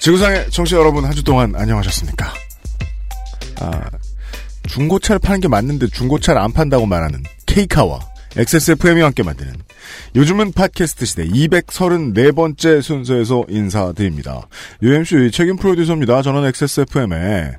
지구상의 0.00 0.50
청취자 0.50 0.78
여러분 0.78 1.04
한 1.04 1.12
주 1.12 1.22
동안 1.22 1.54
안녕하셨습니까? 1.54 2.32
아, 3.60 3.82
중고차를 4.68 5.18
파는 5.18 5.40
게 5.40 5.48
맞는데 5.48 5.88
중고차를 5.88 6.40
안 6.40 6.52
판다고 6.52 6.86
말하는 6.86 7.22
케이카와 7.46 8.00
XSFM이 8.36 9.02
함께 9.02 9.22
만드는 9.22 9.52
요즘은 10.14 10.52
팟캐스트 10.52 11.04
시대 11.04 11.26
234번째 11.26 12.80
순서에서 12.80 13.44
인사드립니다. 13.48 14.46
UMC 14.82 15.30
책임 15.32 15.56
프로듀서입니다. 15.56 16.22
저는 16.22 16.44
XSFM의 16.46 17.56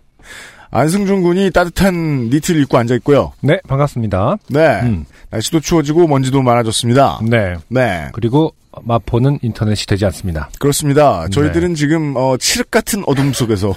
안승준 0.71 1.21
군이 1.21 1.52
따뜻한 1.52 2.30
니트를 2.30 2.61
입고 2.61 2.77
앉아 2.77 2.95
있고요. 2.95 3.34
네, 3.41 3.59
반갑습니다. 3.67 4.38
네. 4.48 4.79
음. 4.84 5.05
날씨도 5.29 5.59
추워지고 5.59 6.07
먼지도 6.07 6.41
많아졌습니다. 6.41 7.20
네. 7.23 7.55
네. 7.68 8.07
그리고 8.13 8.54
마포는 8.81 9.40
인터넷이 9.41 9.85
되지 9.85 10.05
않습니다. 10.05 10.49
그렇습니다. 10.59 11.26
네. 11.26 11.29
저희들은 11.29 11.76
지금 11.76 12.13
어, 12.15 12.37
칠흑 12.37 12.71
같은 12.71 13.04
어둠 13.05 13.34
속에서 13.34 13.76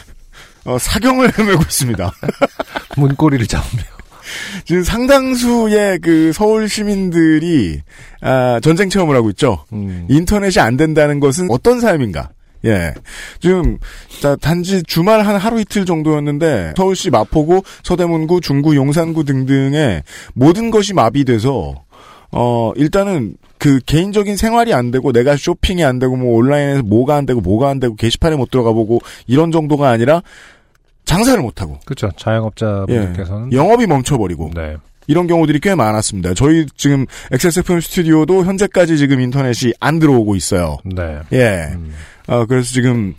어, 0.64 0.78
사경을 0.78 1.32
헤매고 1.38 1.62
있습니다. 1.62 2.12
문고리를 2.96 3.46
잡으며. 3.46 3.82
지금 4.64 4.82
상당수의 4.82 5.98
그 5.98 6.32
서울 6.32 6.68
시민들이 6.68 7.82
아, 8.22 8.60
전쟁 8.62 8.88
체험을 8.88 9.14
하고 9.16 9.28
있죠. 9.30 9.64
음. 9.72 10.06
인터넷이 10.08 10.62
안 10.62 10.78
된다는 10.78 11.20
것은 11.20 11.48
어떤 11.50 11.80
삶인가? 11.80 12.30
예. 12.64 12.94
지금 13.40 13.78
다- 14.22 14.36
단지 14.36 14.82
주말 14.84 15.20
한 15.22 15.36
하루 15.36 15.60
이틀 15.60 15.84
정도였는데 15.84 16.74
서울시 16.76 17.10
마포구, 17.10 17.62
서대문구, 17.82 18.40
중구, 18.40 18.76
용산구 18.76 19.24
등등의 19.24 20.02
모든 20.34 20.70
것이 20.70 20.92
마비돼서 20.94 21.74
어 22.30 22.72
일단은 22.76 23.36
그 23.58 23.78
개인적인 23.84 24.36
생활이 24.36 24.72
안 24.74 24.90
되고 24.90 25.12
내가 25.12 25.36
쇼핑이 25.36 25.84
안 25.84 25.98
되고 25.98 26.16
뭐 26.16 26.36
온라인에서 26.38 26.82
뭐가 26.82 27.16
안 27.16 27.26
되고 27.26 27.40
뭐가 27.40 27.68
안 27.68 27.78
되고 27.78 27.94
게시판에 27.94 28.36
못 28.36 28.50
들어가 28.50 28.72
보고 28.72 29.00
이런 29.26 29.52
정도가 29.52 29.88
아니라 29.90 30.22
장사를 31.04 31.40
못 31.42 31.60
하고 31.60 31.78
그렇죠. 31.84 32.10
자영업자분들께서는 32.16 33.52
영업이 33.52 33.86
멈춰버리고 33.86 34.50
네. 34.54 34.76
이런 35.08 35.26
경우들이 35.26 35.58
꽤 35.60 35.74
많았습니다. 35.74 36.32
저희 36.34 36.64
지금 36.76 37.06
XSFM 37.32 37.80
스튜디오도 37.80 38.44
현재까지 38.44 38.96
지금 38.96 39.20
인터넷이 39.20 39.72
안 39.80 39.98
들어오고 39.98 40.36
있어요. 40.36 40.78
네. 40.84 41.18
예. 41.32 41.68
음. 41.74 41.92
어, 42.26 42.46
그래서 42.46 42.72
지금 42.72 43.14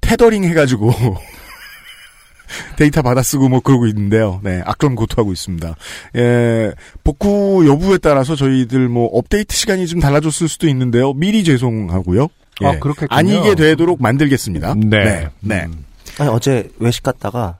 테더링 0.00 0.44
해가지고 0.44 0.92
데이터 2.76 3.02
받아 3.02 3.22
쓰고 3.22 3.48
뭐 3.48 3.60
그러고 3.60 3.86
있는데요. 3.86 4.40
네, 4.44 4.62
악전 4.64 4.94
고투하고 4.94 5.32
있습니다. 5.32 5.74
예, 6.16 6.72
복구 7.02 7.64
여부에 7.66 7.98
따라서 7.98 8.36
저희들 8.36 8.88
뭐 8.88 9.06
업데이트 9.06 9.54
시간이 9.56 9.86
좀 9.86 10.00
달라졌을 10.00 10.48
수도 10.48 10.68
있는데요. 10.68 11.12
미리 11.14 11.42
죄송하고요. 11.44 12.28
예, 12.62 12.66
아, 12.66 12.78
그렇겠군요. 12.78 13.08
아니게 13.10 13.54
되도록 13.54 14.00
만들겠습니다. 14.00 14.74
네. 14.76 15.04
네. 15.04 15.28
네. 15.40 15.64
음. 15.66 15.84
아니 16.18 16.30
어제 16.30 16.68
외식 16.78 17.02
갔다가 17.02 17.58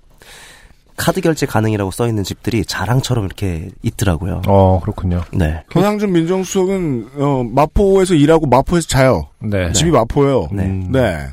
카드 0.97 1.21
결제 1.21 1.47
가능이라고 1.47 1.91
써 1.91 2.09
있는 2.09 2.23
집들이 2.25 2.65
자랑처럼 2.65 3.25
이렇게 3.25 3.71
있더라고요. 3.83 4.43
어, 4.47 4.81
그렇군요. 4.81 5.23
네. 5.33 5.63
현상준 5.71 6.13
민정수석은 6.13 7.09
어, 7.17 7.45
마포에서 7.45 8.15
일하고 8.15 8.47
마포에서 8.47 8.87
자요. 8.87 9.29
네. 9.41 9.73
집이 9.73 9.91
마포예요. 9.91 10.49
네. 10.53 10.65
음. 10.65 10.93
네. 10.93 11.29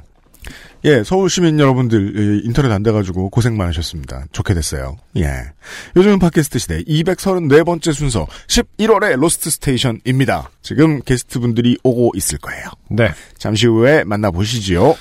예, 0.83 1.03
서울 1.03 1.29
시민 1.29 1.59
여러분들 1.59 2.13
예, 2.17 2.47
인터넷 2.47 2.71
안 2.71 2.81
돼가지고 2.81 3.29
고생 3.29 3.55
많으셨습니다. 3.55 4.25
좋게 4.31 4.55
됐어요. 4.55 4.97
예. 5.17 5.27
요즘은 5.95 6.17
팟캐스트 6.17 6.57
시대 6.57 6.81
234번째 6.83 7.93
순서 7.93 8.25
11월의 8.47 9.19
로스트 9.19 9.51
스테이션입니다. 9.51 10.49
지금 10.63 10.99
게스트 11.03 11.39
분들이 11.39 11.77
오고 11.83 12.13
있을 12.15 12.39
거예요. 12.39 12.65
네. 12.89 13.11
잠시 13.37 13.67
후에 13.67 14.03
만나보시지요. 14.05 14.95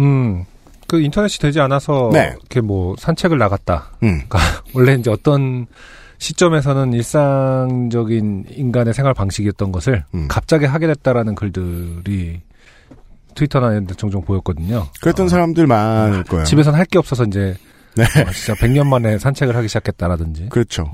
음. 0.00 0.44
그 0.90 1.00
인터넷이 1.00 1.38
되지 1.38 1.60
않아서 1.60 2.10
네. 2.12 2.32
이렇게 2.36 2.60
뭐 2.60 2.96
산책을 2.98 3.38
나갔다. 3.38 3.92
음. 4.02 4.22
그러니까 4.28 4.38
원래 4.74 4.94
이제 4.94 5.08
어떤 5.08 5.66
시점에서는 6.18 6.92
일상적인 6.92 8.46
인간의 8.50 8.92
생활 8.92 9.14
방식이었던 9.14 9.70
것을 9.70 10.02
음. 10.14 10.26
갑자기 10.28 10.64
하게 10.66 10.88
됐다라는 10.88 11.36
글들이 11.36 12.40
트위터나 13.36 13.70
이런 13.70 13.86
데 13.86 13.94
종종 13.94 14.22
보였거든요. 14.24 14.88
그랬던 15.00 15.28
사람들 15.28 15.68
많을 15.68 16.24
거예요. 16.24 16.44
집에선 16.44 16.74
할 16.74 16.84
게 16.86 16.98
없어서 16.98 17.22
이제 17.22 17.54
네. 17.94 18.02
어, 18.02 18.30
진짜 18.32 18.54
100년 18.54 18.88
만에 18.88 19.16
산책을 19.18 19.54
하기 19.54 19.68
시작했다라든지 19.68 20.48
그렇죠. 20.50 20.90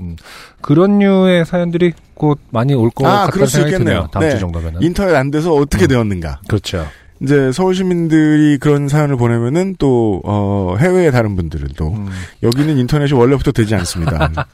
그런 0.61 0.99
류의 0.99 1.43
사연들이 1.45 1.93
곧 2.13 2.39
많이 2.51 2.75
올것 2.75 3.03
아, 3.07 3.09
같다는 3.11 3.31
그럴 3.31 3.47
수 3.47 3.53
생각이 3.53 3.73
있겠네요. 3.73 3.95
드네요. 3.95 4.09
다음 4.11 4.23
네. 4.23 4.29
주 4.29 4.39
정도면은. 4.39 4.81
인터넷 4.83 5.15
안 5.15 5.31
돼서 5.31 5.53
어떻게 5.55 5.85
음. 5.85 5.87
되었는가. 5.87 6.41
그렇죠. 6.47 6.85
이제 7.21 7.51
서울 7.51 7.73
시민들이 7.75 8.57
그런 8.59 8.87
사연을 8.87 9.17
보내면은 9.17 9.75
또, 9.79 10.21
어, 10.23 10.75
해외의 10.79 11.11
다른 11.11 11.35
분들은 11.35 11.69
또, 11.75 11.93
음. 11.93 12.09
여기는 12.43 12.77
인터넷이 12.77 13.13
원래부터 13.13 13.51
되지 13.51 13.73
않습니다. 13.75 14.31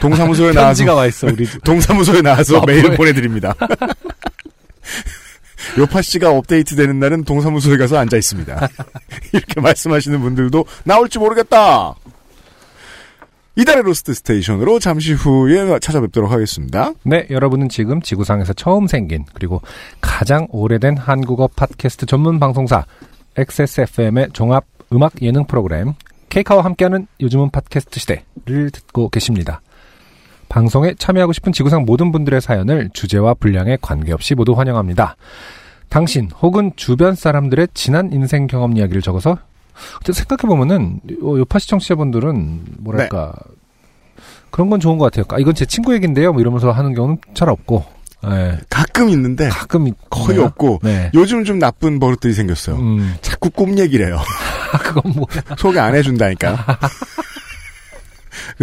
동사무소에 0.00 0.52
나와서 0.52 0.68
편지가 0.68 0.94
와 0.94 1.06
있어 1.06 1.26
우리 1.26 1.44
집. 1.46 1.62
동사무소에 1.64 2.22
나와서 2.22 2.60
마포에. 2.60 2.82
메일 2.82 2.96
보내드립니다. 2.96 3.54
요파 5.76 6.02
씨가 6.02 6.30
업데이트 6.30 6.76
되는 6.76 6.98
날은 7.00 7.24
동사무소에 7.24 7.76
가서 7.76 7.98
앉아 7.98 8.16
있습니다. 8.16 8.68
이렇게 9.32 9.60
말씀하시는 9.60 10.20
분들도 10.20 10.64
나올지 10.84 11.18
모르겠다. 11.18 11.94
이달의 13.58 13.82
로스트 13.82 14.14
스테이션으로 14.14 14.78
잠시 14.78 15.14
후에 15.14 15.80
찾아뵙도록 15.80 16.30
하겠습니다. 16.30 16.92
네, 17.02 17.26
여러분은 17.28 17.68
지금 17.68 18.00
지구상에서 18.00 18.52
처음 18.52 18.86
생긴 18.86 19.24
그리고 19.34 19.60
가장 20.00 20.46
오래된 20.50 20.96
한국어 20.96 21.48
팟캐스트 21.48 22.06
전문 22.06 22.38
방송사 22.38 22.86
XSFM의 23.36 24.28
종합 24.32 24.64
음악 24.92 25.20
예능 25.22 25.44
프로그램 25.44 25.94
케이카와 26.28 26.62
함께하는 26.62 27.08
요즘은 27.20 27.50
팟캐스트 27.50 27.98
시대를 27.98 28.70
듣고 28.70 29.08
계십니다. 29.08 29.60
방송에 30.48 30.94
참여하고 30.94 31.32
싶은 31.32 31.50
지구상 31.50 31.84
모든 31.84 32.12
분들의 32.12 32.40
사연을 32.40 32.90
주제와 32.92 33.34
분량에 33.34 33.76
관계없이 33.82 34.36
모두 34.36 34.52
환영합니다. 34.52 35.16
당신 35.88 36.30
혹은 36.42 36.70
주변 36.76 37.16
사람들의 37.16 37.68
지난 37.74 38.12
인생 38.12 38.46
경험 38.46 38.76
이야기를 38.76 39.02
적어서 39.02 39.36
근데 39.98 40.12
생각해 40.12 40.42
보면은 40.48 41.00
요, 41.22 41.38
요파 41.38 41.58
시청자분들은 41.58 42.60
뭐랄까 42.78 43.32
그런 44.50 44.70
건 44.70 44.80
좋은 44.80 44.98
것 44.98 45.06
같아요. 45.06 45.24
아, 45.30 45.38
이건 45.38 45.54
제 45.54 45.66
친구 45.66 45.94
얘기인데요. 45.94 46.32
뭐 46.32 46.40
이러면서 46.40 46.70
하는 46.70 46.94
경우는 46.94 47.18
잘 47.34 47.48
없고 47.48 47.84
예, 48.26 48.58
가끔 48.68 49.08
있는데 49.10 49.48
가끔 49.48 49.86
있- 49.86 49.94
거의 50.10 50.30
있나요? 50.30 50.46
없고 50.46 50.80
네. 50.82 51.10
요즘 51.14 51.44
좀 51.44 51.58
나쁜 51.58 52.00
버릇들이 52.00 52.32
생겼어요. 52.32 52.76
음, 52.76 53.14
자꾸 53.20 53.50
꿈 53.50 53.78
얘기를 53.78 54.06
해요. 54.06 54.18
그건 54.82 55.12
뭐야? 55.14 55.56
소개 55.56 55.78
안 55.78 55.94
해준다니까. 55.94 56.56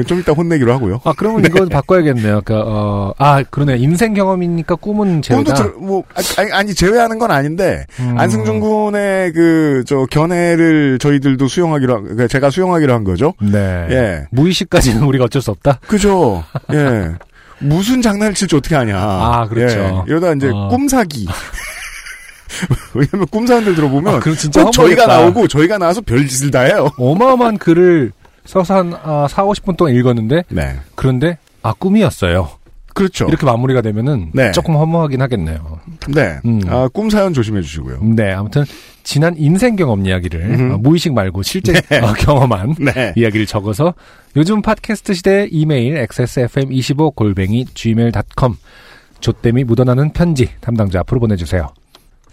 좀 0.08 0.20
이따 0.20 0.32
혼내기로 0.34 0.72
하고요. 0.74 1.02
아 1.04 1.14
그러면 1.18 1.44
이건 1.46 1.70
바꿔야겠네요. 1.70 2.42
그러니까 2.44 2.64
어, 2.68 3.14
아 3.18 3.44
그러네. 3.44 3.78
인생 3.78 4.14
경험이니까 4.14 4.76
꿈은 4.76 5.22
제외다. 5.22 5.54
들, 5.54 5.74
뭐, 5.78 6.04
아니, 6.38 6.52
아니, 6.52 6.74
제외하는 6.76 7.20
건 7.20 7.32
아닌데, 7.32 7.86
음. 8.00 8.16
안승준 8.18 8.60
군의 8.60 9.32
그, 9.34 9.84
저, 9.88 10.06
견해를 10.10 10.98
저희들도 11.00 11.48
수용하기로, 11.48 11.94
한- 11.96 12.04
그러니까 12.04 12.28
제가 12.28 12.50
수용하기로 12.50 12.94
한 12.94 13.04
거죠. 13.04 13.34
네. 13.42 13.88
예. 13.90 14.26
무의식까지는 14.32 15.02
우리가 15.08 15.26
어쩔 15.26 15.42
수 15.42 15.52
없다. 15.52 15.80
그죠. 15.88 16.44
예. 16.74 17.12
무슨 17.60 18.02
장난을 18.02 18.34
칠지 18.34 18.56
어떻게 18.56 18.76
아냐. 18.76 18.98
아, 19.00 19.48
그렇죠. 19.50 19.80
예. 19.80 20.04
이러다 20.08 20.34
이제 20.34 20.50
어. 20.54 20.68
꿈사기. 20.70 21.28
왜냐면 22.94 23.28
꿈사람들 23.30 23.76
들어보면, 23.76 24.16
아, 24.16 24.20
그럼 24.20 24.38
진짜 24.38 24.64
꼭 24.64 24.72
저희가. 24.72 25.08
나오고, 25.08 25.48
저희가 25.48 25.78
나와서 25.78 26.02
별짓을 26.02 26.52
다 26.52 26.62
해요. 26.62 26.90
어마어마한 26.98 27.58
글을 27.58 28.12
써서 28.46 28.76
한 28.76 28.94
아, 29.04 29.28
4, 29.30 29.44
50분 29.44 29.78
동안 29.78 29.96
읽었는데 29.96 30.44
네. 30.50 30.76
그런데 30.96 31.38
아 31.62 31.74
꿈이었어요. 31.74 32.50
그렇죠. 32.96 33.26
이렇게 33.28 33.46
마무리가 33.46 33.82
되면은 33.82 34.32
네. 34.34 34.52
조금 34.54 34.76
허무하긴 34.78 35.22
하겠네요. 35.22 35.80
네. 36.08 36.40
음. 36.46 36.62
아, 36.68 36.88
꿈 36.94 37.10
사연 37.10 37.34
조심해 37.34 37.62
주시고요. 37.62 38.00
네, 38.16 38.32
아무튼 38.32 38.64
지난 39.04 39.36
인생 39.38 39.76
경험 39.76 40.06
이야기를 40.06 40.42
음흠. 40.42 40.74
어, 40.74 40.78
무의식 40.78 41.14
말고 41.14 41.44
실제 41.44 41.74
어, 42.02 42.14
경험한 42.14 42.76
네. 42.80 43.14
이야기를 43.18 43.48
적어서 43.48 43.94
요즘 44.38 44.62
팟캐스트 44.62 45.14
시대 45.14 45.48
이메일 45.52 45.96
xsfm25 46.08 47.16
골뱅이 47.16 47.66
gmail.com 47.66 48.56
조땜이 49.20 49.66
묻어나는 49.66 50.14
편지 50.14 50.50
담당자 50.62 51.02
앞으로 51.02 51.20
보내주세요. 51.20 51.68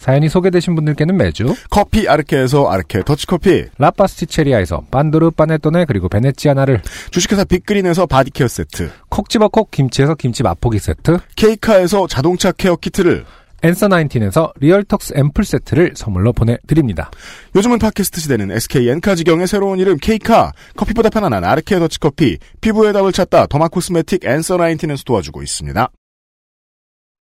사연이 0.02 0.28
소개되신 0.28 0.74
분들께는 0.74 1.16
매주 1.16 1.54
커피 1.70 2.08
아르케에서 2.08 2.68
아르케 2.68 3.04
더치커피, 3.04 3.66
라파스티체리아에서 3.78 4.82
반도르 4.90 5.30
빠네토네 5.30 5.84
그리고 5.84 6.08
베네치아나를 6.08 6.82
주식회사 7.12 7.44
빅그린에서 7.44 8.06
body 8.06 8.27
care 8.27 8.48
세트, 8.48 8.90
콕 9.08 9.28
집어 9.28 9.46
콕 9.46 9.70
김치에서 9.70 10.16
김치 10.16 10.42
맛보기 10.42 10.80
세트 10.80 11.18
케이카에서 11.36 12.08
자동차 12.08 12.50
care 12.50 12.74
키트를, 12.74 13.24
앤서 13.62 13.86
나인틴에서 13.86 14.52
리얼톡스 14.58 15.14
앰플 15.14 15.44
세트를 15.44 15.92
선물로 15.94 16.32
보내드립니다. 16.32 17.12
요즘은 17.54 17.78
팟캐스트 17.78 18.20
시대는 18.22 18.50
SK 18.50 18.88
엔카 18.88 19.14
직영의 19.14 19.46
새로운 19.46 19.78
이름 19.78 19.98
케이카, 19.98 20.50
커피보다 20.76 21.10
편안한 21.10 21.44
아르케 21.44 21.78
더치커피, 21.78 22.38
피부의 22.60 22.92
답을 22.92 23.12
찾다 23.12 23.46
derma 23.46 23.68
cosmetic 23.68 24.24
앤서 24.24 24.56
나인틴에서 24.56 25.04
도와주고 25.04 25.44
있습니다. 25.44 25.88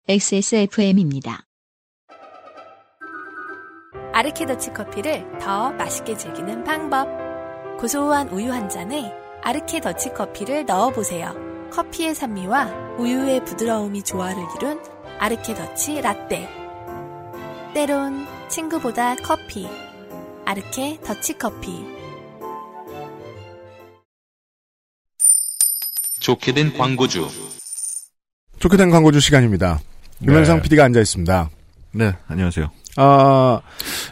XSFM입니다. 0.08 1.43
아르케더치 4.14 4.72
커피를 4.72 5.26
더 5.40 5.72
맛있게 5.72 6.16
즐기는 6.16 6.62
방법. 6.62 7.08
고소한 7.80 8.28
우유 8.28 8.52
한 8.52 8.68
잔에 8.68 9.12
아르케더치 9.42 10.12
커피를 10.12 10.64
넣어보세요. 10.66 11.34
커피의 11.72 12.14
산미와 12.14 12.96
우유의 12.96 13.44
부드러움이 13.44 14.04
조화를 14.04 14.40
이룬 14.56 14.80
아르케더치 15.18 16.00
라떼. 16.00 16.48
때론 17.74 18.24
친구보다 18.48 19.16
커피. 19.16 19.68
아르케 20.44 21.00
더치 21.04 21.36
커피. 21.36 21.84
좋게 26.20 26.52
된 26.52 26.78
광고주. 26.78 27.28
좋게 28.60 28.76
된 28.76 28.90
광고주 28.90 29.18
시간입니다. 29.18 29.80
유면상 30.22 30.62
PD가 30.62 30.84
앉아 30.84 31.00
있습니다. 31.00 31.50
네, 31.90 32.12
안녕하세요. 32.28 32.83
아, 32.96 33.60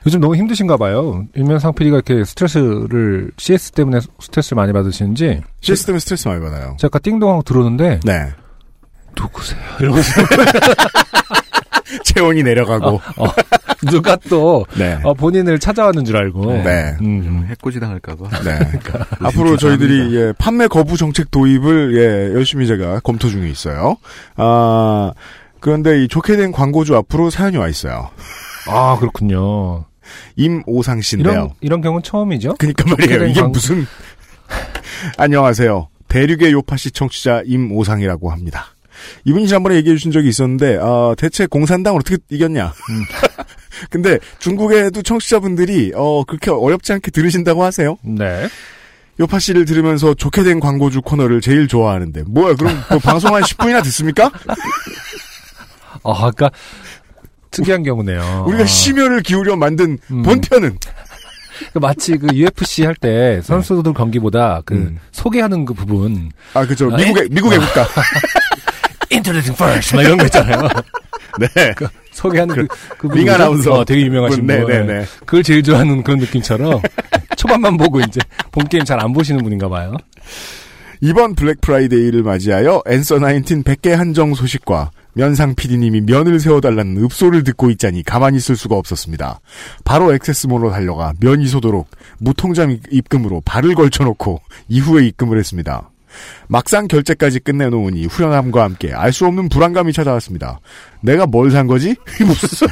요즘 0.07 0.21
너무 0.21 0.37
힘드신가 0.37 0.77
봐요. 0.77 1.25
일면상 1.35 1.73
PD가 1.75 1.97
이렇게 1.97 2.25
스트레스를 2.25 3.31
CS 3.37 3.73
때문에 3.73 4.01
스트레스를 4.21 4.57
많이 4.57 4.73
받으시는지 4.73 5.43
CS 5.61 5.87
때문에 5.87 6.01
스트레스 6.01 6.29
많이 6.29 6.41
받아요. 6.41 6.77
제가 6.79 6.89
아까 6.89 6.99
띵동하고 6.99 7.43
들어오는데 7.43 8.01
네. 8.05 8.29
누구세요? 9.17 9.61
이러면서 9.81 10.11
체온이 12.05 12.43
내려가고. 12.43 13.01
누가 13.91 14.17
또 14.29 14.65
네. 14.77 14.99
어, 15.03 15.13
본인을 15.15 15.59
찾아왔는 15.59 16.05
줄 16.05 16.17
알고 16.17 16.53
네. 16.63 16.97
음. 17.01 17.47
해코지 17.49 17.81
당할까봐. 17.81 18.29
네. 18.43 18.59
앞으로 19.21 19.57
저희들이 19.57 20.17
예, 20.17 20.33
판매 20.39 20.67
거부 20.69 20.97
정책 20.97 21.31
도입을 21.31 21.97
예, 21.97 22.35
열심히 22.35 22.67
제가 22.67 23.01
검토 23.01 23.29
중에 23.29 23.49
있어요. 23.49 23.97
아 24.37 25.13
그런데 25.61 26.03
이 26.05 26.09
좋게 26.09 26.37
된 26.37 26.53
광고주 26.53 26.97
앞으로 26.97 27.31
사연이 27.31 27.57
와 27.57 27.69
있어요. 27.69 28.11
아 28.69 28.97
그렇군요. 28.99 29.85
임오상 30.37 31.01
씨인데요. 31.01 31.33
이런 31.33 31.51
이런 31.61 31.81
경우는 31.81 32.03
처음이죠? 32.03 32.57
그니까 32.59 32.85
좋게 32.85 33.03
말이에요. 33.03 33.21
된 33.21 33.31
이게 33.31 33.41
광고- 33.41 33.53
무슨 33.53 33.87
안녕하세요. 35.17 35.89
대륙의 36.09 36.53
요파시 36.53 36.91
청취자 36.91 37.43
임오상이라고 37.47 38.31
합니다. 38.31 38.67
이분이 39.25 39.47
지난번에 39.49 39.77
얘기해 39.77 39.97
주신 39.97 40.13
적이 40.13 40.29
있었는데 40.29 40.77
어, 40.77 41.15
대체 41.17 41.47
공산당 41.47 41.97
어떻게 41.97 42.19
이겼냐. 42.31 42.67
음. 42.91 43.05
근데 43.91 44.19
중국에도 44.39 45.03
청취자분들이 45.03 45.93
어, 45.95 46.23
그렇게 46.25 46.51
어렵지 46.51 46.93
않게 46.93 47.11
들으신다고 47.11 47.65
하세요. 47.65 47.97
네. 48.03 48.47
요파 49.21 49.39
씨를 49.39 49.65
들으면서 49.65 50.15
좋게 50.15 50.43
된 50.43 50.61
광고주 50.61 51.03
코너를 51.03 51.41
제일 51.41 51.69
좋아하는데 51.69 52.25
뭐야 52.29 52.55
그럼 52.55 52.83
뭐 52.91 52.99
방송 52.99 53.35
한 53.35 53.43
10분이나 53.45 53.83
듣습니까? 53.85 54.31
아, 56.05 56.27
아까 56.27 56.51
특이한 57.53 57.83
경우네요. 57.85 58.45
우리가 58.49 58.65
아, 58.65 58.67
심혈을 58.67 59.23
기울여 59.23 59.55
만든 59.57 59.99
음. 60.11 60.23
본편은 60.23 60.77
그 61.73 61.79
마치 61.79 62.17
그 62.17 62.27
UFC 62.35 62.85
할 62.85 62.95
때 62.97 63.41
선수들 63.45 63.93
경기보다 63.95 64.63
그 64.65 64.75
음. 64.75 64.99
소개하는 65.13 65.65
그 65.65 65.75
부분 65.75 66.31
아 66.55 66.67
그죠 66.67 66.91
아, 66.93 66.97
미국의 66.97 67.29
미국의 67.31 67.59
국가 67.61 67.87
Introducing 69.13 69.53
first 69.63 69.95
막 69.95 70.03
이런 70.03 70.17
거 70.19 70.25
있잖아요. 70.25 70.69
네 71.39 71.75
소개하는 72.13 72.55
그, 72.55 72.67
그링 72.99 73.11
부분이죠? 73.27 73.33
아나운서. 73.35 73.73
어, 73.73 73.85
되게 73.85 74.03
유명하신 74.07 74.47
분. 74.47 74.47
네 74.47 74.65
네 74.65 74.83
네 74.85 75.07
그걸 75.21 75.43
제일 75.43 75.63
좋아하는 75.63 76.03
그런 76.03 76.19
느낌처럼 76.19 76.81
초반만 77.37 77.77
보고 77.77 78.01
이제 78.01 78.21
본 78.51 78.67
게임 78.69 78.85
잘 78.85 78.99
안 79.01 79.13
보시는 79.13 79.43
분인가 79.43 79.69
봐요. 79.69 79.95
이번 81.05 81.35
블랙 81.35 81.61
Friday를 81.61 82.23
맞이하여 82.23 82.81
앤서 82.87 83.19
19 83.19 83.65
100개 83.65 83.91
한정 83.91 84.35
소식과 84.35 84.93
면상 85.15 85.57
PD님이 85.57 86.03
면을 86.03 86.39
세워달라는 86.39 87.03
읍소를 87.05 87.43
듣고 87.43 87.71
있자니 87.71 88.05
가만히 88.05 88.37
있을 88.37 88.55
수가 88.55 88.77
없었습니다. 88.77 89.41
바로 89.85 90.15
XS몰로 90.15 90.71
달려가 90.71 91.13
면이 91.21 91.49
서도록 91.49 91.89
무통장 92.21 92.79
입금으로 92.91 93.43
발을 93.45 93.75
걸쳐놓고 93.75 94.41
이후에 94.69 95.05
입금을 95.09 95.39
했습니다. 95.39 95.91
막상 96.47 96.87
결제까지 96.87 97.41
끝내놓으니 97.41 98.07
후련함과 98.07 98.63
함께 98.63 98.93
알 98.95 99.13
수 99.13 99.27
없는 99.27 99.49
불안감이 99.49 99.93
찾아왔습니다. 99.93 100.61
내가 101.01 101.27
뭘 101.27 101.51
산 101.51 101.67
거지? 101.67 101.97
무슨 102.25 102.69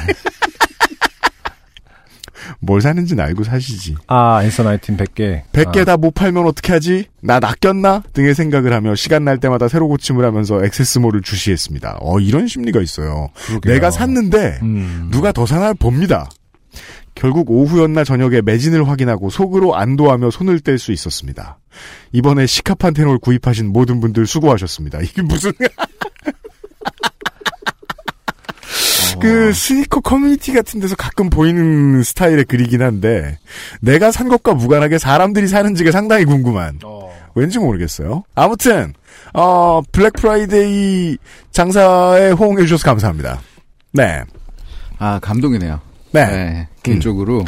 뭘 2.61 2.79
사는지는 2.79 3.23
알고 3.23 3.43
사시지. 3.43 3.95
아, 4.07 4.43
앤서 4.43 4.63
나이틴 4.63 4.95
100개. 4.95 5.41
100개 5.51 5.85
다못 5.85 6.13
팔면 6.13 6.45
어떻게 6.45 6.71
하지? 6.73 7.05
나 7.21 7.39
낚였나? 7.39 8.03
등의 8.13 8.35
생각을 8.35 8.71
하며 8.71 8.93
시간 8.95 9.25
날 9.25 9.39
때마다 9.39 9.67
새로 9.67 9.87
고침을 9.87 10.23
하면서 10.23 10.63
액세스몰을 10.63 11.21
주시했습니다. 11.21 11.97
어, 12.01 12.19
이런 12.19 12.47
심리가 12.47 12.79
있어요. 12.79 13.29
그러게요. 13.47 13.73
내가 13.73 13.89
샀는데 13.89 14.59
음. 14.61 15.09
누가 15.11 15.31
더 15.31 15.45
사나 15.45 15.73
봅니다. 15.73 16.29
결국 17.15 17.51
오후였나 17.51 18.03
저녁에 18.03 18.41
매진을 18.41 18.87
확인하고 18.87 19.29
속으로 19.29 19.75
안도하며 19.75 20.31
손을 20.31 20.59
뗄 20.59 20.77
수 20.79 20.91
있었습니다. 20.91 21.59
이번에 22.13 22.45
시카판테놀 22.45 23.19
구입하신 23.19 23.71
모든 23.71 23.99
분들 23.99 24.25
수고하셨습니다. 24.27 25.01
이게 25.01 25.21
무슨 25.21 25.51
그 29.21 29.53
스니커 29.53 30.01
커뮤니티 30.01 30.53
같은 30.53 30.79
데서 30.79 30.95
가끔 30.95 31.29
보이는 31.29 32.01
스타일의 32.03 32.45
글이긴 32.45 32.81
한데 32.81 33.37
내가 33.81 34.11
산 34.11 34.27
것과 34.29 34.53
무관하게 34.53 34.97
사람들이 34.97 35.47
사는지가 35.47 35.91
상당히 35.91 36.25
궁금한 36.25 36.79
왠지 37.35 37.59
모르겠어요. 37.59 38.23
아무튼 38.35 38.93
어 39.33 39.81
Black 39.91 40.13
Friday 40.13 41.17
장사에 41.51 42.31
호응해 42.31 42.63
주셔서 42.63 42.83
감사합니다. 42.85 43.39
네. 43.93 44.21
아, 44.99 45.19
감동이네요. 45.21 45.79
네. 46.11 46.25
네, 46.25 46.67
개인적으로 46.83 47.45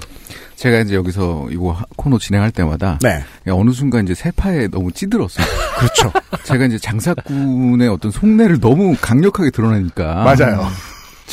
제가 0.55 0.79
이제 0.79 0.95
여기서 0.95 1.47
이거 1.51 1.71
하- 1.73 1.83
코너 1.97 2.17
진행할 2.17 2.51
때마다 2.51 2.97
네. 3.01 3.23
어느 3.49 3.71
순간 3.71 4.05
이제 4.05 4.13
세파에 4.15 4.67
너무 4.69 4.91
찌들었어요. 4.91 5.45
그렇죠. 5.77 6.11
제가 6.45 6.65
이제 6.65 6.77
장사꾼의 6.77 7.89
어떤 7.89 8.09
속내를 8.11 8.59
너무 8.61 8.95
강력하게 9.01 9.49
드러내니까 9.51 10.23
맞아요. 10.23 10.65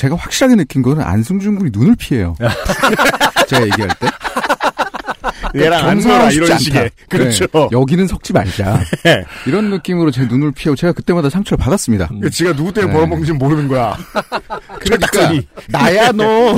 제가 0.00 0.16
확실하게 0.16 0.56
느낀 0.56 0.80
거는 0.80 1.02
안승준 1.02 1.56
군이 1.56 1.70
눈을 1.74 1.94
피해요. 1.94 2.34
제가 3.46 3.66
얘기할 3.66 3.90
때. 4.00 4.08
얘랑 5.56 5.86
안 5.86 5.98
놀아 5.98 6.30
이런. 6.30 6.58
식의. 6.58 6.90
그렇죠. 7.10 7.46
네, 7.46 7.68
여기는 7.70 8.06
섞지 8.06 8.32
말자. 8.32 8.80
네. 9.04 9.24
이런 9.44 9.68
느낌으로 9.68 10.10
제 10.10 10.24
눈을 10.24 10.52
피하고 10.52 10.74
제가 10.74 10.94
그때마다 10.94 11.28
상처를 11.28 11.62
받았습니다. 11.62 12.08
그 12.22 12.30
지가 12.30 12.54
누구 12.54 12.72
때문에 12.72 12.90
네. 12.90 12.96
벌어먹는지 12.96 13.32
모르는 13.32 13.68
거야. 13.68 13.94
그러니까. 14.78 15.32
나야 15.68 16.12
너. 16.12 16.56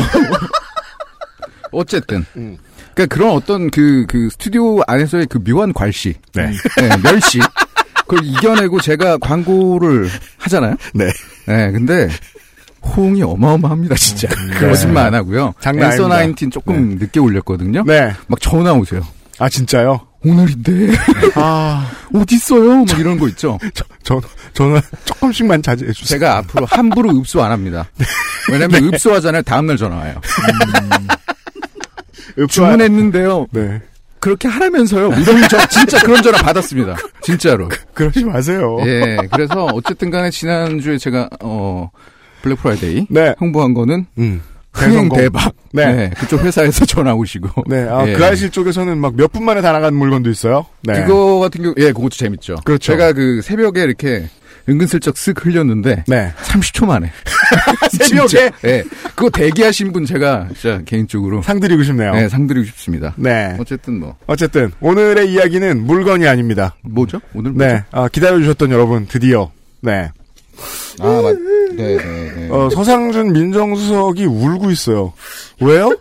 어쨌든. 1.72 2.25
음. 2.37 2.56
그러니까 2.94 3.12
그런 3.12 3.30
어떤 3.30 3.70
그, 3.72 4.06
그 4.08 4.28
스튜디오 4.30 4.82
안에서의 4.87 5.26
그 5.26 5.42
묘한 5.42 5.72
괄시. 5.72 6.14
네. 6.34 6.52
네, 6.76 6.96
멸시. 7.02 7.40
그걸 8.06 8.25
이겨내고 8.25 8.80
제가 8.80 9.18
광고를 9.18 10.08
하잖아요. 10.38 10.76
네. 10.94 11.06
네, 11.46 11.72
근데 11.72 12.08
호응이 12.85 13.23
어마어마합니다, 13.23 13.95
진짜. 13.95 14.29
네. 14.29 14.59
거짓말 14.59 15.07
안 15.07 15.15
하고요. 15.15 15.55
장난 15.61 15.91
아닙니다. 15.93 16.09
나인틴 16.17 16.51
조금 16.51 16.97
늦게 16.99 17.21
올렸거든요. 17.21 17.85
네. 17.87 18.12
막 18.27 18.41
전화 18.41 18.73
오세요. 18.73 19.01
아 19.39 19.49
진짜요? 19.49 20.01
오늘인데 20.25 20.95
아, 21.35 21.91
어딨어요? 22.15 22.85
막 22.85 22.99
이런 22.99 23.19
거 23.19 23.29
있죠. 23.29 23.59
저 24.05 24.21
저는 24.53 24.81
조금씩만 25.05 25.62
자제해 25.62 25.93
주세요. 25.93 26.19
제가 26.19 26.39
앞으로 26.39 26.67
함부로 26.67 27.11
읍소 27.11 27.43
안 27.43 27.51
합니다. 27.51 27.89
왜냐면 28.51 28.93
읍소하잖아요. 28.93 29.43
다음날 29.43 29.77
전화 29.77 29.97
와요. 29.97 30.15
주문했는데요. 32.49 33.47
네. 33.51 33.81
그렇게 34.21 34.47
하라면서요. 34.47 35.09
이런 35.15 35.49
저 35.49 35.67
진짜 35.67 35.99
그런 36.01 36.23
전화 36.23 36.39
받았습니다. 36.39 36.97
진짜로. 37.23 37.69
그러지 37.93 38.25
마세요. 38.25 38.79
예. 38.87 39.17
그래서 39.33 39.65
어쨌든 39.67 40.11
간에 40.11 40.31
지난주에 40.31 40.97
제가 40.99 41.29
어 41.41 41.91
Black 42.42 42.57
Friday 42.61 43.07
네. 43.08 43.34
홍보한 43.40 43.75
거는 43.75 44.06
음. 44.18 44.40
흥행. 44.72 45.08
대박. 45.11 45.52
네. 45.72 45.92
네. 45.94 46.11
그쪽 46.16 46.40
회사에서 46.42 46.84
전화 46.87 47.12
오시고. 47.14 47.64
네. 47.66 47.87
아, 47.88 48.06
예. 48.08 48.14
그 48.14 48.25
아실 48.25 48.49
쪽에서는 48.50 48.96
막 48.99 49.14
몇 49.16 49.28
분 49.32 49.44
만에 49.44 49.61
다 49.61 49.70
나간 49.72 49.94
물건도 49.94 50.30
있어요. 50.30 50.64
네. 50.82 51.04
그거 51.04 51.40
같은 51.40 51.62
경우 51.62 51.75
예, 51.78 51.87
그것도 51.92 52.11
재밌죠. 52.11 52.56
그렇죠. 52.64 52.92
제가 52.92 53.12
그 53.12 53.42
새벽에 53.42 53.82
이렇게 53.82 54.28
은근슬쩍 54.68 55.14
쓱 55.16 55.44
흘렸는데 55.44 56.04
네. 56.06 56.32
30초 56.44 56.87
만에 56.87 57.11
새벽에. 57.90 58.50
예. 58.64 58.84
그거 59.14 59.28
대기하신 59.28 59.92
분 59.92 60.06
제가 60.06 60.49
진짜 60.58 60.80
개인적으로 60.87 61.42
상 61.42 61.61
드리고 61.61 61.82
싶네요. 61.82 62.12
네, 62.14 62.28
상드리고 62.28 62.64
싶습니다. 62.66 63.12
네. 63.16 63.56
어쨌든 63.58 63.99
뭐 64.00 64.16
어쨌든 64.26 64.70
오늘의 64.80 65.30
이야기는 65.32 65.82
물건이 65.84 66.26
아닙니다. 66.26 66.76
뭐죠? 66.82 67.20
오늘 67.34 67.52
뭐죠? 67.52 67.66
네. 67.66 67.82
아, 67.90 68.08
기다려주셨던 68.08 68.70
여러분 68.70 69.06
드디어 69.06 69.50
네. 69.80 70.11
아, 71.00 71.23
맞. 71.23 71.37
네, 71.76 71.97
네, 71.97 72.32
네. 72.37 72.49
어, 72.50 72.68
서상준 72.71 73.32
민정수석이 73.32 74.26
울고 74.26 74.71
있어요. 74.71 75.12
왜요? 75.61 75.97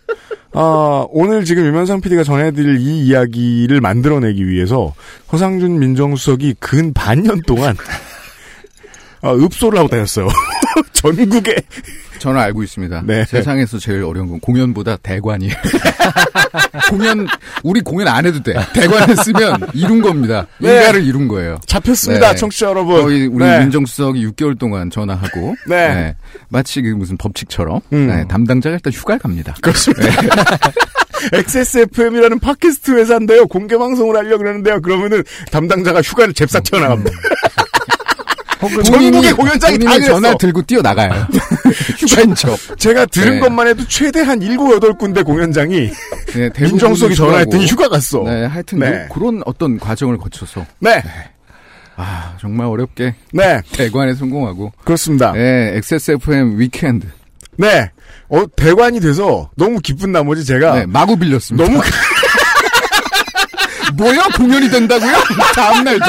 아, 0.53 1.05
오늘 1.09 1.45
지금 1.45 1.65
유면상 1.65 2.01
PD가 2.01 2.23
전해드릴 2.23 2.79
이 2.79 3.05
이야기를 3.05 3.79
만들어내기 3.79 4.47
위해서 4.47 4.93
서상준 5.29 5.79
민정수석이 5.79 6.55
근 6.59 6.93
반년 6.93 7.41
동안 7.47 7.77
아, 9.21 9.33
읍소를 9.33 9.77
하고 9.77 9.87
다녔어요. 9.87 10.27
전국에 10.93 11.55
저는 12.19 12.39
알고 12.39 12.61
있습니다. 12.61 13.01
네. 13.05 13.25
세상에서 13.25 13.79
제일 13.79 14.03
어려운 14.03 14.29
건 14.29 14.39
공연보다 14.39 14.97
대관이에요. 14.97 15.53
공연 16.89 17.27
우리 17.63 17.81
공연 17.81 18.07
안 18.07 18.25
해도 18.25 18.41
돼. 18.43 18.53
대관을 18.73 19.15
쓰면 19.17 19.69
이룬 19.73 20.01
겁니다. 20.01 20.45
네. 20.59 20.75
일가를 20.75 21.03
이룬 21.03 21.27
거예요. 21.27 21.57
잡혔습니다, 21.65 22.29
네. 22.29 22.35
청취자 22.35 22.67
여러분. 22.67 23.01
거의 23.01 23.25
우리 23.25 23.43
네. 23.43 23.59
민정수석이 23.61 24.23
6개월 24.27 24.59
동안 24.59 24.91
전화하고 24.91 25.55
네. 25.67 26.15
마치 26.49 26.81
그 26.83 26.89
무슨 26.89 27.17
법칙처럼 27.17 27.81
음. 27.93 28.07
네, 28.07 28.27
담당자가 28.27 28.75
일단 28.75 28.93
휴가를 28.93 29.19
갑니다. 29.19 29.55
그렇습니다. 29.61 30.03
XSFM이라는 31.33 32.39
팟캐스트 32.39 32.91
회사인데요. 32.91 33.47
공개 33.47 33.77
방송을 33.77 34.15
하려고 34.15 34.39
그러는데요. 34.39 34.81
그러면은 34.81 35.23
담당자가 35.51 36.01
휴가를 36.01 36.33
잽싸 36.33 36.59
튀어나갑니다. 36.59 37.11
혹은 38.61 38.83
전국의 38.83 39.33
공연장이 39.33 39.79
다 39.79 39.93
그랬어. 39.93 40.13
전화 40.13 40.37
들고 40.37 40.61
뛰어나가요. 40.63 41.27
척. 42.35 42.57
제가 42.77 43.05
들은 43.07 43.35
네. 43.35 43.39
것만 43.39 43.67
해도 43.67 43.83
최대 43.87 44.21
한 44.21 44.39
7, 44.39 44.57
8군데 44.57 45.25
공연장이 45.25 45.89
네, 46.33 46.49
민정수석이. 46.59 47.15
전화했더니 47.15 47.65
휴가 47.67 47.89
갔어. 47.89 48.23
네, 48.23 48.45
하여튼 48.45 48.79
네. 48.79 48.89
뭐 48.89 49.07
그런 49.15 49.41
어떤 49.45 49.79
과정을 49.79 50.17
거쳐서 50.17 50.65
네. 50.79 51.03
아 51.95 52.35
정말 52.39 52.67
어렵게 52.67 53.15
네. 53.33 53.61
대관에 53.73 54.13
성공하고 54.13 54.71
그렇습니다. 54.83 55.31
네, 55.33 55.73
XSFM 55.77 56.59
위켄드 56.59 57.07
네. 57.57 57.89
어, 58.29 58.43
대관이 58.55 58.99
돼서 59.01 59.49
너무 59.57 59.79
기쁜 59.79 60.11
나머지 60.11 60.45
제가 60.45 60.75
네, 60.75 60.85
마구 60.85 61.17
빌렸습니다. 61.17 61.67
너무 61.69 61.81
뭐야 63.97 64.23
공연이 64.37 64.69
된다고요? 64.69 65.11
다음 65.55 65.83
날도 65.83 66.05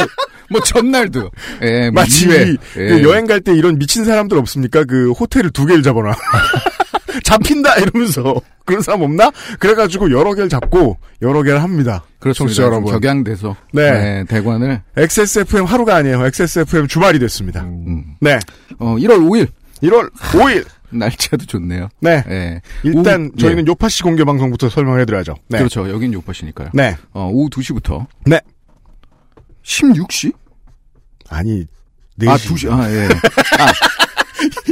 뭐 0.52 0.60
전날도 0.60 1.30
예, 1.62 1.90
뭐 1.90 2.02
마치. 2.02 2.26
그 2.26 2.56
예. 2.76 3.02
여행 3.02 3.26
갈 3.26 3.40
때 3.40 3.52
이런 3.54 3.78
미친 3.78 4.04
사람들 4.04 4.38
없습니까? 4.38 4.84
그 4.84 5.10
호텔을 5.12 5.50
두 5.50 5.66
개를 5.66 5.82
잡아놔. 5.82 6.14
잡힌다 7.24 7.76
이러면서 7.76 8.34
그런 8.64 8.82
사람 8.82 9.02
없나? 9.02 9.30
그래가지고 9.58 10.10
여러 10.12 10.34
개를 10.34 10.48
잡고 10.48 10.98
여러 11.22 11.42
개를 11.42 11.62
합니다. 11.62 12.04
그렇죠 12.20 12.46
여러분. 12.62 12.92
격양돼서 12.92 13.56
네. 13.72 13.90
네, 13.90 14.24
대관을 14.28 14.82
XSFM 14.96 15.64
하루가 15.64 15.96
아니에요. 15.96 16.24
XSFM 16.26 16.86
주말이 16.86 17.18
됐습니다. 17.18 17.62
음. 17.62 18.04
네. 18.20 18.38
어 18.78 18.96
1월 18.96 19.18
5일 19.18 19.48
1월 19.82 20.12
5일. 20.14 20.64
날짜도 20.94 21.46
좋네요. 21.46 21.88
네. 22.00 22.22
예. 22.28 22.60
일단 22.82 23.22
오후- 23.32 23.36
저희는 23.38 23.66
요파시 23.66 24.02
공개 24.02 24.24
방송부터 24.24 24.68
설명해드려야죠. 24.68 25.34
네. 25.48 25.56
그렇죠. 25.58 25.88
여긴 25.88 26.12
요파시니까요. 26.12 26.68
네. 26.74 26.96
어, 27.14 27.30
오후 27.32 27.48
2시부터 27.48 28.04
네. 28.26 28.38
16시? 29.64 30.32
아니, 31.32 31.66
아, 32.26 32.36
4시. 32.36 32.54
2시. 32.54 32.72
아, 32.72 32.90
예. 32.90 33.08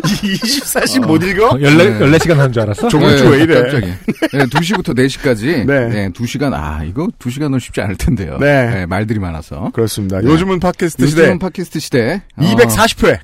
24시 0.00 1.06
못 1.06 1.22
읽어? 1.22 1.58
14, 1.60 1.76
네. 1.76 1.98
14 1.98 2.18
시간 2.18 2.38
하는 2.40 2.52
줄 2.52 2.62
알았어? 2.62 2.88
저번 2.88 3.16
주왜 3.16 3.42
이래? 3.42 3.62
깜짝이야. 3.62 3.94
네, 4.32 4.38
2시부터 4.46 4.96
4시까지. 4.96 5.64
네. 5.64 5.88
네. 5.88 6.08
2시간, 6.10 6.52
아, 6.54 6.82
이거 6.84 7.08
2시간은 7.18 7.60
쉽지 7.60 7.80
않을 7.80 7.96
텐데요. 7.96 8.38
네. 8.38 8.86
말들이 8.86 9.18
많아서. 9.18 9.70
그렇습니다. 9.72 10.20
네. 10.20 10.26
요즘은 10.28 10.60
팟캐스트 10.60 11.06
시대 11.06 11.22
요즘은 11.22 11.38
팟캐스트 11.38 11.78
시대. 11.80 12.22
어, 12.36 12.42
240회. 12.42 13.18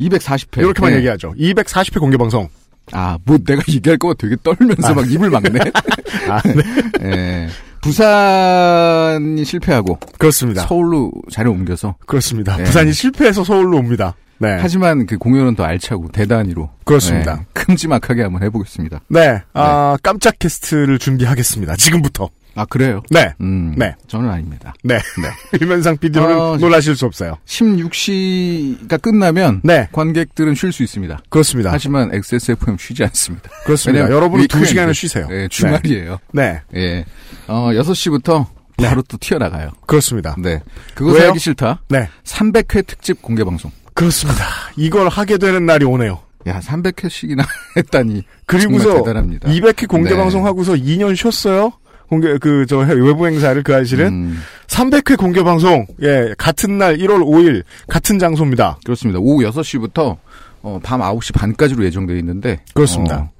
240회. 0.00 0.58
이렇게만 0.58 0.90
네. 0.92 0.98
얘기하죠. 0.98 1.34
240회 1.38 1.98
공개 2.00 2.16
방송. 2.16 2.48
아, 2.90 3.18
뭐 3.24 3.38
내가 3.38 3.62
얘기할 3.68 3.96
거가 3.98 4.14
되게 4.18 4.36
떨면서 4.42 4.94
막 4.94 5.10
입을 5.10 5.30
막네. 5.30 5.60
아, 6.28 6.42
네. 6.42 6.62
예. 7.04 7.48
부산이 7.80 9.44
실패하고 9.44 9.98
그렇습니다. 10.18 10.62
서울로 10.66 11.12
자리 11.30 11.48
옮겨서 11.48 11.96
그렇습니다. 12.06 12.56
네. 12.56 12.64
부산이 12.64 12.92
실패해서 12.92 13.44
서울로 13.44 13.78
옵니다. 13.78 14.14
네. 14.38 14.56
하지만 14.60 15.06
그 15.06 15.18
공연은 15.18 15.54
더 15.54 15.64
알차고 15.64 16.08
대단히로 16.12 16.68
그렇습니다. 16.84 17.36
네, 17.36 17.46
큼지막하게 17.52 18.22
한번 18.22 18.42
해보겠습니다. 18.42 19.00
네. 19.08 19.40
아, 19.52 19.96
깜짝 20.02 20.38
캐스트를 20.38 20.98
준비하겠습니다. 20.98 21.76
지금부터. 21.76 22.28
아 22.54 22.64
그래요? 22.66 23.02
네. 23.10 23.32
음, 23.40 23.74
네. 23.76 23.94
저는 24.08 24.28
아닙니다. 24.28 24.74
네. 24.84 24.98
유면상 25.60 25.96
PD로는 25.98 26.38
어, 26.38 26.56
놀라실 26.58 26.96
수 26.96 27.06
없어요. 27.06 27.38
16시가 27.46 29.00
끝나면 29.00 29.60
네. 29.64 29.88
관객들은 29.92 30.54
쉴 30.54 30.72
수 30.72 30.82
있습니다. 30.82 31.20
그렇습니다. 31.28 31.70
하지만 31.72 32.10
XSFM 32.12 32.76
쉬지 32.78 33.04
않습니다. 33.04 33.50
그렇습니다. 33.64 34.10
여러분은 34.10 34.46
두. 34.48 34.64
시간을 34.64 34.94
쉬세요. 34.94 35.26
네, 35.28 35.48
주말이에요. 35.48 36.18
네. 36.32 36.60
예. 36.76 37.04
어, 37.48 37.70
6시부터 37.72 38.46
바로 38.76 39.02
또 39.02 39.16
튀어나가요. 39.18 39.70
그렇습니다. 39.86 40.34
네. 40.38 40.60
왜요? 41.00 41.28
하기 41.28 41.38
싫다. 41.38 41.82
네. 41.88 42.08
300회 42.24 42.86
특집 42.86 43.20
공개 43.22 43.44
방송. 43.44 43.70
그렇습니다. 43.94 44.44
이걸 44.76 45.08
하게 45.08 45.38
되는 45.38 45.66
날이 45.66 45.84
오네요. 45.84 46.20
야, 46.46 46.60
300회씩이나 46.60 47.44
했다니. 47.76 48.24
그리고서 48.46 48.84
정말 48.84 49.02
대단합니다. 49.04 49.48
200회 49.50 49.88
공개 49.88 50.10
네. 50.10 50.16
방송 50.16 50.46
하고서 50.46 50.72
2년 50.74 51.14
쉬었어요. 51.14 51.72
공개 52.12 52.36
그 52.36 52.66
저 52.66 52.76
외부 52.78 53.26
행사를 53.26 53.62
그 53.62 53.74
아실은 53.74 54.06
음, 54.08 54.38
300회 54.66 55.16
공개 55.16 55.42
방송 55.42 55.86
예 56.02 56.34
같은 56.36 56.76
날 56.76 56.98
1월 56.98 57.24
5일 57.24 57.62
같은 57.88 58.18
장소입니다. 58.18 58.78
그렇습니다. 58.84 59.18
오후 59.18 59.42
6시부터 59.50 60.18
어, 60.60 60.78
밤 60.82 61.00
9시 61.00 61.32
반까지로 61.34 61.82
예정되어 61.86 62.16
있는데. 62.18 62.60
그렇습니다. 62.74 63.16
어, 63.16 63.30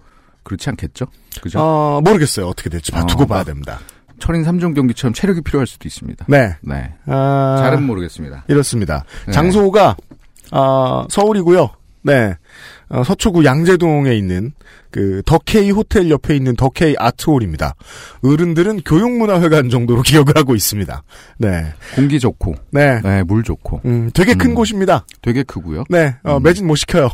그렇지 0.43 0.71
않겠죠? 0.71 1.05
그죠? 1.43 1.59
아 1.61 2.01
모르겠어요 2.03 2.47
어떻게 2.47 2.71
될지 2.71 2.93
봐 2.93 3.01
어, 3.03 3.07
두고 3.07 3.27
봐야 3.27 3.41
막- 3.41 3.45
됩니다. 3.45 3.79
철인 4.19 4.43
3종 4.43 4.75
경기처럼 4.75 5.13
체력이 5.13 5.43
필요할 5.43 5.67
수도 5.67 5.87
있습니다. 5.87 6.25
네. 6.29 6.57
네. 6.63 6.95
아, 7.07 7.57
잘은 7.61 7.83
모르겠습니다. 7.83 8.45
이렇습니다. 8.49 9.05
네. 9.27 9.33
장소가 9.33 9.97
아, 10.51 11.05
서울이고요. 11.11 11.71
네. 12.05 12.35
어, 12.89 13.05
서초구 13.05 13.45
양재동에 13.45 14.15
있는 14.15 14.53
그 14.93 15.23
더케이 15.25 15.71
호텔 15.71 16.11
옆에 16.11 16.37
있는 16.37 16.55
더케이 16.55 16.95
아트홀입니다. 16.99 17.75
어른들은 18.23 18.83
교육문화회관 18.83 19.71
정도로 19.71 20.03
기억을 20.07 20.37
하고 20.37 20.55
있습니다. 20.55 21.03
네. 21.39 21.73
공기 21.97 22.21
좋고, 22.21 22.55
네. 22.71 23.01
네, 23.01 23.23
물 23.23 23.43
좋고, 23.43 23.81
음, 23.87 24.11
되게 24.15 24.35
큰 24.35 24.51
음. 24.51 24.55
곳입니다. 24.55 25.07
되게 25.23 25.43
크고요. 25.43 25.85
네. 25.89 26.15
어, 26.23 26.37
음. 26.37 26.43
매진 26.43 26.67
못 26.67 26.77
시켜요. 26.77 27.09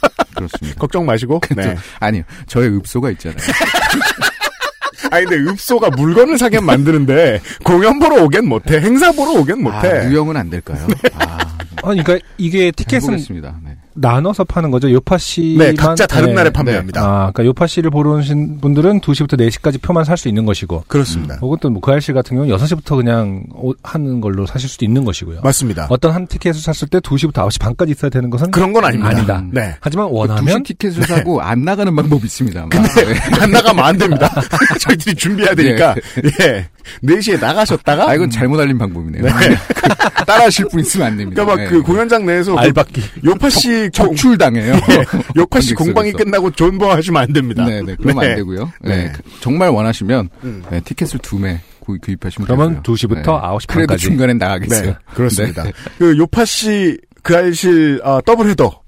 그렇습니다. 0.36 0.78
걱정 0.78 1.04
마시고. 1.04 1.40
네. 1.56 1.76
아니요, 1.98 2.22
저의 2.46 2.74
읍소가 2.76 3.10
있잖아요. 3.10 3.38
아니 5.10 5.24
근데 5.24 5.50
읍소가 5.50 5.90
물건을 5.90 6.36
사게 6.38 6.60
만드는데 6.60 7.40
공연 7.64 7.98
보러 7.98 8.24
오겐 8.24 8.46
못해. 8.48 8.80
행사 8.80 9.12
보러 9.12 9.40
오겐 9.40 9.62
못해. 9.62 9.88
아, 9.88 10.08
유형은 10.08 10.36
안 10.36 10.50
될까요? 10.50 10.86
아, 11.14 11.58
아니, 11.84 12.02
그러니까 12.02 12.18
이게 12.38 12.70
티켓은. 12.72 13.16
네. 13.16 13.76
나눠서 13.96 14.44
파는 14.44 14.70
거죠. 14.70 14.90
요파 14.92 15.18
씨. 15.18 15.56
네, 15.58 15.72
각자 15.74 16.06
다른 16.06 16.34
날에 16.34 16.50
판매합니다. 16.50 17.00
아, 17.00 17.30
그러니까 17.32 17.44
요파 17.46 17.66
씨를 17.66 17.90
보러 17.90 18.12
오신 18.12 18.60
분들은 18.60 19.00
2시부터 19.00 19.38
4시까지 19.40 19.80
표만 19.82 20.04
살 20.04 20.16
수 20.16 20.28
있는 20.28 20.46
것이고. 20.46 20.84
그렇습니다. 20.88 21.36
혹은 21.42 21.58
또뭐그 21.60 21.90
아저씨 21.92 22.12
같은 22.12 22.36
경우는 22.36 22.56
6시부터 22.56 22.96
그냥 22.96 23.44
오- 23.54 23.74
하는 23.82 24.20
걸로 24.22 24.46
사실 24.46 24.68
수도 24.68 24.84
있는 24.84 25.04
것이고요. 25.04 25.40
맞습니다. 25.42 25.86
어떤 25.90 26.12
한 26.12 26.26
티켓을 26.26 26.60
샀을 26.62 26.88
때 26.90 27.00
2시부터 27.00 27.32
9시 27.46 27.60
반까지 27.60 27.92
있어야 27.92 28.10
되는 28.10 28.30
것은 28.30 28.50
그런 28.50 28.72
건 28.72 28.84
아닙니다. 28.84 29.10
아니다. 29.10 29.44
네. 29.50 29.76
하지만 29.80 30.08
그 30.08 30.14
원하면 30.16 30.62
티켓을 30.62 31.02
사고 31.04 31.40
안 31.42 31.62
나가는 31.64 31.94
방법이 31.94 32.24
있습니다. 32.24 32.66
근데 32.70 32.88
네. 33.04 33.20
안 33.40 33.50
나가면 33.50 33.84
안 33.84 33.98
됩니다. 33.98 34.30
저희들이 34.80 35.14
준비해야 35.16 35.54
되니까 35.54 35.94
예. 36.40 36.66
4시에 37.04 37.38
나가셨다가 37.40 38.08
아, 38.10 38.14
이건 38.14 38.30
잘못 38.30 38.58
알린 38.60 38.78
방법이네요. 38.78 39.22
네. 39.24 39.30
따라 40.26 40.44
하실 40.44 40.66
분 40.70 40.80
있으면 40.80 41.08
안 41.08 41.16
됩니다. 41.16 41.42
그러니까 41.44 41.64
막그 41.64 41.74
네. 41.76 41.80
공연장 41.82 42.24
내에서 42.26 42.52
그 42.54 42.58
알박기. 42.60 43.02
요파 43.24 43.50
씨 43.50 43.85
공, 43.90 44.14
적출당해요. 44.16 44.72
요파씨 45.36 45.74
관객석에서. 45.74 45.74
공방이 45.84 46.12
끝나고 46.12 46.50
존버하시면 46.52 47.22
안 47.22 47.32
됩니다. 47.32 47.64
네, 47.64 47.82
네, 47.82 47.96
그러면 48.00 48.24
네. 48.24 48.30
안 48.30 48.36
되고요. 48.36 48.72
네. 48.82 48.96
네. 49.04 49.12
그- 49.14 49.22
정말 49.40 49.68
원하시면 49.70 50.28
음. 50.44 50.62
네, 50.70 50.80
티켓을 50.80 51.18
두 51.20 51.38
매 51.38 51.60
구- 51.80 51.98
구입하시면 52.00 52.46
그러면 52.46 52.82
되고요. 52.82 52.82
2시부터 52.82 53.24
9시 53.42 53.66
그래도 53.68 53.86
반까지. 53.88 54.02
중간엔 54.04 54.38
나가겠어요. 54.38 54.86
네, 54.90 54.96
그렇습니다. 55.14 55.62
네. 55.64 55.72
그 55.98 56.16
요파씨 56.18 56.98
그 57.22 57.36
알실 57.36 58.00
아, 58.04 58.20
더블 58.24 58.48
헤더. 58.50 58.80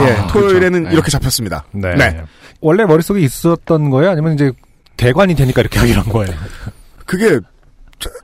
예, 0.00 0.04
아, 0.04 0.26
토요일에는 0.26 0.70
그렇죠. 0.70 0.88
네. 0.88 0.92
이렇게 0.94 1.10
잡혔습니다. 1.10 1.64
네. 1.72 1.94
네. 1.96 2.22
원래 2.60 2.84
머릿속에 2.84 3.20
있었던 3.20 3.88
거예요? 3.90 4.10
아니면 4.10 4.34
이제 4.34 4.52
대관이 4.96 5.34
되니까 5.34 5.60
이렇게 5.62 5.78
하기로 5.78 6.02
한 6.02 6.12
거예요? 6.12 6.34
그게 7.06 7.38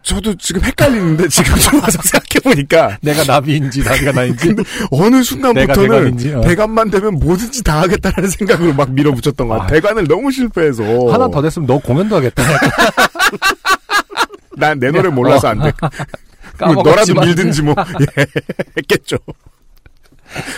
저, 0.03 0.21
도 0.21 0.35
지금 0.37 0.63
헷갈리는데 0.63 1.29
지금 1.29 1.57
좀 1.59 1.81
와서 1.81 1.99
생각해 2.05 2.41
보니까 2.45 2.99
내가 3.01 3.25
나비인지 3.25 3.83
나비가 3.83 4.13
나인지 4.13 4.55
어느 4.91 5.11
내가 5.17 5.23
순간부터는 5.23 5.75
대관인지, 5.89 6.35
어. 6.35 6.41
대관만 6.43 6.91
되면 6.91 7.15
뭐든지 7.19 7.63
다 7.65 7.81
하겠다라는 7.83 8.29
생각으로 8.31 8.75
막 8.75 8.91
밀어붙였던 8.93 9.49
거야. 9.49 9.63
아. 9.63 9.67
대관을 9.67 10.07
너무 10.07 10.31
실패해서 10.31 10.83
하나 11.11 11.29
더 11.31 11.41
됐으면 11.41 11.67
너 11.67 11.79
공연도 11.79 12.17
하겠다. 12.17 12.43
난 14.59 14.79
내 14.79 14.91
노래 14.91 15.09
몰라서 15.09 15.49
안 15.49 15.63
돼. 15.63 15.73
뭐 16.61 16.75
너라도. 16.85 17.15
밀든지 17.15 17.63
뭐 17.63 17.75
예, 18.19 18.27
했겠죠. 18.77 19.17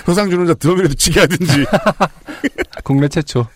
소상준 0.05 0.41
혼자 0.41 0.55
드럼이라도 0.55 0.95
치게 0.95 1.21
하든지. 1.21 1.65
국내 2.83 3.09
최초. 3.09 3.47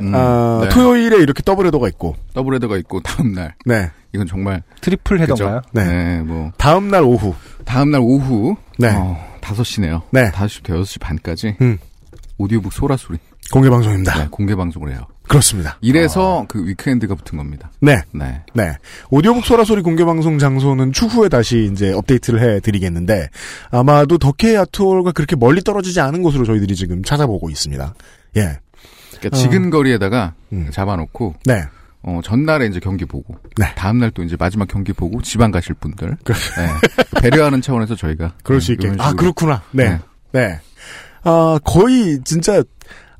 음, 0.00 0.12
아, 0.14 0.60
네. 0.64 0.68
토요일에 0.70 1.18
이렇게 1.18 1.42
더블 1.42 1.66
헤더가 1.66 1.88
있고, 1.88 2.16
더블 2.34 2.54
헤더가 2.54 2.76
있고 2.78 3.00
다음 3.00 3.32
날 3.32 3.54
네, 3.64 3.90
이건 4.14 4.26
정말 4.28 4.62
triple 4.80 5.20
header던가요? 5.20 5.60
네. 5.72 5.84
네, 5.84 6.20
뭐 6.20 6.52
다음 6.56 6.88
날 6.88 7.02
오후, 7.02 7.34
다음 7.64 7.90
날 7.90 8.00
오후 8.00 8.56
네. 8.78 8.88
어, 8.94 9.18
5시네요. 9.40 10.02
네. 10.12 10.30
5시부터 10.30 10.80
6시 10.80 11.00
반까지 11.00 11.56
음. 11.60 11.78
오디오북 12.38 12.72
소라 12.72 12.96
소리 12.96 13.18
공개 13.50 13.68
방송입니다. 13.68 14.18
네, 14.18 14.28
공개 14.30 14.54
방송을 14.54 14.92
해요. 14.92 15.00
그렇습니다. 15.26 15.78
이래서 15.80 16.44
그 16.48 16.64
weekend가 16.64 17.16
붙은 17.16 17.38
겁니다. 17.38 17.72
네, 17.80 18.02
네. 18.12 18.42
네. 18.54 18.76
오디오북 19.10 19.44
소라 19.44 19.64
소리 19.64 19.82
공개 19.82 20.04
방송 20.04 20.38
장소는 20.38 20.92
추후에 20.92 21.28
다시 21.28 21.68
이제 21.72 21.92
업데이트를 21.92 22.40
해 22.40 22.60
드리겠는데 22.60 23.28
아마도 23.70 24.18
덕혜 24.18 24.56
아트홀과 24.56 25.10
그렇게 25.10 25.34
멀리 25.34 25.60
떨어지지 25.60 26.00
않은 26.00 26.22
곳으로 26.22 26.44
저희들이 26.44 26.76
지금 26.76 27.02
찾아보고 27.02 27.50
있습니다. 27.50 27.94
예, 28.36 28.58
그러니까 29.18 29.36
지근 29.36 29.70
거리에다가 29.70 30.34
음. 30.52 30.68
잡아놓고 30.70 31.34
네, 31.46 31.64
어, 32.06 32.20
전날에 32.22 32.66
이제 32.66 32.78
경기 32.80 33.04
보고 33.04 33.34
네. 33.56 33.66
다음 33.76 33.98
날 33.98 34.10
또 34.10 34.22
이제 34.22 34.36
마지막 34.38 34.68
경기 34.68 34.92
보고 34.92 35.20
지방 35.22 35.50
가실 35.50 35.74
분들 35.74 36.16
네. 36.24 37.20
배려하는 37.22 37.60
차원에서 37.62 37.96
저희가 37.96 38.34
그럴 38.42 38.60
수 38.60 38.68
네, 38.76 38.88
있게. 38.88 39.02
아. 39.02 39.12
그렇구나. 39.14 39.62
네, 39.72 39.88
네. 39.88 39.98
네. 40.32 40.60
아 41.22 41.58
거의 41.64 42.20
진짜 42.24 42.62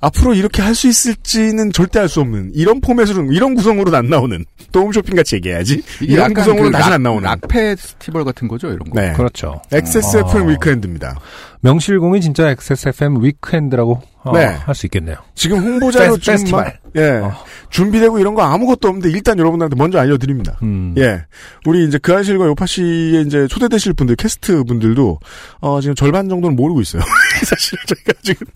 앞으로 0.07 0.35
이렇게 0.35 0.61
할 0.63 0.75
수 0.75 0.89
있을지는 0.89 1.73
절대 1.73 2.01
알 2.01 2.09
수 2.09 2.21
없는 2.21 2.51
이런 2.55 2.81
포맷으로 2.81 3.33
이런 3.33 3.55
구성으로는 3.55 3.99
안 3.99 4.09
나오는 4.09 4.45
도움 4.73 4.93
쇼핑 4.93 5.15
같이 5.17 5.37
얘기해야지. 5.37 5.83
이런 6.01 6.31
약간 6.31 6.35
구성으로는 6.35 6.73
그 6.73 6.77
다시 6.77 6.89
락- 6.91 6.95
안 6.97 7.03
나오는. 7.03 7.23
락 7.23 7.41
페스티벌 7.49 8.25
같은 8.25 8.49
거죠, 8.49 8.69
이런 8.69 8.81
거. 8.91 9.01
네. 9.01 9.13
그렇죠. 9.13 9.63
XSFM 9.73 10.43
아. 10.49 10.51
weekend입니다. 10.51 11.19
명실공히 11.61 12.21
진짜 12.21 12.51
XSFM 12.51 13.23
weekend라고 13.23 14.03
어, 14.25 14.33
네. 14.37 14.45
할 14.47 14.75
수 14.75 14.87
있겠네요. 14.87 15.17
지금 15.35 15.59
홍보자료 15.61 16.17
페스- 16.17 16.21
지금 16.21 16.33
페스티벌. 16.35 16.65
막, 16.65 16.75
예 16.97 17.03
어. 17.23 17.33
준비되고 17.71 18.19
이런 18.19 18.35
거 18.35 18.43
아무것도 18.43 18.89
없는데 18.89 19.11
일단 19.11 19.39
여러분들한테 19.39 19.77
먼저 19.77 19.99
알려드립니다. 19.99 20.59
음. 20.63 20.95
예, 20.99 21.23
우리 21.67 21.87
이제 21.87 21.99
그 21.99 22.15
아실과 22.15 22.47
요파 22.47 22.67
씨에 22.67 23.23
이제 23.27 23.47
초대되실 23.49 23.93
분들 23.95 24.17
게스트 24.17 24.65
분들도 24.65 25.19
어 25.61 25.81
지금 25.81 25.95
절반 25.95 26.29
정도는 26.29 26.57
모르고 26.57 26.81
있어요. 26.81 27.03
사실 27.45 27.79
저희가 27.87 28.13
지금 28.23 28.47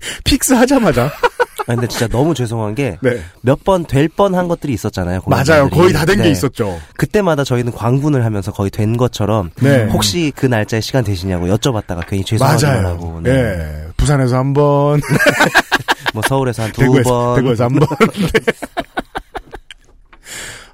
fix 0.24 0.52
하자마자 0.54 1.10
아, 1.66 1.74
근데 1.74 1.86
진짜 1.86 2.08
너무 2.08 2.32
죄송한 2.32 2.74
게 2.74 2.96
네 3.02 3.20
몇번 3.42 3.84
될 3.84 4.08
뻔한 4.08 4.48
것들이 4.48 4.72
있었잖아요. 4.72 5.20
맞아요. 5.26 5.68
거의 5.68 5.92
다 5.92 6.06
된게 6.06 6.22
네. 6.24 6.30
있었죠. 6.30 6.80
그때마다 6.96 7.44
저희는 7.44 7.72
광분을 7.72 8.24
하면서 8.24 8.52
거의 8.52 8.70
된 8.70 8.96
것처럼 8.96 9.50
네. 9.60 9.84
혹시 9.86 10.32
그 10.34 10.46
날짜에 10.46 10.80
시간 10.80 11.04
되시냐고 11.04 11.46
여쭤봤다가 11.48 12.06
괜히. 12.08 12.24
하고 12.86 13.20
네. 13.22 13.30
예, 13.30 13.88
부산에서 13.98 14.36
한 14.38 14.54
번, 14.54 15.00
뭐 16.14 16.22
서울에서 16.26 16.62
한 16.62 16.72
두 16.72 16.80
번 17.02 17.36
대구에서 17.36 17.64
한 17.64 17.72
번. 17.74 17.86
네. 18.14 18.28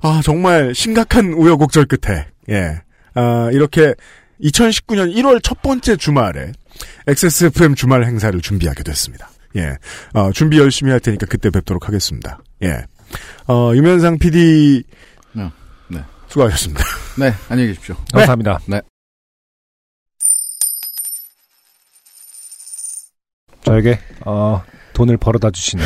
아 0.02 0.20
정말 0.22 0.74
심각한 0.74 1.32
우여곡절 1.32 1.86
끝에 1.86 2.26
예, 2.50 2.80
아 3.14 3.48
이렇게 3.52 3.94
2019년 4.42 5.14
1월 5.16 5.40
첫 5.42 5.62
번째 5.62 5.96
주말에 5.96 6.52
XSFM 7.06 7.74
주말 7.74 8.04
행사를 8.04 8.38
준비하게 8.40 8.82
됐습니다. 8.82 9.30
예, 9.56 9.76
어, 10.14 10.32
준비 10.32 10.58
열심히 10.58 10.90
할 10.90 11.00
테니까 11.00 11.26
그때 11.26 11.50
뵙도록 11.50 11.86
하겠습니다. 11.88 12.40
예, 12.62 12.84
어, 13.46 13.72
유면상 13.74 14.18
PD 14.18 14.82
네. 15.32 15.50
네. 15.88 16.02
수고하셨습니다. 16.28 16.82
네, 17.18 17.32
안녕히 17.48 17.68
계십시오. 17.70 17.94
감사합니다. 18.12 18.58
네. 18.66 18.80
저에게 23.62 23.98
어, 24.26 24.62
돈을 24.92 25.16
벌어다 25.16 25.50
주시는 25.50 25.84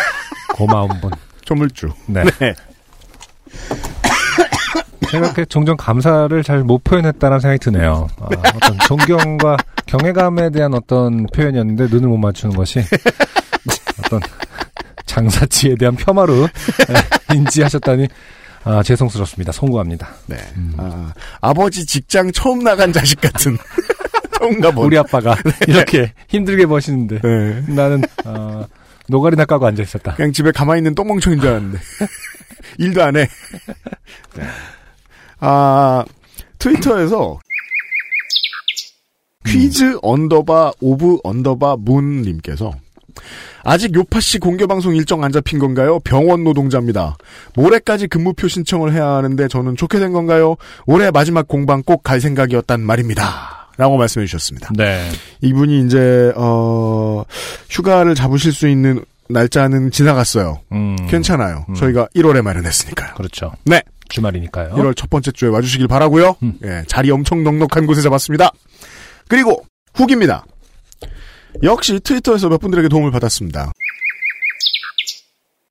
고마운 0.54 0.88
분. 1.00 1.10
조물주. 1.44 1.88
네. 2.06 2.24
네. 2.38 2.54
제가 5.10 5.26
이렇게 5.26 5.44
종종 5.44 5.76
감사를 5.76 6.42
잘 6.42 6.64
못 6.64 6.82
표현했다는 6.84 7.40
생각이 7.40 7.58
드네요. 7.60 8.08
아, 8.18 8.26
어떤 8.56 8.78
존경과 8.86 9.56
경외감에 9.86 10.50
대한 10.50 10.74
어떤 10.74 11.26
표현이었는데 11.26 11.86
눈을 11.88 12.08
못 12.08 12.16
맞추는 12.18 12.56
것이 12.56 12.80
어떤 14.04 14.20
장사치에 15.06 15.76
대한 15.76 15.96
폄하로 15.96 16.34
네, 16.42 17.34
인지하셨다니 17.34 18.08
아, 18.64 18.82
죄송스럽습니다. 18.82 19.52
송구합니다. 19.52 20.08
네. 20.26 20.36
아, 20.76 21.12
아버지 21.40 21.86
직장 21.86 22.32
처음 22.32 22.64
나간 22.64 22.92
자식 22.92 23.20
같은 23.20 23.56
처음가 24.38 24.72
보 24.72 24.82
우리 24.82 24.98
아빠가 24.98 25.36
이렇게 25.68 26.12
힘들게 26.28 26.66
버시는데 26.66 27.20
네. 27.20 27.62
나는 27.68 28.02
어, 28.24 28.66
노가리나 29.08 29.44
까고 29.44 29.66
앉아 29.66 29.82
있었다. 29.82 30.14
그냥 30.14 30.32
집에 30.32 30.50
가만히 30.50 30.80
있는 30.80 30.94
똥멍청인 30.94 31.40
줄 31.40 31.48
알았는데. 31.48 31.78
일도 32.78 33.02
안 33.02 33.16
해. 33.16 33.28
네. 34.34 34.44
아, 35.38 36.04
트위터에서 36.58 37.38
퀴즈 39.46 39.98
underbar 40.02 40.72
of 40.80 41.18
underbar 41.24 41.76
moon님께서 41.78 42.72
아직 43.64 43.94
요파 43.94 44.20
씨 44.20 44.38
공개 44.38 44.66
방송 44.66 44.94
일정 44.94 45.24
안 45.24 45.32
잡힌 45.32 45.58
건가요? 45.58 45.98
병원 46.00 46.44
노동자입니다. 46.44 47.16
모레까지 47.54 48.06
근무표 48.08 48.46
신청을 48.48 48.92
해야 48.92 49.06
하는데 49.08 49.48
저는 49.48 49.76
좋게 49.76 49.98
된 49.98 50.12
건가요? 50.12 50.56
올해 50.86 51.10
마지막 51.10 51.48
공방 51.48 51.82
꼭 51.82 52.02
갈 52.02 52.20
생각이었단 52.20 52.80
말입니다. 52.80 53.68
라고 53.78 53.96
말씀해 53.98 54.26
주셨습니다. 54.26 54.70
네. 54.74 55.10
이분이 55.42 55.84
이제, 55.86 56.32
어, 56.36 57.24
휴가를 57.68 58.14
잡으실 58.14 58.52
수 58.52 58.68
있는 58.68 59.04
날짜는 59.28 59.90
지나갔어요. 59.90 60.60
음, 60.72 60.96
괜찮아요. 61.10 61.66
음. 61.68 61.74
저희가 61.74 62.08
1월에 62.16 62.40
마련했으니까요. 62.42 63.14
그렇죠. 63.16 63.52
네. 63.64 63.82
주말이니까요. 64.08 64.70
1월 64.76 64.96
첫 64.96 65.10
번째 65.10 65.32
주에 65.32 65.48
와주시길 65.48 65.88
바라고요. 65.88 66.36
음. 66.42 66.54
예, 66.64 66.84
자리 66.86 67.10
엄청 67.10 67.42
넉넉한 67.42 67.86
곳에 67.86 68.00
잡았습니다. 68.02 68.50
그리고 69.28 69.64
후기입니다. 69.94 70.44
역시 71.62 72.00
트위터에서 72.00 72.48
몇 72.48 72.58
분들에게 72.58 72.88
도움을 72.88 73.10
받았습니다. 73.10 73.72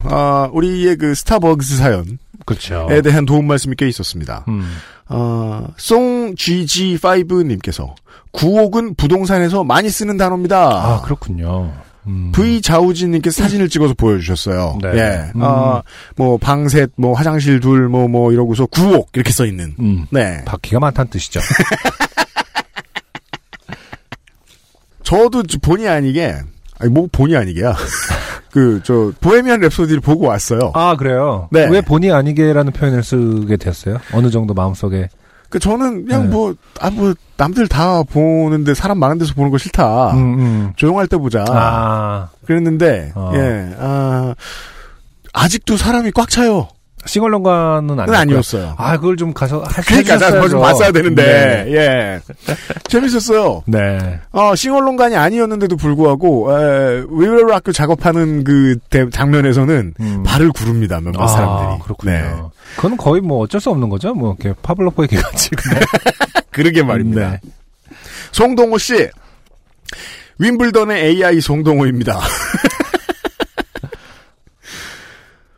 아, 0.04 0.50
우리의 0.52 0.98
그 0.98 1.16
스타벅스 1.16 1.78
사연에 1.78 2.18
그렇죠. 2.46 2.88
대한 3.04 3.26
도움 3.26 3.48
말씀이 3.48 3.76
꽤 3.78 3.88
있었습니다. 3.88 4.46
음. 4.48 4.78
아, 5.08 5.68
송GG5님께서 5.78 7.94
구옥은 8.32 8.96
부동산에서 8.96 9.64
많이 9.64 9.90
쓰는 9.90 10.18
단어입니다. 10.18 10.58
아, 10.58 11.02
그렇군요. 11.02 11.74
음. 12.08 12.32
V 12.34 12.62
자우진님께서 12.62 13.44
사진을 13.44 13.70
찍어서 13.70 13.94
보여주셨어요. 13.96 14.78
네. 14.82 14.90
예. 14.96 15.32
음. 15.36 15.42
아, 15.42 15.82
뭐, 16.16 16.38
방셋, 16.38 16.92
뭐, 16.98 17.14
화장실 17.14 17.60
둘, 17.60 17.90
뭐, 17.90 18.08
뭐, 18.08 18.32
이러고서 18.32 18.68
구옥, 18.68 19.10
이렇게 19.14 19.32
써있는. 19.32 19.76
음. 19.80 20.06
네. 20.12 20.44
바퀴가 20.46 20.80
많다는 20.80 21.10
뜻이죠. 21.10 21.40
저도 25.06 25.44
저 25.44 25.58
본의 25.62 25.88
아니게, 25.88 26.36
아니, 26.80 26.92
뭐, 26.92 27.08
본의 27.12 27.38
아니게야. 27.38 27.76
그, 28.52 28.82
저, 28.84 29.12
보헤미안 29.22 29.62
랩소디를 29.62 30.04
보고 30.04 30.28
왔어요. 30.28 30.72
아, 30.74 30.96
그래요? 30.98 31.48
네. 31.52 31.68
왜 31.70 31.80
본의 31.82 32.12
아니게라는 32.12 32.74
표현을 32.74 33.04
쓰게 33.04 33.56
됐어요? 33.58 34.00
어느 34.14 34.30
정도 34.30 34.54
마음속에. 34.54 35.10
그, 35.50 35.60
저는 35.60 36.06
그냥 36.06 36.24
네. 36.24 36.30
뭐, 36.30 36.56
아, 36.82 36.90
뭐, 36.90 37.14
남들 37.38 37.68
다 37.68 38.02
보는데 38.04 38.74
사람 38.74 38.98
많은 38.98 39.20
데서 39.20 39.34
보는 39.36 39.52
거 39.52 39.58
싫다. 39.58 40.12
음, 40.14 40.40
음. 40.40 40.74
조용할 40.76 41.08
때 41.08 41.18
보자. 41.18 41.46
아, 41.50 42.30
그랬는데, 42.46 43.12
어. 43.16 43.32
예, 43.36 43.76
아, 43.78 44.34
아직도 45.34 45.78
사람이 45.78 46.12
꽉 46.12 46.30
차요. 46.30 46.68
아니었고요. 48.04 48.18
아니었어요. 48.18 48.74
아, 48.78 48.98
그걸 48.98 49.16
좀 49.18 49.34
가서 49.34 49.60
하- 49.62 49.82
그러니까 49.84 50.18
나 50.18 50.26
해주셨어야죠. 50.26 50.50
좀 50.50 50.62
봤어야 50.62 50.92
되는데, 50.92 51.24
네. 51.66 51.74
예. 51.76 52.20
재밌었어요. 52.90 53.64
네. 53.68 54.20
어, 54.32 54.56
싱얼롱간이 54.56 55.16
아니었는데도 55.16 55.78
불구하고, 55.78 56.52
에, 56.52 57.04
위웰락교 57.10 57.72
작업하는 57.72 58.44
그 58.44 58.78
대- 58.90 59.10
장면에서는 59.10 59.94
음. 60.00 60.24
발을 60.24 60.52
구릅니다, 60.52 61.00
몇몇 61.00 61.22
아, 61.22 61.28
사람들이. 61.28 61.80
그렇군요. 61.84 62.12
네. 62.12 62.24
그건 62.76 62.98
거의 62.98 63.22
뭐 63.22 63.40
어쩔 63.44 63.62
수 63.62 63.70
없는 63.70 63.90
거죠. 63.90 64.14
뭐 64.14 64.36
이렇게 64.40 64.58
파블로프의 64.62 65.08
개같이. 65.08 65.50
그러게 66.52 66.84
말입니다. 66.84 67.32
네. 67.32 67.40
송동호 68.32 68.78
씨. 68.78 69.08
윈블던의 70.40 71.02
AI 71.04 71.40
송동호입니다. 71.40 72.20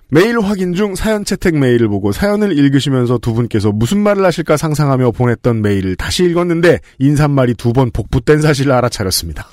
메일 0.09 0.39
확인 0.39 0.73
중 0.73 0.95
사연 0.95 1.25
채택 1.25 1.57
메일을 1.57 1.89
보고 1.89 2.11
사연을 2.13 2.57
읽으시면서 2.57 3.17
두 3.17 3.33
분께서 3.33 3.71
무슨 3.73 3.99
말을 3.99 4.23
하실까 4.25 4.55
상상하며 4.55 5.11
보냈던 5.11 5.61
메일을 5.61 5.95
다시 5.97 6.23
읽었는데 6.23 6.79
인사말이 6.99 7.55
두 7.55 7.73
번 7.73 7.91
복붙된 7.91 8.41
사실을 8.41 8.71
알아차렸습니다. 8.71 9.47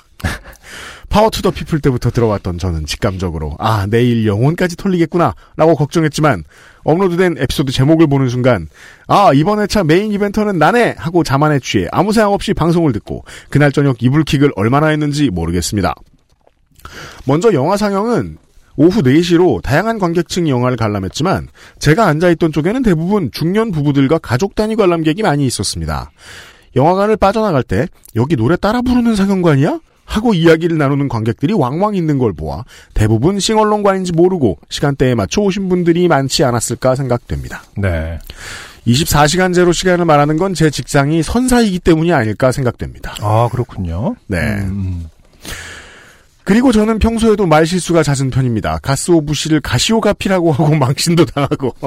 Power 1.09 1.29
to 1.29 1.41
the 1.41 1.51
People 1.51 1.79
때부터 1.81 2.09
들어왔던 2.09 2.57
저는 2.57 2.85
직감적으로 2.85 3.55
아 3.59 3.85
내일 3.89 4.25
영혼까지 4.25 4.75
털리겠구나 4.77 5.35
라고 5.55 5.75
걱정했지만 5.75 6.43
업로드된 6.83 7.35
에피소드 7.37 7.71
제목을 7.71 8.07
보는 8.07 8.29
순간 8.29 8.67
아 9.07 9.31
이번 9.33 9.59
회차 9.59 9.83
메인 9.83 10.11
이벤터는 10.13 10.57
나네 10.57 10.95
하고 10.97 11.23
자만에 11.23 11.59
취해 11.59 11.87
아무 11.91 12.11
생각 12.13 12.31
없이 12.31 12.53
방송을 12.53 12.91
듣고 12.93 13.23
그날 13.49 13.71
저녁 13.71 14.01
이불킥을 14.01 14.53
얼마나 14.55 14.87
했는지 14.87 15.29
모르겠습니다. 15.29 15.93
먼저 17.25 17.53
영화 17.53 17.77
상영은 17.77 18.37
오후 18.77 19.01
4시로 19.01 19.61
다양한 19.61 19.99
관객층 19.99 20.49
영화를 20.49 20.77
관람했지만 20.77 21.47
제가 21.79 22.07
앉아있던 22.07 22.51
쪽에는 22.51 22.83
대부분 22.83 23.29
중년 23.31 23.71
부부들과 23.71 24.17
가족 24.17 24.55
단위 24.55 24.75
관람객이 24.75 25.23
많이 25.23 25.45
있었습니다. 25.45 26.11
영화관을 26.75 27.15
빠져나갈 27.17 27.63
때 27.63 27.87
여기 28.15 28.35
노래 28.35 28.55
따라 28.57 28.81
부르는 28.81 29.15
상영관이야? 29.15 29.79
하고 30.05 30.33
이야기를 30.35 30.77
나누는 30.77 31.07
관객들이 31.07 31.53
왕왕 31.53 31.95
있는 31.95 32.19
걸 32.19 32.31
보아 32.33 32.63
대부분 32.93 33.39
sing-along관인지 33.39 34.11
모르고 34.11 34.59
시간대에 34.69 35.15
맞춰 35.15 35.41
오신 35.41 35.67
분들이 35.67 36.07
많지 36.07 36.43
않았을까 36.43 36.95
생각됩니다. 36.95 37.63
네. 37.75 38.19
24시간 38.85 39.51
제로 39.55 39.71
시간을 39.71 40.05
말하는 40.05 40.37
건 40.37 40.53
제 40.53 40.69
직장이 40.69 41.23
선사이기 41.23 41.79
때문이 41.79 42.13
아닐까 42.13 42.51
생각됩니다. 42.51 43.15
아, 43.21 43.49
그렇군요. 43.51 44.15
네. 44.27 44.37
음, 44.37 45.09
그리고 46.45 46.71
저는 46.71 46.99
평소에도 46.99 47.45
말실수가 47.47 48.03
잦은 48.03 48.29
편입니다. 48.29 48.77
가쓰오부시를 48.83 49.59
가시오가피라고 49.61 50.51
하고 50.53 50.75
망신도 50.77 51.25
당하고. 51.25 51.75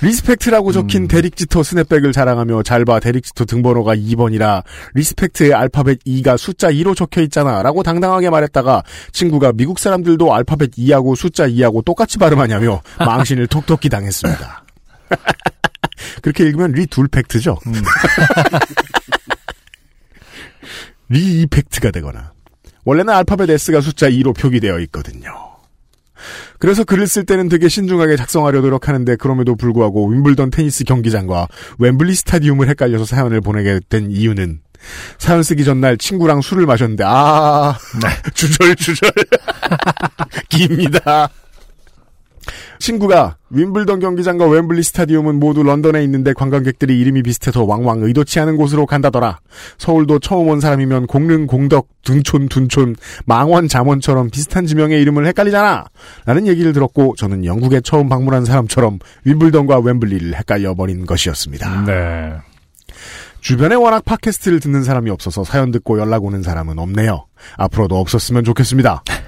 respect라고 0.00 0.72
적힌 0.72 1.06
데릭지터 1.06 1.62
snapback을 1.62 2.12
자랑하며 2.12 2.64
잘 2.64 2.84
봐 2.84 2.98
데릭지터 2.98 3.44
등번호가 3.44 3.94
2번이라 3.94 4.64
respect의 4.94 5.54
알파벳 5.54 6.00
2가 6.04 6.36
숫자 6.36 6.72
2로 6.72 6.96
적혀 6.96 7.20
있잖아 7.22 7.62
라고 7.62 7.84
당당하게 7.84 8.28
말했다가 8.28 8.82
친구가 9.12 9.52
미국 9.52 9.78
사람들도 9.78 10.34
알파벳 10.34 10.72
2하고 10.72 11.14
숫자 11.14 11.46
2하고 11.46 11.84
똑같이 11.84 12.18
발음하냐며 12.18 12.82
망신을 12.98 13.46
톡톡히 13.46 13.88
당했습니다. 13.88 14.64
그렇게 16.22 16.44
읽으면 16.46 16.72
리둘 16.72 17.06
팩트죠. 17.06 17.58
리이펙트가 21.12 21.90
되거나 21.90 22.32
원래는 22.84 23.12
알파벳 23.12 23.48
S가 23.50 23.80
숫자 23.80 24.10
2로 24.10 24.36
표기되어 24.36 24.80
있거든요. 24.80 25.52
그래서 26.58 26.84
글을 26.84 27.06
쓸 27.06 27.24
때는 27.24 27.48
되게 27.48 27.68
신중하게 27.68 28.16
작성하려 28.16 28.60
노력하는데 28.60 29.16
그럼에도 29.16 29.56
불구하고 29.56 30.08
윔블던 30.08 30.50
테니스 30.50 30.84
경기장과 30.84 31.48
웸블리 31.78 32.14
스타디움을 32.14 32.68
헷갈려서 32.68 33.04
사연을 33.04 33.40
보내게 33.40 33.80
된 33.88 34.10
이유는 34.10 34.60
사연 35.18 35.42
쓰기 35.42 35.64
전날 35.64 35.96
친구랑 35.96 36.40
술을 36.40 36.66
마셨는데 36.66 37.04
아 37.06 37.76
주절주절 38.34 39.10
깁니다. 40.48 41.28
친구가 42.82 43.36
윈블던 43.50 44.00
경기장과 44.00 44.46
웸블리 44.46 44.82
스타디움은 44.82 45.36
모두 45.36 45.62
런던에 45.62 46.02
있는데 46.02 46.32
관광객들이 46.32 46.98
이름이 46.98 47.22
비슷해서 47.22 47.62
왕왕 47.62 48.02
의도치 48.02 48.40
않은 48.40 48.56
곳으로 48.56 48.86
간다더라. 48.86 49.38
서울도 49.78 50.18
처음 50.18 50.48
온 50.48 50.58
사람이면 50.58 51.06
공릉, 51.06 51.46
공덕, 51.46 51.86
둔촌, 52.02 52.48
둔촌, 52.48 52.96
망원, 53.24 53.68
잠원처럼 53.68 54.30
비슷한 54.30 54.66
지명의 54.66 55.00
이름을 55.00 55.26
헷갈리잖아. 55.26 55.84
라는 56.26 56.48
얘기를 56.48 56.72
들었고 56.72 57.14
저는 57.16 57.44
영국에 57.44 57.80
처음 57.82 58.08
방문한 58.08 58.44
사람처럼 58.44 58.98
윈블던과 59.24 59.76
웸블리를 59.76 60.34
헷갈려 60.34 60.74
버린 60.74 61.06
것이었습니다. 61.06 61.84
네. 61.84 62.32
주변에 63.40 63.76
워낙 63.76 64.04
팟캐스트를 64.04 64.58
듣는 64.58 64.82
사람이 64.82 65.08
없어서 65.10 65.44
사연 65.44 65.70
듣고 65.70 66.00
연락 66.00 66.24
오는 66.24 66.42
사람은 66.42 66.80
없네요. 66.80 67.26
앞으로도 67.58 67.96
없었으면 67.96 68.42
좋겠습니다. 68.42 69.04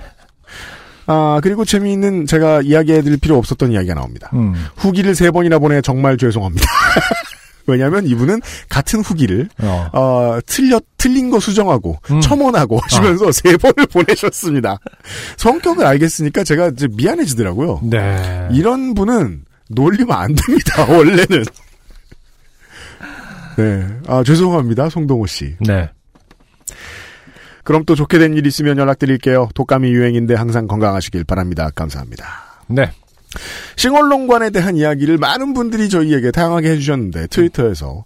아, 1.07 1.41
그리고 1.43 1.65
재미있는 1.65 2.27
제가 2.27 2.63
이야기해드릴 2.63 3.19
필요 3.19 3.37
없었던 3.37 3.73
이야기가 3.73 3.95
나옵니다. 3.95 4.31
음. 4.35 4.55
후기를 4.77 5.15
세 5.15 5.31
번이나 5.31 5.59
보내 5.59 5.81
정말 5.81 6.17
죄송합니다. 6.17 6.67
왜냐하면 7.67 8.07
이분은 8.07 8.41
같은 8.69 9.01
후기를 9.01 9.49
어. 9.63 9.89
어, 9.93 10.39
틀려 10.47 10.81
틀린 10.99 11.31
거 11.31 11.41
수정하고 11.41 11.99
음. 12.11 12.21
첨언하고 12.21 12.79
하시면서 12.79 13.33
세 13.33 13.57
번을 13.57 13.87
보내셨습니다. 13.93 14.79
성격을 15.39 15.85
알겠으니까 15.87 16.45
제가 16.45 16.69
이제 16.69 16.89
미안해지더라고요. 16.95 17.81
네. 17.85 18.49
이런 18.53 18.95
분은 18.95 19.45
놀리면 19.69 20.13
안 20.15 20.35
됩니다. 20.35 20.85
원래는. 20.93 21.45
네, 23.57 23.87
아 24.09 24.23
죄송합니다, 24.25 24.91
송동호 24.91 25.27
씨. 25.27 25.55
네. 25.61 25.89
그럼 27.65 27.85
또 27.87 27.95
좋게 27.95 28.19
된 28.19 28.35
일 28.35 28.47
있으면 28.47 28.79
연락드릴게요. 28.79 29.49
독감이 29.55 29.89
유행인데 29.91 30.35
항상 30.35 30.67
건강하시길 30.67 31.25
바랍니다. 31.25 31.71
감사합니다. 31.75 32.27
네. 32.69 32.91
싱얼롱관에 33.77 34.51
대한 34.51 34.77
이야기를 34.77 35.19
많은 35.19 35.55
분들이 35.55 35.89
저희에게 35.89 36.31
다양하게 36.31 36.71
해주셨는데 36.71 37.27
트위터에서 37.29 38.05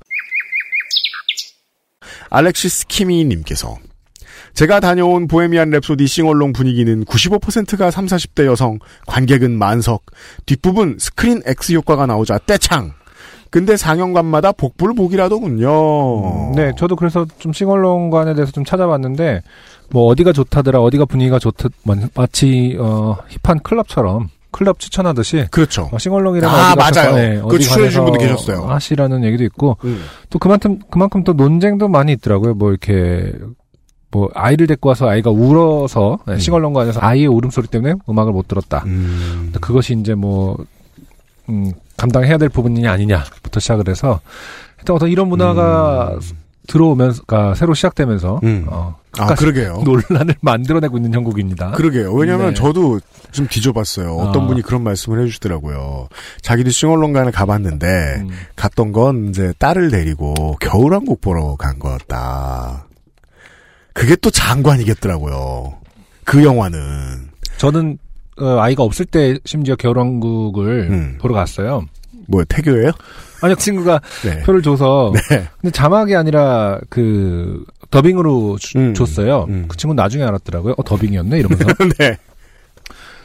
알렉시스 2.30 2.86
키미님께서 2.86 3.76
제가 4.54 4.80
다녀온 4.80 5.28
보헤미안 5.28 5.70
랩소디 5.70 6.08
싱얼롱 6.08 6.52
분위기는 6.52 7.04
95%가 7.04 7.90
3, 7.90 8.06
40대 8.06 8.44
여성, 8.46 8.78
관객은 9.06 9.52
만석, 9.56 10.04
뒷부분 10.46 10.96
스크린 10.98 11.42
X 11.46 11.74
효과가 11.74 12.06
나오자 12.06 12.38
떼창. 12.38 12.94
근데 13.50 13.76
상영관마다 13.76 14.52
복불복이라더군요. 14.52 16.52
네, 16.54 16.72
저도 16.76 16.96
그래서 16.96 17.26
좀 17.38 17.52
sing-along관에 17.52 18.34
대해서 18.34 18.52
좀 18.52 18.64
찾아봤는데 18.64 19.42
뭐 19.90 20.06
어디가 20.06 20.32
좋다더라, 20.32 20.80
어디가 20.80 21.06
분위기가 21.06 21.38
좋다, 21.38 21.68
마치 22.14 22.76
어 22.78 23.16
hip한 23.42 23.60
클럽처럼 23.60 24.28
클럽 24.50 24.78
추천하듯이 24.78 25.46
그렇죠. 25.50 25.88
어, 25.92 25.98
sing-along이라면 25.98 26.58
아, 26.58 26.74
맞아요. 26.74 27.14
네, 27.14 27.40
어디 27.42 27.60
추천해 27.60 27.86
주신 27.86 28.04
분도 28.04 28.18
계셨어요. 28.18 28.64
하시라는 28.64 29.24
얘기도 29.24 29.44
있고 29.44 29.76
음. 29.84 30.02
또 30.30 30.38
그만큼 30.38 30.78
그만큼 30.90 31.24
또 31.24 31.32
논쟁도 31.32 31.88
많이 31.88 32.12
있더라고요. 32.12 32.54
뭐 32.54 32.70
이렇게 32.70 33.32
뭐 34.10 34.30
아이를 34.34 34.66
데리고 34.66 34.88
와서 34.88 35.06
아이가 35.08 35.30
울어서 35.30 36.18
네, 36.26 36.38
싱얼롱관에서 36.38 37.00
아이의 37.02 37.26
울음소리 37.26 37.68
때문에 37.68 37.94
음악을 38.08 38.32
못 38.32 38.48
들었다. 38.48 38.82
음. 38.86 39.52
그것이 39.60 39.96
이제 40.00 40.14
뭐 40.14 40.56
음, 41.48 41.72
감당해야 41.98 42.38
될 42.38 42.48
부분이냐 42.48 42.90
아니냐부터 42.90 43.60
시작을 43.60 43.88
해서 43.88 44.20
일단 44.78 44.96
어떤 44.96 45.10
이런 45.10 45.28
문화가 45.28 46.18
들어오면서 46.68 47.22
그러니까 47.26 47.54
새로 47.54 47.74
시작되면서 47.74 48.40
음. 48.44 48.66
어, 48.68 48.96
아, 49.18 49.34
그러게요. 49.34 49.82
논란을 49.84 50.36
만들어내고 50.40 50.96
있는 50.98 51.12
형국입니다. 51.14 51.72
그러게요. 51.72 52.12
왜냐하면 52.12 52.48
네. 52.48 52.54
저도 52.54 53.00
좀 53.32 53.48
뒤져봤어요. 53.48 54.14
어떤 54.14 54.44
아. 54.44 54.46
분이 54.46 54.62
그런 54.62 54.82
말씀을 54.84 55.20
해주시더라고요. 55.22 56.08
자기도 56.40 56.70
싱얼롱관을 56.70 57.32
가봤는데 57.32 57.86
음. 58.20 58.30
갔던 58.54 58.92
건 58.92 59.30
이제 59.30 59.52
딸을 59.58 59.90
데리고 59.90 60.56
겨울왕국 60.60 61.20
보러 61.20 61.56
간 61.56 61.78
거였다. 61.78 62.86
그게 63.92 64.14
또 64.16 64.30
장관이겠더라고요. 64.30 65.78
그 66.24 66.44
영화는 66.44 67.30
저는 67.56 67.98
어, 68.40 68.58
아이가 68.60 68.82
없을 68.82 69.04
때 69.06 69.38
심지어 69.44 69.76
겨울왕국을 69.76 70.88
음. 70.90 71.18
보러 71.20 71.34
갔어요. 71.34 71.84
뭐 72.26 72.44
태교예요? 72.44 72.90
아니 73.40 73.56
친구가 73.56 74.00
네. 74.24 74.42
표를 74.42 74.62
줘서 74.62 75.12
네. 75.30 75.48
근데 75.60 75.70
자막이 75.72 76.14
아니라 76.14 76.78
그 76.90 77.64
더빙으로 77.90 78.58
주- 78.60 78.78
음. 78.78 78.94
줬어요. 78.94 79.46
음. 79.48 79.64
그 79.68 79.76
친구 79.76 79.94
는 79.94 80.02
나중에 80.02 80.24
알았더라고요. 80.24 80.74
어 80.76 80.82
더빙이었네 80.84 81.38
이러면서 81.38 81.64
네. 81.98 82.18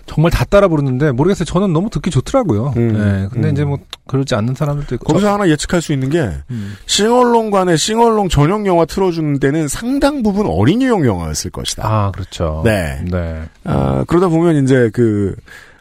정말 0.05 0.31
다 0.31 0.43
따라 0.45 0.67
부르는데 0.67 1.11
모르겠어요. 1.11 1.45
저는 1.45 1.71
너무 1.71 1.89
듣기 1.89 2.09
좋더라고요. 2.09 2.73
음. 2.75 2.93
네, 2.93 3.27
근데 3.31 3.49
음. 3.49 3.53
이제 3.53 3.63
뭐 3.63 3.79
그러지 4.07 4.35
않는 4.35 4.53
사람들도 4.53 4.95
있고 4.95 5.05
거기서 5.05 5.33
하나 5.33 5.47
예측할 5.47 5.81
수 5.81 5.93
있는 5.93 6.09
게 6.09 6.29
음. 6.51 6.75
싱얼롱관에 6.85 7.77
싱얼롱 7.77 8.29
전용 8.29 8.67
영화 8.67 8.85
틀어주는 8.85 9.39
데는 9.39 9.67
상당 9.67 10.21
부분 10.21 10.45
어린이용 10.45 11.05
영화였을 11.05 11.51
것이다. 11.51 11.87
아 11.87 12.11
그렇죠. 12.11 12.61
네. 12.65 13.01
네. 13.09 13.43
아, 13.63 14.03
그러다 14.07 14.27
보면 14.27 14.63
이제 14.63 14.89
그, 14.93 15.35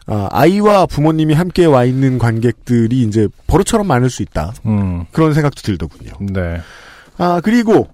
아, 0.05 0.27
아이와 0.31 0.85
부모님이 0.85 1.33
함께 1.33 1.65
와 1.65 1.83
있는 1.83 2.17
관객들이 2.17 3.01
이제 3.01 3.27
버릇처럼 3.47 3.87
많을 3.87 4.09
수 4.09 4.21
있다. 4.21 4.53
음. 4.65 5.05
그런 5.11 5.33
생각도 5.33 5.61
들더군요. 5.61 6.11
네. 6.21 6.61
아, 7.17 7.41
그리고, 7.43 7.87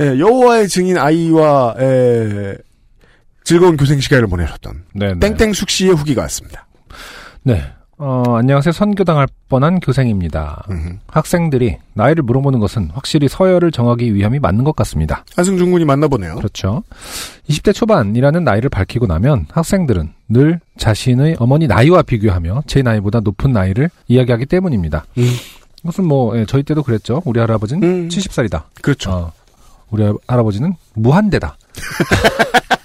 예, 0.00 0.18
여호와의 0.18 0.68
증인 0.68 0.96
아이와, 0.96 1.74
에, 1.78 2.56
즐거운 3.48 3.78
교생 3.78 3.98
시간을 3.98 4.26
보내셨던 4.26 4.82
네. 4.92 5.14
네. 5.14 5.20
땡땡숙 5.34 5.70
씨의 5.70 5.94
후기가 5.94 6.20
왔습니다. 6.20 6.66
네. 7.42 7.62
어, 7.96 8.36
안녕하세요. 8.36 8.72
선교당할 8.72 9.26
뻔한 9.48 9.80
교생입니다. 9.80 10.64
음. 10.68 11.00
학생들이 11.06 11.78
나이를 11.94 12.24
물어보는 12.24 12.58
것은 12.58 12.90
확실히 12.92 13.26
서열을 13.26 13.70
정하기 13.72 14.14
위함이 14.14 14.38
맞는 14.38 14.64
것 14.64 14.76
같습니다. 14.76 15.24
한승준 15.34 15.70
군이 15.70 15.86
만나보네요. 15.86 16.34
그렇죠. 16.34 16.82
20대 17.48 17.74
초반이라는 17.74 18.44
나이를 18.44 18.68
밝히고 18.68 19.06
나면 19.06 19.46
학생들은 19.50 20.10
늘 20.28 20.60
자신의 20.76 21.36
어머니 21.38 21.66
나이와 21.66 22.02
비교하며 22.02 22.64
제 22.66 22.82
나이보다 22.82 23.20
높은 23.20 23.54
나이를 23.54 23.88
이야기하기 24.08 24.44
때문입니다. 24.44 25.06
음. 25.16 25.24
이것은 25.84 26.04
뭐 26.04 26.36
예, 26.38 26.44
저희 26.44 26.62
때도 26.64 26.82
그랬죠. 26.82 27.22
우리 27.24 27.40
할아버지는 27.40 27.82
음. 27.88 28.08
70살이다. 28.10 28.64
그렇죠. 28.82 29.10
어, 29.10 29.32
우리 29.88 30.02
할- 30.02 30.12
할아버지는 30.26 30.74
무한대다. 30.92 31.56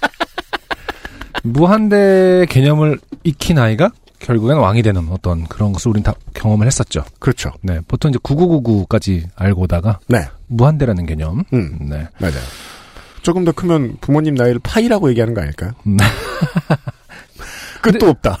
무한대 1.44 2.46
개념을 2.48 2.98
익힌 3.22 3.58
아이가 3.58 3.90
결국엔 4.18 4.56
왕이 4.56 4.82
되는 4.82 5.06
어떤 5.10 5.44
그런 5.44 5.72
것을 5.72 5.90
우린 5.90 6.02
다 6.02 6.14
경험을 6.32 6.66
했었죠. 6.66 7.04
그렇죠. 7.18 7.52
네, 7.60 7.80
보통 7.86 8.10
이제 8.10 8.18
9999까지 8.18 9.24
알고 9.36 9.62
오다가 9.62 9.98
네. 10.08 10.26
무한대라는 10.46 11.04
개념. 11.04 11.44
음. 11.52 11.78
네. 11.82 12.08
맞아요. 12.18 12.40
조금 13.20 13.44
더 13.44 13.52
크면 13.52 13.98
부모님 14.00 14.34
나이를 14.34 14.60
파이라고 14.62 15.10
얘기하는 15.10 15.34
거 15.34 15.42
아닐까요? 15.42 15.72
음. 15.86 15.98
끝도 17.82 18.08
없다. 18.08 18.38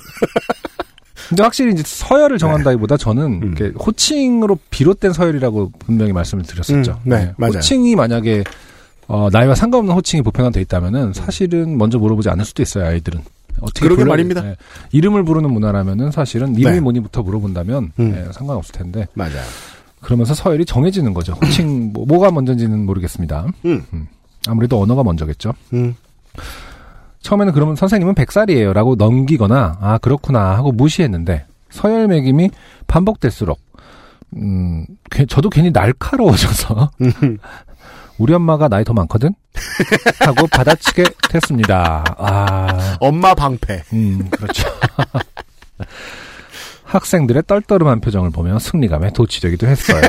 근데 1.28 1.42
확실히 1.42 1.72
이제 1.72 1.82
서열을 1.84 2.38
정한다기보다 2.38 2.96
저는 2.96 3.42
음. 3.42 3.74
호칭으로 3.78 4.58
비롯된 4.70 5.12
서열이라고 5.12 5.72
분명히 5.78 6.12
말씀을 6.12 6.44
드렸었죠. 6.44 7.00
음, 7.04 7.10
네, 7.10 7.32
맞아요. 7.36 7.56
호칭이 7.56 7.96
만약에 7.96 8.44
어, 9.06 9.28
나이와 9.32 9.54
상관없는 9.54 9.94
호칭이 9.94 10.22
보편화돼 10.22 10.60
있다면은 10.62 11.12
사실은 11.12 11.76
먼저 11.78 11.98
물어보지 11.98 12.28
않을 12.30 12.44
수도 12.44 12.62
있어요 12.62 12.86
아이들은. 12.86 13.20
어떻게 13.60 13.86
그러게 13.86 14.04
말입니다. 14.04 14.42
네. 14.42 14.56
이름을 14.92 15.22
부르는 15.24 15.52
문화라면은 15.52 16.10
사실은 16.10 16.56
이름이 16.56 16.74
네. 16.74 16.80
뭐니부터 16.80 17.22
물어본다면 17.22 17.92
음. 18.00 18.12
네, 18.12 18.26
상관없을 18.32 18.72
텐데 18.72 19.06
맞아요. 19.14 19.42
그러면서 20.00 20.34
서열이 20.34 20.64
정해지는 20.64 21.14
거죠. 21.14 21.34
호칭 21.34 21.92
뭐, 21.94 22.04
뭐가 22.04 22.30
먼저인지는 22.32 22.84
모르겠습니다. 22.84 23.46
음. 23.64 23.82
아무래도 24.48 24.80
언어가 24.82 25.02
먼저겠죠. 25.04 25.52
음. 25.72 25.94
처음에는 27.20 27.52
그러면 27.54 27.76
선생님은 27.76 28.14
100살이에요 28.16 28.72
라고 28.74 28.96
넘기거나 28.96 29.78
아 29.80 29.98
그렇구나 29.98 30.56
하고 30.56 30.72
무시했는데 30.72 31.46
서열 31.70 32.08
매김이 32.08 32.50
반복될수록 32.86 33.58
음 34.36 34.84
괜- 35.10 35.26
저도 35.28 35.48
괜히 35.48 35.70
날카로워져서 35.70 36.90
음. 37.00 37.38
우리 38.18 38.32
엄마가 38.34 38.68
나이 38.68 38.84
더 38.84 38.92
많거든 38.92 39.34
하고 40.20 40.46
받아치게 40.50 41.04
됐습니다. 41.30 42.04
아, 42.18 42.96
엄마 43.00 43.34
방패. 43.34 43.82
음 43.92 44.28
그렇죠. 44.30 44.68
학생들의 46.84 47.42
떨떠름한 47.46 48.00
표정을 48.00 48.30
보며 48.30 48.58
승리감에 48.58 49.12
도취되기도 49.12 49.66
했어요. 49.66 50.00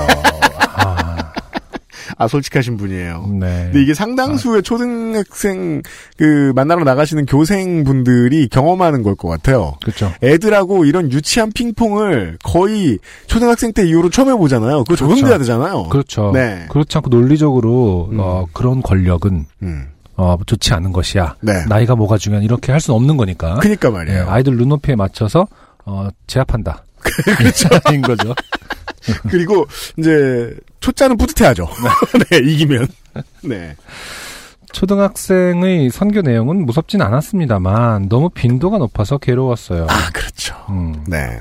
아, 2.18 2.26
아, 2.26 2.28
솔직하신 2.28 2.78
분이에요. 2.78 3.28
네. 3.40 3.64
근데 3.66 3.82
이게 3.82 3.94
상당수의 3.94 4.64
초등학생, 4.64 5.82
그, 6.18 6.52
만나러 6.56 6.84
나가시는 6.84 7.26
교생분들이 7.26 8.48
경험하는 8.50 9.04
걸 9.04 9.16
것 9.16 9.30
같아요. 9.30 9.76
그렇죠. 9.82 10.12
애들하고 10.22 10.84
이런 10.86 11.10
유치한 11.12 11.52
핑퐁을 11.54 12.38
거의 12.44 13.00
초등학생 13.28 13.72
때 13.72 13.88
이후로 13.88 14.10
처음 14.10 14.30
해보잖아요. 14.30 14.84
그거 14.84 14.96
적응돼야 14.98 15.38
되잖아요. 15.38 15.84
그렇죠. 15.84 16.32
네. 16.34 16.66
그렇지 16.70 16.98
않고 16.98 17.10
논리적으로 17.10 18.10
음. 18.12 18.18
어, 18.20 18.46
그런 18.52 18.82
권력은 18.82 19.46
음. 19.64 19.86
어, 20.18 20.36
좋지 20.46 20.74
않은 20.74 20.92
것이야. 20.92 21.36
네. 21.42 21.66
나이가 21.68 21.96
뭐가 21.96 22.18
중요한 22.18 22.44
이렇게 22.44 22.72
할 22.74 22.82
수는 22.82 22.96
없는 22.98 23.16
거니까. 23.18 23.56
그니까 23.56 23.88
예, 23.88 23.92
말이에요. 23.94 24.30
아이들 24.30 24.58
눈높이에 24.58 24.96
맞춰서 24.96 25.48
어, 25.86 26.10
제압한다. 26.28 26.84
그렇죠. 27.38 27.70
인 27.94 28.02
거죠. 28.02 28.34
그리고 29.30 29.66
이제 29.98 30.56
초짜는 30.80 31.18
뿌듯해하죠. 31.18 31.68
네, 32.30 32.38
이기면. 32.40 32.88
네. 33.44 33.76
초등학생의 34.72 35.90
선교 35.90 36.22
내용은 36.22 36.66
무섭진 36.66 37.02
않았습니다만 37.02 38.10
너무 38.10 38.30
빈도가 38.30 38.78
높아서 38.78 39.18
괴로웠어요. 39.18 39.88
아, 39.90 40.10
그렇죠. 40.12 40.56
음, 40.70 41.06
네. 41.08 41.40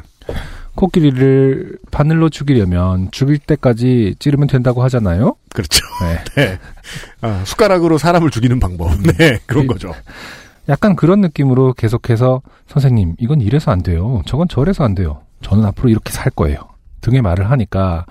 코끼리를 0.77 1.79
바늘로 1.91 2.29
죽이려면 2.29 3.11
죽일 3.11 3.39
때까지 3.39 4.17
찌르면 4.19 4.49
된다고 4.49 4.83
하잖아요. 4.85 5.37
그렇죠. 5.53 5.85
네. 6.01 6.25
네. 6.37 6.59
아, 7.21 7.43
숟가락으로 7.45 7.99
사람을 7.99 8.31
죽이는 8.31 8.61
방법. 8.61 8.97
네, 9.19 9.39
그런 9.47 9.67
거죠. 9.67 9.93
약간 10.69 10.97
그런 10.97 11.21
느낌으로 11.21 11.75
계속해서 11.75 12.43
선생님 12.69 13.17
이건 13.19 13.41
이래서 13.41 13.71
안 13.71 13.83
돼요. 13.83 14.23
저건 14.27 14.49
저래서 14.49 14.85
안 14.85 14.95
돼요. 14.95 15.21
저는 15.43 15.65
앞으로 15.67 15.91
이렇게 15.91 16.11
살 16.11 16.31
거예요. 16.31 16.59
등의 17.05 17.23
말을 17.23 17.51
하니까 17.51 18.07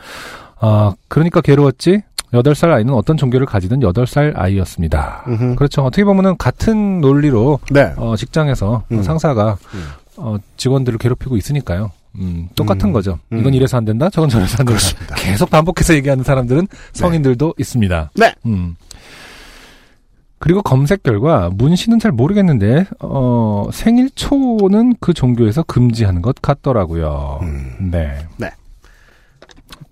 아 0.59 0.93
그러니까 1.09 1.41
괴로웠지. 1.41 2.01
8살 2.31 2.71
아이는 2.71 2.93
어떤 2.95 3.15
종교를 3.15 3.45
가지든 3.45 3.81
8살 3.81 4.33
아이였습니다. 4.35 5.23
음흠. 5.27 5.55
그렇죠. 5.55 5.83
어떻게 5.83 6.03
보면은 6.03 6.35
같은 6.37 6.99
논리로 6.99 7.59
네. 7.69 7.93
어, 7.95 8.15
직장에서 8.15 8.83
음. 8.91 9.03
상사가 9.03 9.55
음. 9.75 9.85
어, 10.17 10.37
직원들을 10.57 10.97
괴롭히고 10.97 11.37
있으니까요. 11.37 11.91
음, 12.15 12.49
똑같은 12.55 12.89
음. 12.89 12.93
거죠. 12.93 13.19
음. 13.31 13.39
이건 13.39 13.53
이래서 13.53 13.77
안 13.77 13.85
된다. 13.85 14.09
저건 14.09 14.29
저래서 14.29 14.53
안 14.53 14.57
된다. 14.65 14.71
그렇습니다. 14.71 15.15
계속 15.15 15.49
반복해서 15.51 15.93
얘기하는 15.95 16.23
사람들은 16.23 16.67
성인들도 16.93 17.53
있습니다. 17.57 18.11
네. 18.15 18.33
음. 18.47 18.75
그리고 20.39 20.61
검색 20.61 21.03
결과 21.03 21.49
문신은 21.53 21.99
잘 21.99 22.11
모르겠는데 22.11 22.85
어, 22.99 23.69
생일 23.71 24.09
초는 24.11 24.95
그 24.99 25.13
종교에서 25.13 25.63
금지하는 25.63 26.21
것 26.21 26.35
같더라고요. 26.41 27.39
음. 27.43 27.91
네. 27.91 28.17
네. 28.37 28.49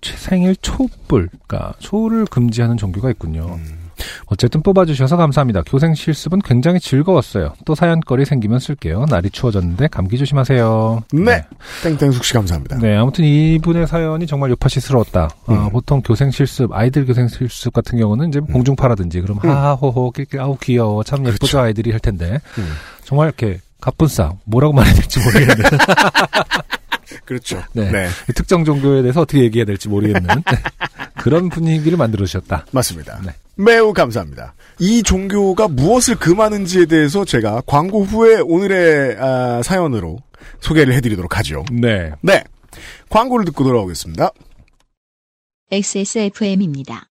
최- 0.00 0.16
생일 0.16 0.56
촛불, 0.56 1.28
그러니까 1.46 1.74
초를 1.78 2.24
금지하는 2.26 2.76
종교가 2.76 3.10
있군요. 3.10 3.58
음. 3.58 3.78
어쨌든 4.26 4.62
뽑아주셔서 4.62 5.16
감사합니다. 5.16 5.62
교생 5.64 5.94
실습은 5.94 6.40
굉장히 6.40 6.80
즐거웠어요. 6.80 7.52
또 7.64 7.74
사연거리 7.76 8.24
생기면 8.24 8.58
쓸게요. 8.58 9.04
날이 9.08 9.30
추워졌는데 9.30 9.86
감기 9.88 10.18
조심하세요. 10.18 11.04
네. 11.12 11.44
땡땡숙 11.84 12.24
씨 12.24 12.32
감사합니다. 12.32 12.78
네, 12.78 12.96
아무튼 12.96 13.24
이분의 13.24 13.86
사연이 13.86 14.26
정말 14.26 14.50
요파시스러웠다. 14.50 15.28
어, 15.46 15.52
음. 15.52 15.70
보통 15.70 16.00
교생 16.02 16.32
실습, 16.32 16.72
아이들 16.72 17.06
교생 17.06 17.28
실습 17.28 17.72
같은 17.74 17.96
경우는 17.98 18.28
이제 18.30 18.40
공중파라든지 18.40 19.20
그럼 19.20 19.38
하하호호 19.38 20.10
낄낄 20.10 20.40
아우 20.40 20.56
귀여워 20.60 21.04
참 21.04 21.20
예쁘죠 21.20 21.38
그렇죠. 21.38 21.60
아이들이 21.60 21.90
할 21.92 22.00
텐데 22.00 22.40
음. 22.58 22.72
정말 23.04 23.28
이렇게 23.28 23.60
가뿐싸 23.80 24.32
뭐라고 24.44 24.72
말해야 24.72 24.94
될지 24.94 25.20
모르겠는 25.20 25.54
그렇죠. 27.24 27.62
네. 27.72 27.90
네. 27.90 28.08
특정 28.34 28.64
종교에 28.64 29.02
대해서 29.02 29.20
어떻게 29.22 29.40
얘기해야 29.42 29.64
될지 29.64 29.88
모르겠는 29.88 30.22
네. 30.26 30.58
그런 31.22 31.48
분위기를 31.48 31.98
만들어 31.98 32.24
주셨다. 32.24 32.66
맞습니다. 32.72 33.20
네. 33.24 33.32
매우 33.54 33.92
감사합니다. 33.92 34.54
이 34.78 35.02
종교가 35.02 35.68
무엇을 35.68 36.16
금하는지에 36.16 36.86
대해서 36.86 37.24
제가 37.24 37.62
광고 37.66 38.02
후에 38.02 38.40
오늘의 38.40 39.16
아, 39.20 39.62
사연으로 39.62 40.18
소개를 40.60 40.94
해드리도록 40.94 41.38
하죠. 41.38 41.64
네. 41.70 42.12
네. 42.22 42.42
광고를 43.08 43.44
듣고 43.46 43.64
돌아오겠습니다. 43.64 44.30
XSFM입니다. 45.70 47.06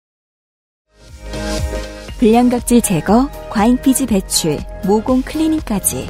불량각질 2.19 2.83
제거, 2.83 3.31
과잉피지 3.51 4.07
배출, 4.07 4.59
모공 4.85 5.23
클리닝까지. 5.23 6.09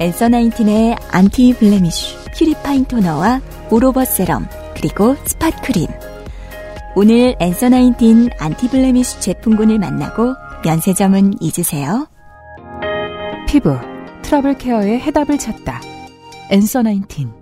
Answer 0.00 0.28
Nineteen의 0.28 0.96
anti-blemish, 1.10 2.16
purifying 2.36 2.84
토너와 2.84 3.40
all-over 3.70 4.04
세럼, 4.04 4.46
그리고 4.74 5.16
spot 5.24 5.50
크림. 5.62 5.86
오늘 6.94 7.34
Answer 7.40 7.68
Nineteen 7.68 8.30
anti-blemish 8.38 9.20
제품군을 9.20 9.78
만나고 9.78 10.34
면세점은 10.64 11.34
잊으세요. 11.40 12.08
피부, 13.48 13.76
트러블 14.22 14.58
케어의 14.58 15.00
해답을 15.00 15.38
찾다. 15.38 15.80
Answer 16.50 16.82
Nineteen. 16.82 17.32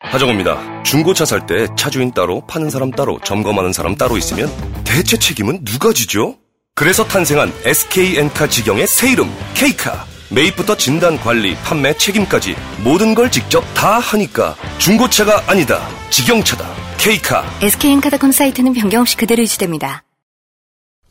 하정우입니다. 0.00 0.82
중고차 0.84 1.24
살 1.24 1.46
때 1.46 1.66
차주인 1.76 2.12
따로, 2.12 2.46
파는 2.46 2.70
사람 2.70 2.90
따로, 2.90 3.18
점검하는 3.24 3.72
사람 3.72 3.96
따로 3.96 4.16
있으면 4.16 4.48
대체 4.84 5.16
책임은 5.18 5.64
누가 5.64 5.92
지죠? 5.92 6.36
그래서 6.74 7.04
탄생한 7.04 7.52
SK엔카 7.64 8.46
직영의 8.48 8.86
새 8.86 9.10
이름, 9.12 9.28
K카. 9.54 10.06
매입부터 10.30 10.76
진단, 10.76 11.16
관리, 11.16 11.54
판매, 11.56 11.96
책임까지 11.96 12.54
모든 12.84 13.14
걸 13.14 13.30
직접 13.30 13.62
다 13.74 13.98
하니까 13.98 14.54
중고차가 14.78 15.50
아니다. 15.50 15.88
직영차다. 16.10 16.66
K카. 16.98 17.44
SK엔카닷컴 17.62 18.32
사이트는 18.32 18.74
변경 18.74 19.02
없이 19.02 19.16
그대로 19.16 19.42
유지됩니다. 19.42 20.04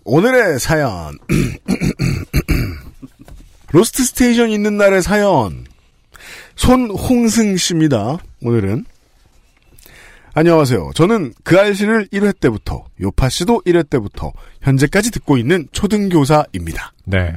오늘의 0.03 0.59
사연. 0.59 1.17
Lost 3.71 4.03
Station 4.03 4.51
있는 4.51 4.77
날의 4.77 5.01
사연. 5.01 5.65
손홍승 6.55 7.57
씨입니다. 7.57 8.17
오늘은. 8.41 8.85
안녕하세요. 10.33 10.91
저는 10.93 11.33
그 11.43 11.59
알씨를 11.59 12.09
1회 12.13 12.39
때부터, 12.39 12.85
요파 13.01 13.29
씨도 13.29 13.63
1회 13.65 13.89
때부터, 13.89 14.31
현재까지 14.61 15.09
듣고 15.09 15.37
있는 15.37 15.67
초등교사입니다. 15.71 16.93
네. 17.05 17.33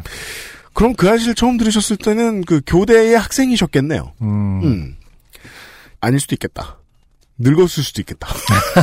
그럼 0.81 0.95
그 0.95 1.11
알씨를 1.11 1.35
처음 1.35 1.59
들으셨을 1.59 1.99
때는 1.99 2.43
그 2.43 2.63
교대의 2.67 3.15
학생이셨겠네요. 3.19 4.15
음. 4.23 4.65
음. 4.65 4.97
아닐 6.01 6.19
수도 6.19 6.35
있겠다. 6.35 6.79
늙었을 7.37 7.83
수도 7.83 8.01
있겠다. 8.01 8.27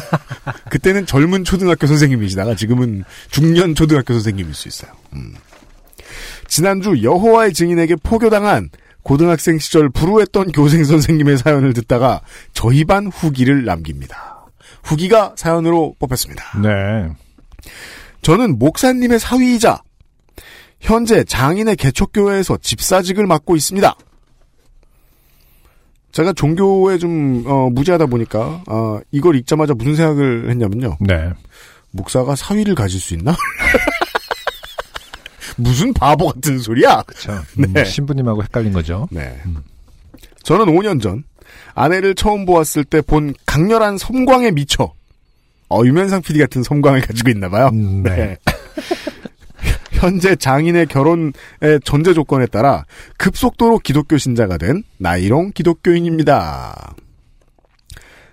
그때는 0.69 1.07
젊은 1.07 1.43
초등학교 1.43 1.87
선생님이시다가 1.87 2.53
지금은 2.53 3.03
중년 3.31 3.73
초등학교 3.73 4.13
선생님일 4.13 4.53
수 4.53 4.67
있어요. 4.67 4.91
음. 5.13 5.33
지난주 6.47 7.01
여호와의 7.01 7.53
증인에게 7.53 7.95
포교당한 7.95 8.69
고등학생 9.01 9.57
시절 9.57 9.89
불우했던 9.89 10.51
교생 10.51 10.83
선생님의 10.83 11.39
사연을 11.39 11.73
듣다가 11.73 12.21
저희 12.53 12.85
반 12.85 13.07
후기를 13.07 13.65
남깁니다. 13.65 14.45
후기가 14.83 15.33
사연으로 15.35 15.95
뽑혔습니다. 15.97 16.59
네. 16.61 17.09
저는 18.21 18.59
목사님의 18.59 19.19
사위이자 19.19 19.81
현재 20.87 21.23
장인의 21.25 21.75
개척교회에서 21.75 22.57
집사직을 22.61 23.27
맡고 23.27 23.57
있습니다. 23.57 23.93
제가 26.13 26.31
종교에 26.31 26.97
좀 26.97 27.43
어, 27.45 27.69
무지하다 27.69 28.05
보니까 28.05 28.63
어, 28.67 28.99
이걸 29.11 29.35
읽자마자 29.35 29.73
무슨 29.73 29.95
생각을 29.95 30.49
했냐면요. 30.49 30.95
네. 31.01 31.29
목사가 31.91 32.35
사위를 32.37 32.73
가질 32.73 33.01
수 33.01 33.13
있나? 33.15 33.35
무슨 35.57 35.93
바보 35.93 36.27
같은 36.27 36.57
소리야? 36.59 37.03
그렇죠. 37.03 37.33
음, 37.59 37.85
신부님하고 37.85 38.43
헷갈린 38.43 38.71
거죠. 38.71 39.09
네. 39.11 39.37
저는 40.43 40.65
5년 40.67 41.01
전 41.01 41.23
아내를 41.73 42.15
처음 42.15 42.45
보았을 42.45 42.85
때 42.85 43.01
본 43.01 43.33
강렬한 43.45 43.97
섬광에 43.97 44.51
미쳐 44.51 44.93
어, 45.69 45.81
유면상 45.83 46.21
PD 46.21 46.39
같은 46.39 46.63
섬광을 46.63 47.01
가지고 47.01 47.29
있나 47.31 47.49
봐요. 47.49 47.71
네. 47.71 48.37
현재 49.97 50.35
장인의 50.35 50.87
결혼의 50.87 51.33
전제 51.83 52.13
조건에 52.13 52.45
따라 52.45 52.85
급속도로 53.17 53.79
기독교 53.79 54.17
신자가 54.17 54.57
된 54.57 54.83
나이롱 54.97 55.51
기독교인입니다. 55.53 56.95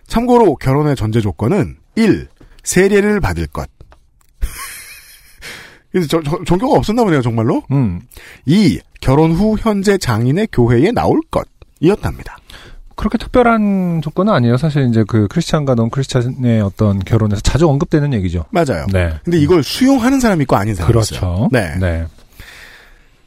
참고로 0.07 0.57
결혼의 0.57 0.95
전제 0.95 1.21
조건은 1.21 1.77
1. 1.97 2.29
세례를 2.63 3.21
받을 3.21 3.47
것. 3.47 3.69
저, 6.09 6.21
저, 6.23 6.45
종교가 6.45 6.77
없었나 6.77 7.05
보네요, 7.05 7.23
정말로. 7.23 7.63
음. 7.71 8.01
2. 8.47 8.81
결혼 9.01 9.33
후 9.33 9.57
현재 9.59 9.97
장인의 9.97 10.49
교회에 10.53 10.93
나올 10.93 11.21
것. 11.31 11.47
이었답니다. 11.81 12.37
그렇게 12.97 13.19
특별한 13.19 14.01
조건은 14.03 14.33
아니에요. 14.33 14.57
사실 14.57 14.89
이제 14.89 15.05
그 15.07 15.27
크리스찬과 15.29 15.75
넌 15.75 15.91
크리스찬의 15.91 16.61
어떤 16.63 16.99
결혼에서 17.01 17.41
자주 17.41 17.69
언급되는 17.69 18.13
얘기죠. 18.15 18.45
맞아요. 18.51 18.87
네. 18.93 19.13
근데 19.25 19.39
이걸 19.39 19.63
수용하는 19.63 20.21
사람이 20.21 20.43
있고 20.43 20.57
아닌 20.57 20.73
있어요. 20.73 20.87
그렇죠. 20.87 21.49
네. 21.53 21.77
네. 21.79 22.07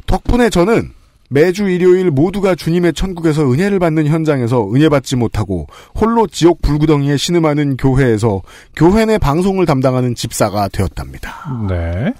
덕분에 0.05 0.49
저는 0.49 0.91
매주 1.29 1.67
일요일 1.67 2.09
모두가 2.09 2.55
주님의 2.55 2.93
천국에서 2.93 3.51
은혜를 3.51 3.79
받는 3.79 4.07
현장에서 4.07 4.71
은혜 4.73 4.87
받지 4.87 5.15
못하고 5.15 5.67
홀로 5.95 6.27
지옥 6.27 6.61
불구덩이에 6.61 7.17
신음하는 7.17 7.75
교회에서 7.77 8.41
교회 8.75 9.05
내 9.05 9.17
방송을 9.17 9.65
담당하는 9.65 10.15
집사가 10.15 10.69
되었답니다. 10.69 11.67
네. 11.69 12.13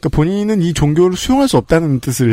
그러니까 0.00 0.08
본인은 0.16 0.62
이 0.62 0.72
종교를 0.72 1.16
수용할 1.16 1.46
수 1.48 1.56
없다는 1.58 2.00
뜻을 2.00 2.32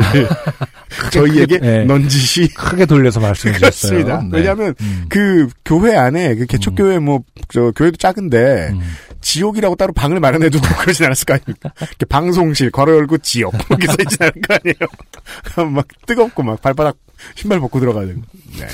저희에게 1.12 1.58
네. 1.58 1.84
넌지시 1.84 2.54
크게 2.54 2.86
돌려서 2.86 3.20
말씀해 3.20 3.54
주셨어요. 3.54 4.04
그렇습니다. 4.04 4.22
네. 4.22 4.38
왜냐하면 4.38 4.74
그 5.08 5.48
교회 5.64 5.96
안에 5.96 6.34
그 6.34 6.46
개척교회 6.46 6.98
뭐 6.98 7.22
저 7.48 7.72
교회도 7.74 7.96
작은데 7.96 8.70
음. 8.72 8.80
지옥이라고 9.20 9.74
따로 9.76 9.92
방을 9.92 10.20
마련해 10.20 10.50
두고 10.50 10.66
그러진 10.76 11.06
않았을 11.06 11.24
거 11.24 11.34
아닙니까? 11.34 11.72
이렇게 11.80 12.04
방송실 12.06 12.70
괄호 12.70 12.94
열고 12.94 13.18
지옥 13.18 13.54
이렇게 13.70 13.86
써있진 13.86 14.18
않을 14.20 14.32
거 14.46 14.54
아니에요. 14.54 15.68
막 15.74 15.86
뜨겁고 16.06 16.42
막 16.42 16.60
발바닥 16.60 16.96
신발 17.34 17.58
벗고 17.60 17.80
들어가야 17.80 18.06
되고. 18.06 18.20
네. 18.58 18.66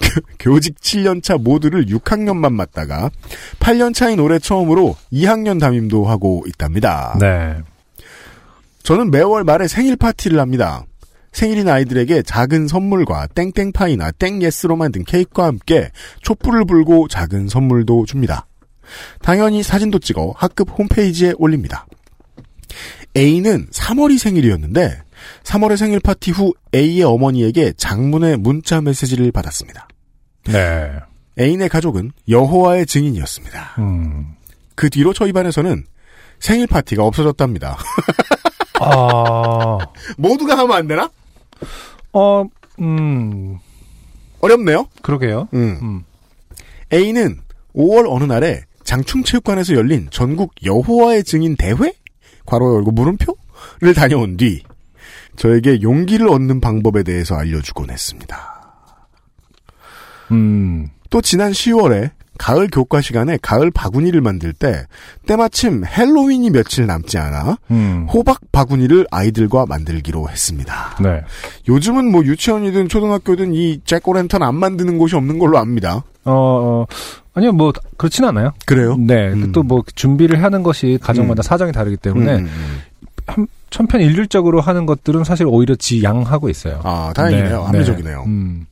교- 0.00 0.20
교직 0.38 0.76
7년차 0.80 1.40
모두를 1.40 1.86
6학년만 1.86 2.52
맡다가 2.52 3.10
8년차인 3.60 4.22
올해 4.22 4.38
처음으로 4.38 4.96
2학년 5.12 5.60
담임도 5.60 6.04
하고 6.04 6.44
있답니다. 6.46 7.16
네. 7.20 7.56
저는 8.82 9.10
매월 9.10 9.44
말에 9.44 9.66
생일 9.68 9.96
파티를 9.96 10.38
합니다. 10.40 10.84
생일인 11.32 11.68
아이들에게 11.68 12.22
작은 12.22 12.68
선물과 12.68 13.28
땡땡파이나 13.34 14.12
땡예스로 14.12 14.76
만든 14.76 15.02
케이크와 15.04 15.48
함께 15.48 15.90
촛불을 16.22 16.64
불고 16.64 17.08
작은 17.08 17.48
선물도 17.48 18.06
줍니다. 18.06 18.46
당연히 19.22 19.62
사진도 19.62 19.98
찍어 19.98 20.34
학급 20.36 20.68
홈페이지에 20.78 21.32
올립니다. 21.38 21.86
A는 23.16 23.66
3월이 23.70 24.18
생일이었는데 24.18 25.02
3월의 25.42 25.76
생일 25.76 26.00
파티 26.00 26.30
후 26.30 26.54
A의 26.74 27.02
어머니에게 27.02 27.72
장문의 27.76 28.36
문자 28.38 28.80
메시지를 28.80 29.32
받았습니다. 29.32 29.88
네. 30.46 30.90
A인의 31.38 31.68
가족은 31.68 32.12
여호와의 32.28 32.86
증인이었습니다. 32.86 33.76
음. 33.78 34.34
그 34.74 34.90
뒤로 34.90 35.12
저희 35.12 35.32
반에서는 35.32 35.84
생일 36.38 36.66
파티가 36.66 37.04
없어졌답니다. 37.04 37.78
아. 38.80 39.78
모두가 40.16 40.58
하면 40.58 40.76
안 40.76 40.86
되나? 40.86 41.10
어, 42.12 42.44
음. 42.80 43.58
어렵네요. 44.40 44.86
그러게요. 45.02 45.48
음. 45.54 45.78
음. 45.82 46.04
A는 46.92 47.40
5월 47.74 48.06
어느 48.08 48.24
날에 48.24 48.62
장충체육관에서 48.84 49.74
열린 49.74 50.08
전국 50.10 50.52
여호와의 50.64 51.24
증인 51.24 51.56
대회? 51.56 51.92
괄호 52.46 52.74
열고 52.76 52.90
물음표를 52.92 53.94
다녀온 53.96 54.36
뒤 54.36 54.62
저에게 55.36 55.82
용기를 55.82 56.28
얻는 56.28 56.60
방법에 56.60 57.02
대해서 57.02 57.36
알려주곤 57.36 57.90
했습니다. 57.90 58.54
음. 60.30 60.88
또 61.10 61.20
지난 61.20 61.52
10월에 61.52 62.10
가을 62.38 62.68
교과 62.70 63.00
시간에 63.00 63.38
가을 63.40 63.70
바구니를 63.70 64.20
만들 64.20 64.52
때 64.52 64.86
때마침 65.26 65.84
헬로윈이 65.86 66.50
며칠 66.50 66.86
남지 66.86 67.16
않아 67.18 67.58
음. 67.70 68.06
호박 68.12 68.40
바구니를 68.50 69.06
아이들과 69.10 69.66
만들기로 69.66 70.28
했습니다. 70.28 70.96
네. 71.00 71.22
요즘은 71.68 72.10
뭐 72.10 72.24
유치원이든 72.24 72.88
초등학교든 72.88 73.54
이 73.54 73.80
잭오랜턴 73.84 74.42
안 74.42 74.56
만드는 74.56 74.98
곳이 74.98 75.14
없는 75.14 75.38
걸로 75.38 75.58
압니다. 75.58 76.02
어, 76.24 76.32
어, 76.32 76.86
아니요, 77.34 77.52
뭐, 77.52 77.72
그렇진 77.96 78.24
않아요. 78.24 78.52
그래요? 78.64 78.96
네. 78.96 79.32
음. 79.32 79.52
또 79.52 79.62
뭐, 79.62 79.82
준비를 79.94 80.42
하는 80.42 80.62
것이 80.62 80.98
가정마다 81.02 81.42
사정이 81.42 81.72
다르기 81.72 81.98
때문에, 81.98 82.36
음, 82.36 82.46
음. 82.46 82.80
한, 83.26 83.46
천편일률적으로 83.78 84.60
하는 84.60 84.86
것들은 84.86 85.24
사실 85.24 85.46
오히려 85.48 85.74
지양하고 85.74 86.48
있어요. 86.48 86.80
아, 86.84 87.12
다행이네요. 87.14 87.58
네, 87.58 87.66
합리적이네요. 87.66 88.18
네. 88.20 88.24
음. 88.26 88.66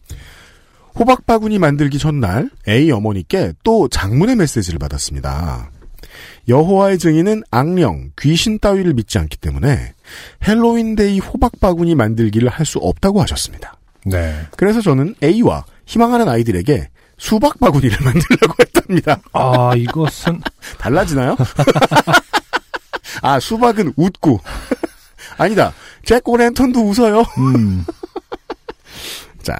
호박 0.94 1.26
바구니 1.26 1.58
만들기 1.58 1.98
전날 1.98 2.48
A 2.68 2.88
어머니께 2.92 3.54
또 3.64 3.88
장문의 3.88 4.36
메시지를 4.36 4.78
받았습니다. 4.78 5.70
여호와의 6.48 6.98
증인은 6.98 7.42
악령, 7.50 8.10
귀신 8.20 8.60
따위를 8.60 8.94
믿지 8.94 9.18
않기 9.18 9.38
때문에 9.38 9.92
핼러윈데이 10.46 11.18
호박 11.18 11.58
바구니 11.60 11.94
만들기를 11.96 12.48
할 12.48 12.64
수 12.64 12.78
없다고 12.78 13.20
하셨습니다. 13.22 13.76
네. 14.04 14.36
그래서 14.56 14.80
저는 14.80 15.16
A와 15.22 15.64
희망하는 15.86 16.28
아이들에게 16.28 16.88
수박 17.18 17.58
바구니를 17.58 17.98
만들려고 18.04 18.54
했답니다. 18.60 19.20
아, 19.32 19.74
이것은, 19.76 20.40
달라지나요? 20.78 21.36
아, 23.22 23.40
수박은 23.40 23.94
웃고. 23.96 24.40
아니다. 25.38 25.72
jack-o'-lantern도 26.04 26.80
웃어요. 26.80 27.20
음. 27.38 27.84
자. 29.42 29.56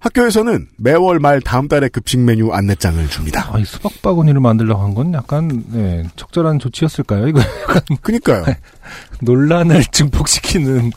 학교에서는 0.00 0.68
매월 0.76 1.18
말 1.18 1.40
다음 1.40 1.66
달에 1.66 1.88
급식 1.88 2.18
메뉴 2.20 2.52
안내장을 2.52 3.08
줍니다. 3.08 3.48
아, 3.50 3.58
이 3.58 3.64
수박 3.64 4.02
바구니를 4.02 4.38
만들려고 4.38 4.82
한 4.82 4.94
건 4.94 5.14
약간, 5.14 5.64
네, 5.68 6.02
적절한 6.16 6.58
조치였을까요? 6.58 7.26
이거 7.28 7.40
약간 7.40 7.80
그니까요. 8.02 8.44
논란을 9.22 9.82
증폭시키는, 9.92 10.90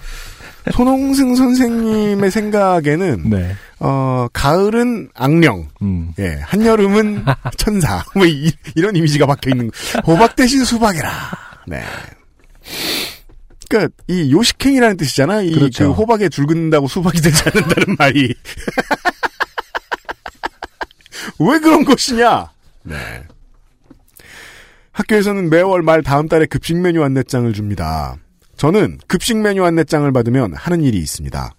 손홍승 0.73 1.35
선생님의 1.37 2.29
생각에는 2.29 3.29
네. 3.29 3.55
어, 3.79 4.27
가을은 4.33 5.07
악령, 5.15 5.69
음. 5.81 6.13
예, 6.19 6.39
한여름은 6.43 7.23
천사, 7.55 8.03
뭐 8.13 8.25
이, 8.25 8.51
런 8.75 8.93
이미지가 8.93 9.25
박혀 9.25 9.51
있는 9.51 9.71
호박 10.05 10.35
대신 10.35 10.65
수박이라. 10.65 11.09
네. 11.67 11.81
그러니까 13.69 13.93
이 14.07 14.31
요식행이라는 14.31 14.97
뜻이잖아. 14.97 15.41
이 15.41 15.51
그렇죠. 15.51 15.87
그 15.87 15.91
호박에 15.91 16.29
줄 16.29 16.45
긋는다고 16.45 16.87
수박이 16.87 17.21
되지 17.21 17.43
않는다는 17.45 17.95
말이. 17.99 18.33
왜 21.39 21.59
그런 21.59 21.83
것이냐? 21.83 22.49
네. 22.83 23.23
학교에서는 24.93 25.49
매월 25.49 25.81
말 25.83 26.01
다음 26.01 26.27
달에 26.27 26.45
급식 26.47 26.77
메뉴 26.77 27.03
안내장을 27.03 27.51
줍니다. 27.53 28.15
저는 28.55 28.97
급식 29.07 29.37
메뉴 29.37 29.63
안내장을 29.63 30.11
받으면 30.11 30.53
하는 30.55 30.81
일이 30.81 30.97
있습니다. 30.97 31.51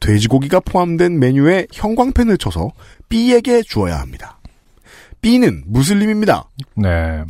돼지고기가 0.00 0.60
포함된 0.60 1.18
메뉴에 1.18 1.66
형광펜을 1.72 2.38
쳐서 2.38 2.70
B에게 3.08 3.62
주어야 3.62 4.00
합니다. 4.00 4.38
B는 5.20 5.64
무슬림입니다. 5.66 6.48
네. 6.76 7.22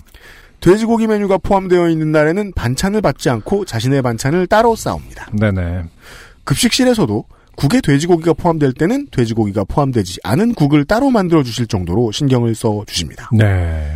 돼지고기 0.60 1.06
메뉴가 1.06 1.38
포함되어 1.38 1.88
있는 1.88 2.12
날에는 2.12 2.52
반찬을 2.52 3.00
받지 3.00 3.30
않고 3.30 3.64
자신의 3.64 4.02
반찬을 4.02 4.46
따로 4.46 4.76
싸웁니다. 4.76 5.28
네네. 5.32 5.84
급식실에서도 6.44 7.24
국에 7.56 7.80
돼지고기가 7.80 8.32
포함될 8.34 8.72
때는 8.72 9.08
돼지고기가 9.10 9.64
포함되지 9.64 10.20
않은 10.24 10.54
국을 10.54 10.84
따로 10.84 11.10
만들어 11.10 11.42
주실 11.42 11.66
정도로 11.66 12.12
신경을 12.12 12.54
써 12.54 12.84
주십니다. 12.86 13.28
네. 13.32 13.86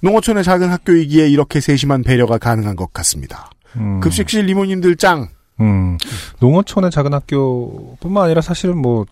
농어촌의 0.00 0.44
작은 0.44 0.70
학교이기에 0.70 1.28
이렇게 1.28 1.60
세심한 1.60 2.02
배려가 2.02 2.38
가능한 2.38 2.76
것 2.76 2.92
같습니다. 2.92 3.50
음. 3.76 4.00
급식실 4.00 4.48
이모님들 4.48 4.96
짱. 4.96 5.28
음. 5.60 5.96
농어촌의 6.40 6.90
작은 6.90 7.14
학교뿐만 7.14 8.24
아니라 8.24 8.40
사실은 8.40 8.76
뭐 8.78 9.04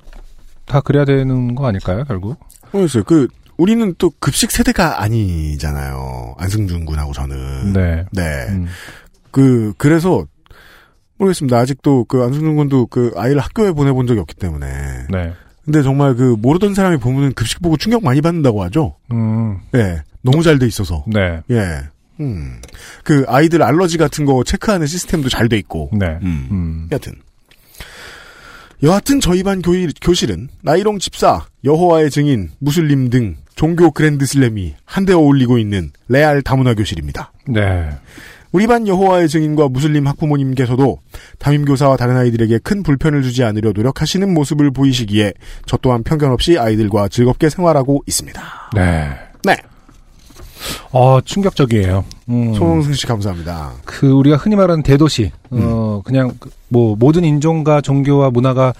다 0.66 0.80
그래야 0.80 1.04
되는 1.04 1.54
거 1.54 1.66
아닐까요, 1.66 2.04
결국? 2.04 2.38
모르겠어요. 2.70 3.04
그 3.04 3.28
우리는 3.62 3.94
또 3.96 4.10
급식 4.18 4.50
세대가 4.50 5.02
아니잖아요. 5.02 6.34
안승준 6.36 6.84
군하고 6.84 7.12
저는. 7.12 7.72
네. 7.72 8.04
네. 8.10 8.46
음. 8.48 8.66
그 9.30 9.72
그래서 9.78 10.26
모르겠습니다. 11.16 11.58
아직도 11.58 12.06
그 12.06 12.24
안승준 12.24 12.56
군도 12.56 12.86
그 12.86 13.12
아이를 13.14 13.38
학교에 13.40 13.70
보내본 13.70 14.08
적이 14.08 14.18
없기 14.18 14.34
때문에. 14.34 14.66
네. 15.10 15.32
근데 15.64 15.84
정말 15.84 16.16
그 16.16 16.34
모르던 16.40 16.74
사람이 16.74 16.96
보면은 16.96 17.34
급식 17.34 17.62
보고 17.62 17.76
충격 17.76 18.02
많이 18.02 18.20
받는다고 18.20 18.64
하죠. 18.64 18.96
음. 19.12 19.58
예. 19.76 20.02
너무 20.22 20.42
잘 20.42 20.58
돼 20.58 20.66
있어서. 20.66 21.04
네. 21.06 21.40
예. 21.50 21.82
음. 22.18 22.60
그 23.04 23.24
아이들 23.28 23.62
알러지 23.62 23.96
같은 23.96 24.24
거 24.24 24.42
체크하는 24.42 24.88
시스템도 24.88 25.28
잘 25.28 25.48
돼 25.48 25.56
있고. 25.58 25.88
네. 25.92 26.18
음. 26.22 26.48
음. 26.50 26.88
여하튼. 26.90 27.12
여하튼 28.82 29.20
저희 29.20 29.44
반 29.44 29.62
교일, 29.62 29.92
교실은 30.00 30.48
나이롱 30.62 30.98
집사, 30.98 31.46
여호와의 31.62 32.10
증인, 32.10 32.50
무슬림 32.58 33.08
등 33.08 33.36
종교 33.54 33.90
그랜드 33.90 34.26
슬램이 34.26 34.74
한데 34.84 35.12
어울리고 35.12 35.58
있는 35.58 35.92
레알 36.08 36.42
다문화 36.42 36.74
교실입니다. 36.74 37.32
네. 37.48 37.90
우리 38.52 38.66
반 38.66 38.86
여호와의 38.86 39.28
증인과 39.28 39.68
무슬림 39.68 40.06
학부모님께서도 40.06 40.98
담임교사와 41.38 41.96
다른 41.96 42.16
아이들에게 42.16 42.58
큰 42.58 42.82
불편을 42.82 43.22
주지 43.22 43.44
않으려 43.44 43.72
노력하시는 43.72 44.32
모습을 44.32 44.70
보이시기에 44.70 45.32
저 45.64 45.78
또한 45.78 46.02
편견 46.02 46.30
없이 46.30 46.58
아이들과 46.58 47.08
즐겁게 47.08 47.48
생활하고 47.48 48.04
있습니다. 48.06 48.42
네. 48.74 49.08
네. 49.44 49.56
어, 50.92 51.20
충격적이에요. 51.22 52.04
음. 52.28 52.54
손홍승 52.54 52.92
씨 52.92 53.06
감사합니다. 53.06 53.72
그 53.84 54.10
우리가 54.10 54.36
흔히 54.36 54.54
말하는 54.54 54.82
대도시, 54.82 55.32
어 55.50 56.02
그냥 56.04 56.32
그뭐 56.38 56.96
모든 56.96 57.24
인종과 57.24 57.80
종교와 57.80 58.30
문화가 58.30 58.74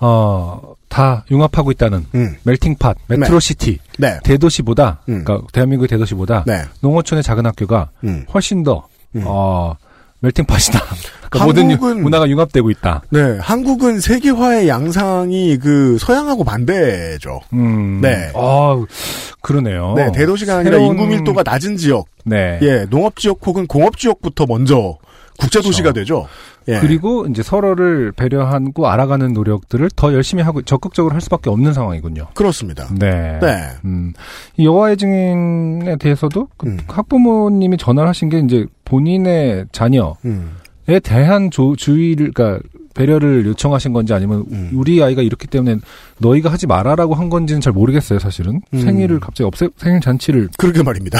어 0.00 0.74
다 0.90 1.24
융합하고 1.30 1.70
있다는 1.70 2.04
음. 2.16 2.34
melting 2.42 2.75
pot, 2.75 2.94
metro 3.06 3.42
city, 3.42 3.78
네. 3.98 4.18
대도시보다, 4.24 5.00
음. 5.08 5.24
그러니까 5.24 5.46
대한민국의 5.52 5.88
대도시보다 5.88 6.44
네. 6.46 6.64
농어촌의 6.80 7.22
작은 7.22 7.46
학교가 7.46 7.88
음. 8.04 8.26
훨씬 8.34 8.64
더 8.64 8.86
음. 9.14 9.22
어, 9.24 9.76
melting 10.18 10.49
pot이다. 10.49 10.80
그러니까 11.30 11.44
모든 11.46 12.02
문화가 12.02 12.28
융합되고 12.28 12.70
있다. 12.70 13.02
네. 13.10 13.38
한국은 13.40 14.00
세계화의 14.00 14.66
양상이 14.68 15.56
그 15.58 15.96
서양하고 15.98 16.42
반대죠. 16.42 17.40
음. 17.52 18.00
네. 18.02 18.32
아, 18.34 18.84
그러네요. 19.40 19.94
네. 19.96 20.10
대도시가 20.12 20.56
아니라 20.58 20.76
새로운- 20.78 20.96
인구 20.98 21.06
밀도가 21.06 21.44
낮은 21.44 21.76
지역. 21.76 22.06
네. 22.24 22.58
예. 22.62 22.84
농업 22.90 23.14
지역 23.16 23.38
혹은 23.46 23.66
공업 23.68 23.96
지역부터 23.96 24.46
먼저 24.46 24.98
국제 25.40 25.60
도시가 25.60 25.92
되죠. 25.92 26.28
예. 26.68 26.72
그렇죠. 26.72 26.86
그리고 26.86 27.26
이제 27.26 27.42
서로를 27.42 28.12
배려하고 28.12 28.88
알아가는 28.88 29.32
노력들을 29.32 29.90
더 29.96 30.12
열심히 30.12 30.42
하고 30.42 30.62
적극적으로 30.62 31.14
할 31.14 31.20
수밖에 31.20 31.50
없는 31.50 31.72
상황이군요. 31.72 32.28
그렇습니다. 32.34 32.88
네. 32.94 33.38
네. 33.40 33.68
음, 33.84 34.12
이 34.56 34.66
여호와의 34.66 34.96
증인에 34.96 35.96
대해서도 35.96 36.48
그 36.56 36.68
음. 36.68 36.78
학부모님이 36.86 37.78
전화를 37.78 38.08
하신 38.08 38.28
게 38.28 38.38
이제 38.40 38.66
본인의 38.84 39.66
자녀에 39.72 40.12
음. 40.26 40.56
대한 41.02 41.50
조, 41.50 41.74
주의를, 41.76 42.32
그러니까 42.32 42.60
배려를 43.00 43.46
요청하신 43.46 43.92
건지 43.94 44.12
아니면 44.12 44.44
음. 44.52 44.70
우리 44.74 45.02
아이가 45.02 45.22
이렇기 45.22 45.46
때문에 45.46 45.76
너희가 46.18 46.52
하지 46.52 46.66
말아라고 46.66 47.14
한 47.14 47.30
건지는 47.30 47.60
잘 47.60 47.72
모르겠어요, 47.72 48.18
사실은. 48.18 48.60
음. 48.74 48.80
생일을 48.80 49.20
갑자기 49.20 49.46
없애, 49.46 49.68
생일 49.78 50.00
잔치를 50.00 50.48
그러게 50.58 50.82
말입니다. 50.82 51.18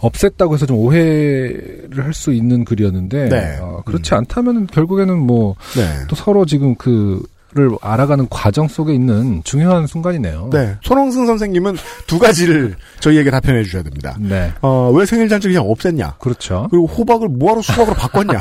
없앴다고 0.00 0.54
해서 0.54 0.66
좀 0.66 0.76
오해를 0.76 2.04
할 2.04 2.12
수 2.12 2.32
있는 2.32 2.64
글이었는데, 2.64 3.28
네. 3.28 3.58
어, 3.60 3.82
그렇지 3.84 4.14
않다면 4.14 4.66
결국에는 4.68 5.18
뭐, 5.18 5.54
네. 5.76 6.06
또 6.08 6.16
서로 6.16 6.46
지금 6.46 6.74
그 6.74 7.22
를 7.54 7.70
알아가는 7.80 8.26
과정 8.28 8.68
속에 8.68 8.92
있는 8.92 9.40
중요한 9.42 9.86
순간이네요. 9.86 10.50
네. 10.52 10.76
손홍승 10.82 11.26
선생님은 11.26 11.78
두 12.06 12.18
가지를 12.18 12.76
저희에게 13.00 13.30
답변해 13.30 13.62
주셔야 13.64 13.82
됩니다. 13.82 14.14
네. 14.20 14.52
어, 14.60 14.90
왜 14.94 15.06
생일 15.06 15.30
잔치 15.30 15.48
그냥 15.48 15.64
없앴냐? 15.64 16.18
그렇죠. 16.18 16.68
그리고 16.70 16.84
호박을 16.86 17.28
뭐하러 17.28 17.62
수박으로 17.62 17.96
바꿨냐? 17.96 18.38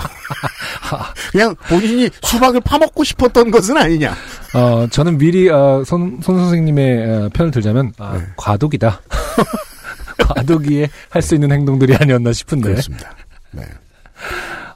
그냥 1.31 1.55
본인이 1.69 2.09
수박을 2.21 2.59
파먹고 2.59 3.05
싶었던 3.05 3.49
것은 3.49 3.77
아니냐? 3.77 4.13
어, 4.53 4.87
저는 4.91 5.17
미리, 5.17 5.47
어, 5.49 5.83
손, 5.85 6.19
손 6.21 6.37
선생님의 6.37 7.09
어, 7.09 7.29
편을 7.33 7.51
들자면, 7.51 7.93
아, 7.99 8.17
네. 8.17 8.25
과도기다. 8.35 9.01
과도기에 10.19 10.89
할 11.11 11.21
수 11.21 11.33
있는 11.33 11.53
행동들이 11.53 11.95
아니었나 11.95 12.33
싶은데, 12.33 12.71
그렇습니다. 12.71 13.15
네. 13.51 13.63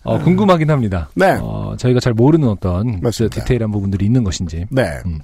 어, 0.04 0.20
궁금하긴 0.20 0.70
합니다. 0.72 1.10
네. 1.16 1.38
어, 1.42 1.76
저희가 1.78 2.00
잘 2.00 2.14
모르는 2.14 2.48
어떤 2.48 3.00
맞습니다. 3.02 3.42
디테일한 3.42 3.72
부분들이 3.72 4.06
있는 4.06 4.24
것인지. 4.24 4.66
네. 4.70 5.00
음. 5.06 5.20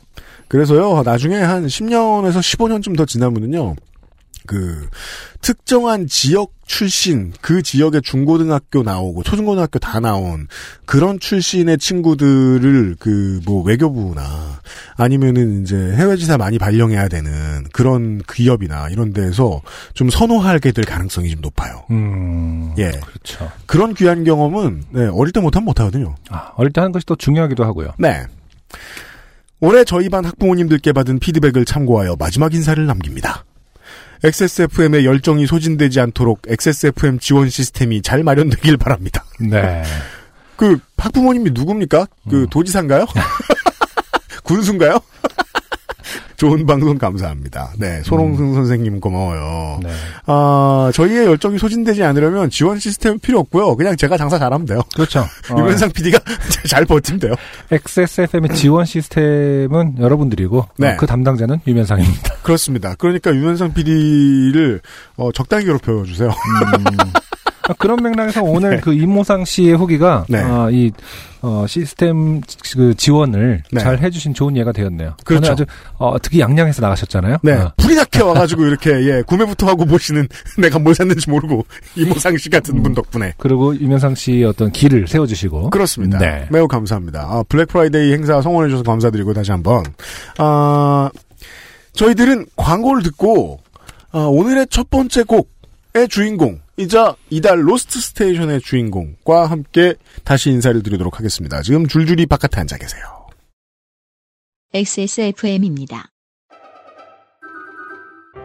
그래서요, 0.48 1.04
나중에 1.04 1.36
한 1.36 1.66
10년에서 1.66 2.38
15년쯤 2.40 2.96
더 2.96 3.06
지나면은요, 3.06 3.76
그, 4.48 4.90
특정한 5.42 6.08
지역 6.08 6.54
출신, 6.66 7.32
그 7.42 7.62
지역의 7.62 8.02
중고등학교 8.02 8.82
나오고, 8.82 9.24
초중고등학교 9.24 9.78
다 9.78 10.00
나온, 10.00 10.48
그런 10.86 11.20
출신의 11.20 11.78
친구들을 11.78 12.96
그, 13.00 13.40
뭐, 13.46 13.62
외교부나, 13.64 14.60
아니면은 14.96 15.62
이제 15.62 15.76
해외 15.76 16.18
지사 16.18 16.38
많이 16.38 16.58
발령해야 16.58 17.08
되는 17.08 17.32
그런 17.72 18.22
기업이나 18.24 18.90
이런 18.90 19.14
데에서 19.14 19.62
좀 19.94 20.10
선호하게 20.10 20.72
될 20.72 20.86
가능성이 20.86 21.30
좀 21.30 21.42
높아요. 21.42 21.84
음. 21.92 22.74
예. 22.80 22.90
그렇죠. 22.90 23.52
그런 23.68 23.94
귀한 23.94 24.24
경험은, 24.24 24.86
네, 24.90 25.06
어릴 25.14 25.32
때 25.32 25.40
못하면 25.40 25.66
못하거든요. 25.66 26.16
아, 26.30 26.52
어릴 26.56 26.74
때 26.74 26.82
하는 26.82 26.92
것이 26.92 27.06
또 27.06 27.16
중요하기도 27.16 27.64
하고요. 27.64 27.92
네. 28.00 28.26
올해 29.60 29.84
저희 29.84 30.08
반 30.10 30.24
학부모님들께 30.24 30.94
받은 30.94 31.18
피드백을 31.20 31.66
참고하여 31.66 32.16
마지막 32.20 32.54
인사를 32.54 32.86
남깁니다. 32.86 33.44
XSFM의 34.24 35.06
열정이 35.06 35.46
소진되지 35.48 36.00
않도록 36.00 36.42
XSFM 36.48 37.20
지원 37.20 37.50
시스템이 37.50 38.02
잘 38.02 38.24
마련되길 38.24 38.78
바랍니다. 38.78 39.24
네. 39.40 39.84
그 40.56 40.80
학부모님이 40.98 41.52
누굽니까? 41.52 42.08
그 42.30 42.48
도지사인가요? 42.50 43.06
군수인가요? 44.44 45.00
좋은 46.38 46.66
방송 46.68 46.98
감사합니다. 46.98 47.74
네, 47.78 48.02
손홍승 48.04 48.54
선생님 48.54 49.00
고마워요. 49.00 49.80
네. 49.82 49.90
아, 50.28 50.92
저희의 50.94 51.26
열정이 51.26 51.58
소진되지 51.58 52.04
않으려면 52.04 52.52
지원 52.52 52.78
시스템 52.80 53.18
필요 53.18 53.40
없고요. 53.40 53.76
그냥 53.76 53.98
제가 53.98 54.18
장사 54.18 54.38
잘하면 54.38 54.68
돼요. 54.68 54.82
그렇죠. 54.96 55.22
어, 55.52 55.58
유현상 55.58 55.92
PD가 55.92 56.20
잘 56.70 56.86
버티면 56.86 57.20
돼요. 57.20 57.34
XSFM의 57.72 58.52
지원 58.54 58.86
시스템은 58.86 59.96
여러분들이고, 60.00 60.68
네. 60.78 60.94
어, 60.94 60.98
그 60.98 61.08
담당자는 61.08 61.62
유면상입니다. 61.66 62.36
그렇습니다. 62.44 62.94
그러니까 62.96 63.34
유현상 63.34 63.74
PD를 63.74 64.82
어, 65.18 65.32
적당히 65.32 65.66
괴롭혀 65.66 66.04
주세요. 66.06 66.30
아, 66.30 67.27
그런 67.78 68.02
맥락에서 68.02 68.44
오늘 68.44 68.82
그 68.82 68.94
이모상 68.94 69.46
씨의 69.46 69.76
후기가 69.76 70.26
네. 70.30 70.40
아, 70.40 70.70
이 70.72 70.92
어, 71.42 71.66
시스템 71.68 72.42
그 72.76 72.94
지원을 72.96 73.64
네. 73.72 73.80
잘 73.80 74.00
해주신 74.00 74.34
좋은 74.34 74.58
예가 74.58 74.72
되었네요. 74.72 75.16
그렇죠. 75.24 75.52
아주 75.52 75.66
어, 75.98 76.18
특히 76.22 76.40
양양에서 76.40 76.82
나가셨잖아요. 76.82 77.38
네. 77.44 77.54
아, 77.54 77.74
불이 77.78 77.96
나게 77.96 78.22
와가지고 78.24 78.66
이렇게, 78.66 78.92
예, 78.92 79.22
구매부터 79.22 79.68
하고 79.68 79.86
모시는 79.86 80.28
내가 80.58 80.80
뭘 80.80 80.96
샀는지 80.96 81.30
모르고 81.30 81.66
이모상 81.96 82.38
씨 82.38 82.50
같은 82.50 82.82
분 82.82 82.94
덕분에. 82.94 83.34
그리고 83.38 83.76
유면상 83.76 84.16
씨의 84.16 84.46
어떤 84.46 84.72
길을 84.72 85.08
세워주시고 85.08 85.70
그렇습니다. 85.70 86.18
네. 86.18 86.48
매우 86.52 86.68
감사합니다. 86.68 87.22
아, 87.22 87.44
블랙 87.48 87.68
프라이데이 87.68 88.14
행사 88.14 88.42
성원해 88.42 88.70
주셔서 88.70 88.84
감사드리고 88.84 89.34
다시 89.34 89.52
한번. 89.52 89.84
아, 90.38 91.10
저희들은 91.94 92.46
광고를 92.56 93.04
듣고, 93.04 93.60
아, 94.12 94.20
오늘의 94.20 94.68
첫 94.70 94.90
번째 94.90 95.24
곡 95.24 95.57
의 95.94 96.08
주인공, 96.08 96.62
이자 96.78 97.16
이달 97.30 97.68
로스트 97.68 98.00
스테이션의 98.00 98.62
주인공과 98.62 99.48
함께 99.48 99.96
다시 100.24 100.52
인사를 100.52 100.82
드리도록 100.84 101.18
하겠습니다. 101.20 101.62
지금 101.62 101.88
줄줄이 101.88 102.26
바깥에 102.26 102.62
앉아 102.62 102.78
계세요. 102.78 103.28
XSFM입니다. 104.74 106.10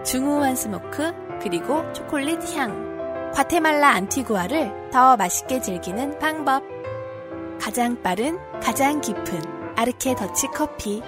중후한 0.05 0.57
스모크 0.57 1.12
그리고 1.43 1.93
초콜릿 1.93 2.38
향 2.57 3.30
과테말라 3.34 3.88
안티구아를 3.88 4.90
더 4.93 5.16
맛있게 5.16 5.61
즐기는 5.61 6.18
방법 6.18 6.62
가장 7.61 8.03
빠른 8.03 8.38
가장 8.61 9.01
깊은 9.01 9.40
아르케 9.76 10.14
더치 10.14 10.49
커피 10.49 11.03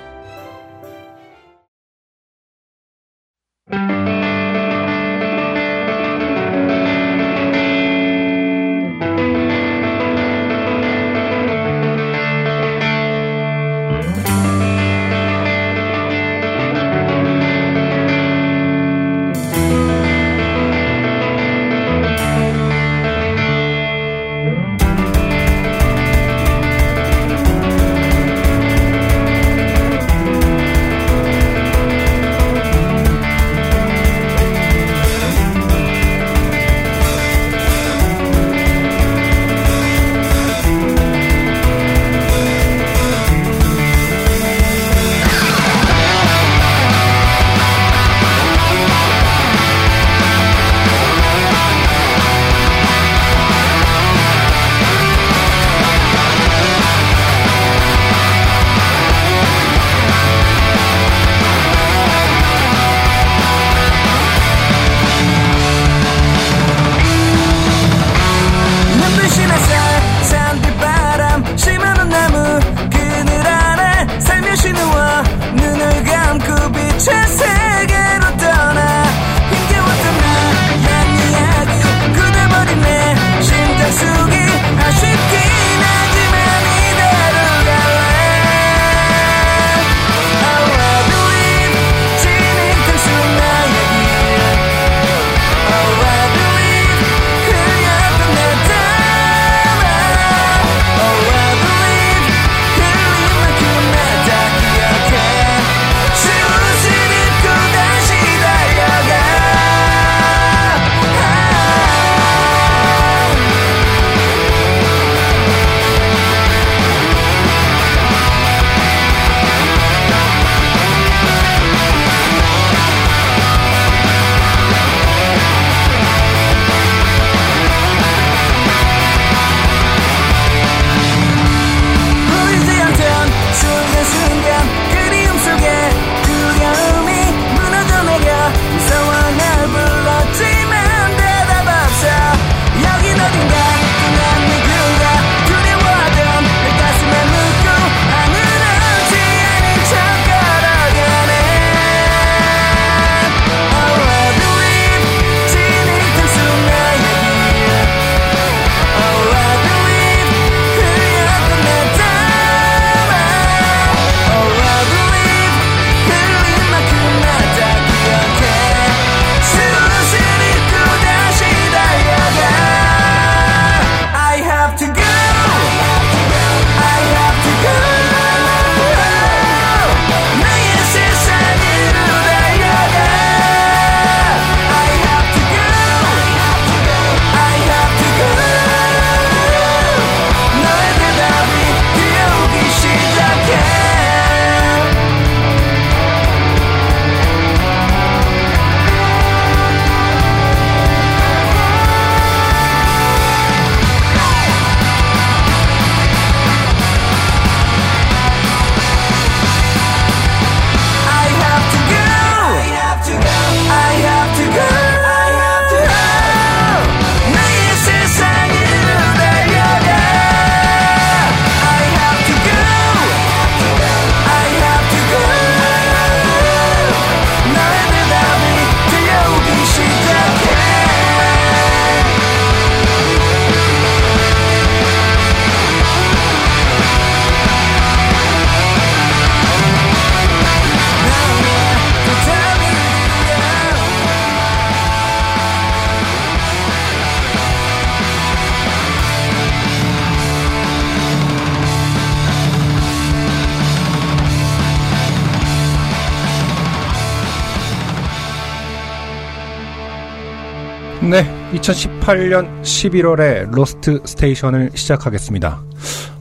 2018년 261.64 262.60
11월에 262.60 263.50
로스트 263.50 264.02
스테이션을 264.04 264.72
시작하겠습니다. 264.74 265.62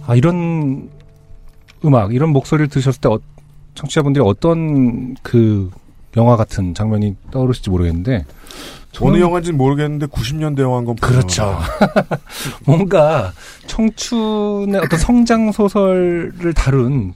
아, 0.08 0.16
이런 0.16 0.90
음악, 1.84 2.14
이런 2.14 2.30
목소리를 2.30 2.70
들으셨을 2.70 3.02
때 3.02 3.10
어, 3.10 3.20
청취자분들이 3.76 4.24
어떤 4.26 5.16
그 5.22 5.70
영화 6.16 6.38
같은 6.38 6.74
장면이 6.74 7.18
떠오르실지 7.32 7.72
모르겠는데 7.72 8.26
어느 9.02 9.20
영화인지는 9.20 9.58
모르겠는데 9.58 10.06
90년대 10.06 10.60
영화인 10.60 10.86
건 10.86 10.96
그렇죠. 10.96 11.58
뭔가 12.66 13.34
청춘의 13.66 14.80
어떤 14.80 15.00
성장 15.00 15.52
소설을 15.52 16.54
다룬 16.56 17.16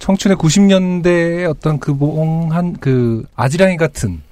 청춘의 0.00 0.36
90년대의 0.36 1.48
어떤 1.48 1.78
그 1.78 1.90
몽환 1.92 2.78
그 2.80 3.24
아지랑이 3.36 3.76
같은 3.76 4.22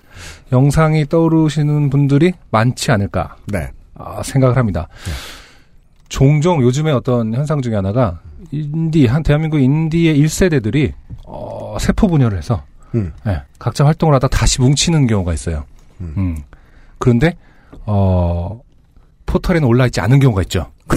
영상이 0.52 1.06
떠오르시는 1.08 1.90
분들이 1.90 2.32
많지 2.50 2.92
않을까 2.92 3.36
네. 3.46 3.70
아, 3.94 4.22
생각을 4.22 4.56
합니다. 4.56 4.88
종종 6.08 6.62
요즘의 6.62 6.92
어떤 6.92 7.34
현상 7.34 7.62
중에 7.62 7.74
하나가 7.74 8.20
인디 8.52 9.06
한 9.06 9.22
대한민국 9.22 9.58
인디의 9.58 10.18
1세대들이 10.22 10.92
어, 11.24 11.76
세포 11.80 12.06
분열을 12.06 12.38
해서 12.38 12.62
음. 12.94 13.12
예, 13.26 13.42
각자 13.58 13.84
활동을 13.84 14.14
하다 14.14 14.28
다시 14.28 14.60
뭉치는 14.60 15.06
경우가 15.06 15.34
있어요. 15.34 15.64
음. 16.00 16.36
그런데 16.98 17.36
어 17.84 18.60
포털에는 19.26 19.66
올라 19.66 19.86
있지 19.86 20.00
않은 20.00 20.20
경우가 20.20 20.42
있죠. 20.42 20.70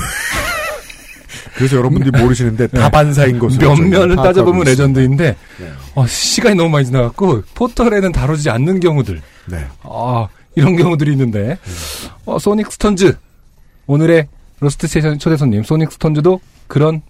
그래서 1.56 1.76
여러분들이 1.78 2.22
모르시는데 2.22 2.68
다 2.68 2.84
네. 2.84 2.92
반사인 2.92 3.40
것으로 3.40 3.76
몇 3.76 3.82
면을 3.82 4.16
따져보면. 4.16 4.64
레전드인데 4.64 5.36
네. 5.60 5.72
어, 5.96 6.08
시간이 6.08 6.56
너무 6.56 6.70
많이 6.70 6.86
지나갔고 6.86 7.44
포털에는 7.56 8.12
다루지 8.12 8.50
않는 8.50 8.80
경우들. 8.80 9.22
네. 9.50 9.66
아, 9.84 10.28
이런 10.56 10.76
경우들이 10.76 11.12
있는데 11.12 11.58
어, 12.26 12.40
소닉 12.40 12.72
스톤즈 12.72 13.18
오늘의 13.88 14.28
로스트 14.60 14.88
스테이션 14.88 15.20
초대 15.20 15.38
손님 15.38 15.64
소닉 15.64 15.92
스톤즈도 15.92 16.40
그런 16.68 17.02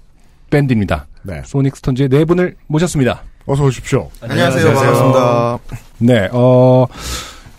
밴드입니다. 0.49 1.07
네. 1.23 1.41
소닉 1.45 1.75
스톤즈의 1.75 2.09
네 2.09 2.25
분을 2.25 2.55
모셨습니다. 2.67 3.23
어서 3.45 3.63
오십시오. 3.63 4.09
안녕하세요. 4.21 4.73
반갑습니다. 4.73 5.59
네, 5.97 6.29
어, 6.31 6.85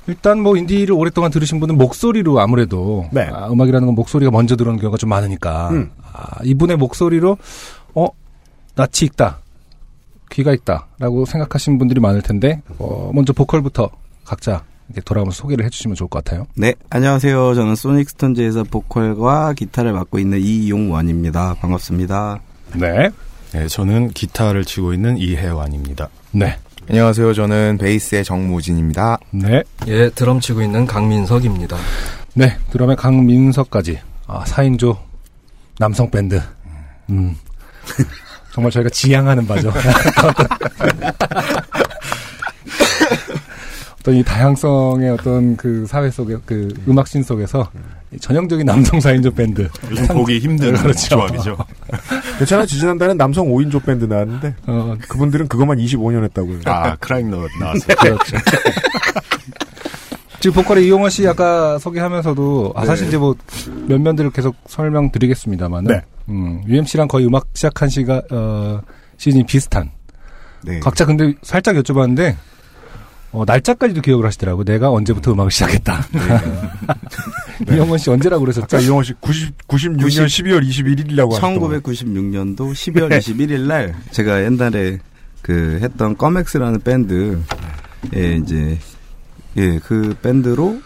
일단 0.06 0.40
뭐 0.40 0.56
인디를 0.56 0.94
오랫동안 0.94 1.30
들으신 1.30 1.60
분은 1.60 1.76
목소리로 1.76 2.40
아무래도 2.40 3.08
아, 3.32 3.48
음악이라는 3.50 3.86
건 3.86 3.94
목소리가 3.94 4.30
먼저 4.30 4.56
들어오는 4.56 4.80
경우가 4.80 4.96
좀 4.98 5.10
많으니까 5.10 5.70
음. 5.70 5.90
아, 6.12 6.38
이분의 6.44 6.76
목소리로 6.76 7.36
어 7.94 8.08
낯이 8.76 9.02
익다, 9.02 9.40
귀가 10.30 10.52
있다라고 10.52 11.24
생각하시는 11.26 11.78
분들이 11.78 12.00
많을 12.00 12.22
텐데 12.22 12.62
어, 12.78 13.10
먼저 13.12 13.32
보컬부터 13.32 13.90
각자 14.24 14.62
돌아오면서 15.04 15.36
소개를 15.42 15.64
해주시면 15.66 15.94
좋을 15.94 16.08
것 16.08 16.24
같아요. 16.24 16.46
네, 16.54 16.74
안녕하세요. 16.90 17.54
저는 17.54 17.74
소닉 17.76 18.08
스톤즈에서 18.10 18.64
보컬과 18.64 19.52
기타를 19.54 19.92
맡고 19.92 20.18
있는 20.18 20.40
이용원입니다. 20.40 21.56
반갑습니다. 21.60 22.40
네. 22.74 23.10
네, 23.52 23.68
저는 23.68 24.10
기타를 24.10 24.64
치고 24.64 24.92
있는 24.94 25.16
이혜완입니다. 25.18 26.08
네. 26.32 26.58
안녕하세요. 26.88 27.34
저는 27.34 27.78
베이스의 27.78 28.24
정무진입니다. 28.24 29.18
네. 29.30 29.62
예, 29.86 30.08
드럼 30.10 30.40
치고 30.40 30.62
있는 30.62 30.86
강민석입니다. 30.86 31.76
네, 32.34 32.56
드럼의 32.70 32.96
강민석까지 32.96 34.00
아, 34.26 34.42
4인조 34.44 34.96
남성 35.78 36.10
밴드. 36.10 36.40
음. 37.10 37.36
정말 38.52 38.70
저희가 38.72 38.90
지향하는 38.90 39.46
바죠. 39.46 39.72
어떤 44.00 44.14
이 44.14 44.22
다양성의 44.24 45.10
어떤 45.10 45.56
그 45.56 45.84
사회 45.86 46.10
속에 46.10 46.36
그 46.46 46.72
음악씬 46.88 47.22
속에서 47.22 47.70
이 48.12 48.18
전형적인 48.18 48.64
남성 48.64 48.98
4인조 48.98 49.36
밴드. 49.36 49.68
요즘 49.90 50.06
보기 50.08 50.38
힘든 50.38 50.72
그렇죠. 50.80 51.08
조합이죠. 51.08 51.56
괜찮아 52.38 52.64
지지난달엔 52.64 53.18
남성 53.18 53.48
5인조 53.48 53.84
밴드 53.84 54.06
나왔는데 54.06 54.54
어. 54.66 54.96
그분들은 55.06 55.48
그것만 55.48 55.76
25년 55.76 56.24
했다고요. 56.24 56.60
아, 56.64 56.96
크라잉넛 56.96 57.50
나왔어요. 57.60 57.96
그렇죠. 58.00 58.36
지금 60.40 60.54
보컬의 60.54 60.86
이용원 60.86 61.10
씨 61.10 61.28
아까 61.28 61.78
소개하면서도 61.78 62.72
아 62.74 62.80
네. 62.80 62.86
사실 62.86 63.06
이제 63.08 63.18
뭐 63.18 63.34
면면들을 63.86 64.30
계속 64.30 64.56
설명드리겠습니다만 64.66 65.84
네. 65.84 66.00
음, 66.30 66.62
UMC랑 66.66 67.06
거의 67.06 67.26
음악 67.26 67.48
시작한 67.52 67.90
시가 67.90 68.22
어, 68.30 68.80
시즌이 69.18 69.44
비슷한 69.44 69.90
네. 70.64 70.80
각자 70.80 71.04
근데 71.04 71.34
살짝 71.42 71.74
여쭤봤는데 71.76 72.36
어, 73.32 73.44
날짜까지도 73.46 74.00
기억을 74.00 74.26
하시더라고 74.26 74.64
내가 74.64 74.90
언제부터 74.90 75.32
음악을 75.32 75.50
시작했다 75.50 76.04
이용원 77.70 77.98
씨 77.98 78.10
언제라고 78.10 78.40
그러셨죠? 78.40 78.76
아까 78.76 78.80
이용원 78.80 79.04
씨 79.04 79.12
90, 79.14 79.68
96년 79.68 80.26
12월 80.26 80.66
21일이라고 80.66 81.32
하셨던 81.32 81.58
1996년도 81.82 82.56
12월 82.72 83.18
21일 83.18 83.66
날 83.66 83.94
제가 84.10 84.44
옛날에 84.44 84.98
그 85.42 85.78
했던 85.82 86.16
껌엑스라는 86.16 86.80
밴드 86.80 87.40
예, 88.14 88.34
이제 88.36 88.78
예, 89.56 89.78
그 89.78 90.14
밴드로 90.22 90.80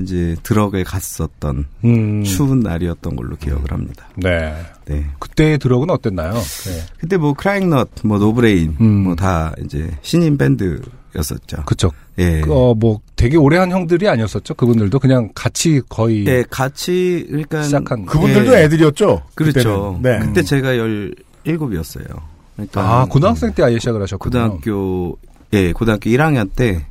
이제 0.00 0.34
드럭을 0.42 0.84
갔었던 0.84 1.66
음. 1.84 2.24
추운 2.24 2.60
날이었던 2.60 3.16
걸로 3.16 3.36
기억을 3.36 3.70
합니다. 3.70 4.08
네. 4.16 4.54
네. 4.86 5.06
그때의 5.18 5.58
드럭은 5.58 5.90
어땠나요? 5.90 6.32
네. 6.32 6.82
그때 6.98 7.16
뭐 7.18 7.34
크라잉넛, 7.34 7.90
뭐 8.04 8.18
노브레인, 8.18 8.76
뭐다 8.78 9.54
이제 9.64 9.90
신인 10.02 10.38
밴드 10.38 10.80
였었죠. 11.16 11.62
그쵸. 11.64 11.90
예. 12.18 12.42
어, 12.48 12.74
뭐 12.74 13.00
되게 13.16 13.36
오래 13.36 13.58
한 13.58 13.70
형들이 13.70 14.08
아니었었죠. 14.08 14.54
그분들도 14.54 14.98
그냥 14.98 15.30
같이 15.34 15.80
거의 15.88 16.26
예, 16.26 16.44
같이 16.48 17.26
그러니까 17.28 17.62
시작한 17.62 18.06
그분들도 18.06 18.52
예. 18.54 18.64
애들이었죠. 18.64 19.22
그렇죠. 19.34 19.98
그때는. 19.98 20.20
네. 20.20 20.26
그때 20.26 20.42
제가 20.42 20.68
17이었어요. 21.44 22.20
그러니까 22.56 22.80
아 23.00 23.04
고등학생 23.06 23.52
때 23.52 23.62
아예 23.62 23.78
시작을 23.78 24.02
하셨군요. 24.02 24.30
고등학교 24.30 25.18
예, 25.52 25.72
고등학교 25.72 26.08
1학년 26.10 26.48
때 26.54 26.84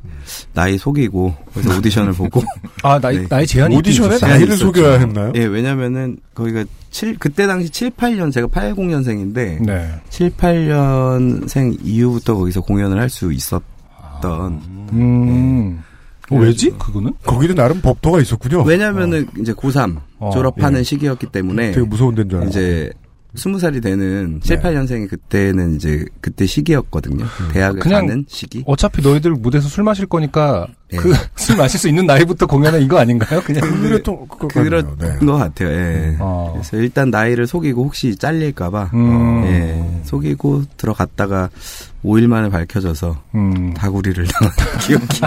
나이 0.52 0.76
속이고 0.76 1.34
그래서 1.54 1.78
오디션을 1.78 2.12
보고 2.12 2.42
아 2.82 2.98
나이 2.98 3.26
나이 3.26 3.46
제한이 3.46 3.74
오디션에? 3.76 4.18
나이를 4.20 4.56
속여야 4.56 4.98
했나요? 4.98 5.32
예, 5.34 5.44
왜냐면은 5.44 6.18
거기가 6.34 6.64
7 6.90 7.16
그때 7.18 7.46
당시 7.46 7.70
7, 7.70 7.90
8년 7.90 8.32
제가 8.32 8.48
80년생인데 8.48 9.64
네. 9.64 9.88
7, 10.10 10.30
8년생 10.32 11.78
이후부터 11.82 12.34
거기서 12.36 12.60
공연을 12.60 13.00
할 13.00 13.08
수 13.08 13.32
있었 13.32 13.62
던 14.20 14.60
음. 14.92 15.82
어, 16.30 16.36
왜지? 16.36 16.70
그거는? 16.78 17.12
거기도 17.24 17.54
나름 17.54 17.80
법도가 17.80 18.20
있었군요. 18.20 18.62
왜냐면은 18.62 19.26
이제 19.40 19.52
고3 19.52 20.00
어, 20.18 20.30
졸업하는 20.32 20.80
예. 20.80 20.82
시기였기 20.84 21.26
때문에 21.26 21.72
되게 21.72 21.86
무서운 21.86 22.14
데인 22.14 22.28
줄 22.28 22.38
알고. 22.38 22.50
이제 22.50 22.92
스무 23.34 23.58
살이 23.58 23.80
되는 23.80 24.40
7, 24.42 24.60
네. 24.60 24.62
8년생이 24.62 25.08
그때는 25.08 25.76
이제 25.76 26.04
그때 26.20 26.46
시기였거든요. 26.46 27.24
대학을 27.52 27.80
그냥 27.80 28.06
가는 28.06 28.24
시기. 28.28 28.62
어차피 28.66 29.02
너희들 29.02 29.32
무대에서 29.32 29.68
술 29.68 29.84
마실 29.84 30.06
거니까 30.06 30.66
예. 30.92 30.96
그 30.96 31.12
술 31.36 31.56
마실 31.56 31.78
수 31.80 31.88
있는 31.88 32.06
나이부터 32.06 32.46
공연은 32.46 32.82
이거 32.82 32.98
아닌가요? 32.98 33.40
그냥 33.42 33.60
그랬던 33.80 34.28
것 34.28 34.48
그런 34.48 34.96
같네요. 34.98 35.18
것 35.20 35.34
같아요. 35.36 35.68
예. 35.70 36.16
어. 36.18 36.50
그래서 36.54 36.76
일단 36.76 37.10
나이를 37.10 37.46
속이고 37.46 37.84
혹시 37.84 38.16
잘릴까봐 38.16 38.90
음. 38.94 39.44
예, 39.44 40.02
속이고 40.06 40.64
들어갔다가 40.76 41.48
5일 42.04 42.26
만에 42.28 42.48
밝혀져서 42.48 43.22
음. 43.34 43.74
다구리를 43.74 44.26
당한 44.26 44.54
기억이. 44.80 45.20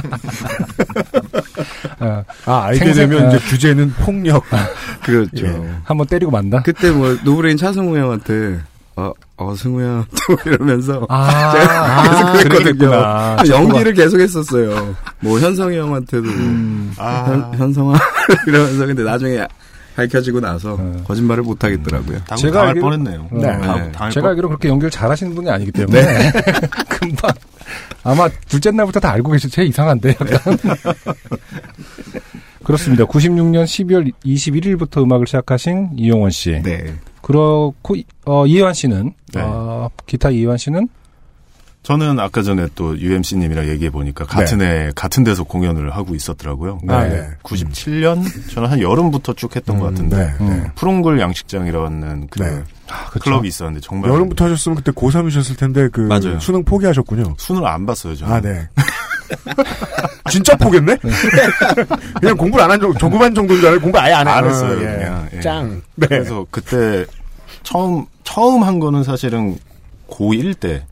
아, 2.00 2.24
아, 2.46 2.64
알게 2.66 2.80
생생- 2.86 3.10
되면 3.10 3.26
아. 3.26 3.30
이제 3.36 3.46
주제는 3.48 3.94
폭력. 3.94 4.44
그렇죠. 5.04 5.46
예. 5.48 5.70
한번 5.84 6.08
때리고 6.08 6.32
만다. 6.32 6.62
그때 6.64 6.92
뭐 6.92 7.18
노브레인 7.24 7.58
차승우 7.58 7.98
형한테 7.98 8.60
어, 8.96 9.12
어 9.46 9.56
승우야 9.56 10.06
또 10.28 10.38
이러면서 10.50 11.06
아, 11.10 11.52
제가 11.52 12.00
아, 12.00 12.04
계속 12.04 12.32
그랬거든요. 12.34 12.90
그러겠구나. 12.90 13.38
연기를 13.50 13.94
계속 13.94 14.20
했었어요. 14.20 14.96
뭐 15.20 15.40
현성이 15.40 15.78
형한테도 15.78 16.24
음. 16.24 16.94
아. 16.98 17.24
현, 17.28 17.54
현성아 17.60 17.94
이러면서 18.48 18.86
근데 18.86 19.04
나중에 19.04 19.46
밝혀지고 19.96 20.40
나서 20.40 20.76
거짓말을 21.06 21.44
못 21.44 21.64
하겠더라고요. 21.64 22.18
제가 22.38 22.60
당할 22.62 22.76
알기로- 22.76 22.82
뻔했네요. 22.82 23.28
네. 23.32 23.42
당할 23.92 24.12
제가 24.12 24.22
뻔- 24.24 24.30
알기로 24.32 24.48
그렇게 24.50 24.70
연기를 24.70 24.90
잘하시는 24.90 25.36
분이 25.36 25.50
아니기 25.50 25.72
때문에 25.72 26.32
금방 26.90 27.32
아마 28.04 28.28
둘째 28.48 28.72
날부터 28.72 29.00
다 29.00 29.12
알고 29.12 29.32
계실 29.32 29.50
제 29.50 29.64
이상한데 29.64 30.10
약간. 30.10 30.58
그렇습니다. 32.64 33.06
96년 33.06 33.66
12월 33.66 34.12
21일부터 34.26 35.04
음악을 35.04 35.28
시작하신 35.28 35.92
이용원 35.98 36.32
씨. 36.32 36.62
네. 36.62 36.94
그렇고 37.22 37.96
어, 38.26 38.46
이혜환 38.46 38.74
씨는 38.74 39.14
네. 39.34 39.42
어, 39.42 39.90
기타 40.06 40.30
이혜환 40.30 40.58
씨는 40.58 40.88
저는 41.84 42.18
아까 42.20 42.42
전에 42.42 42.68
또 42.76 42.98
UMC님이랑 42.98 43.68
얘기해 43.68 43.90
보니까 43.90 44.26
같은 44.26 44.62
해 44.62 44.90
같은 44.96 45.26
데서 45.26 45.44
공연을 45.44 45.94
하고 45.94 46.16
있었더라고요. 46.16 46.80
아, 46.88 47.04
네. 47.04 47.28
97년 47.44 48.24
저는 48.54 48.70
한 48.70 48.80
여름부터 48.80 49.34
쭉 49.34 49.54
했던 49.54 49.80
것 49.80 49.88
같은데 49.88 50.34
네, 50.40 50.46
네. 50.46 50.72
푸른굴 50.76 51.20
양식장이라는 51.20 52.28
그 52.30 52.40
네. 52.42 52.64
클럽이 53.20 53.50
있었는데 53.50 53.82
정말 53.82 54.12
여름부터 54.12 54.46
하셨으면 54.46 54.78
그때 54.78 54.92
고3이셨을 54.94 55.58
텐데 55.58 55.90
그 55.92 56.02
맞아요. 56.02 56.40
수능 56.40 56.64
포기하셨군요. 56.64 57.36
순을 57.38 57.66
안 57.68 57.86
봤어요. 57.86 58.16
저는. 58.16 58.34
아, 58.34 58.40
네. 58.40 58.68
진짜 60.32 60.56
포겠네? 60.56 60.98
그냥 62.22 62.38
공부를 62.38 62.64
안 62.64 62.72
한 62.72 62.80
정도, 62.80 62.98
조그만 62.98 63.36
정도인 63.36 63.60
줄 63.60 63.70
알고 63.70 63.82
공부 63.82 64.00
아예 64.00 64.14
안 64.14 64.26
해. 64.28 64.32
안 64.32 64.46
했어요. 64.46 64.72
어, 64.78 64.82
예. 64.82 64.86
그냥. 64.98 65.30
예. 65.34 65.40
짱. 65.42 65.82
네. 65.96 66.08
그래서 66.08 66.46
그때 66.50 67.06
처음 67.64 68.06
처음 68.24 68.64
한 68.64 68.80
거는 68.80 69.04
사실은 69.04 69.58
고1 70.10 70.58
때 70.60 70.86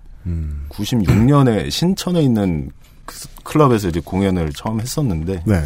96년에 0.69 1.69
신천에 1.72 2.22
있는 2.22 2.72
그 3.05 3.15
스- 3.15 3.28
클럽에서 3.43 3.88
이제 3.89 3.99
공연을 4.03 4.51
처음 4.53 4.80
했었는데 4.82 5.43
네. 5.45 5.63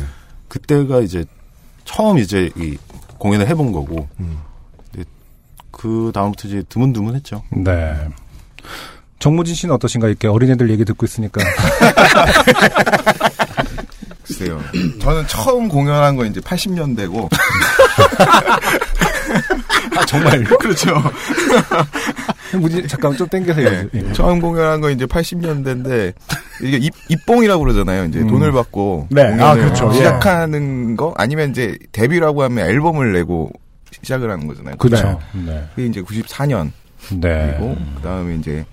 그때가 0.47 1.01
이제 1.01 1.25
처음 1.83 2.17
이제 2.17 2.49
이 2.55 2.77
공연을 3.17 3.47
해본 3.47 3.71
거고 3.71 4.07
근데 4.17 5.07
그 5.71 6.11
다음부터 6.13 6.47
이제 6.47 6.63
드문드문했죠. 6.69 7.43
네. 7.51 8.07
정무진 9.19 9.55
씨는 9.55 9.73
어떠신가 9.75 10.07
이렇게 10.07 10.27
어린애들 10.27 10.69
얘기 10.69 10.85
듣고 10.85 11.05
있으니까 11.05 11.41
글쎄요. 14.37 14.61
저는 14.99 15.27
처음 15.27 15.67
공연한 15.67 16.15
건 16.15 16.27
이제 16.27 16.39
80년대고. 16.41 17.29
아, 19.97 20.05
정말요? 20.05 20.45
그렇죠. 20.59 20.93
무진 22.59 22.87
잠깐 22.87 23.15
좀 23.15 23.27
땡겨서 23.27 23.61
예. 23.63 23.89
얘기해. 23.93 24.13
처음 24.13 24.39
공연한 24.39 24.81
건 24.81 24.91
이제 24.91 25.05
80년대인데 25.05 26.13
이게 26.61 26.77
입, 26.77 26.93
입봉이라고 27.09 27.63
그러잖아요. 27.63 28.05
이제 28.05 28.19
음. 28.19 28.27
돈을 28.27 28.51
받고 28.51 29.07
네. 29.09 29.23
공연을 29.23 29.43
아, 29.43 29.55
그렇죠. 29.55 29.89
예. 29.91 29.93
시작하는 29.95 30.95
거 30.95 31.13
아니면 31.17 31.49
이제 31.51 31.77
데뷔라고 31.91 32.43
하면 32.43 32.69
앨범을 32.69 33.13
내고 33.13 33.51
시작을 33.91 34.29
하는 34.29 34.47
거잖아요. 34.47 34.75
그렇죠. 34.77 35.19
네. 35.33 35.65
그게 35.75 35.87
이제 35.87 36.01
94년 36.01 36.71
네. 37.13 37.55
그리고 37.57 37.77
그다음에 37.95 38.35
이제 38.35 38.65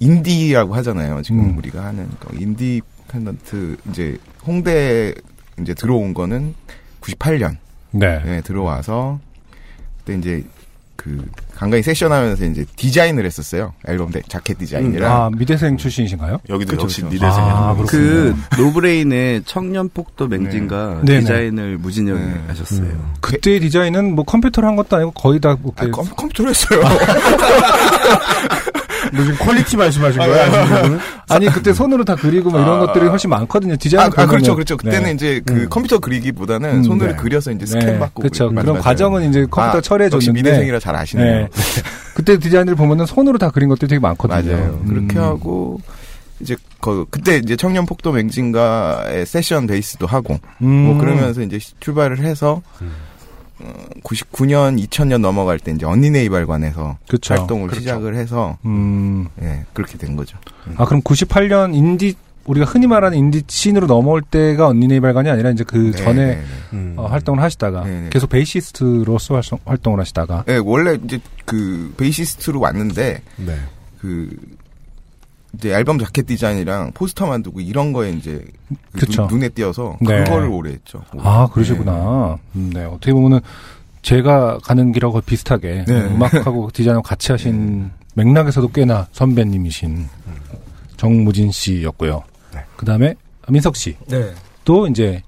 인디라고 0.00 0.74
하잖아요. 0.76 1.22
지금 1.22 1.40
음. 1.40 1.58
우리가 1.58 1.84
하는 1.84 2.08
거. 2.20 2.30
인디 2.36 2.80
펜던트 3.08 3.76
이제 3.90 4.16
홍대 4.46 5.14
이제 5.60 5.74
들어온 5.74 6.14
거는 6.14 6.54
98년. 7.00 7.56
네. 7.92 8.40
들어와서 8.42 9.18
그때 9.98 10.16
이제 10.16 10.44
그 10.96 11.26
간간히 11.56 11.82
세션하면서 11.82 12.44
이제 12.44 12.64
디자인을 12.76 13.24
했었어요. 13.24 13.72
앨범 13.88 14.10
데, 14.10 14.20
자켓 14.28 14.58
디자인이랑. 14.58 15.10
아 15.10 15.30
미대생 15.30 15.78
출신이신가요? 15.78 16.40
여기도 16.50 16.72
그쵸, 16.72 16.82
역시. 16.84 17.02
미대생. 17.04 17.42
아, 17.42 17.74
그. 17.88 18.36
노브레인의 18.58 19.44
청년폭도 19.46 20.28
맹진가 20.28 21.00
네. 21.04 21.20
디자인을 21.20 21.78
무진 21.78 21.95
형이 21.95 22.20
네. 22.20 22.40
하셨어요. 22.48 23.12
그때 23.20 23.58
디자인은 23.58 24.14
뭐 24.14 24.24
컴퓨터로 24.26 24.68
한 24.68 24.76
것도 24.76 24.96
아니고 24.96 25.10
거의 25.12 25.40
다 25.40 25.56
뭐, 25.60 25.72
아, 25.76 25.84
이렇게 25.84 25.96
컴, 26.02 26.06
컴퓨터로 26.14 26.50
했어요. 26.50 26.80
무슨 29.12 29.34
quality 29.36 29.76
말씀하신 29.76 30.18
거예요? 30.20 30.98
아니 31.28 31.46
그때 31.46 31.72
손으로 31.72 32.04
다 32.04 32.14
그리고 32.16 32.50
뭐 32.50 32.60
이런 32.60 32.76
아. 32.82 32.86
것들이 32.86 33.06
훨씬 33.06 33.30
많거든요. 33.30 33.76
디자인 33.76 34.02
아, 34.02 34.22
아, 34.22 34.26
그렇죠, 34.26 34.54
그렇죠. 34.54 34.76
그때는 34.76 35.14
이제 35.14 35.40
그 35.44 35.54
음. 35.54 35.66
컴퓨터 35.70 35.98
그리기보다는 35.98 36.70
음, 36.76 36.82
손으로 36.82 37.10
네. 37.12 37.16
그려서 37.16 37.50
이제 37.52 37.64
네, 37.64 37.70
스캔 37.80 37.98
받고. 37.98 38.22
그렇죠. 38.22 38.48
그런 38.50 38.64
맞아요. 38.66 38.80
과정은 38.80 39.28
이제 39.30 39.46
컴퓨터 39.50 39.78
아, 39.78 39.80
처리해 39.80 40.10
줬는데 40.10 40.32
미대생이라 40.32 40.78
잘 40.80 40.96
아시네요. 40.96 41.42
네. 41.42 41.48
그때 42.14 42.38
디자인을 42.38 42.74
보면은 42.74 43.06
손으로 43.06 43.38
다 43.38 43.50
그린 43.50 43.68
것들이 43.68 43.88
되게 43.88 43.98
많거든요. 44.00 44.52
맞아요. 44.56 44.80
그렇게 44.86 45.18
음. 45.18 45.22
하고 45.22 45.80
이제 46.40 46.56
그 46.80 47.04
그때 47.10 47.36
이제 47.36 47.54
청년 47.56 47.84
폭도 47.86 48.12
맹진가의 48.12 49.26
세션 49.26 49.66
베이스도 49.66 50.06
하고 50.06 50.38
음. 50.62 50.68
뭐 50.86 50.98
그러면서 50.98 51.42
이제 51.42 51.58
시- 51.58 51.74
출발을 51.80 52.18
해서 52.20 52.62
어, 52.80 52.86
99년 54.02 54.82
2000년 54.86 55.20
넘어갈 55.20 55.58
때 55.58 55.72
이제 55.72 55.86
언니 55.86 56.10
네이발관에서 56.10 56.98
그쵸. 57.08 57.34
활동을 57.34 57.68
그렇죠. 57.68 57.80
시작을 57.80 58.16
해서 58.16 58.58
음. 58.64 59.28
예 59.42 59.64
그렇게 59.72 59.98
된 59.98 60.16
거죠. 60.16 60.38
아 60.76 60.84
그럼 60.84 61.02
98년 61.02 61.74
인디 61.74 62.14
우리가 62.46 62.66
흔히 62.66 62.86
말하는 62.86 63.16
인디 63.18 63.42
씬으로 63.46 63.86
넘어올 63.86 64.22
때가 64.22 64.66
언니네 64.66 65.00
이발관이 65.00 65.28
아니라 65.30 65.50
이제 65.50 65.62
그 65.64 65.92
네, 65.94 66.02
전에 66.02 66.26
네, 66.26 66.34
네. 66.36 66.42
음. 66.72 66.94
어, 66.96 67.06
활동을 67.06 67.42
하시다가 67.42 67.84
네, 67.84 68.00
네. 68.00 68.08
계속 68.10 68.30
베이시스트로서 68.30 69.34
활성, 69.34 69.58
활동을 69.64 70.00
하시다가 70.00 70.44
예, 70.48 70.58
원래 70.62 70.98
이제 71.04 71.20
그 71.44 71.92
베이시스트로 71.96 72.58
왔는데 72.60 73.22
네. 73.36 73.56
그 74.00 74.30
이제 75.54 75.72
앨범 75.74 75.98
자켓 75.98 76.26
디자인이랑 76.26 76.92
포스터 76.94 77.26
만들고 77.26 77.60
이런 77.60 77.92
거에 77.92 78.10
이제 78.10 78.44
그. 78.92 79.06
눈, 79.28 79.42
에 79.42 79.48
띄어서 79.48 79.98
네. 80.00 80.24
그거를 80.24 80.48
오래 80.48 80.70
했죠. 80.72 81.02
아 81.18 81.48
그러시구나. 81.52 82.38
음, 82.54 82.70
네 82.72 82.84
어떻게 82.84 83.12
보면은 83.12 83.40
제가 84.02 84.58
가는 84.62 84.92
길하고 84.92 85.20
비슷하게 85.20 85.84
네. 85.86 86.00
음악하고 86.06 86.70
디자인하고 86.72 87.02
같이 87.02 87.32
하신 87.32 87.90
맥락에서도 88.14 88.68
꽤나 88.68 89.08
선배님이신 89.12 90.08
정무진 90.96 91.50
씨였고요. 91.50 92.22
네. 92.54 92.60
그 92.76 92.86
다음에 92.86 93.14
민석 93.48 93.76
씨. 93.76 93.96
네. 94.06 94.32
또 94.64 94.86
이제 94.86 95.22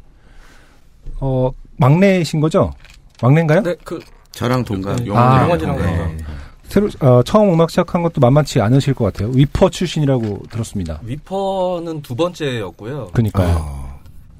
어 1.20 1.50
막내이신 1.76 2.40
거죠? 2.40 2.72
막내인가요? 3.20 3.62
네, 3.62 3.74
그 3.84 4.00
저랑 4.32 4.64
동갑. 4.64 4.96
네, 5.02 5.10
아, 5.12 5.42
영원이랑 5.42 5.76
네. 5.76 5.82
동갑. 5.84 6.41
새로 6.72 6.88
어, 7.00 7.22
처음 7.22 7.52
음악 7.52 7.68
시작한 7.68 8.02
것도 8.02 8.22
만만치 8.22 8.58
않으실 8.62 8.94
것 8.94 9.04
같아요. 9.04 9.30
위퍼 9.34 9.68
출신이라고 9.68 10.44
들었습니다. 10.50 11.00
위퍼는 11.02 12.00
두 12.00 12.16
번째였고요. 12.16 13.10
그러니까요. 13.12 13.92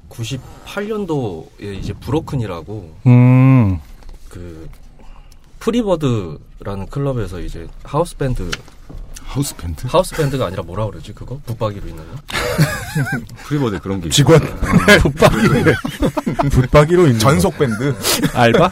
98년도에 0.09 1.75
이제 1.75 1.93
브로큰이라고 1.93 2.95
음. 3.05 3.79
그 4.29 4.67
프리버드라는 5.59 6.87
클럽에서 6.89 7.39
이제 7.39 7.67
하우스 7.83 8.17
밴드 8.17 8.49
하우스 9.33 9.55
밴드? 9.55 9.87
하우스 9.87 10.15
밴드가 10.15 10.45
아니라 10.45 10.61
뭐라 10.61 10.85
그러지 10.85 11.11
그거 11.13 11.39
붙박이로 11.47 11.87
있는 11.87 12.03
거? 12.07 12.17
프리버드 13.45 13.79
그런 13.79 13.99
게 13.99 14.09
직원. 14.09 14.39
붙박이. 15.01 15.37
붙박이로 16.51 17.07
있는 17.07 17.19
전속 17.19 17.57
밴드. 17.57 17.95
알바? 18.35 18.69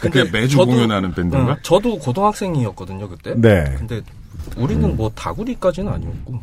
그냥 0.00 0.28
매주 0.30 0.56
저도- 0.58 0.66
공연하는 0.66 1.12
밴드인가? 1.12 1.50
응, 1.52 1.56
저도 1.62 1.98
고등학생이었거든요 1.98 3.08
그때. 3.08 3.34
네. 3.36 3.64
근데 3.78 4.00
우리는 4.56 4.96
뭐 4.96 5.10
다구리까지는 5.12 5.92
아니었고 5.92 6.40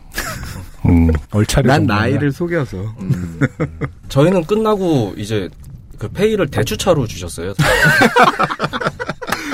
음, 0.87 1.09
얼차려 1.31 1.67
난. 1.71 1.85
나이를 1.85 2.33
속여서. 2.33 2.77
저희는 4.09 4.43
끝나고 4.43 5.13
이제 5.15 5.47
그 5.97 6.09
페이를 6.09 6.47
대추차로 6.47 7.07
주셨어요. 7.07 7.53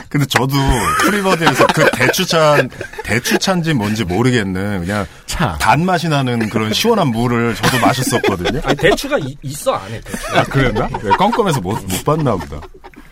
근데 0.08 0.26
저도 0.26 0.56
프리버드에서 1.02 1.68
그 1.68 1.90
대추찬 1.92 2.70
대추찬지 3.04 3.74
뭔지 3.74 4.04
모르겠는 4.06 4.80
그냥 4.82 5.06
차. 5.26 5.58
단맛이 5.60 6.08
나는 6.10 6.50
그런 6.50 6.74
시원한 6.74 7.10
물을 7.10 7.54
저도 7.56 7.80
마셨었거든요. 7.80 8.62
아니 8.64 8.76
대추가 8.78 9.18
이- 9.20 9.36
있어 9.42 9.74
안에 9.74 10.00
대추. 10.02 10.18
아 10.38 10.44
그랬나? 10.44 10.88
네, 10.88 11.10
껌껌해서 11.18 11.60
못, 11.62 11.74
못 11.86 12.04
봤나 12.06 12.36
보다. 12.36 12.60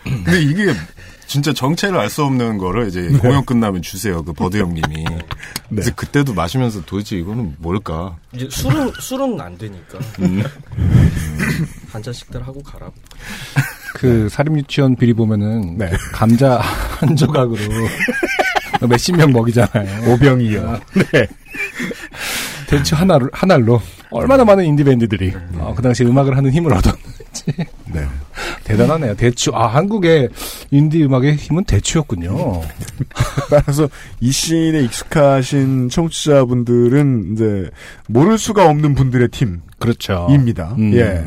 근데 0.04 0.40
이게 0.42 0.72
진짜 1.26 1.52
정체를 1.52 1.98
알 1.98 2.08
수 2.08 2.24
없는 2.24 2.56
거를 2.56 2.88
이제 2.88 3.06
공연 3.20 3.44
끝나면 3.44 3.82
주세요 3.82 4.24
그 4.24 4.32
버드 4.32 4.56
형님이. 4.56 5.04
그래서 5.68 5.90
그때도 5.94 6.32
마시면서 6.32 6.82
도대체 6.86 7.16
이거는 7.16 7.54
뭘까? 7.58 8.16
이제 8.32 8.48
술은 8.50 8.92
술은 8.98 9.38
안 9.40 9.58
되니까 9.58 9.98
음. 10.20 10.42
한 11.92 12.02
잔씩들 12.02 12.46
하고 12.46 12.62
가라고. 12.62 12.94
그 13.98 14.28
사립 14.28 14.56
유치원 14.56 14.94
비리 14.96 15.12
보면은 15.12 15.76
네. 15.76 15.90
감자 16.12 16.58
한 17.00 17.16
조각으로 17.16 17.58
몇십 18.88 19.16
명 19.16 19.32
먹이잖아요. 19.32 20.12
오병이요. 20.12 20.80
네. 21.12 21.26
대추 22.68 22.94
하나를 22.94 23.28
하나로 23.32 23.80
얼마나 24.10 24.44
많은 24.44 24.64
인디 24.64 24.84
밴드들이 24.84 25.32
어, 25.54 25.74
그 25.74 25.82
당시 25.82 26.04
음악을 26.04 26.36
하는 26.36 26.52
힘을 26.52 26.72
얻었는지 26.74 27.44
네. 27.92 28.04
대단하네요. 28.64 29.16
대추 29.16 29.50
아 29.54 29.66
한국의 29.66 30.28
인디 30.70 31.02
음악의 31.02 31.36
힘은 31.36 31.64
대추였군요. 31.64 32.62
따라서 33.50 33.88
이 34.20 34.30
씬에 34.30 34.80
익숙하신 34.84 35.88
청취자분들은 35.88 37.32
이제 37.32 37.70
모를 38.06 38.38
수가 38.38 38.68
없는 38.68 38.94
분들의 38.94 39.28
그렇죠. 39.78 40.26
팀입니다. 40.28 40.74
음. 40.78 40.92
예. 40.94 41.24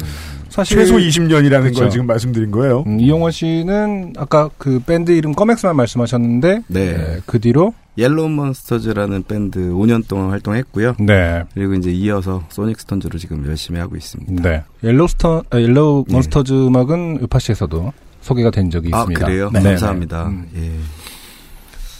사실 0.51 0.77
최소 0.77 0.97
20년이라는 0.97 1.61
그렇죠. 1.61 1.79
걸 1.79 1.89
지금 1.89 2.07
말씀드린 2.07 2.51
거예요. 2.51 2.83
음, 2.85 2.99
이용원 2.99 3.31
씨는 3.31 4.13
아까 4.17 4.49
그 4.57 4.79
밴드 4.85 5.11
이름 5.11 5.31
껌엑스만 5.33 5.75
말씀하셨는데 5.75 6.63
네. 6.67 6.97
네, 6.97 7.19
그 7.25 7.39
뒤로 7.39 7.73
옐로우 7.97 8.29
몬스터즈라는 8.29 9.23
밴드 9.23 9.59
5년 9.59 10.07
동안 10.07 10.29
활동했고요. 10.31 10.95
네. 10.99 11.43
그리고 11.53 11.73
이제 11.73 11.91
이어서 11.91 12.43
소닉 12.49 12.79
스톤즈로 12.79 13.17
지금 13.17 13.45
열심히 13.47 13.79
하고 13.79 13.95
있습니다. 13.95 14.41
네. 14.49 14.63
옐로스터, 14.83 15.43
아, 15.49 15.59
옐로우 15.59 16.05
예. 16.09 16.13
몬스터즈 16.13 16.53
음악은 16.67 17.19
요팟시에서도 17.23 17.91
소개가 18.21 18.51
된 18.51 18.69
적이 18.69 18.91
아, 18.93 18.99
있습니다. 18.99 19.25
그래요? 19.25 19.49
네. 19.53 19.61
감사합니다. 19.61 20.27
음. 20.27 20.49
예. 20.55 20.71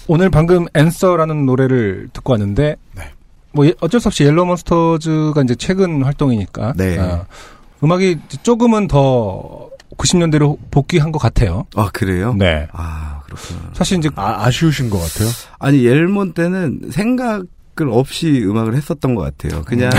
오늘 0.07 0.29
방금 0.29 0.65
Answer라는 0.73 1.45
노래를 1.45 2.09
듣고 2.13 2.33
왔는데, 2.33 2.75
뭐, 3.53 3.65
예- 3.65 3.73
어쩔 3.81 3.99
수 3.99 4.07
없이 4.07 4.23
옐로우 4.23 4.45
몬스터즈가 4.45 5.41
이제 5.43 5.55
최근 5.55 6.03
활동이니까, 6.03 6.73
네. 6.77 6.97
아, 6.99 7.25
음악이 7.83 8.19
조금은 8.43 8.87
더 8.87 9.69
90년대로 9.97 10.57
복귀한 10.71 11.11
것 11.11 11.19
같아요. 11.19 11.65
아, 11.75 11.89
그래요? 11.91 12.33
네. 12.33 12.67
아, 12.71 13.21
그렇구나. 13.25 13.71
사실 13.73 13.97
이제, 13.97 14.09
아, 14.15 14.45
아쉬우신 14.45 14.89
것 14.89 14.97
같아요. 14.99 15.29
아니, 15.59 15.85
옐몬 15.85 16.33
때는 16.33 16.89
생각 16.91 17.43
없이 17.89 18.43
음악을 18.43 18.75
했었던 18.75 19.15
것 19.15 19.23
같아요. 19.23 19.63
그냥 19.63 19.89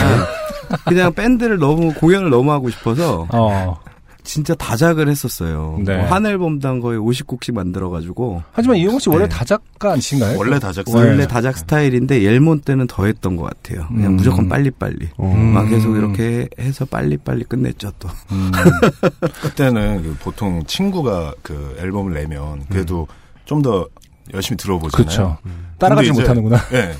그냥 0.86 1.12
밴드를 1.12 1.58
너무 1.58 1.92
공연을 1.94 2.30
너무 2.30 2.52
하고 2.52 2.70
싶어서 2.70 3.26
어. 3.32 3.80
진짜 4.24 4.54
다작을 4.54 5.08
했었어요. 5.08 5.80
네. 5.84 5.96
뭐 5.96 6.06
한 6.06 6.24
앨범당 6.26 6.80
거의 6.80 6.98
50곡씩 6.98 7.54
만들어가지고. 7.54 8.42
하지만 8.52 8.76
이용원 8.76 8.98
씨 8.98 9.08
원래 9.08 9.28
다작가 9.28 9.92
아니신가요? 9.92 10.38
원래 10.38 11.26
다작 11.26 11.56
스타일인데 11.58 12.22
옐몬 12.22 12.60
때는 12.60 12.86
더 12.86 13.06
했던 13.06 13.36
것 13.36 13.44
같아요. 13.44 13.86
그냥 13.88 14.12
음. 14.12 14.16
무조건 14.16 14.48
빨리빨리. 14.48 15.08
음. 15.20 15.46
막 15.54 15.68
계속 15.68 15.96
이렇게 15.96 16.48
해서 16.58 16.84
빨리빨리 16.84 17.44
끝냈죠 17.44 17.92
또. 17.98 18.08
그때는 19.42 20.02
그 20.02 20.16
보통 20.20 20.62
친구가 20.66 21.34
그 21.42 21.76
앨범을 21.80 22.14
내면 22.14 22.64
그래도 22.68 23.06
좀 23.44 23.62
더 23.62 23.86
열심히 24.34 24.56
들어보잖아요. 24.56 25.06
그쵸. 25.06 25.38
따라가지 25.78 26.08
근데 26.08 26.22
이제, 26.22 26.32
못하는구나. 26.32 26.56
예. 26.72 26.94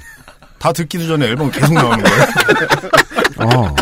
다 0.59 0.73
듣기도 0.73 1.07
전에 1.07 1.27
앨범 1.27 1.51
계속 1.51 1.73
나오는 1.75 2.03
거예요. 2.05 2.23
어. 3.59 3.75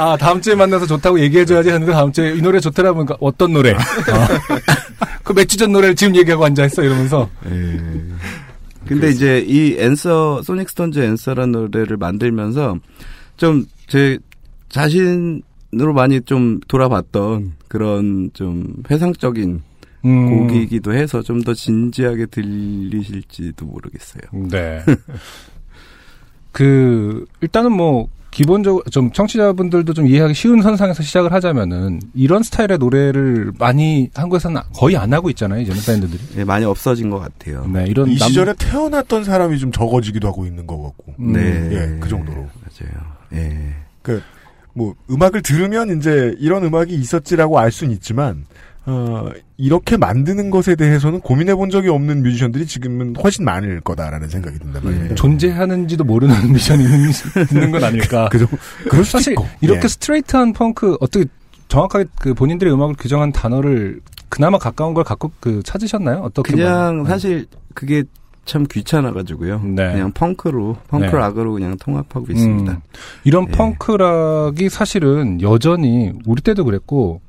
아, 0.00 0.16
다음 0.16 0.40
주에 0.40 0.54
만나서 0.54 0.86
좋다고 0.86 1.20
얘기해줘야지 1.20 1.70
하는데 1.70 1.92
다음 1.92 2.12
주에 2.12 2.34
이 2.34 2.40
노래 2.42 2.60
좋더라 2.60 2.92
보니까 2.92 3.16
어떤 3.20 3.52
노래? 3.52 3.72
어. 3.72 3.76
그몇주 5.24 5.56
전 5.56 5.72
노래를 5.72 5.94
지금 5.94 6.16
얘기하고 6.16 6.44
앉아있어 6.44 6.82
이러면서. 6.82 7.28
근데 8.86 9.10
이제 9.10 9.44
이 9.46 9.76
Answer 9.78 10.42
소닉 10.42 10.68
스톤즈 10.70 10.98
Answer라는 10.98 11.52
노래를 11.52 11.96
만들면서 11.96 12.76
좀 13.36 13.66
제 13.90 14.18
자신으로 14.68 15.92
많이 15.94 16.20
좀 16.22 16.60
돌아봤던 16.68 17.54
그런 17.66 18.30
좀 18.32 18.72
회상적인 18.88 19.62
음. 20.04 20.48
곡이기도 20.48 20.94
해서 20.94 21.20
좀 21.22 21.42
더 21.42 21.52
진지하게 21.52 22.26
들리실지도 22.26 23.66
모르겠어요. 23.66 24.22
네. 24.48 24.80
그, 26.52 27.26
일단은 27.40 27.72
뭐, 27.72 28.08
기본적으로 28.30 28.84
좀 28.90 29.10
청취자분들도 29.12 29.92
좀 29.92 30.06
이해하기 30.06 30.34
쉬운 30.34 30.62
선상에서 30.62 31.02
시작을 31.02 31.32
하자면은 31.32 32.00
이런 32.14 32.42
스타일의 32.42 32.78
노래를 32.78 33.52
많이 33.58 34.08
한국에서는 34.14 34.60
거의 34.74 34.96
안 34.96 35.12
하고 35.12 35.30
있잖아요, 35.30 35.60
이제는 35.62 35.80
밴드들이. 35.84 36.20
예, 36.38 36.44
많이 36.44 36.64
없어진 36.64 37.10
것 37.10 37.18
같아요. 37.18 37.66
네, 37.66 37.86
이런 37.88 38.08
이 38.08 38.18
남- 38.18 38.28
시절에 38.28 38.54
태어났던 38.58 39.24
사람이 39.24 39.58
좀 39.58 39.72
적어지기도 39.72 40.28
하고 40.28 40.46
있는 40.46 40.66
것 40.66 40.80
같고. 40.82 41.14
음. 41.18 41.32
네. 41.32 41.40
예, 41.72 41.98
그 42.00 42.08
정도로. 42.08 42.36
맞아요. 42.36 42.92
예. 43.34 43.74
그, 44.02 44.22
뭐, 44.74 44.94
음악을 45.10 45.42
들으면 45.42 45.98
이제 45.98 46.34
이런 46.38 46.64
음악이 46.64 46.94
있었지라고 46.94 47.58
알 47.58 47.72
수는 47.72 47.92
있지만, 47.94 48.44
어, 48.86 49.28
이렇게 49.56 49.96
만드는 49.96 50.50
것에 50.50 50.74
대해서는 50.74 51.20
고민해 51.20 51.54
본 51.54 51.70
적이 51.70 51.88
없는 51.90 52.22
뮤지션들이 52.22 52.66
지금은 52.66 53.14
훨씬 53.22 53.44
많을 53.44 53.80
거다라는 53.80 54.28
생각이 54.28 54.58
든단 54.58 54.82
말이에요. 54.82 55.08
네. 55.10 55.14
존재하는지도 55.14 56.04
모르는 56.04 56.34
미션이 56.52 56.84
있는, 56.84 57.10
있는 57.52 57.70
건 57.70 57.84
아닐까. 57.84 58.28
그죠. 58.30 58.46
그럴 58.88 59.04
수도 59.04 59.18
사실 59.18 59.32
있고. 59.34 59.46
이렇게 59.60 59.80
예. 59.84 59.88
스트레이트한 59.88 60.52
펑크 60.54 60.96
어떻게 61.00 61.26
정확하게 61.68 62.06
그 62.18 62.34
본인들의 62.34 62.72
음악을 62.72 62.94
규정한 62.98 63.32
단어를 63.32 64.00
그나마 64.28 64.58
가까운 64.58 64.94
걸 64.94 65.04
갖고 65.04 65.30
그 65.40 65.62
찾으셨나요? 65.62 66.20
어떻게 66.20 66.52
그냥 66.54 66.98
뭐- 66.98 67.06
사실 67.06 67.46
그게 67.74 68.02
참 68.46 68.64
귀찮아가지고요. 68.68 69.60
네. 69.62 69.92
그냥 69.92 70.10
펑크로 70.12 70.78
펑크 70.88 71.06
네. 71.06 71.12
락으로 71.12 71.52
그냥 71.52 71.76
통합하고 71.78 72.26
있습니다. 72.32 72.72
음, 72.72 72.78
이런 73.24 73.46
예. 73.48 73.52
펑크락이 73.52 74.68
사실은 74.70 75.40
여전히 75.42 76.12
우리 76.26 76.40
때도 76.42 76.64
그랬고 76.64 77.20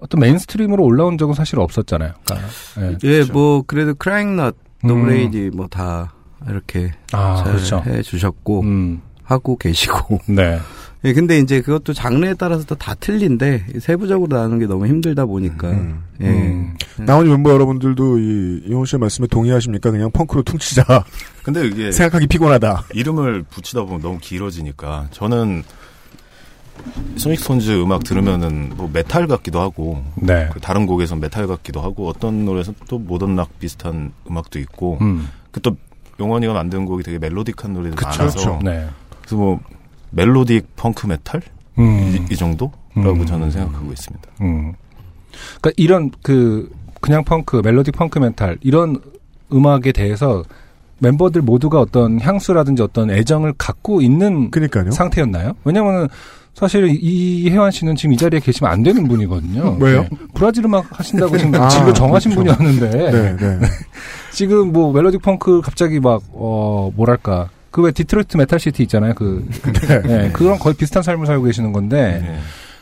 어떤 0.00 0.20
mainstream으로 0.20 0.82
올라온 0.84 1.18
적은 1.18 1.34
사실 1.34 1.58
없었잖아요. 1.58 2.12
그러니까, 2.24 2.48
예. 2.80 2.96
예, 3.04 3.24
뭐 3.24 3.62
그래도 3.66 3.94
크라잉넛, 3.94 4.56
음. 4.84 4.88
노브레인이다 4.88 5.50
뭐다 5.54 6.14
이렇게 6.48 6.92
아, 7.12 7.36
잘 7.42 7.52
그렇죠. 7.52 7.82
해주셨고 7.86 8.60
음. 8.60 9.02
하고 9.22 9.56
계시고. 9.56 10.20
네. 10.34 10.58
예, 11.04 11.14
근데 11.14 11.38
이제 11.38 11.62
그것도 11.62 11.94
장르에 11.94 12.34
따라서 12.34 12.64
또 12.64 12.74
다 12.74 12.94
틀린데 12.94 13.66
세부적으로 13.80 14.36
나누는 14.36 14.58
게 14.58 14.66
너무 14.66 14.86
힘들다 14.86 15.24
보니까. 15.26 15.70
예. 16.20 16.26
음. 16.26 16.76
나머지 16.98 17.30
멤버 17.30 17.50
여러분들도 17.52 18.18
이, 18.18 18.62
이용원 18.66 18.84
씨의 18.84 19.00
말씀에 19.00 19.26
동의하십니까? 19.26 19.90
그냥 19.90 20.10
펑크로 20.10 20.42
퉁치자. 20.42 21.04
근데 21.42 21.66
이게 21.66 21.90
생각하기 21.92 22.26
피곤하다. 22.26 22.84
이름을 22.94 23.44
붙이다 23.44 23.82
보면 23.84 24.02
너무 24.02 24.18
길어지니까 24.18 25.08
저는 25.10 25.62
소닉 27.16 27.40
스톤즈 27.40 27.82
음악 27.82 28.04
들으면은 28.04 28.72
뭐 28.76 28.88
메탈 28.92 29.26
같기도 29.26 29.60
하고 29.60 30.02
네. 30.16 30.48
그 30.52 30.60
다른 30.60 30.86
곡에선 30.86 31.20
메탈 31.20 31.46
같기도 31.46 31.80
하고 31.80 32.08
어떤 32.08 32.44
노래에서 32.44 32.72
또 32.88 32.98
모던 32.98 33.36
락 33.36 33.58
비슷한 33.58 34.12
음악도 34.28 34.58
있고 34.58 34.98
음. 35.00 35.28
그또 35.50 35.76
용원이가 36.18 36.52
만든 36.52 36.84
곡이 36.84 37.02
되게 37.02 37.18
melodic한 37.18 37.70
노래들이 37.70 37.96
그쵸. 37.96 38.08
많아서 38.08 38.38
그쵸. 38.38 38.58
네. 38.62 38.86
그래서 39.20 39.36
뭐 39.36 39.60
melodic 40.14 40.64
펑크 40.76 41.06
메탈 41.06 41.42
음. 41.78 42.26
이, 42.28 42.32
이 42.32 42.36
정도라고 42.36 42.80
음. 42.96 43.26
저는 43.26 43.50
생각하고 43.50 43.92
있습니다. 43.92 44.28
음. 44.42 44.74
그러니까 45.60 45.70
이런 45.76 46.10
그 46.22 46.70
그냥 47.00 47.24
펑크, 47.24 47.62
멜로디 47.64 47.92
펑크 47.92 48.18
메탈 48.18 48.58
이런 48.60 49.00
음악에 49.52 49.92
대해서 49.92 50.44
멤버들 50.98 51.42
모두가 51.42 51.80
어떤 51.80 52.20
향수라든지 52.20 52.82
어떤 52.82 53.10
애정을 53.10 53.54
갖고 53.56 54.02
있는 54.02 54.50
상태였나요? 54.92 55.54
왜냐면은 55.64 56.08
사실 56.54 56.88
이 57.00 57.48
혜환 57.50 57.70
씨는 57.70 57.96
지금 57.96 58.12
이 58.12 58.16
자리에 58.16 58.40
계시면 58.40 58.70
안 58.70 58.82
되는 58.82 59.06
분이거든요. 59.08 59.76
왜요? 59.80 60.02
네. 60.02 60.08
브라질 60.34 60.64
음악 60.66 60.86
하신다고 60.98 61.38
지금 61.38 61.54
아, 61.54 61.68
진로 61.68 61.92
정하신 61.92 62.34
그렇죠. 62.34 62.56
분이었는데 62.56 63.10
네, 63.12 63.36
네. 63.36 63.58
지금 64.32 64.72
뭐 64.72 64.92
멜로디 64.92 65.18
펑크 65.18 65.62
갑자기 65.62 66.00
막 66.00 66.20
어 66.32 66.90
뭐랄까 66.96 67.48
그 67.70 67.82
왜 67.82 67.92
디트로이트 67.92 68.36
메탈 68.36 68.58
시티 68.58 68.82
있잖아요. 68.84 69.14
그 69.14 69.46
네, 70.04 70.30
그런 70.32 70.58
거의 70.58 70.74
비슷한 70.74 71.02
삶을 71.02 71.26
살고 71.26 71.44
계시는 71.44 71.72
건데 71.72 72.38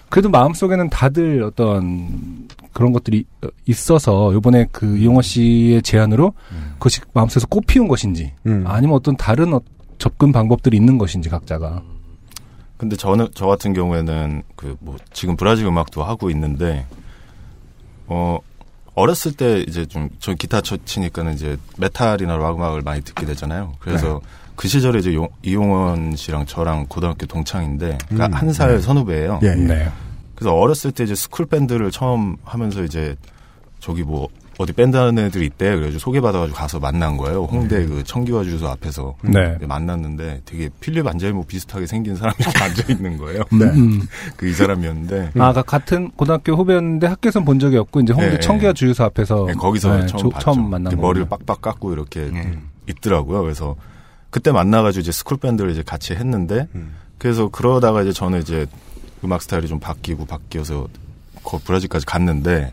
그래도 0.09 0.31
마음 0.31 0.55
속에는 0.55 0.89
다들 0.89 1.43
어떤 1.43 2.49
그런 2.73 2.93
것들이 2.93 3.25
있어서 3.67 4.33
요번에 4.33 4.67
그 4.73 4.97
이용호 4.97 5.21
씨의 5.23 5.83
제안으로 5.83 6.33
그것이 6.79 7.01
마음속에서 7.13 7.47
꽃피운 7.49 7.87
것인지 7.87 8.33
아니면 8.65 8.97
어떤 8.97 9.15
다른 9.17 9.53
어- 9.53 9.61
접근 9.99 10.33
방법들이 10.33 10.77
있는 10.77 10.97
것인지 10.97 11.29
각자가 11.29 11.83
근데 12.79 12.97
저는 12.97 13.29
저 13.35 13.47
같은 13.47 13.73
경우에는 13.73 14.43
그 14.57 14.77
뭐 14.81 14.97
지금 15.13 15.37
브라질 15.37 15.67
음악도 15.67 16.03
하고 16.05 16.31
있는데 16.31 16.87
어 18.07 18.39
어렸을 18.95 19.33
때 19.33 19.61
이제 19.69 19.85
좀 19.87 20.09
저 20.21 20.35
기타 20.35 20.61
쳐 20.61 20.77
치니까는 20.85 21.35
이제 21.35 21.57
메탈이나 21.79 22.37
락 22.37 22.57
음악을 22.57 22.83
많이 22.83 23.03
듣게 23.03 23.27
되잖아요. 23.27 23.75
그래서 23.79 24.21
그 24.57 24.67
시절에 24.69 24.99
이제 24.99 25.15
용- 25.15 25.29
이용원 25.43 26.17
씨랑 26.17 26.47
저랑 26.47 26.87
고등학교 26.89 27.27
동창인데 27.27 27.99
그러니까 28.09 28.27
음, 28.27 28.33
한살 28.35 28.73
네. 28.77 28.81
선후배예요. 28.81 29.41
예, 29.45 29.49
예. 29.49 29.55
네. 29.55 29.89
그래서 30.35 30.55
어렸을 30.55 30.91
때 30.93 31.05
이제 31.05 31.15
스쿨 31.15 31.47
밴드를 31.47 31.91
처음 31.93 32.37
하면서 32.45 32.83
이제 32.83 33.15
저기 33.81 34.03
뭐 34.03 34.29
어디 34.59 34.73
밴드 34.73 34.97
하는 34.97 35.17
애들이 35.19 35.47
있대. 35.47 35.71
그래가지고 35.71 36.01
소개받아가지고 36.01 36.57
가서 36.57 36.81
만난 36.81 37.17
거예요. 37.17 37.45
홍대 37.45 37.87
그 37.87 38.03
청기와 38.03 38.43
주유소 38.43 38.67
앞에서 38.69 39.15
네. 39.23 39.57
만났는데 39.61 40.43
되게 40.45 40.69
필립 40.81 41.07
안젤모 41.07 41.45
비슷하게 41.45 41.87
생긴 41.87 42.17
사람이 42.17 42.35
이렇게 42.41 42.59
앉아 42.63 42.83
있는 42.93 43.17
거예요. 43.17 43.45
네. 43.53 43.67
음. 43.67 44.03
그이 44.37 44.53
사람이었는데 44.53 45.31
아, 45.39 45.53
그 45.53 45.63
같은 45.63 46.11
고등학교 46.11 46.55
후배였는데 46.55 47.07
학교에선 47.07 47.45
본 47.45 47.61
적이 47.61 47.77
없고 47.79 48.01
이제 48.01 48.13
홍대 48.13 48.31
네, 48.31 48.41
청기와 48.41 48.73
주유소 48.73 49.05
앞에서 49.05 49.47
네, 49.47 49.55
거기서 49.55 49.97
네, 49.97 50.07
처음 50.07 50.23
조-. 50.23 50.39
처음 50.41 50.71
만난 50.71 50.95
거 50.95 51.01
머리를 51.01 51.29
빡빡 51.29 51.63
깎고 51.63 51.93
이렇게 51.93 52.31
있더라고요. 52.89 53.43
그래서 53.43 53.77
그때 54.31 54.51
만나가지고 54.51 55.03
이제 55.03 55.13
스쿨 55.13 55.39
밴드를 55.39 55.71
이제 55.71 55.85
같이 55.85 56.15
했는데 56.15 56.67
그래서 57.19 57.49
그러다가 57.49 58.03
이제 58.03 58.13
저는 58.13 58.41
이제 58.41 58.67
음악 59.25 59.43
스타일이 59.43 59.69
좀 59.69 59.79
바뀌고 59.79 60.27
바뀌어서 60.27 60.89
거 61.45 61.59
브라질까지 61.65 62.07
갔는데 62.07 62.73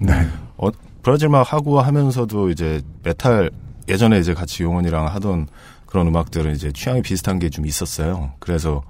어, 0.57 0.69
브라질 1.05 1.29
막 1.29 1.53
하고 1.53 1.79
하면서도 1.79 2.49
이제 2.49 2.81
메탈 3.03 3.51
예전에 3.87 4.17
이제 4.19 4.33
같이 4.33 4.63
용원이랑 4.63 5.05
하던 5.05 5.47
그런 5.85 6.07
음악들은 6.07 6.55
이제 6.55 6.71
취향이 6.71 7.03
비슷한 7.03 7.37
게 7.37 7.47
좀 7.51 7.67
있었어요. 7.67 8.31
그래서 8.39 8.81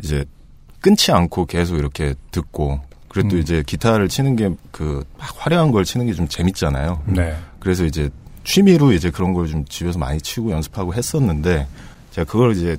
이제 0.00 0.24
끊지 0.80 1.10
않고 1.10 1.46
계속 1.46 1.76
이렇게 1.76 2.14
듣고 2.30 2.80
또 3.12 3.20
음. 3.20 3.38
이제 3.40 3.64
기타를 3.66 4.06
치는 4.08 4.36
게그 4.36 5.02
화려한 5.18 5.72
걸 5.72 5.84
치는 5.84 6.06
게 6.06 6.12
좀 6.12 6.28
재밌잖아요. 6.28 7.02
네. 7.06 7.36
그래서 7.58 7.84
이제 7.84 8.10
취미로 8.44 8.92
이제 8.92 9.10
그런 9.10 9.32
걸 9.34 9.48
좀 9.48 9.64
집에서 9.64 9.98
많이 9.98 10.20
치고 10.20 10.52
연습하고 10.52 10.94
했었는데 10.94 11.66
제가 12.12 12.30
그걸 12.30 12.52
이제 12.52 12.76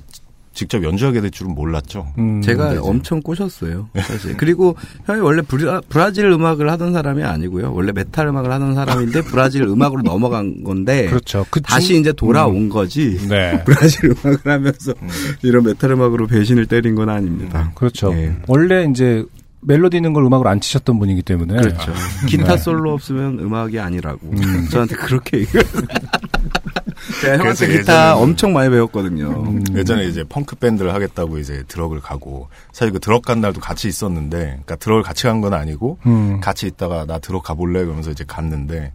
직접 0.52 0.82
연주하게 0.82 1.20
될 1.20 1.30
줄은 1.30 1.54
몰랐죠. 1.54 2.12
제가 2.44 2.64
근데 2.64 2.78
이제 2.80 2.88
엄청 2.88 3.20
꼬셨어요. 3.22 3.88
사실. 3.94 4.36
그리고 4.36 4.74
형이 5.06 5.20
원래 5.20 5.42
브라, 5.42 5.80
브라질 5.88 6.26
음악을 6.26 6.68
하던 6.72 6.92
사람이 6.92 7.22
아니고요. 7.22 7.72
원래 7.72 7.92
메탈 7.92 8.26
음악을 8.28 8.50
하던 8.52 8.74
사람인데 8.74 9.22
브라질 9.22 9.62
음악으로 9.62 10.02
넘어간 10.02 10.64
건데. 10.64 11.06
그렇죠. 11.06 11.46
그 11.50 11.60
다시 11.62 11.88
중- 11.88 11.96
이제 12.00 12.12
돌아온 12.12 12.56
음. 12.56 12.68
거지. 12.68 13.16
네. 13.28 13.62
브라질 13.64 14.10
음악을 14.10 14.38
하면서 14.44 14.92
이런 15.42 15.64
메탈 15.64 15.92
음악으로 15.92 16.26
배신을 16.26 16.66
때린 16.66 16.94
건 16.96 17.08
아닙니다. 17.10 17.70
그렇죠. 17.76 18.12
예. 18.14 18.34
원래 18.48 18.84
이제 18.90 19.24
멜로디 19.62 19.98
있는 19.98 20.12
걸 20.14 20.24
음악으로 20.24 20.48
안 20.48 20.58
치셨던 20.60 20.98
분이기 20.98 21.22
때문에 21.22 21.54
그렇죠. 21.60 21.92
기타 22.26 22.56
네. 22.56 22.56
솔로 22.56 22.92
없으면 22.94 23.38
음악이 23.38 23.78
아니라고. 23.78 24.30
음. 24.32 24.66
저한테 24.70 24.96
그렇게 24.96 25.38
얘기해요. 25.40 25.62
제가 27.20 27.38
형한테 27.38 27.66
그래서 27.66 27.78
기타 27.80 28.16
엄청 28.16 28.52
많이 28.52 28.70
배웠거든요. 28.70 29.28
음. 29.46 29.64
예전에 29.74 30.04
이제 30.06 30.24
펑크 30.28 30.56
밴드를 30.56 30.94
하겠다고 30.94 31.38
이제 31.38 31.64
드럭을 31.68 32.00
가고 32.00 32.48
사실 32.72 32.92
그 32.92 33.00
드럭 33.00 33.22
간 33.24 33.40
날도 33.40 33.60
같이 33.60 33.88
있었는데 33.88 34.38
그러니까 34.38 34.76
드럭을 34.76 35.02
같이 35.02 35.24
간 35.24 35.40
건 35.40 35.54
아니고 35.54 35.98
음. 36.06 36.40
같이 36.40 36.66
있다가 36.66 37.06
나 37.06 37.18
드럭 37.18 37.42
가볼래 37.44 37.84
그러면서 37.84 38.10
이제 38.10 38.24
갔는데 38.26 38.92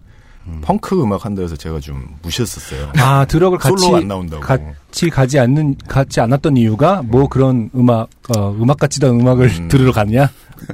펑크 0.62 1.02
음악 1.02 1.26
한다 1.26 1.42
해서 1.42 1.56
제가 1.56 1.80
좀 1.80 2.06
무시했었어요. 2.22 2.92
아, 2.98 3.26
드럭을 3.26 3.58
같이 3.58 3.76
솔로 3.84 3.98
안 3.98 4.08
나온다고. 4.08 4.42
같이 4.44 5.10
가지 5.10 5.40
않는 5.40 5.76
가지 5.88 6.20
않았던 6.22 6.56
이유가 6.58 7.02
뭐 7.04 7.28
그런 7.28 7.72
음악 7.76 8.10
어, 8.38 8.52
음악 8.52 8.78
같지도 8.78 9.08
않은 9.08 9.22
음악을 9.22 9.68
들으러 9.70 9.92
갔냐? 9.92 10.30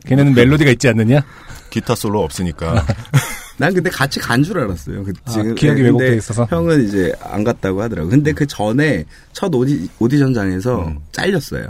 걔네는 0.08 0.34
멜로디가 0.34 0.72
있지 0.72 0.90
않느냐? 0.90 1.22
기타 1.70 1.96
솔로 1.96 2.22
없으니까. 2.22 2.84
난 3.58 3.74
근데 3.74 3.90
같이 3.90 4.20
간 4.20 4.44
줄 4.44 4.58
알았어요. 4.60 5.04
그, 5.04 5.14
아, 5.26 5.30
지금 5.32 5.56
기억이 5.56 5.82
왜곡돼 5.84 6.16
있어서? 6.18 6.48
형은 6.50 6.86
이제 6.88 7.14
안 7.24 7.44
갔다고 7.44 7.82
하더라고. 7.82 8.08
요 8.08 8.10
근데 8.12 8.32
그 8.32 8.46
전에 8.48 9.06
첫 9.34 9.54
오디, 9.54 9.88
오디션장에서 10.00 10.94
잘렸어요. 11.12 11.66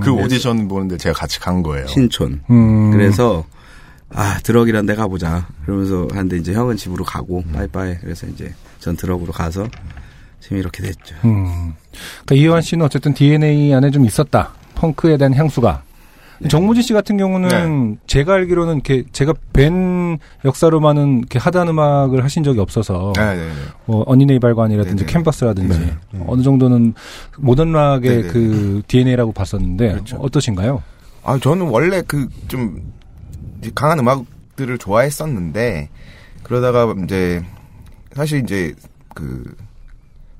그 0.00 0.10
오디션 0.10 0.66
보는데 0.68 0.96
제가 0.96 1.14
같이 1.18 1.38
간 1.40 1.62
거예요. 1.62 1.86
신촌. 1.86 2.40
음. 2.50 2.90
그래서 2.90 3.44
아 4.10 4.38
드럭이란 4.42 4.86
데 4.86 4.94
가보자. 4.94 5.46
그러면서 5.64 6.08
하는데 6.10 6.36
이제 6.38 6.52
형은 6.54 6.76
집으로 6.76 7.04
가고 7.04 7.44
빠이빠이. 7.52 7.96
그래서 8.00 8.26
이제 8.26 8.52
전 8.80 8.96
드럭으로 8.96 9.32
가서 9.32 9.68
지금 10.40 10.56
이렇게 10.58 10.82
됐죠. 10.82 11.14
음. 11.24 11.74
그러니까 12.24 12.34
이효한 12.34 12.62
씨는 12.62 12.84
어쨌든 12.86 13.12
DNA 13.14 13.72
안에 13.74 13.90
좀 13.90 14.04
있었다. 14.04 14.54
펑크에 14.76 15.16
대한 15.18 15.34
향수가. 15.34 15.82
정무진 16.48 16.82
씨 16.82 16.92
같은 16.92 17.16
경우는 17.16 17.98
제가 18.06 18.34
알기로는 18.34 18.74
이렇게 18.74 19.04
제가 19.12 19.34
뵌 19.52 20.18
역사로만은 20.44 21.18
이렇게 21.18 21.38
하단 21.38 21.68
음악을 21.68 22.22
하신 22.22 22.44
적이 22.44 22.60
없어서 22.60 23.12
네, 23.16 23.34
네, 23.34 23.46
네. 23.46 23.52
뭐 23.86 24.04
어니네이 24.06 24.38
발관이라든지. 24.38 25.06
캔버스라든지 25.06 25.78
네. 25.78 25.96
어느 26.26 26.42
정도는 26.42 26.94
모던 27.38 27.72
락의. 27.72 28.22
그 28.28 28.82
DNA라고 28.86 29.32
봤었는데 29.32 29.92
그렇죠. 29.92 30.16
어떠신가요? 30.18 30.82
아, 31.24 31.38
저는 31.38 31.66
원래 31.68 32.02
그 32.02 32.28
좀 32.46 32.92
강한 33.74 33.98
음악들을 33.98 34.78
좋아했었는데 34.78 35.88
그러다가 36.44 36.94
이제 37.04 37.42
사실 38.14 38.42
이제 38.42 38.74
그 39.14 39.54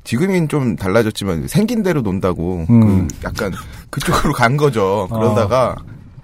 지금은 0.09 0.49
좀 0.49 0.75
달라졌지만 0.75 1.49
생긴 1.49 1.83
대로 1.83 2.01
논다고 2.01 2.65
음. 2.71 3.07
그 3.09 3.15
약간 3.25 3.53
그쪽으로 3.91 4.33
간 4.33 4.57
거죠. 4.57 5.07
아. 5.11 5.15
그러다가 5.15 5.77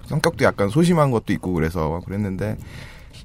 성격도 0.07 0.43
약간 0.43 0.69
소심한 0.69 1.11
것도 1.11 1.31
있고 1.33 1.53
그래서 1.53 2.01
그랬는데 2.03 2.57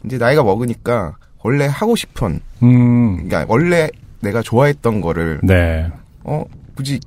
이제 0.04 0.18
나이가 0.18 0.42
먹으니까 0.42 1.16
원래 1.42 1.64
하고 1.66 1.96
싶은 1.96 2.40
음. 2.62 3.26
그러니까 3.26 3.46
원래 3.48 3.88
내가 4.20 4.42
좋아했던 4.42 5.00
거를 5.00 5.40
네. 5.42 5.90
어 6.24 6.44
굳이 6.76 7.00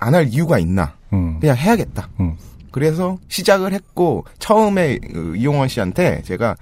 안 0.00 0.16
할 0.16 0.26
이유가 0.26 0.58
있나? 0.58 0.94
음. 1.12 1.38
그냥 1.38 1.56
해야겠다. 1.56 2.08
음. 2.18 2.34
그래서 2.72 3.16
시작을 3.28 3.72
했고 3.74 4.24
처음에 4.40 4.98
그 4.98 5.34
이용원 5.36 5.68
씨한테 5.68 6.22
제가 6.24 6.50
어, 6.50 6.54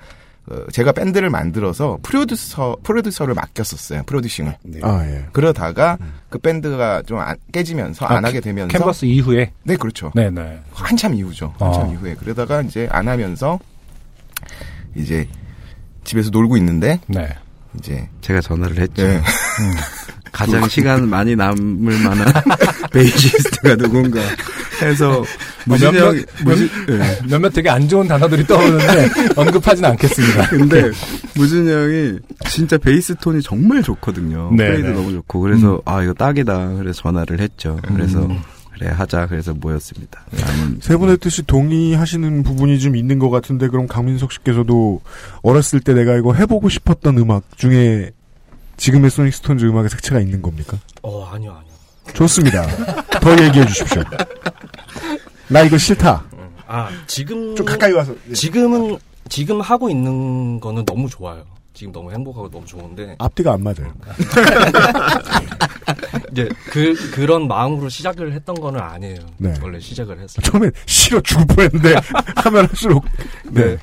제가 0.72 0.92
밴드를 0.92 1.30
만들어서 1.30 1.98
프로듀서 2.02 2.76
프로듀서를 2.82 3.34
맡겼었어요. 3.34 4.02
producing을. 4.04 4.56
아, 4.82 5.04
예. 5.06 5.26
그러다가 5.32 5.96
그 6.28 6.38
밴드가 6.38 7.02
좀 7.02 7.18
안- 7.18 7.36
깨지면서 7.52 8.06
안 8.06 8.24
아, 8.24 8.28
하게 8.28 8.40
되면서 8.40 8.68
캔버스 8.76 9.04
이후에 9.06 9.52
네, 9.62 9.76
그렇죠. 9.76 10.10
네네. 10.14 10.60
한참 10.72 11.14
이후죠. 11.14 11.54
한참 11.58 11.88
아. 11.88 11.92
이후에. 11.92 12.14
그러다가 12.14 12.62
이제 12.62 12.88
안 12.90 13.06
하면서 13.08 13.58
이제 14.96 15.28
집에서 16.04 16.30
놀고 16.30 16.56
있는데 16.56 16.98
네. 17.06 17.28
이제 17.78 18.08
제가 18.20 18.40
전화를 18.40 18.78
했죠. 18.80 19.06
네. 19.06 19.20
가장 20.32 20.66
시간 20.68 21.08
많이 21.08 21.36
남을 21.36 22.02
만한 22.04 22.26
베이시스트가 22.92 23.76
누군가 23.76 24.20
해서 24.82 25.24
무진 25.66 25.88
어, 25.88 25.90
몇몇- 25.92 26.06
형이 26.08 26.24
무진 26.44 26.70
예. 26.88 27.28
몇몇 27.28 27.50
되게 27.50 27.68
안 27.70 27.88
좋은 27.88 28.06
단어들이 28.08 28.46
떠오르는데 28.46 29.08
언급하지는 29.36 29.90
않겠습니다. 29.90 30.48
근데 30.48 30.90
무진 31.36 31.68
형이 31.68 32.18
진짜 32.48 32.76
베이스 32.78 33.14
톤이 33.16 33.42
정말 33.42 33.82
좋거든요. 33.82 34.50
네, 34.56 34.66
플레이도 34.68 34.88
네. 34.88 34.94
너무 34.94 35.12
좋고 35.12 35.40
그래서 35.40 35.74
음. 35.76 35.80
아 35.84 36.02
이거 36.02 36.12
딱이다. 36.14 36.74
그래서 36.74 37.02
전화를 37.02 37.40
했죠. 37.40 37.78
그래서 37.86 38.26
그래 38.72 38.88
하자. 38.90 39.26
그래서 39.26 39.52
모였습니다. 39.54 40.22
남은 40.32 40.78
세 40.80 40.96
분의 40.96 41.18
뜻이 41.18 41.42
동의하시는 41.42 42.42
부분이 42.42 42.78
좀 42.80 42.96
있는 42.96 43.18
것 43.18 43.28
같은데 43.30 43.68
그럼 43.68 43.86
강민석 43.86 44.32
씨께서도 44.32 45.00
어렸을 45.42 45.80
때 45.80 45.92
내가 45.94 46.16
이거 46.16 46.32
해보고 46.34 46.68
싶었던 46.68 47.18
음악 47.18 47.42
중에 47.58 48.10
지금의 48.78 49.10
소닉 49.10 49.34
스톤즈 49.34 49.66
음악의 49.66 49.90
색채가 49.90 50.20
있는 50.20 50.40
겁니까? 50.40 50.78
어 51.02 51.26
아니요 51.26 51.50
아니요. 51.52 51.69
좋습니다. 52.14 52.66
더 53.20 53.32
얘기해 53.32 53.66
주십시오. 53.66 54.02
나 55.48 55.62
이거 55.62 55.78
싫다. 55.78 56.22
아 56.66 56.88
지금 57.06 57.54
좀 57.56 57.66
가까이 57.66 57.92
와서. 57.92 58.14
예. 58.28 58.32
지금은 58.32 58.98
지금 59.28 59.60
하고 59.60 59.90
있는 59.90 60.60
거는 60.60 60.84
너무 60.84 61.08
좋아요. 61.08 61.44
지금 61.72 61.92
너무 61.92 62.12
행복하고 62.12 62.50
너무 62.50 62.66
좋은데 62.66 63.16
앞뒤가 63.18 63.54
안 63.54 63.62
맞아요. 63.62 63.92
이제 66.32 66.48
그 66.70 66.94
그런 67.12 67.48
마음으로 67.48 67.88
시작을 67.88 68.32
했던 68.32 68.54
거는 68.54 68.80
아니에요. 68.80 69.18
네. 69.38 69.54
원래 69.62 69.80
시작을 69.80 70.18
했어요. 70.20 70.42
처음엔 70.44 70.70
싫어 70.86 71.20
죽을 71.22 71.46
뻔했는데 71.46 71.94
하면 72.36 72.66
할수록 72.66 73.04
네. 73.50 73.76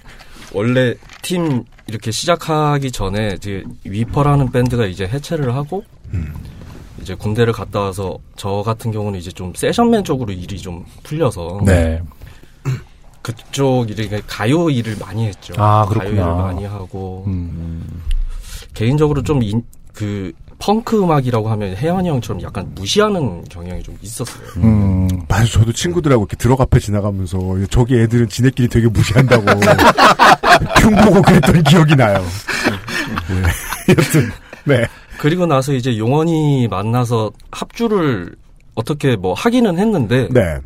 원래 0.54 0.94
팀 1.22 1.64
이렇게 1.88 2.12
시작하기 2.12 2.92
전에 2.92 3.34
이제 3.36 3.64
위퍼라는 3.84 4.52
밴드가 4.52 4.86
이제 4.86 5.08
해체를 5.08 5.56
하고 5.56 5.84
음. 6.14 6.34
이제 7.02 7.16
군대를 7.16 7.54
갔다 7.54 7.82
와서 7.82 8.18
저 8.36 8.64
같은 8.66 8.92
경우는 8.92 9.20
이제 9.20 9.32
좀 9.32 9.54
세션맨 9.56 10.04
쪽으로 10.04 10.34
일이 10.34 10.58
좀 10.58 10.86
풀려서 11.04 11.62
네. 11.66 12.02
그쪽 13.22 13.90
일을 13.90 14.22
가요 14.28 14.70
일을 14.70 14.96
많이 15.00 15.28
했죠. 15.28 15.54
아, 15.58 15.86
가요 15.86 16.00
그렇구나. 16.00 16.22
일을 16.22 16.36
많이 16.36 16.66
하고 16.66 17.24
음. 17.28 18.04
개인적으로 18.74 19.22
좀그 19.24 20.32
펑크 20.60 21.04
음악이라고 21.04 21.50
하면 21.50 21.76
혜연이 21.76 22.10
형처럼 22.10 22.42
약간 22.42 22.72
무시하는 22.74 23.44
경향이 23.46 23.84
좀 23.84 23.98
있었어요. 24.02 24.44
음. 24.58 25.08
맞아, 25.28 25.46
저도 25.46 25.72
친구들하고 25.72 26.24
이렇게 26.24 26.36
들어 26.36 26.56
앞에 26.60 26.80
지나가면서 26.80 27.38
저기 27.70 28.00
애들은 28.00 28.30
지네끼리 28.30 28.68
되게 28.68 28.88
무시한다고 28.88 29.44
흉 30.82 30.96
보고 31.06 31.22
그랬던 31.22 31.64
기억이 31.64 31.96
나요. 31.96 32.24
네. 33.30 33.44
여튼 33.98 34.32
네. 34.64 34.88
그리고 35.20 35.46
나서 35.46 35.74
이제 35.74 35.98
용원이 35.98 36.68
만나서 36.70 37.32
합주를 37.52 38.36
어떻게 38.76 39.16
뭐 39.16 39.34
하기는 39.34 39.78
했는데 39.78 40.28
네. 40.32 40.58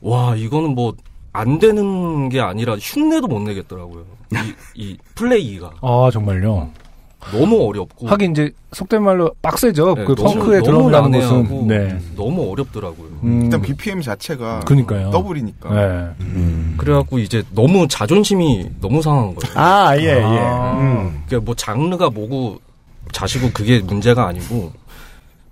와 0.00 0.34
이거는 0.36 0.74
뭐 0.74 0.94
안 1.32 1.60
되는 1.60 2.28
게 2.28 2.40
아니라 2.40 2.74
흉내도 2.76 3.28
못 3.28 3.38
내겠더라고요. 3.42 4.02
이, 4.32 4.36
이 4.74 4.96
플레이가 5.14 5.70
아 5.80 6.10
정말요. 6.12 6.70
너무 7.32 7.68
어렵고 7.68 8.08
하긴 8.08 8.32
이제 8.32 8.50
속된 8.72 9.00
말로 9.04 9.30
빡세죠. 9.40 9.94
네, 9.94 10.04
그 10.06 10.16
너무- 10.16 10.44
드럼이라는 10.62 11.10
난해하고 11.12 11.42
것은. 11.44 11.66
네. 11.68 11.98
너무 12.16 12.50
어렵더라고요. 12.50 13.08
음. 13.22 13.42
일단 13.44 13.62
BPM 13.62 14.00
자체가 14.02 14.60
그러니까요. 14.66 15.10
더블이니까. 15.10 15.72
네. 15.72 16.74
그래갖고 16.78 17.20
이제 17.20 17.44
너무 17.54 17.86
자존심이 17.86 18.68
너무 18.80 19.02
상한 19.02 19.32
거예요. 19.36 19.54
아, 19.54 19.96
예, 19.98 20.02
예. 20.16 20.20
아. 20.20 20.78
음. 20.80 21.22
그러니까 21.28 21.44
뭐 21.46 21.54
장르가 21.54 22.10
뭐고 22.10 22.58
자시고 23.12 23.50
그게 23.52 23.78
문제가 23.80 24.26
아니고 24.26 24.72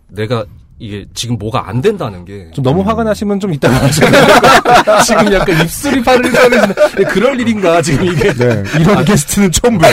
내가 0.09 0.45
이게 0.81 1.05
지금 1.13 1.37
뭐가 1.39 1.69
안 1.69 1.81
된다는 1.83 2.25
게 2.25 2.51
좀 2.55 2.63
너무 2.63 2.83
화가 2.83 3.03
나시면 3.03 3.41
좀 3.41 3.53
이따가. 3.53 3.91
지금 5.05 5.33
약간 5.33 5.61
입술이 5.61 6.03
파를 6.05 6.31
떨리시는 6.31 6.75
그럴 7.09 7.41
일인가 7.41 7.83
지금 7.83 8.07
이게. 8.07 8.33
네. 8.33 8.63
이런 8.79 9.05
게스트는 9.05 9.51
처음 9.53 9.77
봬요. 9.79 9.91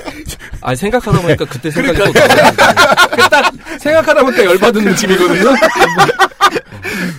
아니 0.62 0.76
생각하다 0.76 1.20
보니까 1.22 1.44
그때 1.46 1.70
생각이 1.70 1.98
또 1.98 2.12
딱 3.30 3.50
생각하다 3.80 4.22
보니까 4.22 4.44
열받은 4.44 4.94
집이거든요. 4.94 5.54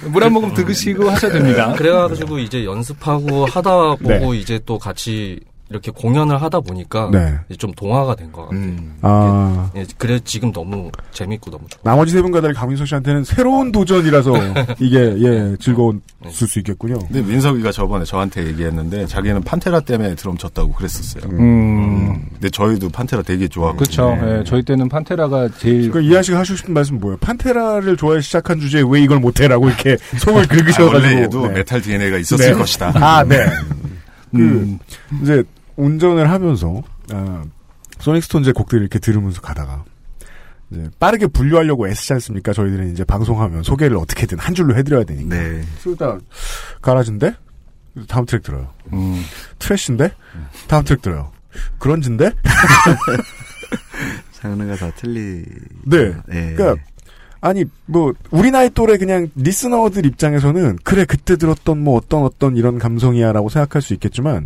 물 0.05 0.23
한 0.23 0.32
모금 0.34 0.53
드시고 0.53 1.09
하셔야 1.09 1.32
됩니다. 1.32 1.73
그래가지고 1.73 2.38
이제 2.39 2.65
연습하고 2.65 3.45
하다 3.47 3.95
보고 3.95 4.34
네. 4.34 4.38
이제 4.38 4.59
또 4.65 4.77
같이 4.77 5.39
이렇게 5.72 5.89
공연을 5.91 6.41
하다 6.41 6.59
보니까 6.59 7.09
네. 7.11 7.38
좀 7.57 7.72
동화가 7.74 8.15
된 8.15 8.32
것 8.32 8.43
같아요. 8.43 8.59
음. 8.59 8.95
아. 9.01 9.72
예, 9.76 9.86
그래 9.97 10.19
지금 10.24 10.51
너무 10.51 10.91
재밌고 11.11 11.49
너무 11.49 11.63
좋아. 11.69 11.80
나머지 11.84 12.11
세 12.11 12.22
분과 12.22 12.41
달리 12.41 12.53
강민석 12.53 12.86
씨한테는 12.88 13.24
새로운 13.24 13.72
도전이라서 13.72 14.32
이게 14.80 14.99
예 14.99 15.55
즐거웠을 15.59 16.47
수 16.47 16.59
있겠군요. 16.59 16.99
근데 16.99 17.22
민석이가 17.22 17.72
저번에 17.72 18.03
저한테 18.05 18.45
얘기했는데 18.47 19.05
자기는 19.07 19.41
판테라 19.43 19.80
때문에 19.82 20.15
드럼 20.15 20.38
쳤다고 20.38 20.74
그랬었어요. 20.74 21.24
음. 21.32 22.26
근데 22.34 22.49
저희도 22.49 22.89
판테라 22.89 23.24
되게 23.24 23.47
좋아하고. 23.47 23.78
그렇죠. 23.78 24.17
예, 24.24 24.43
저희 24.45 24.63
때는 24.63 24.89
판테라가 24.89 25.49
제일 25.57 25.89
그 25.91 26.01
이한 26.01 26.22
씨가 26.24 26.39
하시고 26.39 26.57
싶은 26.57 26.74
말씀 26.74 26.95
은 26.95 26.99
뭐예요? 27.01 27.17
판테라를 27.22 27.95
좋아해 27.97 28.19
시작한 28.22 28.59
주제에 28.59 28.84
왜 28.86 29.01
이걸 29.01 29.19
못해라고 29.19 29.67
이렇게 29.69 29.97
속을 30.19 30.43
아, 30.43 30.45
긁으셔가지고. 30.47 30.86
원래 30.93 31.22
얘도 31.24 31.47
네. 31.47 31.53
메탈 31.53 31.82
DNA가 31.82 32.17
있었을 32.17 32.51
네. 32.51 32.53
것이다. 32.53 32.91
아, 32.95 33.24
네. 33.24 33.38
그 34.32 34.38
음. 34.38 34.80
이제 35.22 35.43
운전을 35.82 36.29
하면서 36.29 36.82
아, 37.11 37.43
소닉 37.99 38.23
스톤즈의 38.23 38.53
곡들을 38.53 38.82
이렇게 38.82 38.99
들으면서 38.99 39.41
가다가 39.41 39.84
이제 40.69 40.89
빠르게 40.99 41.27
분류하려고 41.27 41.88
애쓰지 41.88 42.13
않습니까? 42.13 42.53
저희들은 42.53 42.91
이제 42.91 43.03
방송하면 43.03 43.63
소개를 43.63 43.97
어떻게든 43.97 44.39
한 44.39 44.53
줄로 44.53 44.75
해드려야 44.75 45.03
되니까. 45.03 45.36
네. 45.36 45.63
그러다 45.84 46.19
가라지인데 46.82 47.36
다음 48.07 48.25
트랙 48.25 48.43
들어요. 48.43 48.69
음. 48.93 49.21
트래쉬인데 49.59 50.13
다음 50.67 50.84
트랙 50.84 51.01
들어요. 51.01 51.32
그런지인데 51.79 52.32
장르가 54.34 54.75
다 54.75 54.91
틀리. 54.95 55.43
네. 55.86 56.13
예. 56.32 56.53
그러니까 56.55 56.84
아니 57.41 57.65
뭐 57.87 58.13
우리 58.29 58.51
나이 58.51 58.69
또래 58.69 58.97
그냥 58.97 59.29
리스너들 59.35 60.05
입장에서는 60.05 60.77
그래 60.83 61.05
그때 61.05 61.35
들었던 61.35 61.83
뭐 61.83 61.97
어떤 61.97 62.23
어떤 62.23 62.55
이런 62.55 62.77
감성이야라고 62.77 63.49
생각할 63.49 63.81
수 63.81 63.93
있겠지만 63.93 64.45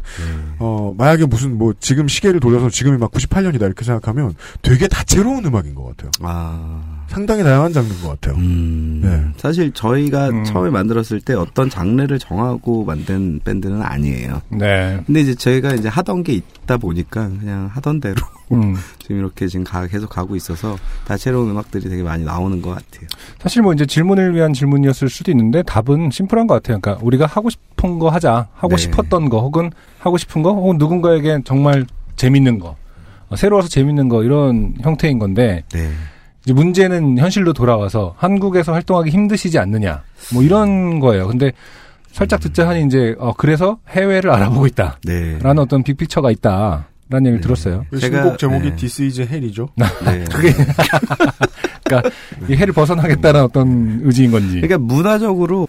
어 0.60 0.94
만약에 0.98 1.26
무슨 1.26 1.58
뭐 1.58 1.74
지금 1.80 2.08
시계를 2.08 2.40
돌려서 2.40 2.70
지금이 2.70 2.98
막 2.98 3.12
98년이다 3.12 3.64
이렇게 3.64 3.84
생각하면 3.84 4.34
되게 4.62 4.88
다채로운 4.88 5.46
음악인 5.46 5.76
것 5.76 5.84
같아요. 5.84 6.12
아. 6.22 6.85
상당히 7.16 7.44
다양한 7.44 7.72
장르인 7.72 8.02
것 8.02 8.10
같아요. 8.10 8.36
음. 8.36 9.00
네. 9.02 9.24
사실 9.38 9.72
저희가 9.72 10.44
처음에 10.44 10.70
만들었을 10.70 11.22
때 11.22 11.34
어떤 11.34 11.70
장르를 11.70 12.20
정하고 12.20 12.84
만든 12.84 13.40
밴드는 13.46 13.82
아니에요. 13.82 14.42
네. 14.50 15.00
근데 15.06 15.22
이제 15.22 15.34
저희가 15.34 15.76
이제 15.76 15.88
하던 15.88 16.24
게 16.24 16.34
있다 16.34 16.76
보니까 16.76 17.30
그냥 17.30 17.70
하던 17.72 18.02
대로 18.02 18.16
음. 18.52 18.76
지금 19.00 19.20
이렇게 19.20 19.48
지금 19.48 19.64
가, 19.64 19.88
계속 19.88 20.10
가고 20.10 20.36
있어서 20.36 20.76
다채로운 21.08 21.52
음악들이 21.52 21.88
되게 21.88 22.04
많이 22.04 22.26
나오는 22.26 22.62
것 22.62 22.72
같아요. 22.72 23.08
사실 23.40 23.62
뭐 23.62 23.72
이제 23.72 23.86
질문을 23.86 24.36
위한 24.36 24.52
질문이었을 24.52 25.08
수도 25.08 25.32
있는데 25.32 25.64
답은 25.64 26.12
심플한 26.12 26.48
것 26.48 26.56
같아요. 26.56 26.82
그러니까 26.82 27.02
우리가 27.02 27.28
하고 27.28 27.50
싶은 27.50 27.98
거 27.98 28.10
하자, 28.10 28.50
하고 28.54 28.76
네. 28.76 28.78
싶었던 28.82 29.30
거, 29.30 29.40
혹은 29.40 29.72
하고 30.00 30.18
싶은 30.18 30.44
거, 30.44 30.52
혹은 30.52 30.78
누군가에게 30.78 31.40
정말 31.46 31.86
재밌는 32.18 32.60
거, 32.60 32.76
어, 33.30 33.38
새로워서 33.38 33.70
재밌는 33.70 34.10
거 34.10 34.22
이런 34.22 34.74
형태인 34.82 35.18
건데 35.18 35.64
네. 35.72 35.90
이제 36.46 36.54
문제는 36.54 37.18
현실로 37.18 37.54
돌아와서 37.54 38.14
한국에서 38.18 38.72
활동하기 38.74 39.10
힘드시지 39.10 39.58
않느냐, 39.58 40.04
뭐 40.34 40.44
이런 40.44 41.00
거예요. 41.00 41.28
근데 41.28 41.52
살짝 42.12 42.40
듣자 42.40 42.68
하니 42.68 42.86
이제 42.86 43.16
어 43.18 43.34
그래서 43.34 43.80
해외를 43.90 44.30
알아보고 44.32 44.68
있다. 44.68 45.00
네. 45.04 45.38
라는 45.42 45.64
어떤 45.64 45.84
빅픽처가 45.84 46.32
있다. 46.32 46.88
라는 47.10 47.28
얘기를 47.28 47.42
들었어요. 47.42 47.86
신곡 48.00 48.40
제목이 48.40 48.76
This 48.78 49.02
is 49.02 49.22
Hell이죠. 49.22 49.70
네. 49.78 50.24
그게 50.32 50.54
그러니까 51.84 52.10
이 52.48 52.56
해를 52.56 52.74
벗어나겠다는 52.74 53.42
어떤 53.42 54.00
의지인 54.04 54.32
건지. 54.32 54.62
그러니까 54.62 54.78
문화적으로 54.80 55.68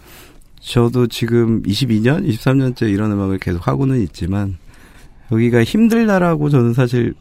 저도 0.60 1.06
지금 1.08 1.62
22년, 1.62 2.26
23년째 2.26 2.90
이런 2.90 3.12
음악을 3.12 3.38
계속 3.38 3.66
하고는 3.66 4.00
있지만 4.02 4.56
여기가 5.30 5.64
힘들다라고 5.64 6.48
저는 6.48 6.72
사실 6.74 7.14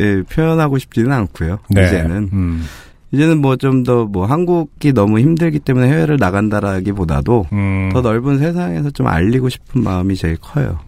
예, 0.00 0.22
표현하고 0.22 0.78
싶지는 0.78 1.10
않고요. 1.12 1.58
네. 1.70 1.86
이제는 1.86 2.30
음. 2.32 2.64
이제는 3.10 3.40
뭐 3.40 3.56
좀더뭐 3.56 4.26
한국이 4.26 4.92
너무 4.92 5.18
힘들기 5.18 5.60
때문에 5.60 5.88
해외를 5.88 6.16
나간다라기보다도 6.18 7.46
음. 7.52 7.90
더 7.92 8.02
넓은 8.02 8.38
세상에서 8.38 8.90
좀 8.90 9.06
알리고 9.06 9.48
싶은 9.48 9.82
마음이 9.82 10.14
제일 10.16 10.36
커요. 10.36 10.78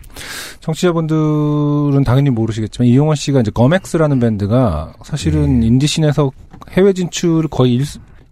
청취자분들은 0.60 2.04
당연히 2.04 2.30
모르시겠지만 2.30 2.88
이용원 2.88 3.16
씨가 3.16 3.40
이제 3.40 3.50
검엑스라는 3.50 4.20
밴드가 4.20 4.92
사실은 5.02 5.62
인디씬에서 5.62 6.30
해외 6.70 6.92
진출 6.92 7.48
거의 7.48 7.74
1, 7.74 7.84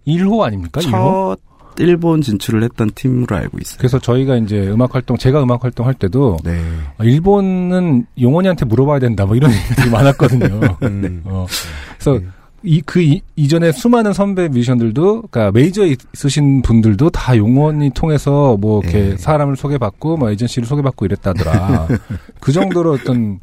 1호 0.07 0.41
아닙니까? 0.41 0.81
1호? 0.81 0.91
첫 0.91 1.39
일본 1.79 2.21
진출을 2.21 2.63
했던 2.63 2.91
팀으로 2.93 3.35
알고 3.37 3.57
있어요. 3.61 3.77
그래서 3.77 3.99
저희가 3.99 4.35
이제 4.35 4.67
음악 4.67 4.95
활동, 4.95 5.17
제가 5.17 5.41
음악 5.41 5.63
활동 5.63 5.87
할 5.87 5.93
때도 5.93 6.37
네. 6.43 6.61
어, 6.97 7.03
일본은 7.03 8.05
용원이한테 8.19 8.65
물어봐야 8.65 8.99
된다, 8.99 9.25
뭐 9.25 9.35
이런 9.35 9.51
얘기들이 9.55 9.89
많았거든요. 9.89 10.59
네. 10.81 11.19
어, 11.23 11.47
그래서 11.97 12.19
이, 12.63 12.81
그 12.81 13.01
이, 13.01 13.21
이전에 13.35 13.71
수많은 13.71 14.13
선배 14.13 14.47
뮤지션들도, 14.47 15.21
그니까 15.23 15.51
메이저에 15.51 15.95
있으신 16.13 16.61
분들도 16.61 17.09
다 17.09 17.37
용원이 17.37 17.91
통해서 17.91 18.57
뭐 18.59 18.81
이렇게 18.81 19.17
사람을 19.17 19.55
소개받고, 19.55 20.17
뭐 20.17 20.29
에이전시를 20.29 20.67
소개받고 20.67 21.05
이랬다더라. 21.05 21.87
그 22.39 22.51
정도로 22.51 22.93
어떤 22.93 23.39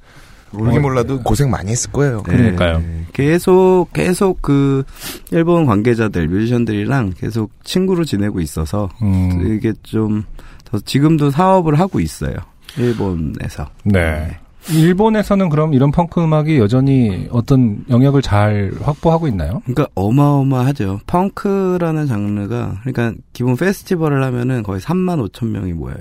모르긴 0.51 0.79
어, 0.79 0.83
몰라도 0.83 1.21
고생 1.23 1.51
많이 1.51 1.71
했을 1.71 1.91
거예요. 1.93 2.23
그러니까요. 2.23 2.79
네. 2.79 3.07
계속 3.13 3.89
계속 3.93 4.41
그 4.43 4.85
일본 5.31 5.67
관계자들 5.67 6.29
뮤지션들이랑 6.29 7.15
계속 7.17 7.51
친구로 7.65 8.05
지내고 8.05 8.41
있어서 8.41 8.89
음. 9.03 9.57
이게 9.57 9.73
좀더 9.83 10.79
지금도 10.85 11.31
사업을 11.31 11.79
하고 11.79 12.01
있어요. 12.01 12.35
일본에서. 12.77 13.69
네. 13.85 14.39
일본에서는 14.73 15.49
그럼 15.49 15.75
이런 15.75 15.91
펑크 15.91 16.23
음악이 16.23 16.59
여전히 16.59 17.29
어떤 17.31 17.85
영역을 17.89 18.23
잘 18.23 18.73
확보하고 18.81 19.29
있나요? 19.29 19.63
그러니까 19.65 19.89
어마어마하죠. 19.95 21.01
펑크라는 21.07 22.07
장르가 22.07 22.81
그러니까 22.83 23.21
기본 23.33 23.57
페스티벌을 23.57 24.23
하면은 24.25 24.63
거의 24.63 24.81
3만 24.81 25.27
5천 25.29 25.47
명이 25.49 25.73
모여요. 25.73 25.97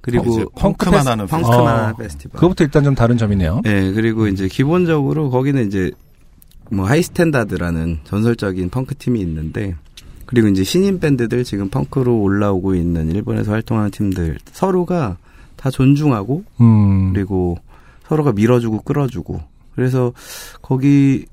그리고 0.00 0.40
어, 0.40 0.44
펑크만 0.54 1.06
하는 1.06 1.26
펑크만 1.26 1.58
어, 1.58 1.66
하는 1.66 1.96
페스티벌. 1.96 2.40
그것부터 2.40 2.64
일단 2.64 2.84
좀 2.84 2.94
다른 2.94 3.18
점이네요. 3.18 3.62
네, 3.64 3.92
그리고 3.92 4.28
이제 4.28 4.48
기본적으로 4.48 5.30
거기는 5.30 5.66
이제 5.66 5.90
뭐 6.70 6.86
하이스탠다드라는 6.86 8.00
전설적인 8.04 8.70
펑크 8.70 8.94
팀이 8.96 9.20
있는데 9.20 9.74
그리고 10.26 10.48
이제 10.48 10.62
신인 10.62 11.00
밴드들 11.00 11.44
지금 11.44 11.68
펑크로 11.70 12.20
올라오고 12.20 12.74
있는 12.74 13.10
일본에서 13.10 13.50
활동하는 13.52 13.90
팀들 13.90 14.38
서로가 14.52 15.16
다 15.56 15.70
존중하고 15.70 16.44
음. 16.60 17.12
그리고 17.12 17.58
서로가 18.08 18.32
밀어주고 18.32 18.82
끌어주고 18.82 19.40
그래서 19.74 20.12
거기 20.62 21.26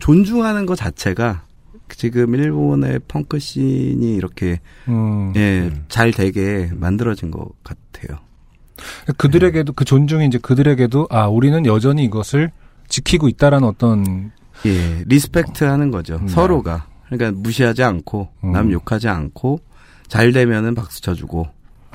존중하는 0.00 0.66
것 0.66 0.76
자체가 0.76 1.44
지금 1.88 2.34
일본의 2.34 3.00
펑크 3.06 3.38
씬이 3.38 4.14
이렇게 4.14 4.60
음. 4.88 5.32
예, 5.36 5.70
잘 5.88 6.10
되게 6.10 6.70
만들어진 6.74 7.30
것 7.30 7.50
같아요. 7.62 8.18
그들에게도 9.16 9.74
그 9.74 9.84
존중이 9.84 10.26
이제 10.26 10.38
그들에게도 10.38 11.08
아 11.10 11.28
우리는 11.28 11.66
여전히 11.66 12.04
이것을 12.04 12.50
지키고 12.88 13.28
있다라는 13.28 13.68
어떤 13.68 14.32
예, 14.66 15.02
respect 15.06 15.64
하는 15.64 15.90
거죠. 15.90 16.18
네. 16.20 16.28
서로가. 16.28 16.86
그러니까 17.08 17.38
무시하지 17.40 17.82
않고, 17.82 18.28
음. 18.44 18.52
남 18.52 18.70
욕하지 18.72 19.08
않고, 19.08 19.60
잘 20.08 20.32
되면은 20.32 20.74
박수 20.74 21.02
쳐주고, 21.02 21.48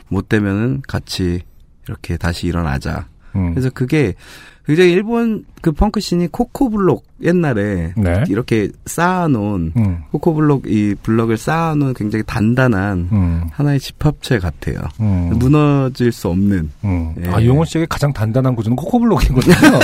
못 0.09 0.29
되면은 0.29 0.83
같이 0.87 1.41
이렇게 1.87 2.17
다시 2.17 2.47
일어나자. 2.47 3.07
음. 3.38 3.53
그래서 3.53 3.69
그게 3.69 4.15
굉장히 4.67 4.91
일본 4.91 5.45
그 5.61 5.71
펑크 5.71 6.01
씬이 6.01 6.27
코코블록 6.27 7.05
옛날에 7.23 7.93
네. 7.95 8.23
이렇게 8.27 8.69
쌓아놓은 8.85 9.73
음. 9.77 9.99
코코블록 10.11 10.67
이 10.67 10.93
블럭을 11.01 11.38
쌓아놓은 11.38 11.93
굉장히 11.93 12.23
단단한 12.27 13.09
음. 13.09 13.43
하나의 13.53 13.79
집합체 13.79 14.39
같아요. 14.39 14.77
음. 14.99 15.31
무너질 15.35 16.11
수 16.11 16.27
없는. 16.27 16.69
음. 16.83 17.15
예. 17.23 17.29
아, 17.29 17.43
용원 17.45 17.65
씨에게 17.65 17.88
가장 17.89 18.11
단단한 18.11 18.55
구조는 18.55 18.75
코코블록이거든요. 18.75 19.55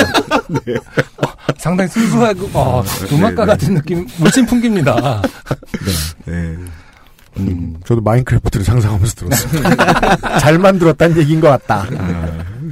어, 1.18 1.28
상당히 1.58 1.90
순수하고, 1.90 2.50
어, 2.54 2.84
음악가 3.14 3.46
네, 3.46 3.46
네. 3.46 3.46
같은 3.46 3.74
느낌, 3.76 4.06
물씬 4.20 4.46
풍깁니다. 4.46 5.22
네. 6.28 6.56
음, 7.38 7.76
저도 7.86 8.02
마인크래프트를 8.02 8.66
상상하면서 8.66 9.16
들었습니다. 9.16 10.38
잘 10.40 10.60
만들었다는 10.60 11.18
얘기인 11.18 11.40
것 11.40 11.48
같다. 11.48 11.88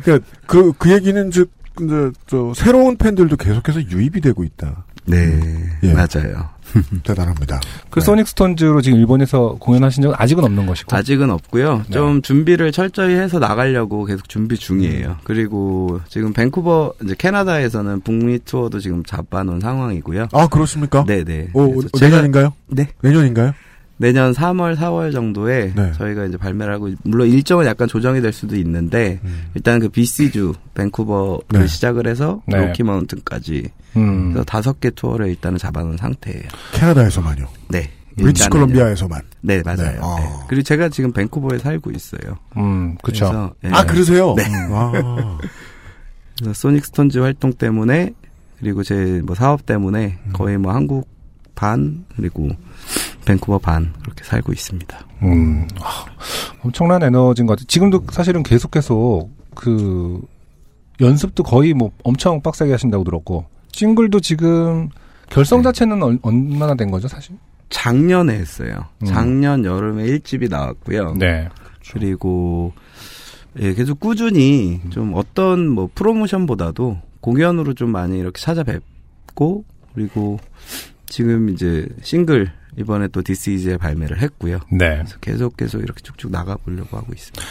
그, 0.03 0.19
그, 0.45 0.73
그 0.77 0.91
얘기는 0.91 1.31
즉, 1.31 1.51
이제, 1.81 2.11
저, 2.27 2.51
새로운 2.55 2.97
팬들도 2.97 3.37
계속해서 3.37 3.81
유입이 3.89 4.21
되고 4.21 4.43
있다. 4.43 4.83
네, 5.05 5.39
예. 5.83 5.93
맞아요. 5.93 6.49
대단합니다. 7.03 7.59
그 7.89 7.99
소닉 7.99 8.27
스톤즈로 8.27 8.81
지금 8.81 8.99
일본에서 8.99 9.57
공연하신 9.59 10.03
적은 10.03 10.15
아직은 10.17 10.43
없는 10.43 10.65
것이고. 10.67 10.95
아직은 10.95 11.29
없고요. 11.31 11.77
네. 11.87 11.91
좀 11.91 12.21
준비를 12.21 12.71
철저히 12.71 13.15
해서 13.15 13.39
나가려고 13.39 14.05
계속 14.05 14.29
준비 14.29 14.57
중이에요. 14.57 15.17
그리고 15.23 15.99
지금 16.07 16.31
밴쿠버 16.33 16.93
이제 17.03 17.15
캐나다에서는 17.17 18.01
북미 18.01 18.39
투어도 18.39 18.79
지금 18.79 19.03
잡아놓은 19.03 19.59
상황이고요. 19.59 20.27
아, 20.31 20.47
그렇습니까? 20.47 21.03
네네. 21.03 21.49
어, 21.53 21.67
그래서 21.67 21.87
어, 21.93 21.97
제가- 21.97 22.01
내년인가요? 22.09 22.53
네. 22.67 22.87
내년인가요? 23.01 23.53
내년 24.01 24.33
3월, 24.33 24.75
4월 24.75 25.11
정도에 25.13 25.73
네. 25.75 25.91
저희가 25.93 26.25
이제 26.25 26.35
발매를 26.37 26.73
하고 26.73 26.89
물론 27.03 27.27
일정은 27.27 27.65
약간 27.67 27.87
조정이 27.87 28.19
될 28.19 28.33
수도 28.33 28.55
있는데 28.55 29.19
일단 29.53 29.79
그 29.79 29.89
BC주 29.89 30.53
밴쿠버를 30.73 31.61
네. 31.61 31.67
시작을 31.67 32.07
해서 32.07 32.41
네. 32.47 32.65
로키 32.65 32.81
마운튼까지 32.83 33.69
음. 33.97 34.29
그래서 34.31 34.43
다섯 34.45 34.79
개 34.79 34.89
투어를 34.89 35.27
일단은 35.27 35.57
잡아놓은 35.59 35.97
상태예요. 35.97 36.43
캐나다에서만요. 36.73 37.47
네. 37.69 37.91
브리티시. 38.17 38.49
콜롬비아에서만. 38.49 39.21
네, 39.41 39.61
맞아요. 39.63 39.77
네. 39.91 39.97
아. 40.01 40.15
네. 40.19 40.29
그리고 40.49 40.63
제가 40.63 40.89
지금 40.89 41.11
밴쿠버에 41.13 41.59
살고 41.59 41.91
있어요. 41.91 42.37
음, 42.57 42.97
그쵸. 43.03 43.25
그래서, 43.25 43.53
예. 43.63 43.69
아, 43.69 43.85
그러세요? 43.85 44.33
네. 44.35 44.43
아. 44.71 44.91
그래서 46.39 46.53
소닉 46.53 46.85
스톤즈 46.85 47.19
활동 47.19 47.53
때문에 47.53 48.13
그리고 48.59 48.83
제 48.83 49.21
뭐 49.25 49.35
사업 49.35 49.65
때문에 49.65 50.17
음. 50.25 50.33
거의 50.33 50.57
뭐 50.57 50.73
한국 50.73 51.07
반 51.55 52.05
그리고 52.15 52.49
밴쿠버 53.25 53.59
반 53.59 53.93
그렇게 54.01 54.23
살고 54.23 54.51
있습니다. 54.51 54.99
음, 55.23 55.67
아, 55.79 56.05
엄청난 56.63 57.03
에너지인 57.03 57.47
것 57.47 57.53
같아요. 57.53 57.65
지금도 57.67 58.05
사실은 58.11 58.43
계속해서 58.43 59.27
그 59.55 60.21
연습도 60.99 61.43
거의 61.43 61.73
뭐 61.73 61.91
엄청 62.03 62.41
빡세게 62.41 62.71
하신다고 62.71 63.03
들었고 63.03 63.45
싱글도 63.71 64.19
지금 64.19 64.89
결성 65.29 65.63
자체는 65.63 66.03
얼, 66.03 66.19
얼마나 66.21 66.75
된 66.75 66.91
거죠, 66.91 67.07
사실? 67.07 67.37
작년에 67.69 68.33
했어요. 68.33 68.85
음. 68.99 69.05
작년 69.05 69.65
여름에 69.65 70.03
1집이 70.03 70.49
나왔고요. 70.49 71.15
네. 71.17 71.47
그리고 71.93 72.73
예, 73.59 73.73
계속 73.73 73.99
꾸준히 73.99 74.81
음. 74.83 74.89
좀 74.91 75.13
어떤 75.15 75.67
뭐 75.67 75.89
프로모션보다도 75.93 76.99
공연으로 77.21 77.73
좀 77.73 77.91
많이 77.91 78.19
이렇게 78.19 78.39
찾아뵙고 78.41 79.65
그리고 79.93 80.39
지금 81.07 81.49
이제 81.49 81.87
싱글 82.01 82.51
이번에 82.77 83.07
또 83.09 83.21
This 83.21 83.49
is 83.49 83.59
hell 83.59 83.77
발매를 83.77 84.21
했고요. 84.21 84.59
네. 84.71 84.97
그래서 84.97 85.17
계속 85.19 85.57
계속 85.57 85.79
이렇게 85.79 86.01
쭉쭉 86.01 86.31
나가 86.31 86.55
보려고 86.55 86.97
하고 86.97 87.11
있습니다. 87.13 87.41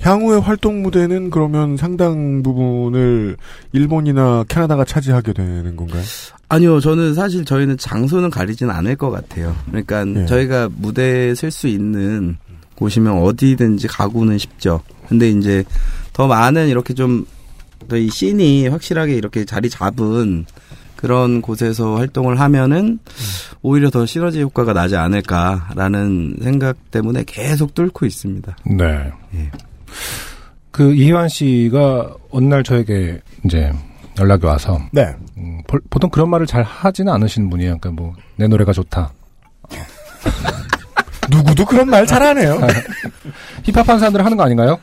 향후의 0.00 0.40
활동 0.40 0.82
무대는 0.82 1.30
그러면 1.30 1.76
상당 1.76 2.42
부분을 2.42 3.36
일본이나 3.72 4.44
캐나다가 4.48 4.84
차지하게 4.84 5.32
되는 5.32 5.76
건가요? 5.76 6.02
아니요, 6.48 6.80
저는 6.80 7.14
사실 7.14 7.44
저희는 7.44 7.78
장소는 7.78 8.28
가리진 8.30 8.70
않을 8.70 8.96
것 8.96 9.10
같아요. 9.10 9.56
그러니까 9.66 10.04
네. 10.04 10.26
저희가 10.26 10.68
무대에 10.76 11.34
설 11.34 11.50
수 11.50 11.68
있는 11.68 12.36
곳이면 12.74 13.22
어디든지 13.22 13.86
가고는 13.88 14.36
싶죠. 14.36 14.82
근데 15.08 15.30
이제 15.30 15.64
더 16.12 16.26
많은 16.26 16.68
이렇게 16.68 16.92
좀, 16.92 17.24
더이 17.88 18.08
씬이 18.10 18.68
확실하게 18.68 19.14
이렇게 19.14 19.44
자리 19.44 19.70
잡은 19.70 20.44
그런 21.04 21.42
곳에서 21.42 21.96
활동을 21.96 22.40
하면은 22.40 22.98
오히려 23.60 23.90
더 23.90 24.06
시너지 24.06 24.40
효과가 24.40 24.72
나지 24.72 24.96
않을까라는 24.96 26.36
생각 26.42 26.90
때문에 26.90 27.24
계속 27.26 27.74
뚫고 27.74 28.06
있습니다. 28.06 28.56
네. 28.64 29.12
예. 29.34 29.50
그 30.70 30.94
이희환 30.94 31.28
씨가 31.28 32.14
어느 32.30 32.46
날 32.46 32.62
저에게 32.64 33.20
이제 33.44 33.70
연락이 34.18 34.46
와서 34.46 34.80
네. 34.92 35.14
음, 35.36 35.60
보- 35.66 35.78
보통 35.90 36.08
그런 36.08 36.30
말을 36.30 36.46
잘 36.46 36.62
하지는 36.62 37.12
않으시는 37.12 37.50
분이에요. 37.50 37.76
그러니까 37.78 38.02
뭐 38.02 38.14
내 38.36 38.46
노래가 38.48 38.72
좋다. 38.72 39.12
누구도 41.30 41.66
그런 41.66 41.88
말 41.90 42.06
잘하네요. 42.06 42.60
힙합한 43.64 43.98
사람들 43.98 44.24
하는 44.24 44.36
거 44.38 44.42
아닌가요? 44.44 44.78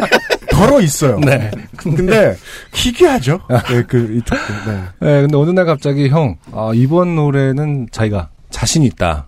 덜어 0.66 0.80
있어요. 0.80 1.18
네. 1.20 1.50
근데 1.76 2.36
희귀하죠. 2.72 3.40
네, 3.70 3.82
그 3.88 4.16
이쪽도. 4.18 4.70
네. 4.70 4.82
네, 5.00 5.20
근데 5.22 5.36
어느 5.36 5.50
날 5.50 5.64
갑자기 5.66 6.08
형, 6.08 6.36
아, 6.52 6.70
이번 6.74 7.14
노래는 7.16 7.88
자기가 7.90 8.28
자신 8.50 8.82
있다. 8.82 9.26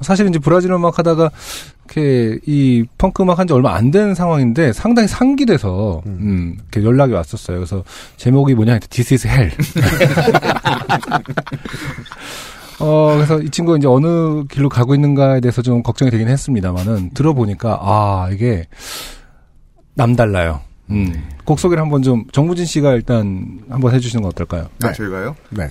사실 0.00 0.26
이제 0.28 0.38
브라질 0.38 0.72
음악 0.72 0.98
하다가 0.98 1.30
이렇게 1.94 2.38
이 2.46 2.84
펑크 2.98 3.22
음악 3.22 3.38
한 3.38 3.46
지 3.46 3.52
얼마 3.52 3.74
안 3.74 3.90
된 3.90 4.14
상황인데 4.14 4.72
상당히 4.72 5.06
상기돼서 5.08 6.00
음, 6.06 6.56
이렇게 6.72 6.86
연락이 6.86 7.12
왔었어요. 7.12 7.58
그래서 7.58 7.84
제목이 8.16 8.54
뭐냐 8.54 8.72
했더니 8.74 8.88
This 8.88 9.14
is 9.14 9.28
Hell. 9.28 9.52
어, 12.80 13.12
그래서 13.14 13.38
이 13.40 13.48
친구가 13.50 13.78
이제 13.78 13.86
어느 13.86 14.44
길로 14.50 14.68
가고 14.68 14.94
있는가에 14.94 15.40
대해서 15.40 15.62
좀 15.62 15.82
걱정이 15.82 16.10
되긴 16.10 16.28
했습니다만은 16.28 17.10
들어보니까 17.14 17.78
아, 17.80 18.28
이게 18.32 18.66
남달라요. 19.94 20.60
음. 20.90 21.28
곡 21.44 21.58
소개를 21.58 21.82
한번 21.82 22.02
좀 22.02 22.24
정무진 22.32 22.64
씨가 22.66 22.92
일단 22.94 23.60
한번 23.68 23.94
해주시는 23.94 24.22
건 24.22 24.30
어떨까요? 24.30 24.68
아, 24.82 24.92
저희가요? 24.92 25.36
네. 25.50 25.70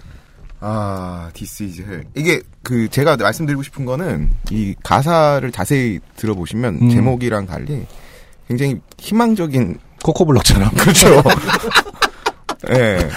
아, 0.60 1.30
This 1.34 1.64
is 1.64 1.82
hell. 1.84 2.04
이게 2.16 2.42
그 2.64 2.88
제가 2.90 3.18
말씀드리고 3.18 3.64
싶은 3.64 3.86
거는 3.86 4.30
이 4.52 4.76
가사를 4.84 5.52
자세히 5.52 6.00
들어보시면 6.16 6.80
음. 6.84 6.90
제목이랑 6.90 7.48
달리 7.48 7.86
굉장히 8.48 8.80
희망적인 9.00 9.80
코코블럭처럼 10.04 10.70
그렇죠. 10.78 11.24
예. 12.74 13.10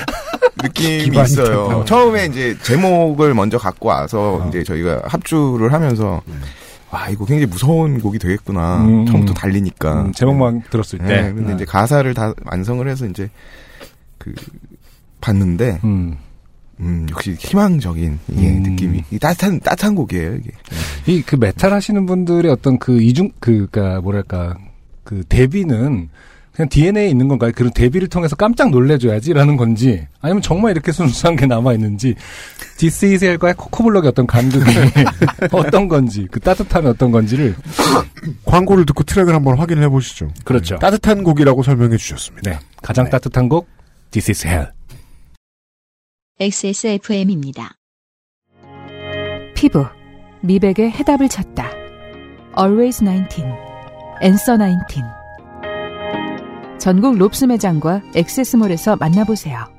느낌이 0.62 1.04
기반이 1.04 1.28
있어요. 1.30 1.84
처음에 1.84 2.26
이제 2.26 2.56
제목을 2.62 3.34
먼저 3.34 3.58
갖고 3.58 3.88
와서 3.88 4.46
이제 4.48 4.62
저희가 4.62 5.02
합주를 5.04 5.72
하면서 5.72 6.22
와 6.94 7.08
이거 7.08 7.24
굉장히 7.24 7.46
무서운 7.46 8.00
곡이 8.00 8.20
되겠구나. 8.20 8.84
음, 8.84 9.04
처음부터 9.06 9.32
음. 9.32 9.34
달리니까. 9.34 10.02
음, 10.02 10.12
제목만 10.12 10.62
들었을 10.70 11.00
때. 11.00 11.04
네, 11.04 11.32
근데 11.32 11.48
네. 11.48 11.54
이제 11.56 11.64
가사를 11.64 12.14
다 12.14 12.32
완성을 12.44 12.86
해서 12.88 13.04
이제 13.06 13.28
그 14.18 14.32
봤는데 15.20 15.80
음. 15.82 16.16
음, 16.78 17.06
역시 17.10 17.34
희망적인 17.38 18.18
예, 18.36 18.50
음. 18.50 18.62
느낌이 18.62 19.04
이 19.10 19.18
따뜻한 19.18 19.58
따뜻한 19.60 19.94
곡이에요 19.96 20.34
이게. 20.36 20.50
이 21.06 21.22
그 21.22 21.34
메탈 21.36 21.72
하시는 21.72 22.06
분들의 22.06 22.50
어떤 22.50 22.78
그 22.78 23.00
이중 23.02 23.30
그니까 23.40 24.00
뭐랄까 24.00 24.56
그 25.02 25.24
대비는 25.28 26.08
그냥 26.54 26.68
DNA에 26.68 27.08
있는 27.08 27.26
건가요? 27.26 27.50
그런 27.54 27.72
대비를 27.72 28.08
통해서 28.08 28.36
깜짝 28.36 28.70
놀래줘야지라는 28.70 29.56
건지 29.56 30.06
아니면 30.20 30.40
정말 30.40 30.70
이렇게 30.70 30.92
순수한 30.92 31.34
게 31.34 31.46
남아 31.46 31.72
있는지 31.72 32.14
디스이셀과의 32.78 33.54
코코블럭의 33.54 34.10
어떤 34.10 34.26
간극이 34.26 34.64
어떤 35.50 35.88
건지 35.88 36.28
그 36.30 36.38
따뜻함이 36.38 36.86
어떤 36.86 37.10
건지를 37.10 37.56
광고를 38.46 38.86
듣고 38.86 39.02
트랙을 39.02 39.34
한번 39.34 39.58
확인을 39.58 39.82
해보시죠. 39.84 40.30
그렇죠. 40.44 40.78
따뜻한 40.78 41.24
곡이라고 41.24 41.62
설명해 41.64 41.96
주셨습니다. 41.96 42.50
네, 42.50 42.58
가장 42.82 43.10
따뜻한 43.10 43.48
곡 43.48 43.66
This 44.12 44.30
is 44.30 44.46
Hell. 44.46 44.68
XSFM입니다. 46.38 47.72
피부, 49.54 49.86
미백의 50.42 50.90
해답을 50.92 51.28
찾다. 51.28 51.70
Always 52.56 53.04
19, 53.04 53.42
Answer 54.22 54.58
19. 54.58 55.23
전국 56.78 57.16
롭스 57.16 57.44
매장과 57.44 58.02
액세스몰에서 58.14 58.96
만나보세요. 58.96 59.73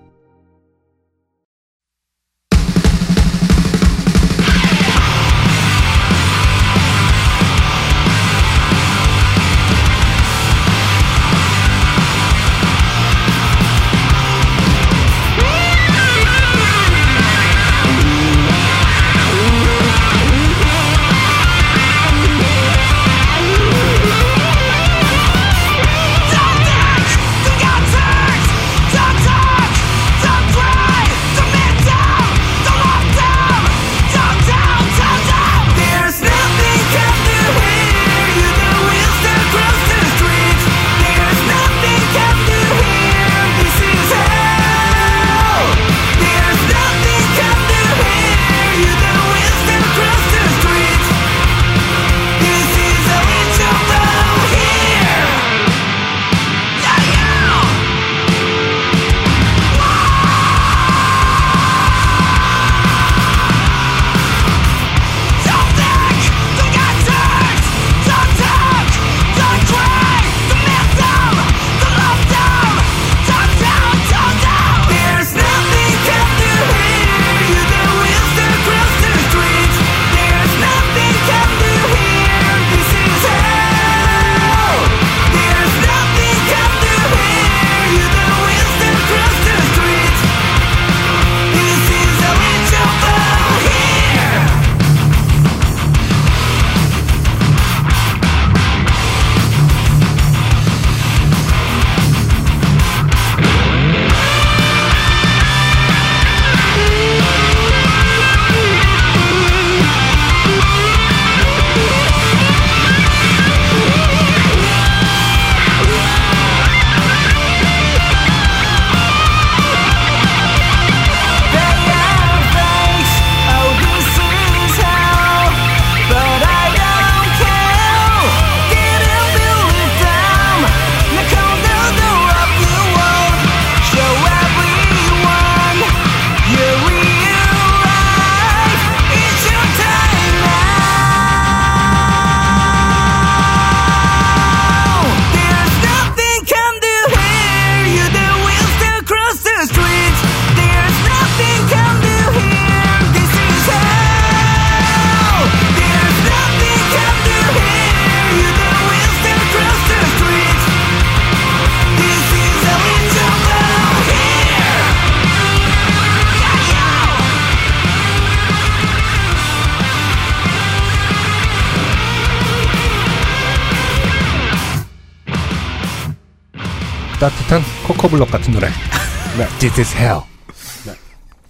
코코블럭 178.05 178.29
같은 178.31 178.53
노래. 178.53 178.67
네. 179.37 179.47
This 179.59 179.79
is 179.81 179.95
hell. 179.97 180.21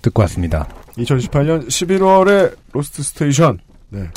듣고 0.02 0.22
왔습니다. 0.24 0.68
2018년 0.98 1.68
11월에 1.68 2.56
로스트 2.72 3.04
스테이션. 3.04 3.60
네. 3.90 4.08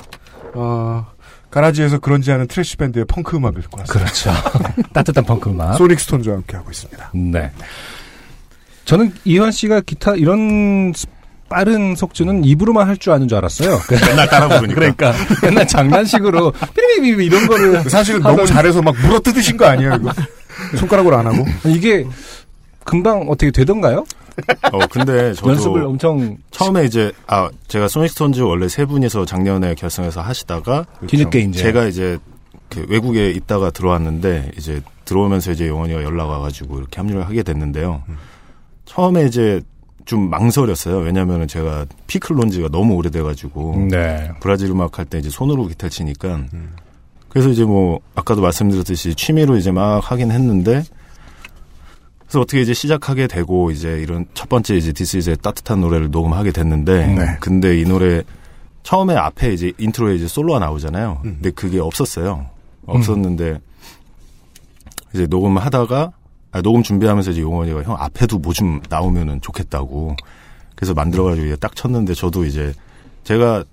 어, 0.55 1.07
garage에서 1.51 1.99
그런지 1.99 2.31
않은 2.33 2.47
thrash 2.47 2.77
밴드의 2.77 3.07
펑크 3.07 3.37
음악을 3.37 3.63
듣고 3.63 3.81
왔습니다. 3.81 4.05
그렇죠. 4.05 4.31
따뜻한 4.93 5.25
펑크 5.25 5.51
음악. 5.51 5.75
소닉 5.77 5.99
스톤즈와 6.01 6.37
함께 6.37 6.57
하고 6.57 6.71
있습니다. 6.71 7.11
네. 7.15 7.51
저는 8.85 9.13
이현 9.25 9.51
씨가 9.51 9.81
기타 9.81 10.15
이런 10.15 10.93
스- 10.95 11.07
빠른 11.49 11.97
속주는 11.97 12.45
입으로만 12.45 12.87
할 12.87 12.97
줄 12.99 13.15
아는 13.15 13.27
줄 13.27 13.39
알았어요. 13.39 13.81
맨날 14.07 14.29
따라 14.29 14.49
부르니까. 14.61 14.75
그러니까 14.75 15.15
맨날 15.43 15.67
장난식으로 15.67 16.53
삐리비비 16.75 17.25
이런 17.25 17.47
거를 17.47 17.89
사실은 17.91 18.21
너무 18.21 18.43
하던- 18.43 18.47
잘해서 18.47 18.83
막 18.83 18.95
물어뜯으신 19.01 19.57
거 19.57 19.65
아니에요, 19.67 19.95
이거? 19.95 20.13
손가락으로 20.77 21.17
안 21.17 21.27
하고? 21.27 21.47
이게 21.67 22.05
금방 22.89 23.23
어떻게 23.29 23.51
되던가요? 23.51 24.05
어, 24.73 24.79
근데 24.91 25.35
저도 25.35 25.51
연습을 25.51 25.83
엄청 25.85 26.37
처음에 26.51 26.85
이제 26.85 27.13
아 27.27 27.51
제가 27.67 27.89
소닉스톤즈 27.89 28.41
원래 28.43 28.69
세 28.69 28.85
분이서 28.87 29.25
작년에 29.25 29.75
결성해서 29.75 30.21
하시다가 30.21 30.87
뒤늦게 31.07 31.41
이제. 31.41 31.59
제가 31.61 31.85
이제 31.87 32.19
그 32.69 32.87
외국에 32.89 33.31
있다가 33.31 33.71
들어왔는데 33.71 34.53
이제 34.57 34.81
들어오면서 35.05 35.53
이제 35.53 35.69
영원이가 35.69 36.03
연락 36.03 36.29
와가지고 36.29 36.79
이렇게 36.79 36.97
합류를 37.01 37.27
하게 37.27 37.43
됐는데요. 37.43 38.03
처음에 38.85 39.27
이제 39.27 39.61
좀 40.05 40.31
망설였어요. 40.31 40.99
왜냐면은 40.99 41.47
제가 41.49 41.85
피클론지가 42.07 42.69
너무 42.71 42.95
오래돼가지고 42.95 43.89
네. 43.91 44.31
브라질 44.41 44.71
음악 44.71 44.99
할 44.99 45.05
때 45.05 45.19
이제 45.19 45.29
손으로 45.31 45.67
기타 45.67 45.89
치니까 45.89 46.45
그래서 47.29 47.49
이제 47.51 47.65
뭐 47.65 48.01
아까도 48.15 48.41
말씀드렸듯이 48.41 49.15
취미로 49.15 49.57
이제 49.57 49.71
막 49.71 50.11
하긴 50.11 50.31
했는데 50.31 50.83
그래서 52.29 52.41
어떻게 52.41 52.61
이제 52.61 52.75
시작하게 52.75 53.27
되고 53.27 53.71
이제 53.71 54.01
이런 54.01 54.27
첫 54.35 54.49
번째 54.49 54.77
이제 54.77 54.93
This 54.93 55.17
is 55.17 55.23
hell 55.23 55.35
따뜻한 55.35 55.81
노래를 55.81 56.11
녹음하게 56.11 56.53
됐는데 56.53 57.07
네. 57.07 57.37
근데 57.41 57.81
이 57.81 57.85
노래 57.85 58.23
처음에 58.83 59.17
앞에 59.17 59.53
이제 59.53 59.73
인트로에 59.79 60.15
이제 60.15 60.29
솔로가 60.29 60.59
나오잖아요. 60.59 61.21
근데 61.23 61.51
그게 61.51 61.81
없었어요. 61.81 62.47
없었는데 62.87 63.59
이제 65.15 65.27
녹음하다가 65.27 66.13
아, 66.53 66.63
녹음 66.63 66.83
준비하면서 66.83 67.31
이제 67.33 67.41
용원이가 67.41 67.83
형 67.83 67.97
앞에도 67.99 68.39
뭐 68.39 68.53
좀 68.53 68.81
나오면은 68.89 69.41
좋겠다고 69.41 70.17
그래서 70.75 70.95
만들어가지고 70.95 71.47
이제 71.47 71.57
딱 71.57 71.75
쳤는데 71.77 72.15
저도 72.15 72.45
이제 72.45 72.73
제가 73.25 73.65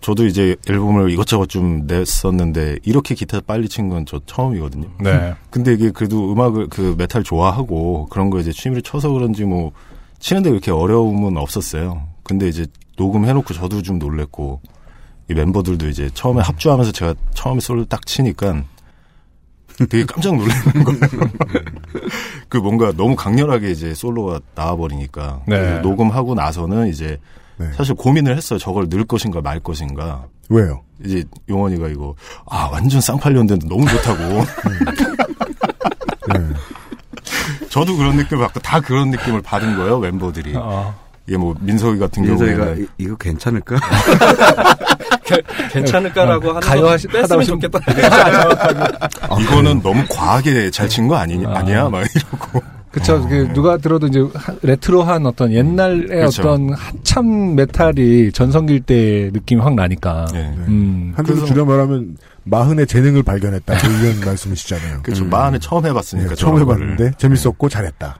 저도 0.00 0.24
이제 0.26 0.56
앨범을 0.68 1.10
이것저것 1.10 1.48
좀 1.48 1.86
냈었는데 1.86 2.78
이렇게 2.84 3.14
기타 3.14 3.40
빨리 3.40 3.68
친 3.68 3.88
건 3.90 4.06
저 4.06 4.20
처음이거든요. 4.26 4.88
네. 5.00 5.34
근데 5.50 5.74
이게 5.74 5.90
그래도 5.90 6.32
음악을 6.32 6.68
그 6.68 6.94
메탈 6.96 7.22
좋아하고 7.22 8.06
그런 8.10 8.30
거 8.30 8.40
이제 8.40 8.50
취미로 8.52 8.80
쳐서 8.80 9.10
그런지 9.10 9.44
뭐 9.44 9.72
치는데 10.18 10.50
그렇게 10.50 10.70
어려움은 10.70 11.36
없었어요. 11.36 12.02
근데 12.22 12.48
이제 12.48 12.66
녹음해놓고 12.96 13.52
저도 13.54 13.82
좀 13.82 13.98
놀랬고 13.98 14.60
이 15.30 15.34
멤버들도 15.34 15.88
이제 15.88 16.08
처음에 16.14 16.40
합주하면서 16.42 16.92
제가 16.92 17.14
처음에 17.34 17.60
솔로 17.60 17.84
딱 17.84 18.04
치니까 18.06 18.64
되게 19.88 20.04
깜짝 20.04 20.34
놀라는 20.36 20.84
거예요. 20.84 21.00
그 22.48 22.56
뭔가 22.58 22.92
너무 22.92 23.16
강렬하게 23.16 23.70
이제 23.70 23.94
솔로가 23.94 24.40
나와버리니까 24.54 25.42
네. 25.46 25.80
녹음하고 25.80 26.34
나서는 26.34 26.88
이제 26.88 27.18
네. 27.60 27.66
사실 27.76 27.94
고민을 27.94 28.36
했어요. 28.36 28.58
저걸 28.58 28.86
넣을 28.88 29.04
것인가 29.04 29.42
말 29.42 29.60
것인가. 29.60 30.24
왜요? 30.48 30.82
이제 31.04 31.22
용원이가 31.48 31.88
이거 31.88 32.14
아 32.48 32.68
완전 32.72 33.00
쌍팔년대인데 33.02 33.68
너무 33.68 33.86
좋다고. 33.86 34.18
네. 36.32 36.40
저도 37.68 37.96
그런 37.96 38.16
느낌을 38.16 38.42
받고 38.44 38.60
다 38.60 38.80
그런 38.80 39.10
느낌을 39.10 39.42
받은 39.42 39.76
거예요 39.76 39.98
멤버들이. 39.98 40.54
어. 40.56 40.94
이게 41.26 41.36
뭐 41.36 41.54
민석이 41.60 41.98
같은 41.98 42.22
민석이가 42.24 42.56
경우에는 42.56 42.82
이- 42.82 43.04
이거 43.04 43.16
괜찮을까? 43.16 43.76
괜찮을까라고 45.70 46.48
하는 46.48 46.60
가요 46.60 46.82
거 46.82 46.90
하시- 46.92 47.06
하다 47.08 47.36
뺐으면 47.36 47.44
좋겠다. 47.46 47.78
이거는 49.40 49.82
너무 49.82 50.02
과하게 50.08 50.70
잘 50.70 50.88
친 50.88 51.06
거 51.06 51.16
아니냐 51.16 51.48
아니야 51.54 51.88
막 51.88 52.02
이러고. 52.14 52.62
그쵸. 52.90 53.24
그 53.28 53.48
누가 53.54 53.76
들어도 53.76 54.08
이제 54.08 54.20
하- 54.34 54.54
레트로한 54.62 55.24
어떤 55.26 55.52
옛날의 55.52 56.24
그쵸. 56.26 56.42
어떤 56.42 56.72
한참 56.72 57.54
메탈이 57.54 58.32
전성기일 58.32 58.80
때 58.80 59.30
느낌이 59.32 59.60
확 59.60 59.74
나니까. 59.74 60.26
음. 60.34 61.12
한대로 61.14 61.36
그래서- 61.38 61.46
줄여 61.52 61.64
말하면 61.64 62.16
마흔의 62.44 62.86
재능을 62.86 63.22
발견했다. 63.22 63.74
뭐 63.74 63.98
이런 64.02 64.20
말씀이시잖아요. 64.26 65.02
그렇죠. 65.02 65.24
마흔에 65.26 65.58
처음 65.60 65.86
해봤으니까. 65.86 66.30
네, 66.30 66.34
처음. 66.34 66.58
해봤는데 66.60 67.12
재밌었고 67.18 67.68
잘했다. 67.68 68.18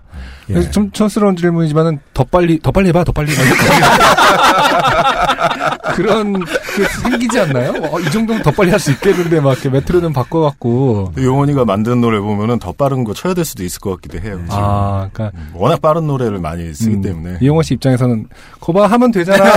예. 0.50 0.54
그래서 0.54 0.70
좀 0.70 0.90
촌스러운 0.90 1.36
질문이지만은 1.36 2.00
더 2.12 2.24
빨리 2.24 2.58
더 2.60 2.70
빨리 2.70 2.88
해봐 2.88 3.04
더 3.04 3.12
빨리 3.12 3.32
해봐 3.32 3.42
그런 5.94 6.44
게 6.44 6.84
생기지 7.02 7.40
않나요? 7.40 7.72
어, 7.82 8.00
이 8.00 8.10
정도면 8.10 8.42
더 8.42 8.50
빨리 8.50 8.70
할 8.70 8.80
수 8.80 8.90
있겠는데 8.92 9.40
막 9.40 9.52
이렇게 9.52 9.68
메트로는 9.68 10.14
바꿔갖고 10.14 11.12
용원이가 11.18 11.66
만든 11.66 12.00
노래 12.00 12.18
보면은 12.18 12.58
더 12.58 12.72
빠른 12.72 13.04
거 13.04 13.12
쳐야 13.12 13.34
될 13.34 13.44
수도 13.44 13.62
있을 13.62 13.78
것 13.80 13.90
같기도 13.96 14.18
해요. 14.18 14.36
지금. 14.44 14.48
아 14.50 15.10
그러니까 15.12 15.38
워낙 15.52 15.82
빠른 15.82 16.06
노래를 16.06 16.38
많이 16.38 16.72
쓰기 16.72 16.94
음, 16.96 17.02
때문에. 17.02 17.38
이용호 17.42 17.60
씨 17.62 17.74
입장에서는 17.74 18.26
거봐 18.60 18.86
하면 18.86 19.10
되잖아. 19.10 19.44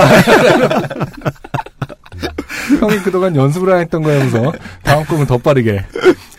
형이 2.80 2.98
그동안 3.00 3.36
연습을 3.36 3.74
안 3.74 3.80
했던 3.82 4.02
거야 4.02 4.20
면서 4.20 4.52
다음 4.84 5.06
곡은 5.06 5.26
더 5.26 5.38
빠르게. 5.38 5.84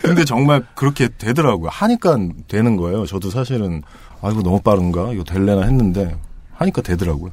근데 0.03 0.25
정말 0.25 0.63
그렇게 0.75 1.09
되더라고요. 1.17 1.71
하니까 1.73 2.17
되는 2.49 2.77
거예요. 2.77 3.07
저도 3.07 3.31
사실은 3.31 3.83
아 4.25 4.31
이거 4.31 4.43
너무 4.43 4.61
빠른가 4.61 5.13
이거 5.13 5.23
될래나 5.23 5.63
했는데 5.63 6.17
하니까 6.55 6.81
되더라고요. 6.83 7.31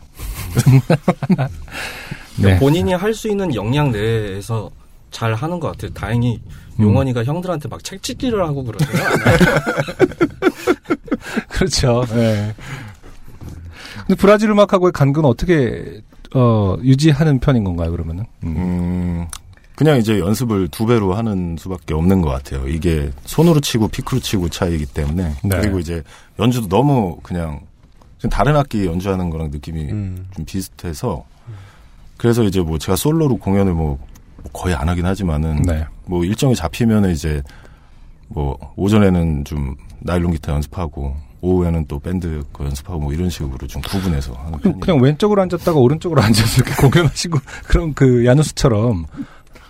네. 2.38 2.60
본인이 2.60 2.94
할 2.94 3.14
수 3.14 3.30
있는 3.30 3.56
역량 3.56 3.92
내에서 3.92 4.70
잘 5.10 5.34
하는 5.34 5.60
것 5.60 5.72
같아요. 5.72 5.92
다행히 5.94 6.42
용원이가 6.80 7.24
형들한테 7.24 7.70
막 7.70 7.84
책찍기를 7.84 8.44
하고 8.46 8.64
그러잖아요. 8.66 9.08
그렇죠. 11.50 12.06
네. 12.10 12.54
근데 14.08 14.16
브라질 14.16 14.50
음악하고의 14.50 14.92
간극은 14.92 15.30
어떻게 15.30 16.02
어, 16.34 16.76
유지하는 16.82 17.40
편인 17.40 17.64
건가요? 17.64 17.92
그러면은? 17.92 18.26
음, 18.44 19.28
그냥 19.82 19.98
이제 19.98 20.20
연습을 20.20 20.68
두 20.68 20.86
배로 20.86 21.16
하는 21.16 21.56
수밖에 21.58 21.96
없는 21.96 22.22
것 22.22 22.30
같아요. 22.30 22.68
이게 22.68 23.10
손으로 23.26 23.60
치고 23.60 23.88
피크로 23.88 24.22
치고 24.22 24.50
차이기 24.50 24.86
때문에 24.86 25.34
네. 25.44 25.60
그리고 25.60 25.80
이제 25.80 26.04
연주도 26.38 26.68
너무 26.68 27.18
그냥 27.24 27.62
좀 28.20 28.30
다른 28.30 28.56
악기 28.56 28.86
연주하는 28.86 29.32
거랑 29.32 29.50
느낌이 29.50 29.86
음. 29.86 30.28
좀 30.36 30.46
비슷해서 30.46 31.26
그래서 32.18 32.44
이제 32.44 32.62
뭐 32.62 32.78
제가 32.78 32.96
솔로로 32.96 33.38
공연을 33.38 33.74
뭐 33.74 33.98
거의 34.54 34.76
안 34.76 34.88
하긴 34.88 35.04
하지만은 35.04 35.64
네. 35.64 35.84
뭐 36.06 36.24
일정이 36.26 36.54
잡히면은 36.56 37.10
이제 37.10 37.42
뭐 38.28 38.60
오전에는 38.76 39.46
좀 39.46 39.76
나일론 39.98 40.32
기타 40.34 40.54
연습하고 40.54 41.16
오후에는 41.42 41.88
또 41.88 41.98
밴드 41.98 42.44
거 42.54 42.66
연습하고 42.66 43.00
뭐 43.00 43.14
이런 43.14 43.32
식으로 43.32 43.66
좀 43.66 43.82
구분해서 43.82 44.34
하는 44.34 44.60
그냥, 44.60 44.80
그냥 44.80 45.02
왼쪽으로 45.02 45.42
앉았다가 45.42 45.80
오른쪽으로 45.80 46.22
앉아서 46.24 46.62
이렇게 46.62 46.76
공연하시고 46.76 47.40
그런 47.66 47.96
그 47.96 48.28
야누스처럼. 48.28 49.08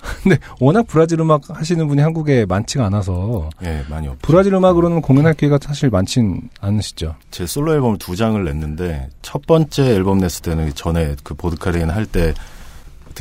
근데 0.23 0.37
워낙 0.59 0.85
브라질 0.87 1.19
음악 1.21 1.49
하시는 1.49 1.87
분이 1.87 2.01
한국에 2.01 2.45
많지가 2.45 2.85
않아서 2.87 3.49
예 3.63 3.83
많이 3.89 4.07
없. 4.07 4.17
브라질 4.21 4.53
음악으로는 4.55 5.01
공연할 5.01 5.33
기회가 5.35 5.59
사실 5.61 5.89
많진 5.89 6.49
않으시죠. 6.59 7.15
제 7.29 7.45
솔로 7.45 7.73
앨범을 7.73 7.97
두 7.99 8.15
장을 8.15 8.43
냈는데 8.43 9.09
첫 9.21 9.45
번째 9.45 9.83
앨범 9.95 10.17
냈을 10.19 10.41
때는 10.41 10.73
전에 10.73 11.15
그 11.23 11.33
보드카레인 11.35 11.89
할 11.89 12.05
때 12.05 12.33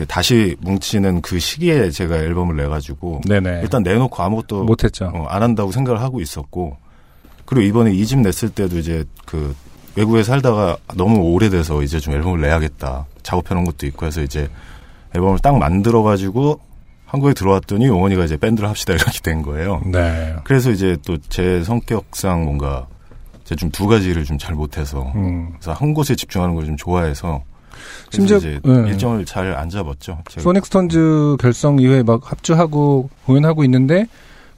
다시 0.09 0.57
뭉치는 0.61 1.21
그 1.21 1.39
시기에 1.39 1.91
제가 1.91 2.17
앨범을 2.17 2.57
내가지고 2.57 3.21
네네. 3.27 3.61
일단 3.63 3.83
내놓고 3.83 4.23
아무것도 4.23 4.65
못했죠. 4.65 5.11
어, 5.13 5.27
안 5.29 5.43
한다고 5.43 5.73
생각을 5.73 6.01
하고 6.01 6.21
있었고 6.21 6.77
그리고 7.45 7.63
이번에 7.67 7.93
이 7.93 8.07
집 8.07 8.21
냈을 8.21 8.49
때도 8.51 8.79
이제 8.79 9.05
그 9.27 9.55
외국에 9.97 10.23
살다가 10.23 10.79
너무 10.97 11.19
오래돼서 11.33 11.83
이제 11.83 11.99
좀 12.01 12.15
앨범을 12.15 12.41
내야겠다 12.41 13.07
작업해놓은 13.23 13.65
것도 13.67 13.87
있고 13.89 14.07
해서 14.07 14.23
이제 14.23 14.49
앨범을 15.15 15.41
딱 15.41 15.59
만들어가지고 15.59 16.61
한국에 17.11 17.35
들어왔더니 17.35 17.87
용원이가 17.87 18.25
이제 18.25 18.37
밴드를 18.37 18.69
합시다 18.69 18.93
이렇게 18.95 19.19
된 19.21 19.43
거예요. 19.43 19.81
네. 19.87 20.37
그래서 20.45 20.71
이제 20.71 20.97
또 21.05 21.17
제 21.29 21.63
성격상 21.65 22.45
뭔가 22.45 22.87
제가 23.45 23.59
좀두 23.59 23.87
가지를 23.89 24.25
좀 24.25 24.39
잘 24.39 24.55
못해서 24.55 25.11
음. 25.15 25.51
그래서 25.59 25.73
한 25.73 25.93
곳에 25.95 26.15
집중하는 26.15 26.55
걸 26.55 26.65
좀 26.67 26.77
좋아해서 26.77 27.43
심지어, 28.11 28.37
이제 28.37 28.61
네. 28.65 28.73
일정을 28.89 29.25
잘 29.25 29.55
안 29.57 29.69
잡았죠. 29.71 30.19
제가. 30.29 30.43
소닉스톤즈 30.43 31.37
결성 31.41 31.79
이후에 31.81 32.03
막 32.03 32.31
합주하고 32.31 33.09
공연하고 33.27 33.65
있는데 33.65 34.07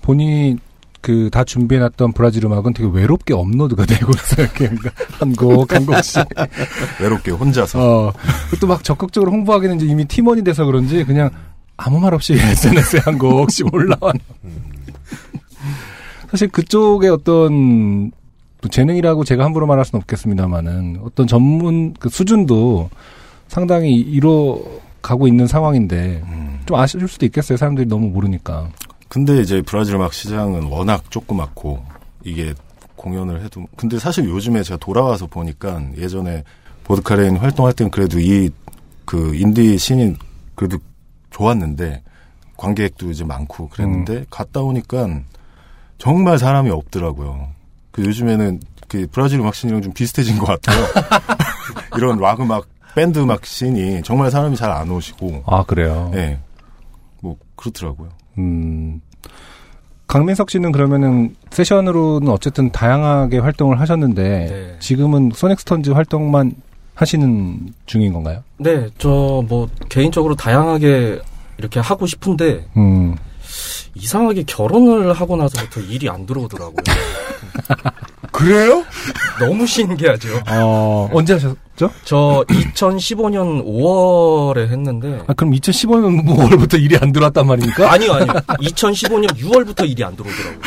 본인이 0.02 0.58
그 1.00 1.30
다 1.30 1.42
준비해놨던 1.44 2.12
브라질 2.12 2.44
음악은 2.44 2.74
되게 2.74 2.88
외롭게 2.92 3.34
업로드가 3.34 3.86
되고 3.86 4.12
있어요. 4.12 4.46
이렇게 4.60 4.70
한곡 5.18 5.72
한 5.72 5.84
곡씩. 5.86 6.24
외롭게 7.00 7.30
혼자서. 7.32 8.08
어. 8.08 8.12
또 8.60 8.66
막 8.68 8.84
적극적으로 8.84 9.32
홍보하기는 9.32 9.76
이제 9.76 9.86
이미 9.86 10.04
팀원이 10.04 10.44
돼서 10.44 10.64
그런지 10.64 11.02
그냥 11.04 11.30
아무 11.77 11.99
말 12.01 12.15
없이 12.15 12.35
SNS에 12.39 13.01
한 13.01 13.19
곡씩 13.19 13.73
올라와. 13.73 14.12
사실 16.31 16.49
그쪽의 16.49 17.11
어떤 17.11 18.11
또 18.61 18.69
재능이라고 18.69 19.24
제가 19.24 19.44
함부로 19.44 19.66
말할 19.66 19.85
수는 19.85 20.01
없겠습니다만은 20.03 21.01
어떤 21.03 21.27
전문 21.27 21.94
그 21.94 22.09
수준도 22.09 22.90
상당히 23.49 23.94
이뤄 23.94 24.62
가고 25.03 25.27
있는 25.27 25.47
상황인데 25.47 26.23
좀 26.66 26.77
아쉬울 26.77 27.09
수도 27.09 27.27
있겠어요. 27.27 27.59
사람들이 27.59 27.86
너무 27.86 28.09
모르니까. 28.09 28.69
근데 29.09 29.40
이제 29.40 29.61
브라질 29.62 29.97
음악 29.97 30.15
시장은 30.15 30.65
워낙 30.65 31.11
조그맣고 31.11 31.85
이게 32.24 32.55
공연을 32.97 33.44
해도 33.44 33.66
근데 33.77 33.99
사실 33.99 34.24
요즘에 34.27 34.62
제가 34.62 34.78
돌아와서 34.78 35.27
보니까 35.27 35.82
예전에 35.99 36.44
보드카레인 36.85 37.36
활동할 37.36 37.73
때는 37.74 37.90
그래도 37.90 38.19
이 38.20 38.49
그 39.05 39.35
인디 39.35 39.77
씬이 39.77 40.15
그래도 40.55 40.78
좋았는데 41.32 42.02
관객도 42.56 43.10
이제 43.10 43.24
많고 43.24 43.68
그랬는데 43.70 44.26
갔다 44.30 44.60
오니까 44.60 45.09
정말 45.98 46.38
사람이 46.38 46.70
없더라고요. 46.70 47.48
그 47.90 48.04
요즘에는 48.04 48.60
그 48.88 49.06
브라질 49.10 49.40
음악 49.40 49.54
씬이랑 49.54 49.82
좀 49.82 49.92
비슷해진 49.92 50.38
것 50.38 50.46
같아요. 50.46 50.84
이런 51.96 52.18
락 52.18 52.40
음악 52.40 52.66
밴드 52.94 53.18
음악 53.18 53.46
씬이 53.46 54.02
정말 54.04 54.30
사람이 54.30 54.56
잘 54.56 54.70
안 54.70 54.90
오시고 54.90 55.44
아 55.46 55.64
그래요. 55.64 56.10
네. 56.12 56.38
뭐 57.20 57.36
그렇더라고요. 57.56 58.10
음. 58.38 59.00
강민석 60.06 60.50
씨는 60.50 60.72
그러면은 60.72 61.34
세션으로는 61.50 62.28
어쨌든 62.28 62.70
다양하게 62.70 63.38
활동을 63.38 63.80
하셨는데 63.80 64.22
네. 64.22 64.76
지금은 64.78 65.30
소닉스톤즈 65.34 65.90
활동만 65.90 66.52
하시는 66.94 67.73
중인 67.86 68.12
건가요? 68.12 68.43
네, 68.59 68.89
저 68.98 69.43
뭐 69.48 69.69
개인적으로 69.89 70.35
다양하게 70.35 71.20
이렇게 71.59 71.81
하고 71.81 72.06
싶은데 72.06 72.66
음. 72.77 73.16
이상하게 73.94 74.44
결혼을 74.44 75.12
하고 75.12 75.36
나서부터 75.36 75.81
일이 75.81 76.09
안 76.09 76.24
들어오더라고요. 76.27 76.77
그래요? 78.32 78.82
너무 79.39 79.66
신기하죠. 79.66 80.40
어, 80.48 81.10
언제 81.12 81.35
하셨 81.35 81.56
죠? 81.82 81.90
저 82.04 82.44
2015년 82.48 83.64
5월에 83.64 84.68
했는데 84.70 85.20
아, 85.26 85.32
그럼 85.34 85.52
2015년 85.54 86.24
5월부터 86.26 86.80
일이 86.80 86.96
안 87.00 87.12
들어왔단 87.12 87.46
말입니까? 87.46 87.90
아니요, 87.92 88.12
아니요. 88.12 88.32
2015년 88.60 89.28
6월부터 89.36 89.88
일이 89.88 90.04
안 90.04 90.14
들어오더라고요. 90.16 90.59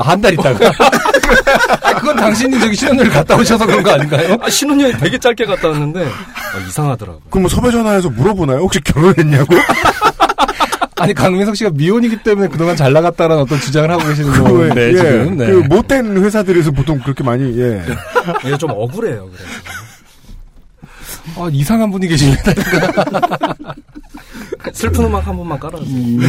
아, 0.00 0.08
한 0.10 0.20
달 0.20 0.34
있다가? 0.34 0.70
아, 1.82 1.94
그건 1.94 2.16
당신이 2.16 2.58
저기 2.60 2.74
신혼여행 2.76 3.10
갔다 3.10 3.36
오셔서 3.36 3.64
그런 3.66 3.82
거 3.82 3.90
아닌가요? 3.92 4.36
아, 4.40 4.50
신혼여행 4.50 4.98
되게 4.98 5.16
짧게 5.18 5.44
갔다 5.46 5.68
왔는데 5.68 6.04
아, 6.06 6.58
이상하더라고요. 6.68 7.22
그럼 7.30 7.42
뭐 7.42 7.48
섭외 7.48 7.70
전화해서 7.70 8.10
물어보나요? 8.10 8.58
혹시 8.58 8.80
결혼했냐고? 8.80 9.54
아니, 11.00 11.14
강민석 11.14 11.54
씨가 11.56 11.70
미혼이기 11.74 12.24
때문에 12.24 12.48
그동안 12.48 12.74
잘 12.74 12.92
나갔다라는 12.92 13.44
어떤 13.44 13.60
주장을 13.60 13.88
하고 13.88 14.04
계시는 14.08 14.32
그, 14.32 14.42
건데, 14.42 14.88
예, 14.88 14.96
지금. 14.96 15.36
네. 15.36 15.46
그 15.46 15.52
못된 15.68 16.16
회사들에서 16.24 16.72
보통 16.72 16.98
그렇게 16.98 17.22
많이 17.22 17.56
예. 17.60 17.84
예, 18.46 18.56
좀 18.58 18.70
억울해요. 18.72 19.28
그래서. 19.32 19.87
아, 21.36 21.48
이상한 21.52 21.90
분이 21.90 22.08
계십니다. 22.08 22.52
슬픈 24.72 25.04
음악 25.04 25.26
한 25.26 25.36
번만 25.36 25.58
깔아주세요. 25.58 25.96
음. 25.96 26.20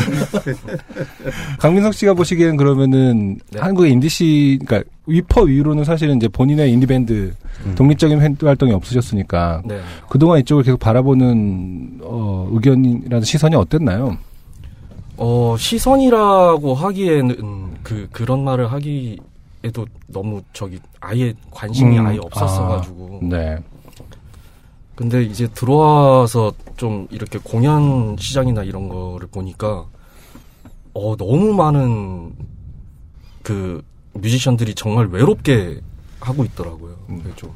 강민석 1.59 1.93
씨가 1.93 2.13
보시기엔 2.13 2.57
그러면은 2.57 3.39
네. 3.51 3.59
한국의 3.59 3.91
인디시, 3.91 4.59
그러니까 4.65 4.89
위퍼 5.07 5.41
위로는 5.41 5.83
사실은 5.83 6.17
이제 6.17 6.27
본인의 6.27 6.71
인디 6.71 6.85
밴드 6.85 7.33
독립적인 7.75 8.19
밴드 8.19 8.45
활동이 8.45 8.71
없으셨으니까 8.73 9.63
네. 9.65 9.79
그동안 10.09 10.39
이쪽을 10.39 10.63
계속 10.63 10.79
바라보는 10.79 11.99
어, 12.03 12.47
의견이라는 12.51 13.23
시선이 13.23 13.55
어땠나요? 13.55 14.17
어, 15.17 15.55
시선이라고 15.57 16.73
하기에는 16.75 17.69
그 17.83 18.07
그런 18.11 18.43
말을 18.43 18.71
하기에도 18.71 19.85
너무 20.07 20.41
저기 20.53 20.79
아예 21.01 21.33
관심이 21.51 21.99
음, 21.99 22.07
아예 22.07 22.17
없었어가지고. 22.19 23.19
아, 23.23 23.25
네. 23.25 23.57
근데 24.99 25.23
이제 25.23 25.47
들어와서 25.53 26.51
좀 26.75 27.07
이렇게 27.09 27.39
공연 27.41 28.17
시장이나 28.19 28.63
이런 28.63 28.89
거를 28.89 29.29
보니까 29.31 29.85
어 30.93 31.15
너무 31.15 31.53
많은 31.53 32.33
그 33.41 33.81
뮤지션들이 34.11 34.75
정말 34.75 35.07
외롭게 35.07 35.79
하고 36.19 36.43
있더라고요. 36.43 36.97
그게 37.07 37.29
좀 37.37 37.49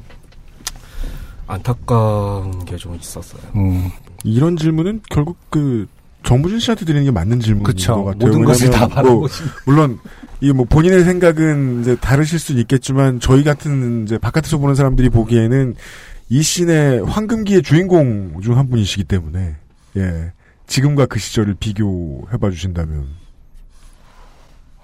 안타까운 1.46 2.64
게 2.64 2.78
좀 2.78 2.94
있었어요. 2.96 3.42
음. 3.56 3.90
이런 4.24 4.56
질문은 4.56 5.02
결국 5.10 5.36
그 5.50 5.86
정부진 6.22 6.58
씨한테 6.60 6.86
드리는 6.86 7.04
게 7.04 7.10
맞는 7.10 7.40
질문인 7.40 7.64
그쵸. 7.64 7.96
것 7.96 8.04
같아요. 8.04 8.26
모든 8.30 8.44
것을 8.46 8.70
다 8.70 8.88
바라보고 8.88 9.18
뭐, 9.20 9.28
싶- 9.28 9.44
물론 9.66 9.98
이게 10.40 10.54
뭐 10.54 10.64
본인의 10.64 11.04
생각은 11.04 11.82
이제 11.82 11.96
다르실 11.96 12.38
수는 12.38 12.62
있겠지만 12.62 13.20
저희 13.20 13.44
같은 13.44 14.04
이제 14.04 14.16
바깥에서 14.16 14.56
보는 14.56 14.74
사람들이 14.74 15.10
보기에는 15.10 15.74
이 16.28 16.42
씬의 16.42 17.04
황금기의 17.04 17.62
주인공 17.62 18.40
중 18.40 18.56
한 18.56 18.68
분이시기 18.68 19.04
때문에 19.04 19.56
예 19.96 20.32
지금과 20.66 21.06
그 21.06 21.18
시절을 21.18 21.54
비교해봐 21.54 22.50
주신다면 22.50 23.06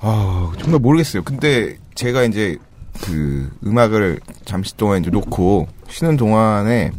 아, 0.01 0.53
정말 0.59 0.81
모르겠어요. 0.81 1.23
근데 1.25 1.77
제가 1.95 2.25
이제 2.25 2.57
그 3.03 3.51
음악을 3.65 4.21
잠시 4.45 4.77
동안 4.77 5.01
이제 5.01 5.11
놓고 5.11 5.69
쉬는 5.89 6.17
동안에 6.17 6.91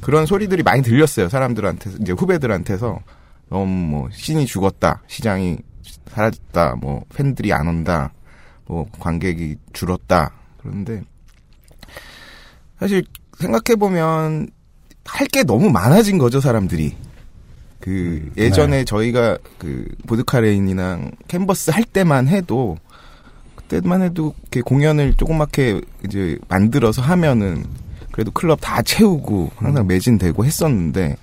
그런 0.00 0.26
소리들이 0.26 0.62
많이 0.62 0.82
들렸어요. 0.82 1.28
사람들한테 1.28 1.90
이제 2.00 2.12
후배들한테서 2.12 3.00
너무 3.48 3.66
뭐 3.66 4.08
씬이 4.12 4.46
죽었다, 4.46 5.02
시장이 5.08 5.58
사라졌다, 6.08 6.76
뭐 6.76 7.04
팬들이 7.14 7.52
안 7.52 7.66
온다, 7.66 8.12
뭐 8.66 8.86
관객이 9.00 9.56
줄었다. 9.72 10.32
그런데 10.58 11.02
사실 12.78 13.04
생각해 13.38 13.76
보면 13.78 14.48
할 15.04 15.28
게 15.28 15.44
너무 15.44 15.70
많아진 15.70 16.18
거죠, 16.18 16.40
사람들이. 16.40 16.94
그 17.80 18.30
예전에 18.36 18.84
저희가 18.84 19.38
그 19.58 19.86
보드카레인이랑 20.06 21.12
캔버스 21.28 21.70
할 21.70 21.84
때만 21.84 22.26
해도 22.26 22.78
그때만 23.54 24.02
해도 24.02 24.34
이렇게 24.42 24.60
공연을 24.62 25.14
조그맣게 25.14 25.80
이제 26.04 26.38
만들어서 26.48 27.02
하면은 27.02 27.64
그래도 28.10 28.30
클럽 28.32 28.58
다 28.60 28.82
채우고 28.82 29.52
항상 29.56 29.86
매진되고 29.86 30.44
했었는데 30.44 31.16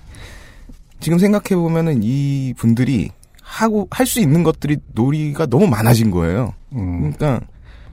지금 1.00 1.18
생각해 1.18 1.60
보면은 1.60 2.00
이 2.02 2.54
분들이 2.56 3.10
하고 3.42 3.86
할 3.90 4.06
수 4.06 4.20
있는 4.20 4.42
것들이 4.42 4.78
놀이가 4.94 5.44
너무 5.46 5.66
많아진 5.66 6.10
거예요. 6.10 6.54
그러니까 6.70 7.40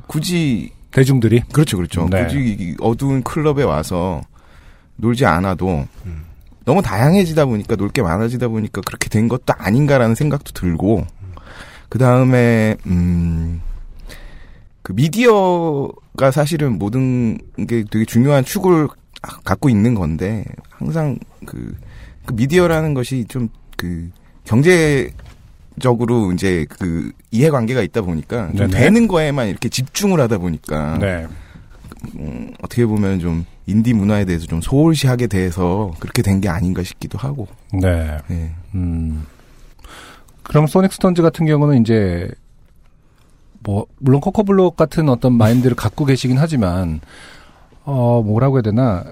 굳이 0.08 0.72
대중들이 0.92 1.42
그렇죠, 1.52 1.78
그렇죠. 1.78 2.08
네. 2.10 2.24
굳이 2.24 2.56
이 2.60 2.76
어두운 2.80 3.24
클럽에 3.24 3.64
와서 3.64 4.22
놀지 4.98 5.26
않아도 5.26 5.88
너무 6.66 6.82
다양해지다 6.82 7.46
보니까 7.46 7.76
놀 7.76 7.90
게 7.90 8.02
많아지다 8.02 8.48
보니까 8.50 8.82
그렇게 8.82 9.10
된 9.10 9.28
것도 9.28 9.54
아닌가라는 9.58 10.16
생각도 10.16 10.52
들고 10.52 11.06
그 11.90 11.98
다음에 11.98 12.76
음. 12.86 13.62
그 14.84 14.94
미디어가 14.94 16.32
사실은 16.32 16.78
모든 16.78 17.38
게 17.68 17.84
되게 17.90 18.06
중요한 18.06 18.44
축을 18.44 18.88
갖고 19.44 19.70
있는 19.70 19.94
건데 19.96 20.44
항상 20.70 21.18
그, 21.46 21.76
그 22.26 22.34
미디어라는 22.34 22.94
것이 22.94 23.26
좀 23.28 23.50
그 23.82 24.12
경제 24.46 25.12
적으로 25.82 26.32
이제 26.32 26.66
그 26.70 27.12
이해관계가 27.32 27.82
있다 27.82 28.02
보니까 28.02 28.48
좀 28.56 28.70
네네. 28.70 28.72
되는 28.72 29.08
거에만 29.08 29.48
이렇게 29.50 29.68
집중을 29.70 30.20
하다 30.22 30.38
보니까 30.38 30.98
네. 31.00 31.28
음, 32.16 32.52
어떻게 32.62 32.86
보면 32.86 33.20
좀 33.20 33.46
인디 33.68 33.94
문화에 33.94 34.26
대해서 34.26 34.46
좀 34.48 34.62
소홀시하게 34.62 35.28
돼서 35.28 35.94
그렇게 36.00 36.22
된 36.22 36.40
게 36.42 36.50
아닌가 36.50 36.82
싶기도 36.84 37.18
하고. 37.18 37.48
네. 37.74 38.18
네. 38.28 38.52
음. 38.76 39.26
그럼 40.44 40.68
소닉 40.68 40.92
스톤즈 40.94 41.22
같은 41.22 41.46
경우는 41.46 41.82
이제 41.82 42.30
뭐 43.64 43.86
물론 44.00 44.22
코코블록 44.22 44.76
같은 44.76 45.08
어떤 45.10 45.34
마인드를 45.34 45.76
갖고 45.76 46.06
계시긴 46.06 46.38
하지만 46.38 47.00
어 47.84 48.22
뭐라고 48.26 48.58
해야 48.58 48.62
되나 48.64 49.04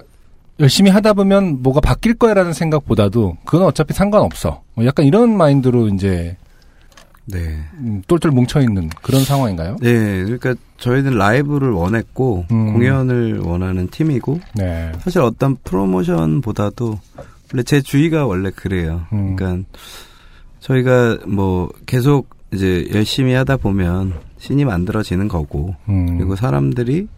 열심히 0.58 0.90
하다 0.90 1.12
보면 1.14 1.62
뭐가 1.62 1.80
바뀔 1.80 2.14
거야라는 2.14 2.52
생각보다도 2.52 3.36
그건 3.44 3.62
어차피 3.66 3.94
상관없어. 3.94 4.62
뭐 4.74 4.84
약간 4.84 5.06
이런 5.06 5.36
마인드로 5.36 5.88
이제 5.88 6.36
네. 7.26 7.58
음, 7.74 8.02
똘똘 8.06 8.30
뭉쳐 8.30 8.60
있는 8.60 8.88
그런 9.02 9.24
상황인가요? 9.24 9.76
네, 9.80 10.24
그러니까 10.24 10.54
저희는 10.78 11.16
라이브를 11.16 11.70
원했고 11.70 12.46
음. 12.50 12.72
공연을 12.72 13.40
원하는 13.40 13.88
팀이고 13.88 14.40
네. 14.54 14.92
사실 15.00 15.20
어떤 15.20 15.56
프로모션보다도 15.64 16.98
원래 17.52 17.62
제 17.62 17.80
주의가 17.80 18.26
원래 18.26 18.50
그래요. 18.50 19.06
음. 19.12 19.36
그러니까 19.36 19.68
저희가 20.60 21.18
뭐 21.26 21.70
계속 21.86 22.28
이제 22.52 22.88
열심히 22.92 23.32
하다 23.34 23.58
보면 23.58 24.14
신이 24.38 24.64
만들어지는 24.64 25.28
거고 25.28 25.74
음. 25.88 26.18
그리고 26.18 26.36
사람들이 26.36 27.08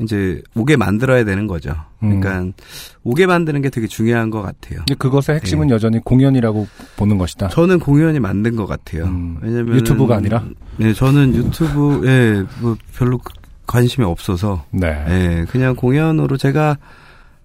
이제 0.00 0.40
오게 0.54 0.76
만들어야 0.76 1.24
되는 1.24 1.46
거죠. 1.46 1.74
음. 2.02 2.20
그러니까 2.20 2.56
오게 3.04 3.26
만드는 3.26 3.60
게 3.62 3.68
되게 3.70 3.86
중요한 3.86 4.30
것 4.30 4.40
같아요. 4.40 4.78
근데 4.78 4.94
그것의 4.94 5.36
핵심은 5.36 5.68
여전히 5.70 5.98
공연이라고 6.00 6.66
보는 6.96 7.18
것이다. 7.18 7.48
저는 7.48 7.78
공연이 7.78 8.18
만든 8.20 8.56
것 8.56 8.66
같아요. 8.66 9.04
왜냐면 9.42 9.76
유튜브가 9.76 10.16
아니라? 10.16 10.44
네, 10.78 10.94
저는 10.94 11.34
유튜브 11.34 12.02
예, 12.06 12.44
뭐 12.60 12.76
별로 12.96 13.18
그- 13.18 13.32
관심이 13.66 14.04
없어서 14.06 14.64
네. 14.70 14.86
예, 15.08 15.44
그냥 15.50 15.76
공연으로 15.76 16.36
제가 16.36 16.78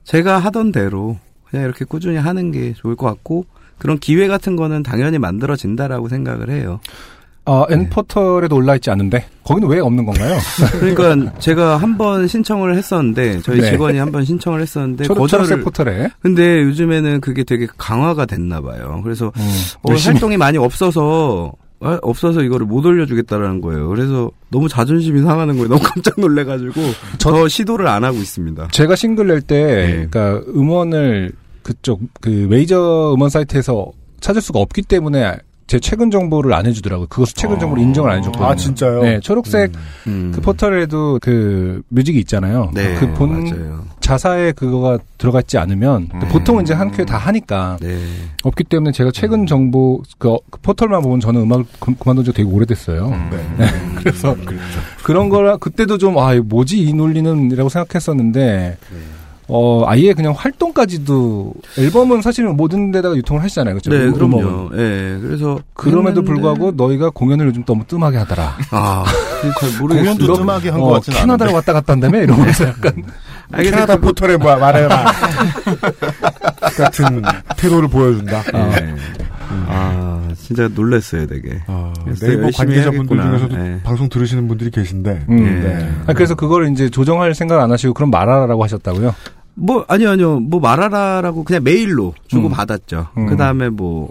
제가 0.03 0.39
하던 0.39 0.71
대로 0.71 1.17
그냥 1.49 1.65
이렇게 1.65 1.85
꾸준히 1.85 2.17
하는 2.17 2.51
게 2.51 2.73
좋을 2.73 2.95
것 2.95 3.05
같고 3.07 3.45
그런 3.77 3.99
기회 3.99 4.27
같은 4.27 4.55
거는 4.55 4.83
당연히 4.83 5.19
만들어진다라고 5.19 6.07
생각을 6.09 6.49
해요. 6.49 6.79
아, 7.47 7.65
N포털에도 7.69 8.55
올라있지 8.57 8.89
않은데 8.91 9.25
거기는 9.43 9.67
왜 9.69 9.79
없는 9.79 10.05
건가요? 10.05 10.37
그러니까 10.79 11.39
제가 11.39 11.77
한 11.77 11.97
번 11.97 12.27
신청을 12.27 12.75
했었는데 12.75 13.41
저희 13.41 13.61
네. 13.61 13.71
직원이 13.71 13.97
한 13.97 14.11
번 14.11 14.23
신청을 14.25 14.61
했었는데 14.61 15.05
초록- 15.05 15.17
거절을 15.19 15.61
포털에 15.61 16.09
근데 16.21 16.61
요즘에는 16.63 17.21
그게 17.21 17.43
되게 17.43 17.67
강화가 17.77 18.25
됐나 18.25 18.61
봐요. 18.61 18.99
그래서 19.03 19.27
어, 19.27 19.31
음. 19.37 19.89
열심히- 19.89 20.13
활동이 20.13 20.37
많이 20.37 20.57
없어서 20.57 21.53
아, 21.79 21.99
없어서 22.01 22.41
이거를 22.41 22.65
못 22.65 22.83
올려주겠다라는 22.85 23.61
거예요. 23.61 23.87
그래서 23.87 24.31
너무 24.49 24.67
자존심이 24.67 25.21
상하는 25.21 25.55
거예요. 25.55 25.69
너무 25.69 25.81
깜짝 25.83 26.19
놀래가지고 26.19 26.73
더 27.19 27.47
시도를 27.47 27.87
안 27.87 28.03
하고 28.03 28.17
있습니다. 28.17 28.69
제가 28.71 28.95
싱글 28.95 29.27
낼 29.27 29.41
때, 29.41 30.07
그러니까 30.09 30.41
음원을 30.55 31.31
그쪽 31.61 32.01
그 32.19 32.29
메이저 32.49 33.13
음원 33.15 33.29
사이트에서 33.29 33.91
찾을 34.21 34.41
수가 34.41 34.59
없기 34.59 34.81
때문에 34.83 35.37
제 35.67 35.79
최근 35.79 36.09
정보를 36.09 36.53
안 36.53 36.65
해주더라고요. 36.65 37.07
그것을 37.07 37.33
최근 37.35 37.59
정보로 37.59 37.81
인정을 37.81 38.09
안 38.09 38.19
해줬거든요. 38.19 38.47
아, 38.47 38.55
진짜요? 38.55 39.01
네, 39.03 39.19
초록색 39.19 39.73
그 40.05 40.39
포털에도 40.41 41.19
그 41.21 41.81
뮤직이 41.89 42.19
있잖아요. 42.19 42.71
네, 42.73 42.95
그본 42.95 43.43
맞아요. 43.43 43.83
자사에 43.99 44.53
그거가 44.53 44.99
들어가 45.17 45.41
있지 45.41 45.57
않으면 45.57 46.07
근데 46.07 46.27
보통은 46.29 46.63
이제 46.63 46.73
한 46.73 46.91
큐에 46.91 47.03
다 47.03 47.17
하니까 47.17 47.77
네. 47.81 47.97
없기 48.43 48.63
때문에 48.63 48.93
제가 48.93 49.11
최근 49.13 49.45
정보 49.45 50.01
그, 50.17 50.29
어- 50.31 50.39
그 50.49 50.61
포털만 50.61 51.01
보면 51.01 51.19
저는 51.19 51.41
음악을 51.41 51.65
그- 51.81 51.95
그만둔 51.95 52.23
지 52.23 52.31
되게 52.31 52.47
오래됐어요. 52.49 53.09
네. 53.29 53.65
그래서 53.97 54.35
그런 55.03 55.27
거라 55.27 55.57
그때도 55.57 55.97
좀 55.97 56.17
아 56.17 56.33
뭐지 56.41 56.79
이 56.79 56.93
논리는이라고 56.93 57.67
생각했었는데 57.67 58.77
어 59.49 59.83
아예 59.87 60.13
그냥 60.13 60.33
활동까지도 60.35 61.53
앨범은 61.77 62.21
사실은 62.21 62.57
모든 62.57 62.91
데다가 62.91 63.15
유통을 63.15 63.41
하시잖아요, 63.43 63.75
그렇죠? 63.75 63.89
네, 63.91 64.05
음- 64.05 64.13
그럼요. 64.13 64.69
예, 64.73 65.17
그래서 65.21 65.57
그럼에도 65.73 66.21
했는데- 66.21 66.25
불구하고 66.25 66.71
너희가 66.71 67.09
공연을 67.11 67.47
요즘 67.47 67.63
너무 67.63 67.85
뜸하게 67.87 68.17
하더라. 68.17 68.57
아, 68.71 69.05
잘 69.61 69.69
모르겠어요. 69.79 70.15
공연도 70.15 70.33
뜸하게 70.37 70.69
한것 70.69 70.91
같진 70.95 71.13
캐나다로 71.13 71.53
왔다 71.53 71.71
갔다 71.71 71.93
한다며 71.93 72.19
이러면서 72.23 72.65
약간 72.65 72.93
캐나다 73.55 73.95
포털에 73.97 74.35
뭐 74.35 74.53
말해라 74.57 75.05
같은 76.75 77.21
태도를 77.57 77.87
보여준다. 77.87 78.43
네. 78.51 78.95
아, 79.69 80.27
진짜 80.35 80.67
놀랐어요, 80.67 81.25
되게. 81.27 81.61
그래서 82.03 82.25
네이버 82.25 82.43
열심히 82.43 82.67
관계자분들. 82.81 83.17
중에서도 83.21 83.55
예. 83.65 83.79
방송 83.83 84.09
들으시는 84.09 84.47
분들이 84.47 84.69
계신데. 84.71 85.25
음. 85.29 85.37
네. 85.63 85.89
아, 86.07 86.13
그래서 86.13 86.35
그걸 86.35 86.69
이제 86.71 86.89
조정할 86.89 87.33
생각 87.33 87.61
안 87.61 87.71
하시고 87.71 87.93
그럼 87.93 88.09
말하라고 88.11 88.61
하셨다고요? 88.63 89.15
뭐 89.57 89.83
아니요 89.87 90.11
아니요 90.11 90.39
뭐 90.39 90.59
말하라라고 90.59 91.43
그냥 91.43 91.63
메일로 91.63 92.13
주고 92.27 92.49
받았죠. 92.49 93.07
음. 93.17 93.25
그 93.27 93.35
다음에 93.35 93.69
뭐. 93.69 94.09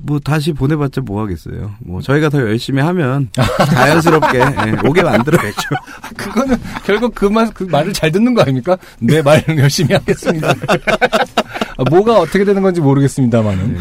뭐 0.00 0.18
다시 0.18 0.52
보내봤자 0.52 1.00
뭐 1.00 1.22
하겠어요. 1.22 1.70
뭐 1.80 2.02
저희가 2.02 2.28
더 2.28 2.38
열심히 2.40 2.82
하면 2.82 3.30
자연스럽게 3.74 4.36
예, 4.38 4.86
오게 4.86 5.02
만들어야죠. 5.02 5.68
그거는 6.14 6.56
결국 6.84 7.14
그 7.14 7.24
말, 7.24 7.48
그 7.54 7.64
말을 7.64 7.94
잘 7.94 8.12
듣는 8.12 8.34
거 8.34 8.42
아닙니까? 8.42 8.76
내말 9.00 9.42
열심히 9.56 9.94
하겠습니다. 9.94 10.48
아, 10.50 11.84
뭐가 11.88 12.18
어떻게 12.18 12.44
되는 12.44 12.60
건지 12.60 12.82
모르겠습니다만은. 12.82 13.78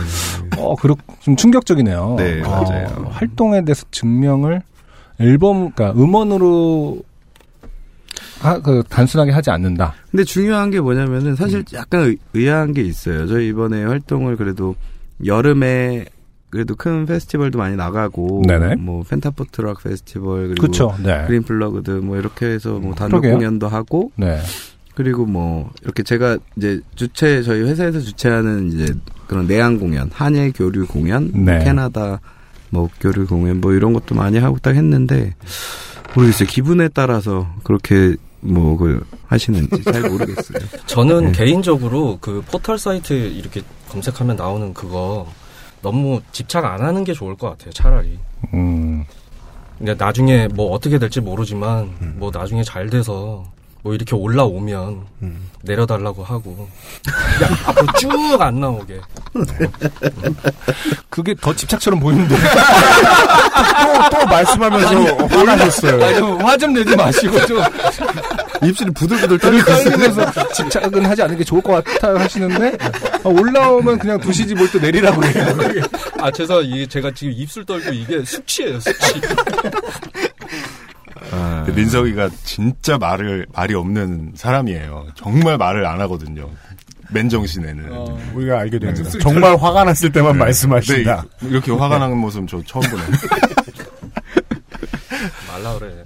어, 0.57 0.75
그렇, 0.75 0.95
좀 1.19 1.35
충격적이네요. 1.35 2.15
네, 2.17 2.41
어, 2.41 2.49
맞아요. 2.63 3.09
활동에 3.11 3.65
대해서 3.65 3.83
증명을 3.91 4.61
앨범, 5.19 5.71
그러니까 5.71 5.99
음원으로 5.99 6.99
하, 8.39 8.59
그, 8.61 8.83
단순하게 8.89 9.31
하지 9.31 9.49
않는다. 9.51 9.93
근데 10.11 10.23
중요한 10.23 10.69
게 10.69 10.79
뭐냐면은 10.79 11.31
음. 11.31 11.35
사실 11.35 11.63
약간 11.73 12.01
의- 12.03 12.17
의아한 12.33 12.73
게 12.73 12.81
있어요. 12.81 13.27
저희 13.27 13.49
이번에 13.49 13.83
활동을 13.83 14.35
그래도 14.37 14.75
여름에 15.25 16.05
그래도 16.49 16.75
큰 16.75 17.05
페스티벌도 17.05 17.57
많이 17.57 17.75
나가고 17.75 18.43
네네. 18.47 18.75
뭐 18.75 19.03
펜타포트락 19.03 19.83
페스티벌 19.83 20.47
그리고 20.49 20.61
그쵸, 20.67 20.95
네. 21.03 21.25
그린 21.27 21.43
플러그드 21.43 21.91
뭐 21.91 22.17
이렇게 22.17 22.45
해서 22.45 22.79
뭐 22.79 22.95
단독 22.95 23.17
그러게요. 23.21 23.33
공연도 23.37 23.67
하고 23.67 24.11
네. 24.15 24.39
그리고 24.95 25.25
뭐 25.25 25.69
이렇게 25.83 26.03
제가 26.03 26.37
이제 26.55 26.79
주최 26.95 27.43
저희 27.43 27.61
회사에서 27.61 27.99
주최하는 27.99 28.71
이제 28.71 28.93
그런 29.27 29.45
내한 29.45 29.77
공연, 29.77 30.09
한일 30.13 30.53
교류 30.53 30.87
공연, 30.87 31.31
네. 31.33 31.63
캐나다 31.65 32.21
뭐 32.69 32.89
교류 33.01 33.27
공연 33.27 33.59
뭐 33.59 33.73
이런 33.73 33.91
것도 33.93 34.15
많이 34.15 34.37
하고 34.39 34.57
딱 34.59 34.73
했는데 34.75 35.35
모르겠어요. 36.15 36.47
기분에 36.47 36.87
따라서 36.87 37.47
그렇게 37.63 38.15
뭐그 38.41 39.05
하시는지 39.25 39.83
잘 39.83 40.01
모르겠어요. 40.01 40.59
저는 40.85 41.31
네. 41.31 41.31
개인적으로 41.31 42.17
그 42.21 42.43
포털 42.47 42.77
사이트 42.77 43.13
이렇게 43.13 43.61
검색하면 43.89 44.35
나오는 44.35 44.73
그거 44.73 45.27
너무 45.81 46.21
집착 46.31 46.65
안 46.65 46.81
하는 46.81 47.03
게 47.03 47.13
좋을 47.13 47.35
것 47.35 47.49
같아요. 47.49 47.71
차라리. 47.71 48.19
음. 48.53 49.05
근데 49.77 49.93
나중에 49.93 50.47
뭐 50.47 50.71
어떻게 50.71 50.97
될지 50.97 51.21
모르지만 51.21 52.15
뭐 52.17 52.31
나중에 52.33 52.63
잘 52.63 52.89
돼서 52.89 53.45
뭐 53.83 53.93
이렇게 53.93 54.15
올라오면 54.15 55.05
내려달라고 55.63 56.23
하고 56.23 56.67
그냥 57.37 57.53
앞으로 57.65 57.87
쭉 57.99 58.41
안 58.41 58.59
나오게. 58.59 58.99
그게 61.09 61.33
더 61.39 61.53
집착처럼 61.53 61.99
보이는데. 61.99 62.35
또, 64.11 64.19
또 64.19 64.25
말씀하면서 64.27 65.25
화나셨어요. 65.27 66.03
아, 66.43 66.45
화좀 66.45 66.73
내지 66.73 66.95
마시고 66.95 67.45
좀. 67.45 67.61
입술이 68.63 68.89
부들부들 68.91 69.37
떨리면서 69.37 70.51
집착은 70.53 71.05
하지 71.05 71.21
않는 71.21 71.37
게 71.37 71.43
좋을 71.43 71.61
것 71.61 71.83
같아요 71.85 72.17
하시는데 72.17 72.75
아, 72.81 73.29
올라오면 73.29 73.99
그냥 73.99 74.19
두시지 74.19 74.55
뭘 74.55 74.67
또 74.71 74.79
내리라고 74.79 75.21
그래요. 75.21 75.83
아 76.19 76.31
죄송 76.31 76.63
이 76.65 76.87
제가 76.87 77.11
지금 77.13 77.33
입술 77.33 77.63
떨고 77.65 77.91
이게 77.93 78.23
숙취예요 78.25 78.79
숙취. 78.79 79.21
근데 81.29 81.71
민석이가 81.73 82.29
진짜 82.43 82.97
말을 82.97 83.47
말이 83.53 83.73
없는 83.73 84.33
사람이에요. 84.35 85.07
정말 85.15 85.57
말을 85.57 85.85
안 85.85 85.99
하거든요. 86.01 86.49
맨정신에는 87.11 87.89
우리가 88.33 88.59
알게 88.59 88.79
됩니다. 88.79 89.09
정말 89.21 89.55
화가 89.55 89.83
났을 89.85 90.11
때만 90.11 90.37
말씀하신다. 90.37 91.25
네, 91.41 91.47
이렇게 91.49 91.71
화가 91.71 91.97
나는 91.97 92.17
모습 92.17 92.47
저 92.47 92.61
처음 92.63 92.83
보네. 92.89 93.03
말라 95.47 95.79
그래. 95.79 96.03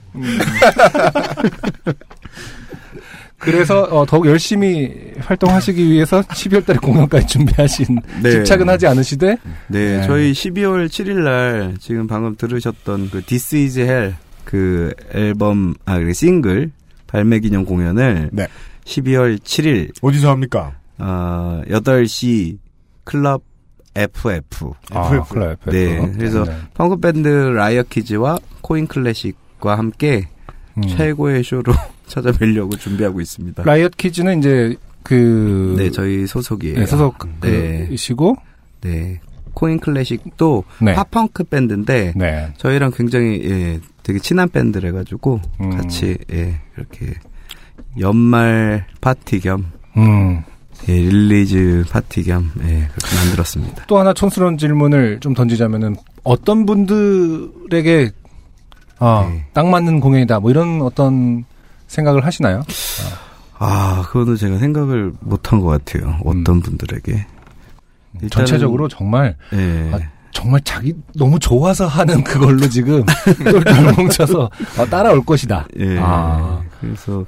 그래서 3.42 3.82
어, 3.90 4.06
더욱 4.06 4.28
열심히 4.28 4.92
활동하시기 5.20 5.90
위해서 5.90 6.22
12월 6.22 6.64
달에 6.64 6.78
공연까지 6.78 7.26
준비하신 7.26 8.00
네. 8.22 8.32
집착은 8.32 8.70
하지 8.70 8.86
않으시되 8.86 9.38
네, 9.68 9.98
네. 9.98 10.04
저희 10.06 10.32
12월 10.32 10.88
7일 10.88 11.24
날 11.24 11.76
지금 11.80 12.06
방금 12.06 12.36
들으셨던 12.36 13.10
그 13.10 13.24
This 13.24 13.56
Is 13.56 13.80
Hell 13.80 14.14
그 14.46 14.94
앨범 15.14 15.74
아그 15.86 16.14
싱글 16.14 16.72
발매 17.08 17.40
기념 17.40 17.66
공연을 17.66 18.32
12월 18.86 19.38
7일 19.40 19.92
어디서 20.02 20.30
합니까? 20.30 20.76
어, 20.98 21.62
8시 21.68 22.58
클럽 23.04 23.44
FF. 23.96 24.72
아, 24.92 25.10
클럽 25.26 25.58
FF. 25.64 25.70
네. 25.72 26.12
그래서 26.18 26.46
네. 26.46 26.56
펑크 26.76 26.98
밴드 26.98 27.28
라이엇 27.28 27.84
키즈와 27.84 28.40
코인 28.62 28.88
클래식과 28.88 29.78
함께 29.78 30.28
음. 30.78 30.84
최고의 30.88 31.44
쇼로 31.44 31.74
찾아뵈려고 32.08 32.78
준비하고 32.78 33.20
있습니다. 33.20 33.64
라이엇 33.64 33.98
키즈는 33.98 34.40
이제 34.40 34.76
그 35.04 35.76
네, 35.78 35.90
저희 35.90 36.26
소속이에요. 36.28 36.80
네, 36.80 36.86
소속 36.86 37.18
네. 37.42 37.88
네. 38.82 39.20
코인 39.54 39.80
클래식도 39.80 40.64
네. 40.82 40.94
팝펑크 40.94 41.46
밴드인데 41.46 42.14
네. 42.16 42.54
저희랑 42.58 42.92
굉장히 42.96 43.42
예, 43.44 43.80
되게 44.04 44.20
친한 44.20 44.50
밴드래 44.50 44.92
가지고 44.92 45.40
음. 45.60 45.70
같이 45.72 46.18
예, 46.32 46.60
이렇게 46.78 47.14
연말 48.00 48.86
파티 49.00 49.40
겸 49.40 49.72
음. 49.98 50.44
예, 50.90 50.94
release 50.94 51.86
파티 51.90 52.24
겸 52.24 52.52
예, 52.62 52.88
그렇게 52.94 53.16
만들었습니다. 53.16 53.86
또 53.88 54.00
하나 54.00 54.14
촌스러운 54.14 54.58
질문을 54.58 55.20
좀 55.20 55.34
던지자면은 55.34 55.96
어떤 56.24 56.66
분들에게 56.66 58.12
아, 59.00 59.28
네. 59.30 59.46
딱 59.54 59.68
맞는 59.68 60.00
공연이다. 60.00 60.40
뭐 60.40 60.52
이런 60.52 60.82
어떤 60.82 61.44
생각을 61.88 62.24
하시나요? 62.26 62.64
아, 63.58 64.04
그거는 64.08 64.36
제가 64.38 64.58
생각을 64.60 65.12
못한 65.20 65.60
것 65.60 65.68
같아요. 65.68 66.20
어떤 66.24 66.62
분들에게. 66.62 67.26
음. 68.22 68.30
전체적으로 68.30 68.88
정말 68.88 69.36
예. 69.54 69.92
아, 69.94 70.00
정말 70.32 70.62
자기 70.64 70.94
너무 71.16 71.38
좋아서 71.40 71.88
하는 71.88 72.24
그걸로 72.24 72.68
지금 72.70 73.04
똘똘 73.44 73.94
뭉쳐서 73.98 74.50
아, 74.78 74.86
따라올 74.86 75.24
것이다. 75.26 75.68
예. 75.80 75.98
아. 76.00 76.62
그래서 76.80 77.26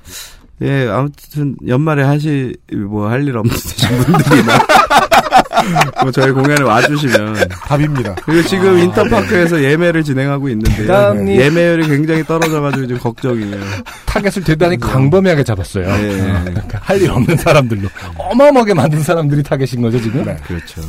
예, 0.62 0.88
아무튼 0.88 1.56
연말에 1.68 2.04
하실 2.04 2.56
뭐 2.88 3.10
할 3.10 3.28
일 3.28 3.36
없으신 3.38 3.90
분들이나 4.04 4.60
뭐 6.04 6.12
저희 6.12 6.32
공연에 6.32 6.62
와주시면 6.62 7.36
답입니다. 7.68 8.16
그리고 8.26 8.48
지금 8.48 8.78
인터파크에서 8.80 9.62
예매를 9.64 10.04
진행하고 10.04 10.50
있는데요. 10.50 10.88
대단히- 10.88 11.38
예매율이 11.40 11.88
굉장히 11.88 12.24
떨어져가지고 12.24 12.88
지금 12.88 13.02
걱정이에요. 13.02 13.58
타겟을 14.06 14.44
대단히 14.46 14.78
광범위하게 14.78 15.44
잡았어요. 15.44 15.86
네. 15.88 16.22
어, 16.32 16.42
그러니까 16.46 16.80
할일 16.82 17.10
없는 17.12 17.38
사람들로 17.38 17.88
어마어마하게 18.18 18.74
많은 18.74 19.02
사람들이 19.02 19.42
타겟인 19.44 19.82
거죠 19.82 20.00
지금. 20.02 20.24
그렇죠. 20.46 20.82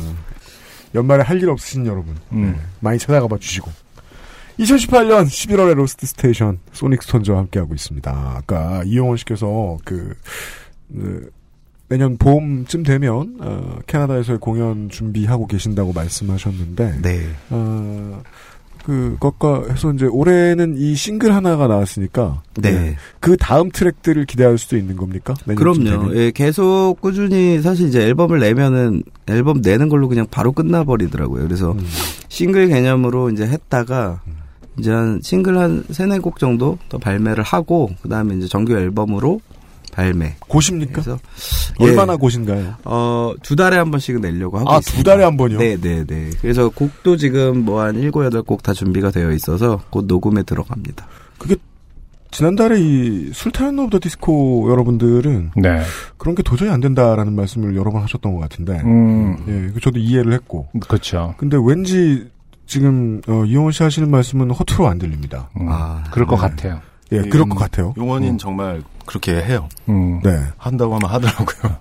연말에 0.95 1.21
할 1.23 1.37
일 1.37 1.49
없으신 1.49 1.85
여러분 1.85 2.15
음. 2.31 2.53
네, 2.55 2.61
많이 2.79 2.97
찾아가 2.97 3.27
봐 3.27 3.37
주시고 3.37 3.69
2018년 4.59 5.25
11월에 5.25 5.75
로스트 5.75 6.07
스테이션 6.07 6.59
소닉 6.71 7.03
스톤즈와 7.03 7.37
함께하고 7.39 7.73
있습니다. 7.75 8.11
아까 8.37 8.83
이용원 8.85 9.17
씨께서 9.17 9.77
그, 9.83 10.15
그 10.87 11.29
내년 11.89 12.17
봄쯤 12.17 12.83
되면 12.83 13.35
어, 13.41 13.79
캐나다에서의 13.85 14.39
공연 14.39 14.89
준비하고 14.89 15.45
계신다고 15.47 15.91
말씀하셨는데 15.93 17.01
네. 17.01 17.19
어, 17.49 18.23
그것과 18.85 19.63
해서 19.69 19.91
이제 19.91 20.05
올해는 20.05 20.75
이 20.77 20.95
싱글 20.95 21.33
하나가 21.33 21.67
나왔으니까 21.67 22.43
네. 22.61 22.95
그 23.19 23.35
다음 23.35 23.71
트랙들을 23.71 24.25
기대할 24.25 24.57
수도 24.57 24.77
있는 24.77 24.95
겁니까? 24.95 25.33
그럼요. 25.45 26.15
예, 26.15 26.31
계속 26.31 26.97
꾸준히 27.01 27.61
사실 27.61 27.87
이제 27.87 28.01
앨범을 28.01 28.39
내면은 28.39 29.01
앨범 29.27 29.61
내는 29.61 29.89
걸로 29.89 30.07
그냥 30.07 30.27
바로 30.29 30.51
끝나버리더라고요. 30.51 31.43
그래서 31.43 31.71
음. 31.71 31.85
싱글 32.29 32.67
개념으로 32.67 33.31
이제 33.31 33.47
했다가 33.47 34.21
이제 34.77 34.91
한 34.91 35.19
싱글 35.23 35.57
한 35.57 35.83
세네 35.89 36.19
곡 36.19 36.37
정도 36.37 36.77
더 36.89 36.97
발매를 36.97 37.43
하고 37.43 37.89
그 38.01 38.09
다음에 38.09 38.35
이제 38.35 38.47
정규 38.47 38.73
앨범으로 38.73 39.39
발매. 39.95 40.35
고십니까? 40.39 41.01
그래서 41.01 41.17
얼마나 41.79 42.13
예. 42.13 42.17
고신가요? 42.17 42.75
어, 42.83 43.33
두 43.41 43.55
달에 43.55 43.77
한 43.77 43.91
번씩은 43.91 44.21
내려고 44.21 44.59
하고 44.59 44.71
아, 44.71 44.77
있습니다. 44.77 44.97
두 44.97 45.03
달에 45.03 45.23
한 45.23 45.37
번이요? 45.37 45.57
네, 45.57 45.77
네, 45.77 46.03
네. 46.05 46.29
그래서 46.41 46.69
곡도 46.69 47.15
지금 47.17 47.63
뭐한 47.63 47.95
일곱 47.95 48.25
여덟 48.25 48.43
곡다 48.43 48.73
준비가 48.73 49.09
되어 49.09 49.31
있어서 49.31 49.81
곧 49.89 50.05
녹음에 50.05 50.43
들어갑니다. 50.43 51.07
그게 51.37 51.55
지난달에 52.31 52.77
이 52.81 53.31
술탄 53.33 53.79
오브 53.79 53.89
더 53.91 53.99
디스코 54.01 54.69
여러분들은 54.69 55.51
네. 55.55 55.81
그런 56.17 56.35
게 56.35 56.43
도저히 56.43 56.69
안 56.69 56.81
된다라는 56.81 57.33
말씀을 57.33 57.77
여러 57.77 57.91
번 57.91 58.03
하셨던 58.03 58.33
것 58.33 58.41
같은데 58.41 58.81
음. 58.83 59.37
예, 59.47 59.71
그 59.73 59.79
저도 59.79 59.99
이해를 59.99 60.33
했고 60.33 60.67
그렇죠. 60.81 61.33
근데 61.37 61.57
왠지 61.63 62.29
지금 62.65 63.21
어, 63.29 63.45
이용원 63.45 63.71
씨 63.71 63.83
하시는 63.83 64.09
말씀은 64.11 64.51
허투루 64.51 64.85
안 64.85 64.97
들립니다. 64.97 65.49
아, 65.67 66.03
그럴 66.11 66.27
것 66.27 66.35
네. 66.35 66.41
같아요. 66.41 66.81
예, 67.11 67.21
그럴 67.21 67.47
것 67.47 67.55
같아요. 67.55 67.93
용원인 67.97 68.33
음. 68.33 68.37
정말 68.37 68.81
그렇게 69.05 69.35
해요. 69.35 69.69
음. 69.87 70.19
네. 70.23 70.31
한다고 70.57 70.95
하면 70.95 71.09
하더라고요. 71.09 71.77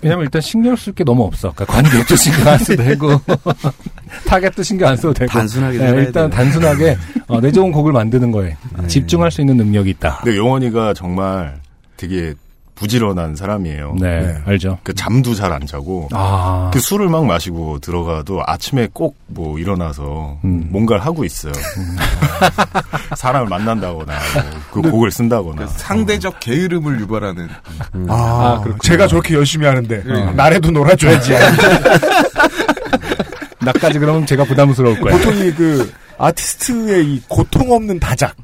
왜냐면 0.00 0.24
일단 0.24 0.40
신경 0.40 0.74
쓸 0.76 0.94
게 0.94 1.04
너무 1.04 1.24
없어. 1.24 1.52
그러니까 1.54 1.74
관객도 1.74 2.16
신경 2.16 2.48
안 2.48 2.58
써도 2.58 2.82
되고 2.82 3.20
타겟도 4.26 4.62
신경 4.62 4.88
안 4.88 4.96
써도 4.96 5.12
되고 5.12 5.30
단순하게 5.30 5.78
네, 5.78 5.88
일단 5.98 6.30
돼요. 6.30 6.30
단순하게 6.30 6.96
어, 7.26 7.40
내 7.40 7.52
좋은 7.52 7.70
곡을 7.72 7.92
만드는 7.92 8.30
거에 8.30 8.56
집중할 8.88 9.30
수 9.30 9.42
있는 9.42 9.56
능력이 9.58 9.90
있다. 9.90 10.20
근데 10.24 10.38
용원이가 10.38 10.94
정말 10.94 11.60
되게 11.96 12.34
부지런한 12.74 13.36
사람이에요. 13.36 13.96
네, 14.00 14.34
알죠. 14.46 14.78
그 14.82 14.92
잠도 14.94 15.34
잘 15.34 15.52
안 15.52 15.64
자고 15.66 16.08
아. 16.12 16.70
그 16.72 16.80
술을 16.80 17.08
막 17.08 17.24
마시고 17.24 17.78
들어가도 17.78 18.42
아침에 18.46 18.88
꼭 18.92 19.16
뭐 19.26 19.58
일어나서 19.58 20.38
음. 20.44 20.68
뭔가를 20.70 21.04
하고 21.04 21.24
있어요. 21.24 21.52
사람을 23.16 23.48
만난다거나 23.48 24.12
뭐 24.12 24.44
그 24.70 24.82
곡을 24.90 25.10
쓴다거나. 25.10 25.66
상대적 25.68 26.40
게으름을 26.40 27.00
유발하는. 27.00 27.48
아, 28.08 28.60
그렇군요. 28.62 28.78
제가 28.82 29.06
저렇게 29.06 29.34
열심히 29.34 29.66
하는데 29.66 30.02
네. 30.04 30.32
나래도 30.32 30.70
놀아줘야지. 30.70 31.32
나까지 33.60 33.98
그러면 33.98 34.26
제가 34.26 34.44
부담스러울 34.44 35.00
거예요. 35.00 35.16
보통 35.18 35.34
이 35.46 35.54
그 35.54 35.92
아티스트의 36.18 37.06
이 37.06 37.22
고통 37.28 37.72
없는 37.72 37.98
다작 37.98 38.36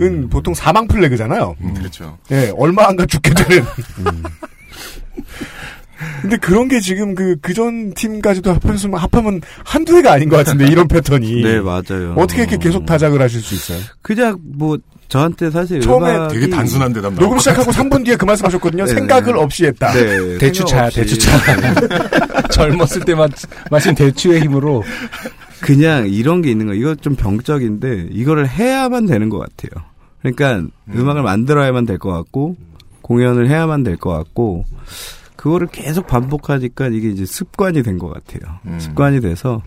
은 0.00 0.06
음. 0.24 0.28
보통 0.28 0.54
사망 0.54 0.86
플래그잖아요. 0.88 1.54
그렇죠. 1.76 2.18
예, 2.32 2.52
얼마 2.56 2.86
안가 2.88 3.06
죽게 3.06 3.32
되는. 3.34 3.64
근데 6.20 6.36
그런 6.36 6.68
게 6.68 6.80
지금 6.80 7.14
그, 7.14 7.36
그전 7.40 7.94
팀까지도 7.94 8.52
합하면, 8.52 8.94
합하면 8.94 9.40
한두 9.64 9.96
해가 9.96 10.12
아닌 10.12 10.28
것 10.28 10.36
같은데, 10.38 10.66
이런 10.66 10.88
패턴이. 10.88 11.40
네, 11.44 11.60
맞아요. 11.60 12.14
어떻게 12.16 12.42
이렇게 12.42 12.56
계속 12.58 12.84
다작을 12.84 13.22
하실 13.22 13.40
수 13.40 13.54
있어요? 13.54 13.78
그냥 14.02 14.38
뭐 14.42 14.76
저한테 15.08 15.50
사실 15.50 15.80
처음에 15.80 16.12
음악이- 16.12 16.30
되게 16.32 16.48
단순한 16.48 16.92
대답 16.92 17.14
녹음 17.14 17.36
것 17.36 17.38
시작하고 17.38 17.70
3분 17.70 18.04
뒤에 18.04 18.16
그 18.16 18.24
말씀 18.24 18.44
하셨거든요. 18.46 18.84
네, 18.86 18.94
생각을 18.94 19.34
네. 19.34 19.38
없이 19.40 19.64
했다. 19.66 19.92
네, 19.92 20.36
없이. 20.38 20.90
대추차. 20.90 21.38
젊었을 22.50 23.04
때 23.04 23.14
마, 23.14 23.28
마신 23.70 23.94
대추의 23.94 24.40
힘으로. 24.42 24.82
그냥 25.64 26.08
이런 26.08 26.42
게 26.42 26.50
있는 26.50 26.66
거. 26.66 26.74
이거 26.74 26.94
좀 26.94 27.14
병적인데 27.16 28.08
이거를 28.10 28.48
해야만 28.48 29.06
되는 29.06 29.28
것 29.28 29.38
같아요. 29.38 29.84
그러니까 30.22 30.56
음. 30.88 31.08
악을 31.08 31.22
만들어야만 31.22 31.86
될 31.86 31.98
것 31.98 32.10
같고 32.12 32.56
공연을 33.02 33.48
해야만 33.50 33.82
될 33.82 33.96
것 33.96 34.10
같고 34.10 34.64
그거를 35.36 35.66
계속 35.66 36.06
반복하니까 36.06 36.86
이게 36.88 37.08
이제 37.10 37.26
습관이 37.26 37.82
된 37.82 37.98
것 37.98 38.08
같아요. 38.12 38.58
음. 38.66 38.78
습관이 38.80 39.20
돼서 39.20 39.62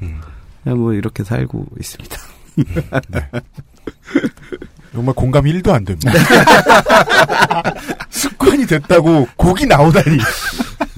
그냥 0.63 0.79
뭐 0.79 0.93
이렇게 0.93 1.23
살고 1.23 1.65
있습니다. 1.79 2.15
정말 4.93 5.13
공감이 5.13 5.53
1도 5.53 5.69
안 5.71 5.85
됩니다. 5.85 6.11
습관이 8.09 8.65
됐다고 8.65 9.27
곡이 9.35 9.67
나오다니. 9.67 10.17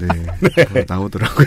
네, 0.00 0.84
나오더라고요. 0.88 1.46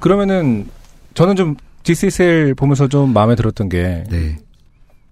그러면은 0.00 0.68
저는 1.14 1.36
좀 1.36 1.56
디스셀 1.82 2.54
보면서 2.54 2.88
좀 2.88 3.12
마음에 3.12 3.34
들었던 3.34 3.68
게 3.68 4.04
네. 4.10 4.36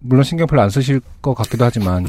물론 0.00 0.24
신경 0.24 0.46
별로 0.46 0.62
안 0.62 0.70
쓰실 0.70 1.00
것 1.20 1.34
같기도 1.34 1.64
하지만 1.64 2.08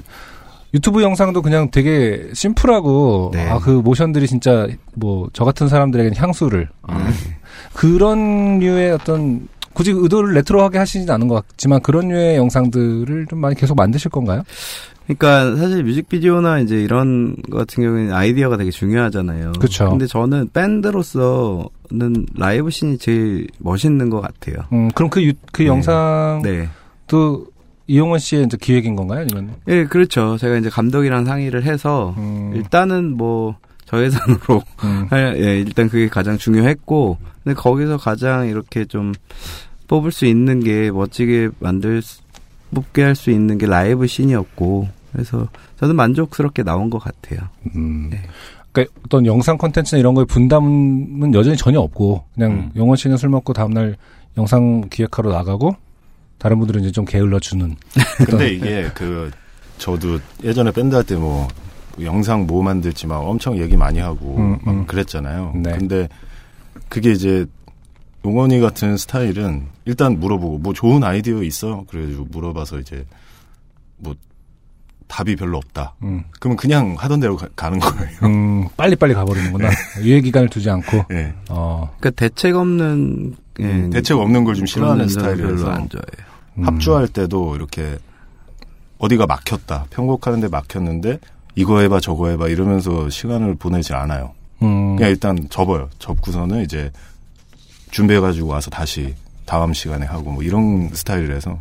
유튜브 0.73 1.03
영상도 1.03 1.41
그냥 1.43 1.69
되게 1.69 2.29
심플하고 2.33 3.31
네. 3.33 3.47
아그 3.49 3.69
모션들이 3.69 4.27
진짜 4.27 4.67
뭐 4.95 5.27
저 5.33 5.45
같은 5.45 5.67
사람들에게는 5.67 6.17
향수를 6.17 6.69
아, 6.83 7.07
그런 7.73 8.59
류의 8.59 8.91
어떤 8.93 9.47
굳이 9.73 9.91
의도를 9.91 10.33
레트로하게 10.35 10.77
하시진 10.77 11.09
않은 11.09 11.27
것 11.27 11.47
같지만 11.47 11.81
그런 11.81 12.07
류의 12.07 12.37
영상들을 12.37 13.27
좀 13.29 13.39
많이 13.39 13.55
계속 13.55 13.75
만드실 13.75 14.09
건가요? 14.11 14.43
그러니까 15.05 15.55
사실 15.57 15.83
뮤직비디오나 15.83 16.59
이제 16.59 16.81
이런 16.81 17.35
거 17.51 17.57
같은 17.57 17.83
경우에는 17.83 18.13
아이디어가 18.13 18.57
되게 18.57 18.71
중요하잖아요. 18.71 19.53
그쵸. 19.59 19.89
근데 19.89 20.07
저는 20.07 20.49
밴드로서는 20.53 22.25
라이브 22.37 22.69
씬이 22.69 22.97
제일 22.97 23.47
멋있는 23.59 24.09
것 24.09 24.21
같아요. 24.21 24.65
음 24.71 24.89
그럼 24.95 25.09
그, 25.09 25.21
유, 25.23 25.33
그 25.51 25.61
네. 25.63 25.67
영상도 25.67 26.49
네. 26.49 26.69
이용원 27.87 28.19
씨의 28.19 28.45
이제 28.45 28.57
기획인 28.59 28.95
건가요? 28.95 29.21
아니면 29.21 29.55
예, 29.67 29.83
그렇죠. 29.85 30.37
제가 30.37 30.57
이제 30.57 30.69
감독이랑 30.69 31.25
상의를 31.25 31.63
해서 31.63 32.15
일단은 32.55 33.17
뭐 33.17 33.57
저예산으로 33.85 34.63
음. 34.85 35.07
할- 35.09 35.35
예, 35.43 35.59
일단 35.59 35.89
그게 35.89 36.07
가장 36.07 36.37
중요했고 36.37 37.17
근데 37.43 37.53
거기서 37.55 37.97
가장 37.97 38.47
이렇게 38.47 38.85
좀 38.85 39.11
뽑을 39.89 40.11
수 40.13 40.25
있는 40.25 40.61
게 40.61 40.91
멋지게 40.91 41.49
만들 41.59 42.01
수- 42.01 42.22
뽑게 42.73 43.03
할수 43.03 43.29
있는 43.31 43.57
게 43.57 43.65
라이브 43.65 44.07
씬이었고 44.07 44.87
그래서 45.11 45.47
저는 45.79 45.95
만족스럽게 45.95 46.63
나온 46.63 46.89
것 46.89 46.99
같아요. 46.99 47.41
음. 47.75 48.11
그러니까 48.71 48.93
어떤 49.05 49.25
영상 49.25 49.57
콘텐츠나 49.57 49.99
이런 49.99 50.13
거에 50.15 50.25
분담은 50.25 51.33
여전히 51.33 51.55
전혀 51.57 51.79
없고 51.79 52.23
그냥 52.33 52.71
용원 52.75 52.97
씨는 52.97 53.17
술 53.17 53.29
먹고 53.29 53.53
다음날 53.53 53.95
영상 54.37 54.81
기획하러 54.89 55.31
나가고 55.31 55.75
다른 56.39 56.57
분들은 56.59 56.81
이제 56.81 56.91
좀 56.91 57.05
게을러 57.05 57.39
주는. 57.39 57.75
근데 58.25 58.49
이게 58.53 58.89
그 58.95 59.29
저도 59.77 60.19
예전에 60.43 60.71
밴드 60.71 60.95
할 60.95 61.03
때 61.03 61.15
뭐 61.15 61.47
영상 62.01 62.47
뭐 62.47 62.63
만들지 62.63 63.05
막 63.05 63.17
엄청 63.19 63.55
얘기 63.59 63.77
많이 63.77 63.99
하고 63.99 64.35
음, 64.37 64.57
막 64.63 64.73
음. 64.73 64.85
그랬잖아요. 64.87 65.53
네. 65.57 65.77
근데 65.77 66.09
그게 66.89 67.11
이제 67.11 67.45
용원이 68.25 68.59
같은 68.59 68.97
스타일은 68.97 69.67
일단 69.85 70.19
물어보고 70.19 70.59
뭐 70.59 70.73
좋은 70.73 71.03
아이디어 71.03 71.43
있어? 71.43 71.83
그래가지고 71.89 72.25
물어봐서 72.31 72.79
이제 72.79 73.05
뭐 73.97 74.15
답이 75.07 75.35
별로 75.35 75.57
없다. 75.57 75.95
음. 76.03 76.23
그러면 76.39 76.57
그냥 76.57 76.95
하던 76.97 77.19
대로 77.19 77.37
가, 77.37 77.69
는 77.69 77.79
거예요. 77.79 78.17
음, 78.23 78.67
빨리 78.77 78.95
빨리 78.95 79.13
가버리는구나. 79.13 79.69
유예 80.01 80.21
기간을 80.21 80.49
두지 80.49 80.69
않고. 80.69 81.05
네. 81.09 81.33
어. 81.49 81.93
그 81.99 82.11
대책 82.11 82.55
없는 82.55 83.35
예, 83.59 83.63
음, 83.65 83.89
대책 83.91 84.17
없는 84.17 84.43
걸 84.45 84.55
좀 84.55 84.65
싫어하는 84.65 85.07
스타일이라서 85.09 85.55
별로 85.55 85.69
안 85.69 85.89
좋아해요. 85.89 86.33
음. 86.59 86.65
합주할 86.65 87.07
때도 87.09 87.55
이렇게 87.55 87.97
어디가 88.99 89.25
막혔다. 89.25 89.87
편곡하는데 89.89 90.47
막혔는데 90.47 91.19
이거 91.55 91.81
해봐 91.81 91.99
저거 91.99 92.29
해봐 92.29 92.47
이러면서 92.47 93.09
시간을 93.09 93.55
보내지 93.55 93.93
않아요. 93.93 94.31
음. 94.63 94.95
그냥 94.95 95.11
일단 95.11 95.37
접어요. 95.49 95.89
접고서는 95.99 96.63
이제 96.63 96.89
준비해가지고 97.93 98.47
와서 98.47 98.69
다시 98.71 99.13
다음 99.45 99.71
시간에 99.73 100.05
하고 100.05 100.31
뭐 100.31 100.41
이런 100.43 100.89
스타일이라서 100.93 101.59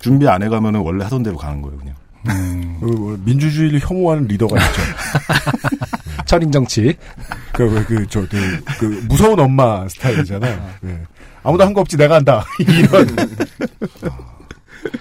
준비 0.00 0.28
안 0.28 0.42
해가면은 0.42 0.80
원래 0.80 1.04
하던 1.04 1.22
대로 1.22 1.36
가는 1.36 1.62
거예요 1.62 1.78
그냥. 1.78 1.94
그, 2.80 2.84
뭐, 2.84 3.18
민주주의를 3.24 3.80
혐오하는 3.80 4.26
리더가 4.26 4.56
있죠. 4.60 4.82
철인 6.26 6.50
정치. 6.52 6.96
그, 7.52 7.68
그, 7.70 7.84
그, 7.86 8.06
저, 8.08 8.20
그, 8.28 8.60
그 8.78 8.84
무서운 9.08 9.38
엄마 9.38 9.88
스타일이잖아요. 9.88 10.70
네. 10.82 11.02
아무도 11.44 11.64
한 11.64 11.72
거 11.72 11.80
없지 11.80 11.96
내가 11.96 12.16
한다. 12.16 12.44
이런 12.60 13.06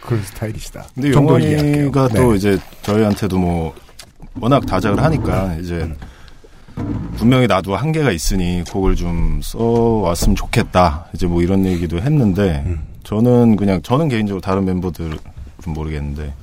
그런 0.01 0.23
스타일이시다. 0.23 0.85
근데. 0.93 1.11
용원이가 1.11 2.07
또 2.09 2.31
네. 2.31 2.37
이제 2.37 2.59
저희한테도 2.83 3.37
뭐 3.37 3.75
워낙 4.39 4.65
다작을 4.65 5.01
하니까 5.03 5.55
이제 5.55 5.91
분명히 7.17 7.47
나도 7.47 7.75
한계가 7.75 8.11
있으니 8.11 8.63
곡을 8.71 8.95
좀 8.95 9.41
써왔으면 9.43 10.35
좋겠다. 10.35 11.07
이제 11.13 11.25
뭐 11.25 11.41
이런 11.41 11.65
얘기도 11.65 11.99
했는데 11.99 12.77
저는 13.03 13.55
그냥 13.55 13.81
저는 13.81 14.09
개인적으로 14.09 14.41
다른 14.41 14.65
멤버들 14.65 15.17
좀 15.63 15.73
모르겠는데 15.73 16.33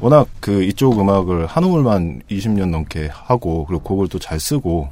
워낙 0.00 0.26
그 0.40 0.64
이쪽 0.64 0.98
음악을 1.00 1.46
한 1.46 1.62
우물만 1.64 2.22
20년 2.30 2.70
넘게 2.70 3.08
하고 3.12 3.64
그리고 3.66 3.82
곡을 3.84 4.08
또 4.08 4.18
잘 4.18 4.40
쓰고 4.40 4.88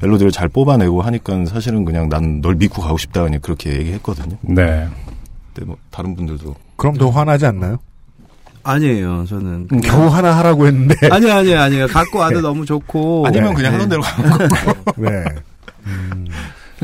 멜로디를 0.00 0.30
잘 0.32 0.48
뽑아내고 0.48 1.02
하니까 1.02 1.44
사실은 1.46 1.84
그냥 1.84 2.08
난 2.08 2.40
널 2.40 2.54
믿고 2.54 2.80
가고 2.82 2.96
싶다 2.98 3.22
그냥 3.22 3.40
그렇게 3.40 3.72
얘기했거든요. 3.78 4.36
네. 4.42 4.86
근데 5.54 5.66
뭐 5.66 5.76
다른 5.90 6.14
분들도 6.16 6.54
그럼 6.76 6.94
더 6.96 7.10
화나지 7.10 7.44
않나요? 7.46 7.78
아니에요, 8.70 9.24
저는. 9.28 9.68
음, 9.72 9.80
겨우 9.80 10.08
하나 10.08 10.36
하라고 10.38 10.66
했는데. 10.66 10.94
아니요, 11.10 11.32
아니요, 11.32 11.60
아니요. 11.60 11.86
갖고 11.86 12.18
와도 12.18 12.40
너무 12.40 12.64
좋고. 12.66 13.24
아니면 13.26 13.54
그냥 13.54 13.74
하던 13.74 13.88
대로 13.88 14.02
가는 14.02 14.30
거. 14.30 14.46
네. 14.96 15.24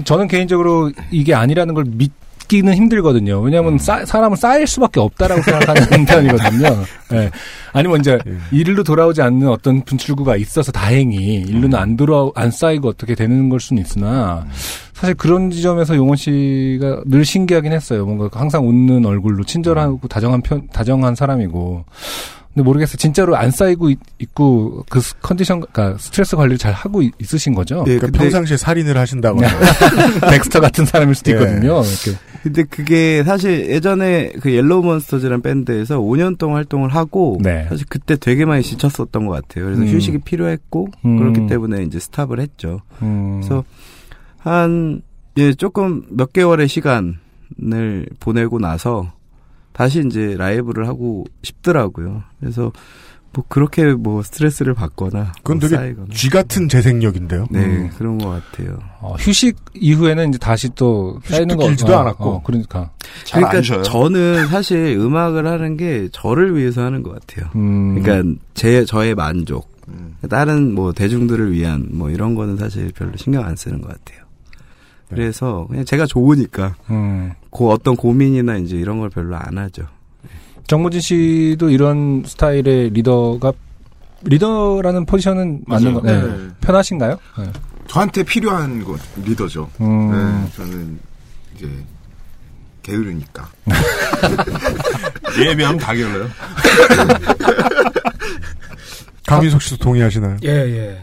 저는 0.04 0.28
개인적으로 0.28 0.90
이게 1.10 1.34
아니라는 1.34 1.74
걸 1.74 1.84
믿기는 1.86 2.72
힘들거든요. 2.74 3.40
왜냐하면 3.40 3.76
쌓- 3.78 4.04
사람은 4.06 4.36
쌓일 4.36 4.66
수밖에 4.66 5.00
없다라고 5.00 5.42
생각하는 5.42 6.04
편이거든요. 6.06 6.84
예. 7.12 7.30
아니면 7.72 8.00
이제 8.00 8.18
일로 8.52 8.82
돌아오지 8.84 9.20
않는 9.22 9.48
어떤 9.48 9.82
분출구가 9.84 10.36
있어서 10.36 10.72
다행히 10.72 11.42
일로는 11.42 11.74
안 11.74 11.96
돌아 11.96 12.28
안 12.34 12.50
쌓이고 12.50 12.88
어떻게 12.88 13.14
되는 13.14 13.48
걸 13.48 13.60
수는 13.60 13.82
있으나 13.82 14.46
사실 15.02 15.16
그런 15.16 15.50
지점에서 15.50 15.96
용원 15.96 16.16
씨가 16.16 17.02
늘 17.06 17.24
신기하긴 17.24 17.72
했어요. 17.72 18.06
뭔가 18.06 18.28
항상 18.38 18.68
웃는 18.68 19.04
얼굴로 19.04 19.42
친절하고 19.42 20.06
다정한 20.06 20.42
편 20.42 20.68
다정한 20.72 21.16
사람이고. 21.16 21.84
근데 22.54 22.62
모르겠어요. 22.64 22.98
진짜로 22.98 23.34
안 23.34 23.50
쌓이고 23.50 23.90
있, 23.90 23.98
고그 24.32 25.00
스- 25.00 25.14
컨디션, 25.20 25.60
그러니까 25.60 25.98
스트레스 25.98 26.36
관리를 26.36 26.56
잘 26.56 26.72
하고 26.72 27.02
있, 27.02 27.10
으신 27.34 27.52
거죠? 27.52 27.82
예, 27.88 27.96
그러니까 27.96 28.16
평상시에 28.16 28.56
살인을 28.56 28.96
하신다거나. 28.96 29.48
덱스터 30.30 30.60
같은 30.60 30.84
사람일 30.84 31.16
수도 31.16 31.32
예. 31.32 31.34
있거든요. 31.34 31.82
이렇게. 31.82 32.18
근데 32.44 32.62
그게 32.62 33.24
사실 33.24 33.70
예전에 33.70 34.30
그 34.40 34.52
옐로우 34.54 34.84
몬스터즈라는 34.84 35.42
밴드에서 35.42 35.98
5년 35.98 36.38
동안 36.38 36.58
활동을 36.58 36.94
하고 36.94 37.38
네. 37.42 37.66
사실 37.68 37.86
그때 37.88 38.14
되게 38.14 38.44
많이 38.44 38.62
지쳤었던 38.62 39.26
것 39.26 39.32
같아요. 39.32 39.64
그래서 39.64 39.82
음. 39.82 39.88
휴식이 39.88 40.18
필요했고 40.18 40.88
음. 41.06 41.18
그렇기 41.18 41.48
때문에 41.48 41.82
이제 41.82 41.98
스탑을 41.98 42.38
했죠. 42.38 42.82
음. 43.02 43.40
그래서 43.40 43.64
한 44.42 45.02
예, 45.38 45.54
조금 45.54 46.02
몇 46.10 46.32
개월의 46.32 46.68
시간을 46.68 48.06
보내고 48.20 48.58
나서 48.58 49.12
다시 49.72 50.02
이제 50.06 50.36
라이브를 50.36 50.86
하고 50.86 51.24
싶더라고요. 51.42 52.22
그래서 52.40 52.72
뭐 53.34 53.44
그렇게 53.48 53.94
뭐 53.94 54.22
스트레스를 54.22 54.74
받거나 54.74 55.32
그건 55.38 55.58
뭐 55.58 55.68
되게 55.68 55.76
쌓이거나. 55.76 56.08
쥐 56.12 56.28
같은 56.28 56.68
재생력인데요. 56.68 57.46
네 57.50 57.64
음. 57.64 57.90
그런 57.96 58.18
것 58.18 58.28
같아요. 58.28 58.78
어, 59.00 59.14
휴식 59.18 59.56
이후에는 59.74 60.28
이제 60.28 60.38
다시 60.38 60.68
또 60.74 61.18
쌓이는 61.24 61.56
거 61.56 61.66
길지도 61.66 61.94
어, 61.94 62.00
않았고. 62.00 62.24
어, 62.24 62.42
그러니까. 62.44 62.90
그러니까 63.32 63.82
저는 63.82 64.48
사실 64.48 64.98
음악을 64.98 65.46
하는 65.46 65.78
게 65.78 66.08
저를 66.12 66.54
위해서 66.56 66.82
하는 66.82 67.02
것 67.02 67.12
같아요. 67.12 67.50
음. 67.54 68.02
그러니까 68.02 68.38
제 68.54 68.84
저의 68.84 69.14
만족. 69.14 69.72
다른 70.28 70.74
뭐 70.74 70.92
대중들을 70.92 71.52
위한 71.52 71.88
뭐 71.90 72.10
이런 72.10 72.34
거는 72.34 72.56
사실 72.56 72.92
별로 72.94 73.16
신경 73.16 73.44
안 73.44 73.56
쓰는 73.56 73.80
것 73.80 73.88
같아요. 73.88 74.22
그래서 75.14 75.66
그냥 75.68 75.84
제가 75.84 76.06
좋으니까 76.06 76.74
음. 76.90 77.32
그 77.50 77.68
어떤 77.68 77.96
고민이나 77.96 78.56
이제 78.56 78.76
이런 78.76 78.98
걸 78.98 79.10
별로 79.10 79.36
안 79.36 79.58
하죠. 79.58 79.84
정무진 80.66 81.00
씨도 81.00 81.70
이런 81.70 82.22
스타일의 82.24 82.90
리더가 82.90 83.52
리더라는 84.24 85.06
포지션은 85.06 85.62
맞는 85.66 85.94
거, 85.94 86.00
네. 86.02 86.22
네. 86.22 86.48
편하신가요? 86.60 87.18
네. 87.38 87.52
저한테 87.88 88.22
필요한 88.22 88.82
거 88.84 88.96
리더죠. 89.16 89.68
음. 89.80 90.10
네, 90.10 90.50
저는 90.56 90.98
이제 91.56 91.68
게으르니까. 92.82 93.48
비하면 95.34 95.76
다 95.76 95.92
게을러요. 95.92 96.28
강민석 99.26 99.62
씨도 99.62 99.76
동의하시나요? 99.78 100.36
예, 100.44 100.48
예. 100.48 100.98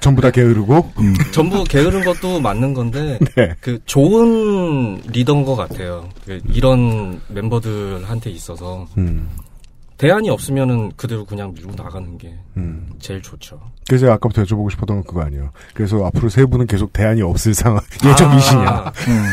전부 0.00 0.20
다 0.22 0.30
게으르고? 0.30 0.92
전부 1.32 1.64
게으른 1.64 2.04
것도 2.04 2.40
맞는 2.40 2.74
건데 2.74 3.18
네. 3.36 3.54
그 3.60 3.78
좋은 3.84 5.00
리더인 5.06 5.44
것 5.44 5.56
같아요. 5.56 6.08
그 6.24 6.40
이런 6.48 7.20
멤버들한테 7.28 8.30
있어서 8.30 8.86
음. 8.98 9.28
대안이 9.98 10.30
없으면은 10.30 10.92
그대로 10.96 11.26
그냥 11.26 11.52
밀고 11.52 11.72
나가는 11.76 12.16
게 12.16 12.34
음. 12.56 12.88
제일 12.98 13.20
좋죠. 13.20 13.60
그래서 13.86 14.06
제가 14.06 14.14
아까부터 14.14 14.42
여쭤보고 14.44 14.70
싶었던 14.70 14.96
건 14.96 15.04
그거 15.04 15.20
아니에요. 15.22 15.50
그래서 15.74 16.04
앞으로 16.06 16.30
세 16.30 16.46
분은 16.46 16.66
계속 16.66 16.92
대안이 16.92 17.20
없을 17.20 17.52
상황, 17.52 17.82
예정이시냐. 18.02 18.62
아, 18.66 18.92
음. 19.08 19.24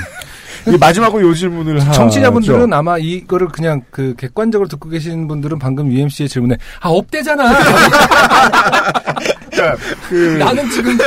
이게 0.68 0.78
마지막으로 0.78 1.30
요 1.30 1.34
질문을 1.34 1.80
하죠. 1.80 1.92
청취자분들은 1.94 2.74
아마 2.74 2.98
이거를 2.98 3.48
그냥 3.48 3.84
그 3.90 4.14
객관적으로 4.18 4.68
듣고 4.68 4.90
계신 4.90 5.28
분들은 5.28 5.60
방금 5.60 5.90
UMC의 5.92 6.28
질문에 6.28 6.58
아 6.82 6.90
없대잖아. 6.90 7.54
그 10.10 10.14
나는 10.38 10.70
지금 10.70 10.98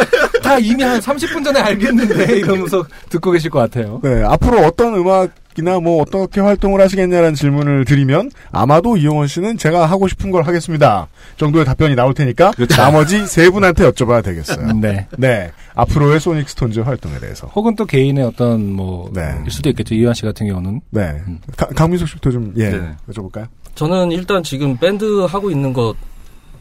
다 0.43 0.59
이미 0.59 0.83
한 0.83 1.01
30분 1.01 1.45
전에 1.45 1.61
알겠는데 1.61 2.39
이러면서 2.39 2.85
듣고 3.09 3.31
계실 3.33 3.51
것 3.51 3.59
같아요. 3.59 4.01
네, 4.03 4.23
앞으로 4.25 4.61
어떤 4.65 4.95
음악이나 4.95 5.81
뭐 5.81 6.03
어떻게 6.03 6.41
활동을 6.41 6.81
하시겠냐라는 6.81 7.35
질문을 7.35 7.85
드리면 7.85 8.31
아마도 8.53 8.97
이용원 8.97 9.27
씨는 9.29 9.59
제가 9.59 9.87
하고 9.87 10.09
싶은 10.09 10.31
걸 10.31 10.47
하겠습니다. 10.47 11.09
정도의 11.37 11.65
답변이 11.65 11.95
나올 11.95 12.15
테니까 12.15 12.53
나머지 12.77 13.27
세 13.27 13.51
분한테 13.51 13.91
여쭤봐야 13.91 14.23
되겠어요. 14.25 14.73
네. 14.75 15.07
네. 15.17 15.51
앞으로의 15.75 16.21
소닉 16.21 16.49
스톤즈 16.49 16.81
활동에 16.81 17.19
대해서. 17.19 17.47
혹은 17.49 17.75
또 17.77 17.85
개인의 17.87 18.25
어떤 18.25 18.73
뭐일 18.73 19.51
수도 19.51 19.71
있겠죠. 19.71 19.95
이완 19.95 20.15
씨 20.15 20.23
같은 20.23 20.47
경우는 20.47 20.81
네. 20.91 21.15
가- 21.57 21.67
강민석 21.69 22.09
씨부터 22.09 22.31
좀 22.31 22.53
예. 22.57 22.71
네. 22.71 22.91
여쭤볼까요? 23.11 23.47
저는 23.77 24.12
일단 24.12 24.43
지금 24.43 24.77
밴드 24.77 25.21
하고 25.25 25.51
있는 25.51 25.73
것 25.73 25.95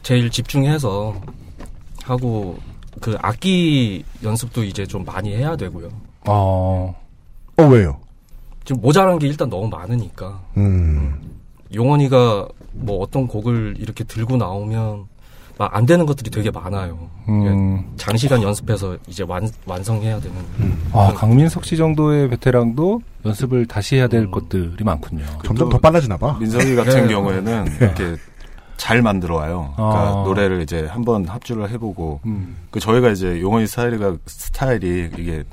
제일 0.03 0.29
집중해서 0.29 1.19
하고 2.03 2.57
그 3.01 3.17
악기 3.21 4.03
연습도 4.23 4.63
이제 4.63 4.85
좀 4.85 5.03
많이 5.05 5.35
해야 5.35 5.55
되고요. 5.55 5.89
어. 6.27 6.95
어 7.57 7.63
왜요? 7.63 7.99
지금 8.65 8.81
모자란 8.81 9.19
게 9.19 9.27
일단 9.27 9.49
너무 9.49 9.67
많으니까. 9.67 10.41
음. 10.57 11.19
용원이가 11.73 12.47
뭐 12.73 12.99
어떤 12.99 13.27
곡을 13.27 13.75
이렇게 13.79 14.03
들고 14.03 14.37
나오면 14.37 15.05
막 15.59 15.75
안 15.75 15.85
되는 15.85 16.05
것들이 16.05 16.31
되게 16.31 16.49
많아요. 16.49 16.97
음. 17.27 17.91
장시간 17.97 18.41
연습해서 18.41 18.97
이제 19.07 19.25
완, 19.27 19.47
완성해야 19.65 20.17
되는. 20.21 20.37
아, 20.93 21.13
강민석 21.13 21.65
씨 21.65 21.75
정도의 21.75 22.29
베테랑도 22.29 23.01
연습을 23.25 23.65
다시 23.65 23.97
해야 23.97 24.07
될 24.07 24.31
것들이 24.31 24.81
많군요. 24.85 25.25
점점 25.43 25.67
더 25.67 25.77
빨라지나 25.77 26.15
봐. 26.15 26.37
민석이 26.39 26.75
같은 26.77 27.07
네. 27.07 27.13
경우에는 27.13 27.65
네. 27.65 27.71
이렇게 27.81 28.15
잘 28.79 29.01
만들어 29.01 29.35
와요. 29.35 29.73
그러니까 29.75 29.99
아. 29.99 30.23
노래를 30.25 30.61
이제 30.61 30.87
한번 30.89 31.27
합주를 31.27 31.69
해보고 31.69 32.21
음. 32.25 32.55
그 32.71 32.79
저희가 32.79 33.09
이제 33.09 33.39
용원이 33.41 33.67
스타일이가 33.67 34.15
스타일이 34.25 35.09
이게 35.17 35.43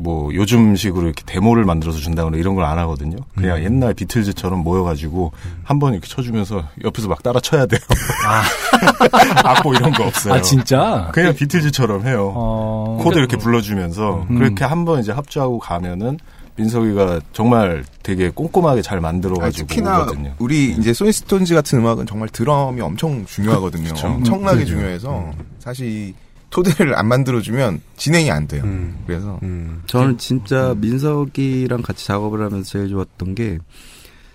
뭐 0.00 0.32
요즘식으로 0.32 1.06
이렇게 1.06 1.24
데모를 1.26 1.64
만들어서 1.64 1.98
준다거나 1.98 2.36
이런 2.36 2.54
걸 2.54 2.64
안 2.64 2.78
하거든요. 2.78 3.16
그냥 3.34 3.64
옛날 3.64 3.92
비틀즈처럼 3.94 4.60
모여가지고 4.62 5.32
한번 5.64 5.94
이렇게 5.94 6.06
쳐주면서 6.06 6.62
옆에서 6.84 7.08
막 7.08 7.24
따라 7.24 7.40
쳐야 7.40 7.66
돼요. 7.66 7.80
악보 9.44 9.74
이런 9.74 9.90
거 9.92 10.04
없어요. 10.06 10.34
아, 10.34 10.40
진짜? 10.40 11.10
그냥 11.12 11.34
비틀즈처럼 11.34 12.06
해요. 12.06 12.32
어. 12.36 12.98
코드 13.02 13.18
이렇게 13.18 13.36
불러주면서 13.36 14.26
음. 14.30 14.38
그렇게 14.38 14.64
한번 14.64 15.00
이제 15.00 15.10
합주하고 15.10 15.58
가면은 15.58 16.18
민석이가 16.58 17.20
정말 17.32 17.84
되게 18.02 18.30
꼼꼼하게 18.30 18.82
잘 18.82 18.98
아, 18.98 19.00
만들어가지고 19.00 19.68
특히나 19.68 20.02
오거든요. 20.02 20.34
우리 20.38 20.72
이제 20.72 20.92
소니스톤즈 20.92 21.54
같은 21.54 21.78
음악은 21.78 22.06
정말 22.06 22.28
드럼이 22.28 22.80
엄청 22.80 23.24
중요하거든요. 23.24 23.90
그쵸. 23.90 24.08
엄청나게 24.08 24.62
음. 24.62 24.66
중요해서 24.66 25.32
사실 25.60 25.86
이 25.88 26.14
토대를 26.50 26.98
안 26.98 27.06
만들어주면 27.06 27.80
진행이 27.96 28.30
안 28.30 28.48
돼요. 28.48 28.62
음. 28.64 29.02
그래서 29.06 29.38
저는 29.86 30.18
진짜 30.18 30.74
민석이랑 30.78 31.82
같이 31.82 32.06
작업을 32.06 32.42
하면서 32.42 32.68
제일 32.68 32.88
좋았던 32.88 33.34
게 33.34 33.58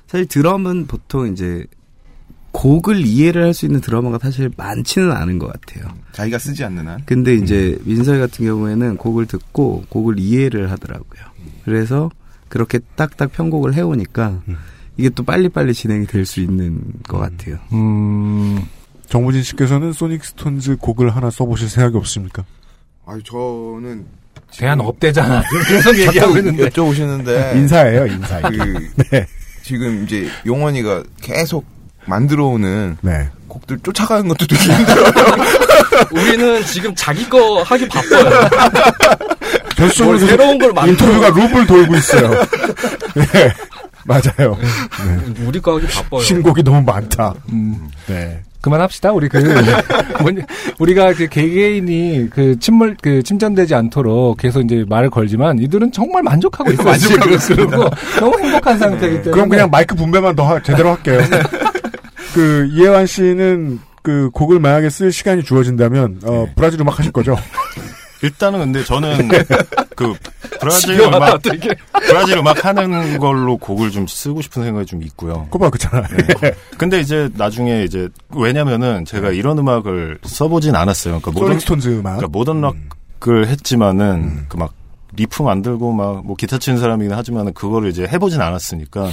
사실 0.08 0.28
드럼은 0.28 0.88
보통 0.88 1.32
이제 1.32 1.66
곡을 2.54 3.06
이해를 3.06 3.44
할 3.44 3.54
수 3.54 3.66
있는 3.66 3.82
드러머가 3.82 4.18
사실 4.20 4.50
많지는 4.56 5.12
않은 5.12 5.38
것 5.40 5.52
같아요. 5.52 5.86
자기가 6.14 6.38
쓰지 6.40 6.64
않는 6.64 6.88
한. 6.88 7.02
근데 7.06 7.36
이제 7.36 7.78
민석이 7.84 8.20
같은 8.20 8.46
경우에는 8.46 8.96
곡을 8.98 9.26
듣고 9.26 9.84
곡을 9.90 10.18
이해를 10.20 10.72
하더라고요. 10.72 11.22
그래서 11.66 12.10
그렇게 12.50 12.80
딱딱 12.96 13.32
편곡을 13.34 13.74
해오니까 13.74 14.42
이게 14.98 15.10
또 15.10 15.24
빨리빨리 15.24 15.74
진행이 15.74 16.06
될 16.08 16.26
수 16.26 16.40
있는 16.40 16.80
것 17.08 17.18
같아요. 17.18 17.58
음, 17.74 18.60
정무진 19.08 19.42
씨께서는 19.44 19.92
소닉 19.92 20.24
스톤즈 20.24 20.78
곡을 20.78 21.16
하나 21.16 21.30
써보실 21.32 21.68
생각이 21.70 21.98
없습니까? 21.98 22.46
아니 23.06 23.22
저는 23.24 24.06
대안 24.56 24.80
없대잖아. 24.80 25.42
계속 25.68 25.98
얘기하고 25.98 26.38
있는데. 26.38 26.70
여쭤보시는데 26.70 27.56
인사예요, 27.58 28.06
인사. 28.08 28.40
그 28.42 28.58
네. 29.12 29.26
지금 29.64 30.04
이제 30.04 30.28
용원이가 30.46 31.04
계속 31.22 31.66
만들어 32.06 32.46
오는 32.48 32.98
네. 33.02 33.30
곡들 33.48 33.80
쫓아가는 33.84 34.28
것도 34.28 34.48
되게 34.48 34.74
힘들어요. 34.74 35.12
우리는 36.12 36.64
지금 36.66 36.94
자기 36.96 37.28
거 37.30 37.62
하기 37.64 37.88
바빠요. 37.88 38.50
뭘 40.04 40.20
새로운 40.20 40.58
걸 40.58 40.72
만들어. 40.74 40.92
인터뷰가 40.92 41.30
룹을 41.30 41.68
돌고 41.68 41.96
있어요. 41.96 42.30
네. 43.16 43.54
맞아요. 44.06 44.58
네. 44.60 45.46
우리 45.46 45.60
거 45.62 45.76
하기 45.78 45.88
바빠요. 45.88 46.22
신곡이 46.22 46.64
너무 46.64 46.82
많다. 46.82 47.34
네. 48.08 48.42
그만합시다. 48.62 49.12
우리 49.12 49.28
그 49.28 49.44
우리가 50.80 51.14
그 51.14 51.28
개개인이 51.28 52.30
그 52.30 52.58
침몰 52.60 52.96
그 53.02 53.22
침전되지 53.22 53.76
않도록 53.76 54.38
계속 54.38 54.62
이제 54.62 54.86
말을 54.88 55.10
걸지만 55.10 55.60
이들은 55.60 55.92
정말 55.92 56.24
만족하고 56.24 56.72
있어요. 56.72 56.86
만족하고. 56.86 57.38
그리고 57.56 57.90
너무 58.20 58.40
행복한 58.40 58.80
상태이기 58.80 59.16
때문에. 59.18 59.32
그럼 59.32 59.50
그냥 59.50 59.70
마이크 59.70 59.96
분배만 59.96 60.36
더 60.38 60.46
하- 60.48 60.64
제대로 60.64 60.92
할게요. 60.92 61.20
그 62.34 62.68
이혜환 62.72 63.06
씨는 63.06 63.80
그 64.02 64.30
곡을 64.34 64.60
만약에 64.60 64.90
쓸 64.90 65.12
시간이 65.12 65.44
주어진다면 65.44 66.22
어, 66.26 66.46
브라질 66.56 66.82
음악 66.82 67.00
하실 67.00 67.12
거죠? 67.12 67.38
일단은 68.22 68.60
근데 68.60 68.84
저는 68.86 69.28
그 69.96 70.14
브라질 70.62 71.00
음악. 71.02 71.42
브라질 71.92 72.38
음악 72.38 72.64
하는 72.66 73.18
걸로 73.20 73.58
곡을 73.58 73.92
좀 73.92 74.08
쓰고 74.08 74.42
싶은 74.42 74.64
생각이 74.64 74.86
좀 74.86 75.04
있고요. 75.04 75.44
그거 75.52 75.60
봐 75.60 75.70
그잖아. 75.70 76.04
근데 76.78 77.02
이제 77.02 77.30
나중에 77.36 77.84
이제 77.84 78.08
왜냐면은 78.34 79.04
제가 79.04 79.32
이런 79.32 79.58
음악을 79.60 80.20
써보진 80.24 80.74
않았어요. 80.76 81.20
그러니까 81.20 81.46
소닉 81.46 81.62
스톤즈 81.62 81.90
음악. 81.90 82.18
그러니까 82.18 82.28
모던 82.30 82.62
락을 82.62 83.48
했지만은 83.48 84.46
그막 84.48 84.74
리프 85.16 85.44
만들고 85.44 85.92
막 85.92 86.24
뭐 86.24 86.36
기타 86.38 86.58
치는 86.58 86.80
사람이긴 86.80 87.14
하지만은 87.14 87.54
그거를 87.54 87.90
이제 87.90 88.08
해보진 88.08 88.40
않았으니까 88.42 89.10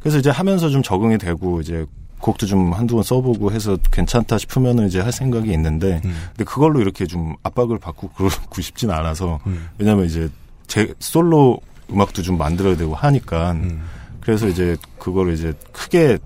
그래서 0.00 0.18
이제 0.18 0.30
하면서 0.30 0.68
좀 0.70 0.82
적응이 0.82 1.18
되고 1.18 1.60
이제 1.60 1.84
곡도 2.22 2.46
좀 2.46 2.72
한두 2.72 2.94
번 2.94 3.02
써보고 3.04 3.52
해서 3.52 3.76
괜찮다 3.90 4.38
싶으면은 4.38 4.86
이제 4.86 5.00
할 5.00 5.12
생각이 5.12 5.52
있는데 5.52 6.00
근데 6.02 6.44
그걸로 6.44 6.80
이렇게 6.80 7.04
좀 7.06 7.34
압박을 7.42 7.78
받고 7.78 8.10
그러고 8.10 8.32
싶진 8.62 8.90
않아서 8.90 9.40
왜냐면 9.78 10.06
이제 10.06 10.30
제 10.66 10.94
솔로 11.00 11.58
음악도 11.90 12.22
좀 12.22 12.38
만들어야 12.38 12.76
되고 12.76 12.94
하니까 12.94 13.54
그래서 14.20 14.48
이제 14.48 14.76
그거를 14.98 15.34
이제 15.34 15.52
크게 15.72 16.18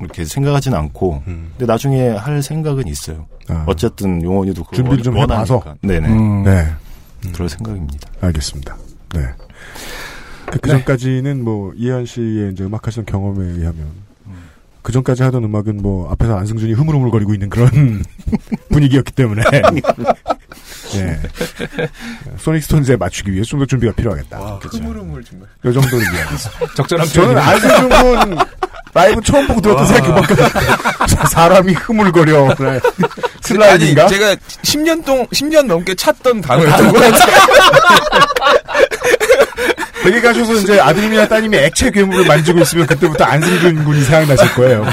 이렇게 0.00 0.24
생각하진 0.24 0.74
않고 0.74 1.22
근데 1.24 1.66
나중에 1.66 2.08
할 2.10 2.42
생각은 2.42 2.86
있어요. 2.88 3.26
아. 3.48 3.64
어쨌든 3.66 4.22
용원이도 4.22 4.64
그걸 4.64 4.76
준비를 4.76 5.04
좀 5.04 5.16
해봐서. 5.18 5.56
원하니까. 5.56 5.86
네네. 5.86 6.08
음. 6.08 6.42
네. 6.44 6.66
그럴 7.32 7.48
생각입니다. 7.48 8.10
알겠습니다. 8.20 8.76
네. 9.14 9.20
그 10.60 10.68
전까지는 10.68 11.42
뭐 11.42 11.72
이혜환 11.76 12.06
씨의 12.06 12.52
이제 12.52 12.64
음악 12.64 12.86
하시던 12.86 13.06
경험에 13.06 13.44
의하면 13.44 13.86
그 14.84 14.92
전까지 14.92 15.22
하던 15.22 15.42
음악은 15.44 15.78
뭐 15.78 16.10
앞에서 16.12 16.36
안승준이 16.36 16.74
흐물흐물거리고 16.74 17.32
있는 17.32 17.48
그런 17.48 18.04
분위기였기 18.70 19.12
때문에 19.12 19.42
예. 20.96 21.18
소닉 22.38 22.62
스톤즈에 22.62 22.96
맞추기 22.96 23.32
위해 23.32 23.42
좀 23.42 23.58
더 23.58 23.64
준비가 23.66 23.92
필요하겠다. 23.94 24.60
흐물흐물 24.62 25.24
정말. 25.24 25.48
요 25.64 25.72
정도를 25.72 26.00
이해합니다. 26.12 26.50
적절한 26.76 27.06
저는. 27.08 27.38
안승준 27.38 27.88
군 27.88 28.38
라이브 28.92 29.20
처음 29.22 29.46
보고 29.46 29.60
들었던 29.62 29.84
와. 29.86 29.90
생각이 29.90 30.06
그만큼 30.12 31.26
사람이 31.28 31.72
흐물거려. 31.72 32.54
그래. 32.54 32.78
슬라이드인가? 33.40 34.02
아니 34.02 34.10
제가 34.12 34.34
10년 34.62 35.02
동 35.04 35.26
10년 35.28 35.64
넘게 35.66 35.94
찾던 35.94 36.42
단어였던 36.42 36.92
것 36.92 37.00
같아요. 37.00 37.36
여기 40.06 40.20
가셔서 40.20 40.54
이제 40.54 40.78
아드님이나 40.80 41.26
따님이 41.28 41.56
액체 41.56 41.90
괴물을 41.90 42.26
만지고 42.26 42.60
있으면 42.60 42.86
그때부터 42.86 43.24
안승준 43.24 43.84
군이 43.84 44.02
생각나실 44.02 44.54
거예요. 44.54 44.84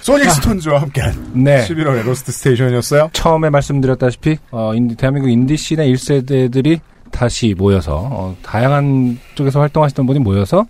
소닉 0.00 0.30
스톤즈와 0.30 0.82
함께한 0.82 1.30
네. 1.32 1.66
11월의 1.66 2.02
로스트 2.04 2.30
스테이션이었어요. 2.32 3.10
처음에 3.12 3.48
말씀드렸다시피 3.50 4.36
어, 4.50 4.74
인디, 4.74 4.94
대한민국 4.96 5.30
인디 5.30 5.56
scene의 5.56 5.94
1세대들이 5.94 6.80
다시 7.10 7.54
모여서 7.56 8.08
어, 8.10 8.36
다양한 8.42 9.18
쪽에서 9.34 9.60
활동하시던 9.60 10.06
분이 10.06 10.18
모여서 10.18 10.66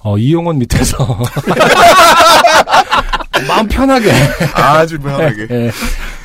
어, 0.00 0.16
이용원 0.18 0.58
밑에서 0.58 0.96
마음 3.48 3.66
편하게 3.66 4.12
아주 4.54 4.98
편하게. 5.00 5.46
예, 5.50 5.70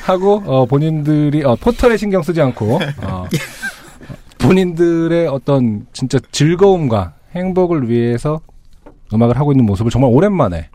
하고 0.04 0.42
어, 0.46 0.64
본인들이 0.66 1.42
어, 1.44 1.56
포털에 1.56 1.96
신경 1.96 2.22
쓰지 2.22 2.40
않고 2.40 2.80
어, 3.02 3.26
본인들의 4.42 5.28
어떤 5.28 5.86
진짜 5.92 6.18
즐거움과 6.32 7.14
행복을 7.34 7.88
위해서 7.88 8.40
음악을 9.12 9.38
하고 9.38 9.52
있는 9.52 9.64
모습을 9.66 9.90
정말 9.90 10.10
오랜만에 10.12 10.68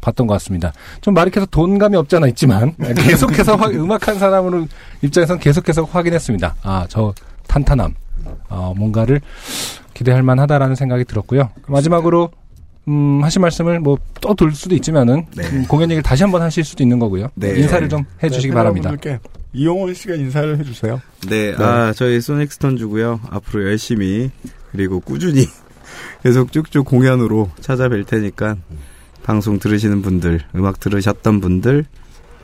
봤던 0.00 0.26
것 0.26 0.32
같습니다. 0.34 0.72
좀 1.02 1.12
말이 1.14 1.30
계속 1.30 1.50
돈감이 1.50 1.96
없잖아 1.96 2.26
있지만 2.28 2.74
계속해서 2.96 3.56
확- 3.56 3.74
음악한 3.74 4.18
사람으로 4.18 4.66
입장에서는 5.02 5.40
계속해서 5.40 5.84
확인했습니다. 5.84 6.54
아 6.62 6.86
저 6.88 7.12
탄탄함, 7.46 7.94
어, 8.48 8.72
뭔가를 8.76 9.20
기대할 9.92 10.22
만하다라는 10.22 10.74
생각이 10.74 11.04
들었고요. 11.04 11.50
마지막으로 11.66 12.30
음, 12.88 13.20
하신 13.22 13.42
말씀을 13.42 13.80
뭐 13.80 13.98
또 14.20 14.34
돌 14.34 14.52
수도 14.52 14.74
있지만은 14.74 15.26
음, 15.38 15.64
공연 15.68 15.90
얘기를 15.90 16.02
다시 16.02 16.22
한번 16.22 16.40
하실 16.42 16.64
수도 16.64 16.82
있는 16.82 16.98
거고요. 16.98 17.28
네. 17.34 17.58
인사를 17.58 17.88
좀 17.88 18.04
해주시기 18.22 18.48
네, 18.48 18.54
바랍니다. 18.54 18.90
이용원 19.52 19.94
씨가 19.94 20.14
인사를 20.14 20.58
해주세요. 20.58 21.00
네, 21.28 21.54
아, 21.58 21.92
저희 21.94 22.20
소닉 22.20 22.52
스톤주고요. 22.52 23.20
앞으로 23.30 23.64
열심히 23.64 24.30
그리고 24.72 25.00
꾸준히 25.00 25.46
계속 26.22 26.52
쭉쭉 26.52 26.86
공연으로 26.86 27.50
찾아뵐 27.60 28.06
테니까 28.06 28.56
방송 29.22 29.58
들으시는 29.58 30.02
분들, 30.02 30.40
음악 30.54 30.80
들으셨던 30.80 31.40
분들 31.40 31.84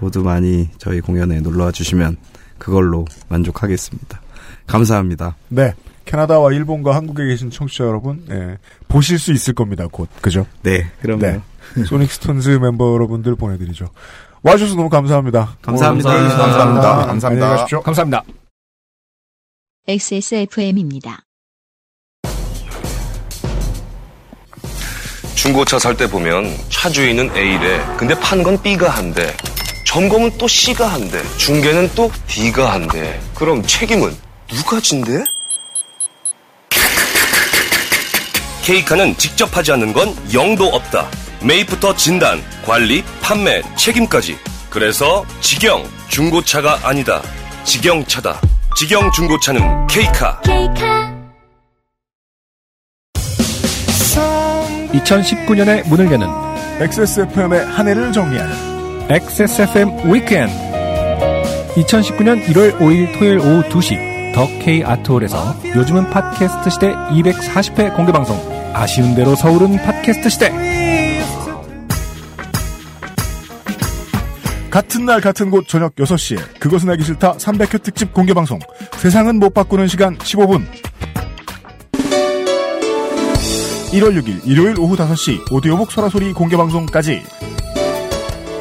모두 0.00 0.22
많이 0.22 0.68
저희 0.78 1.00
공연에 1.00 1.40
놀러와 1.40 1.72
주시면 1.72 2.16
그걸로 2.58 3.04
만족하겠습니다. 3.28 4.20
감사합니다. 4.66 5.36
네. 5.48 5.74
캐나다와 6.06 6.52
일본과 6.52 6.94
한국에 6.94 7.26
계신 7.26 7.50
청취자 7.50 7.84
여러분, 7.84 8.24
예, 8.30 8.58
보실 8.86 9.18
수 9.18 9.32
있을 9.32 9.54
겁니다, 9.54 9.88
곧. 9.90 10.08
그죠? 10.22 10.46
네, 10.62 10.86
그럼요. 11.02 11.42
소닉 11.84 12.12
스톤즈 12.12 12.48
멤버 12.62 12.94
여러분들 12.94 13.34
보내드리죠. 13.34 13.90
와주셔서 14.46 14.76
너무 14.76 14.88
감사합니다. 14.88 15.56
감사합니다. 15.60 16.08
오늘 16.10 16.28
감사합니다. 16.28 17.06
감사합니다. 17.06 17.28
안녕히 17.28 17.56
가십시오. 17.56 17.82
감사합니다. 17.82 18.22
XSFM입니다. 19.88 21.20
중고차 25.34 25.78
살 25.80 25.96
때 25.96 26.08
보면 26.08 26.44
차 26.70 26.88
주인은 26.88 27.36
A래. 27.36 27.84
근데 27.96 28.14
판건 28.20 28.62
B가 28.62 28.88
한대. 28.88 29.36
점검은 29.84 30.38
또 30.38 30.46
C가 30.46 30.86
한대. 30.92 31.20
중개는 31.38 31.90
또 31.96 32.10
D가 32.28 32.72
한대. 32.72 33.20
그럼 33.34 33.62
책임은 33.62 34.14
누가 34.48 34.80
진대? 34.80 35.24
케이카는 38.64 39.16
직접 39.16 39.56
하지 39.56 39.72
않는 39.72 39.92
건 39.92 40.14
영도 40.32 40.66
없다. 40.66 41.08
매입부터 41.42 41.94
진단, 41.94 42.42
관리, 42.66 43.04
판매, 43.22 43.62
책임까지. 43.76 44.36
그래서 44.70 45.24
직영 45.40 45.84
중고차가 46.08 46.80
아니다. 46.82 47.22
직영차다. 47.62 48.40
직영 48.76 49.12
중고차는 49.12 49.86
케이카. 49.86 50.40
2019년의 54.92 55.88
문을 55.88 56.10
여는 56.10 56.26
XSFM의 56.80 57.66
한 57.66 57.86
해를 57.86 58.12
정리하는 58.12 59.10
XSFM 59.10 60.12
위켄드 60.12 60.52
2019년 61.76 62.44
1월 62.46 62.76
5일 62.78 63.16
토요일 63.16 63.38
오후 63.38 63.62
2시 63.68 64.34
더 64.34 64.46
K 64.58 64.82
아트홀에서 64.82 65.56
요즘은 65.76 66.10
팟캐스트 66.10 66.70
시대 66.70 66.88
240회 66.92 67.94
공개 67.94 68.10
방송 68.10 68.36
아쉬운 68.74 69.14
대로 69.14 69.36
서울은 69.36 69.76
팟캐스트 69.76 70.28
시대 70.30 71.05
같은 74.76 75.06
날 75.06 75.22
같은 75.22 75.50
곳 75.50 75.66
저녁 75.66 75.94
6시에 75.94 76.60
그것은 76.60 76.90
알기 76.90 77.02
싫다 77.02 77.32
300회 77.38 77.82
특집 77.82 78.12
공개방송 78.12 78.58
세상은 78.98 79.38
못 79.38 79.54
바꾸는 79.54 79.88
시간 79.88 80.18
15분 80.18 80.66
1월 83.92 84.20
6일 84.20 84.46
일요일 84.46 84.78
오후 84.78 84.94
5시 84.94 85.50
오디오북 85.50 85.90
소라소리 85.90 86.34
공개방송까지 86.34 87.22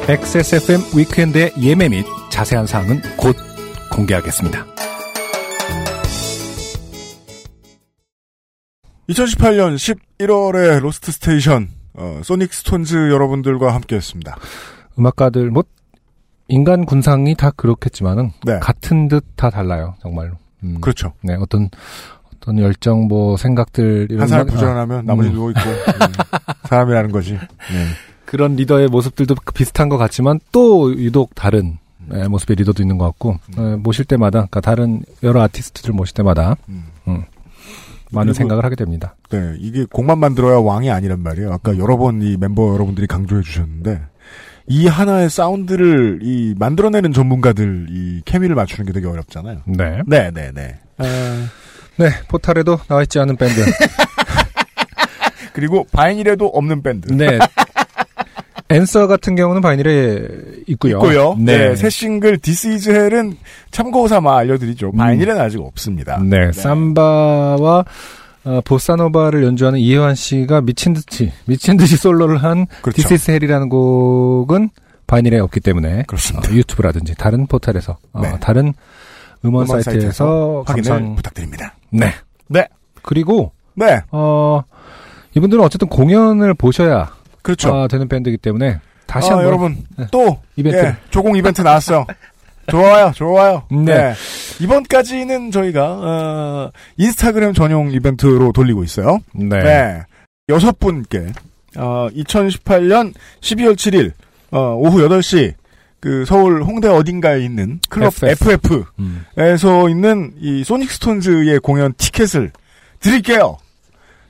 XSFM 0.08 0.80
Weekend의 0.96 1.52
예매 1.60 1.90
및 1.90 2.06
자세한 2.30 2.66
사항은 2.66 3.02
곧 3.18 3.36
공개하겠습니다. 3.92 4.64
2018년 9.10 9.98
11월에 10.18 10.80
로스트 10.80 11.12
스테이션 11.12 11.68
어, 11.92 12.22
소닉 12.24 12.54
스톤즈 12.54 13.10
여러분들과 13.10 13.74
함께했습니다. 13.74 14.38
음악가들 14.98 15.50
뭐 15.50 15.62
인간 16.48 16.84
군상이 16.86 17.34
다 17.34 17.50
그렇겠지만은 17.50 18.30
네. 18.44 18.58
같은 18.60 19.08
듯 19.08 19.24
다 19.36 19.50
달라요 19.50 19.94
정말로. 20.00 20.34
음. 20.62 20.78
그렇죠. 20.80 21.12
네 21.22 21.34
어떤 21.34 21.68
어떤 22.36 22.58
열정 22.58 23.08
뭐 23.08 23.36
생각들 23.36 24.06
이런 24.10 24.22
한 24.22 24.28
사람 24.28 24.46
막- 24.46 24.52
부전하면 24.52 24.98
아, 24.98 25.02
나머지 25.02 25.28
음. 25.30 25.34
누워 25.34 25.50
있고 25.50 25.60
음, 25.68 26.12
사람이라는 26.68 27.10
거지. 27.12 27.32
네. 27.32 27.38
그런 28.24 28.56
리더의 28.56 28.88
모습들도 28.88 29.34
비슷한 29.54 29.88
것 29.88 29.98
같지만 29.98 30.40
또 30.52 30.92
유독 30.96 31.34
다른 31.34 31.78
예, 32.14 32.28
모습의 32.28 32.56
리더도 32.56 32.82
있는 32.82 32.98
것 32.98 33.04
같고 33.06 33.36
예, 33.58 33.76
모실 33.76 34.04
때마다 34.04 34.38
그러니까 34.46 34.60
다른 34.60 35.02
여러 35.24 35.42
아티스트들 35.42 35.92
모실 35.92 36.14
때마다 36.14 36.56
음, 36.68 36.84
많은 37.06 37.24
그리고- 38.28 38.32
생각을 38.34 38.64
하게 38.64 38.76
됩니다. 38.76 39.16
네, 39.30 39.56
이게 39.58 39.84
곡만 39.90 40.18
만들어야 40.18 40.58
왕이 40.58 40.90
아니란 40.90 41.20
말이에요. 41.22 41.52
아까 41.52 41.76
여러 41.78 41.96
번 41.96 42.22
이 42.22 42.36
멤버 42.36 42.72
여러분들이 42.72 43.06
강조해 43.08 43.42
주셨는데 43.42 44.00
이 44.68 44.86
하나의 44.86 45.30
사운드를 45.30 46.20
이 46.22 46.54
만들어내는 46.58 47.12
전문가들 47.12 47.86
이 47.90 48.20
케미를 48.24 48.56
맞추는 48.56 48.86
게 48.86 48.92
되게 48.92 49.06
어렵잖아요. 49.06 49.60
네. 49.66 50.02
네, 50.06 50.30
네, 50.32 50.50
네. 50.52 50.78
네, 51.96 52.10
포탈에도 52.28 52.78
나와 52.88 53.02
있지 53.02 53.18
않은 53.18 53.36
밴드. 53.36 53.54
그리고 55.52 55.86
바이닐에도 55.92 56.46
없는 56.46 56.82
밴드. 56.82 57.12
네. 57.12 57.38
Answer 58.68 59.06
같은 59.06 59.36
경우는 59.36 59.62
바이닐에 59.62 60.26
있고요. 60.66 60.96
있고요. 60.96 61.36
네. 61.38 61.68
네. 61.68 61.76
새 61.76 61.88
싱글 61.88 62.36
This 62.38 62.66
Is 62.66 62.90
Hell은 62.90 63.36
참고 63.70 64.08
삼아 64.08 64.36
알려드리죠. 64.38 64.92
바이닐은 64.92 65.40
아직 65.40 65.60
없습니다. 65.60 66.20
네, 66.22 66.50
삼바와 66.52 67.84
어, 68.46 68.60
보사노바를 68.64 69.42
연주하는 69.42 69.80
이혜환 69.80 70.14
씨가 70.14 70.60
미친 70.60 70.94
듯이 70.94 71.32
미친 71.46 71.76
듯이 71.76 71.96
솔로를 71.96 72.44
한 72.44 72.66
그렇죠. 72.80 73.02
This 73.02 73.14
Is 73.14 73.30
Hell이라는 73.30 73.68
곡은 73.68 74.70
바이닐에 75.08 75.40
없기 75.40 75.58
때문에 75.60 76.00
어, 76.00 76.52
유튜브라든지 76.52 77.16
다른 77.16 77.48
포털에서 77.48 77.98
어, 78.12 78.20
네. 78.20 78.38
다른 78.40 78.72
음원, 79.44 79.64
음원 79.64 79.82
사이트에서 79.82 80.62
사이트에서 80.62 80.64
감상 80.64 81.16
부탁드립니다. 81.16 81.74
네. 81.90 82.12
네. 82.48 82.68
그리고 83.02 83.52
네. 83.74 84.00
어 84.12 84.62
이분들은 85.34 85.62
어쨌든 85.62 85.88
공연을 85.88 86.54
보셔야 86.54 87.12
그렇죠. 87.42 87.72
어, 87.72 87.88
되는 87.88 88.06
밴드이기 88.08 88.38
때문에 88.38 88.78
다시 89.06 89.28
아, 89.28 89.32
한번 89.32 89.46
여러분 89.46 89.84
네. 89.96 90.06
또 90.12 90.38
이벤트. 90.54 90.78
예, 90.78 90.96
조공 91.10 91.36
이벤트 91.36 91.62
나왔어요. 91.62 92.06
좋아요, 92.68 93.12
좋아요. 93.14 93.62
네. 93.70 94.14
이번까지는 94.60 95.50
저희가 95.50 95.84
어, 95.84 96.70
인스타그램 96.96 97.54
전용 97.54 97.90
이벤트로 97.90 98.52
돌리고 98.52 98.84
있어요. 98.84 99.20
네. 99.34 100.02
여섯 100.48 100.78
분께 100.78 101.26
어, 101.76 102.08
2018년 102.14 103.12
12월 103.40 103.74
7일 103.74 104.12
어, 104.52 104.74
오후 104.76 104.98
8시 105.08 105.54
그 106.00 106.24
서울 106.24 106.62
홍대 106.62 106.88
어딘가에 106.88 107.40
있는 107.44 107.80
클럽 107.88 108.12
FF. 108.22 108.52
FF에서 109.36 109.84
음. 109.84 109.90
있는 109.90 110.34
이 110.40 110.62
소닉 110.62 110.90
스톤즈의 110.90 111.60
공연 111.60 111.92
티켓을 111.94 112.52
드릴게요. 113.00 113.58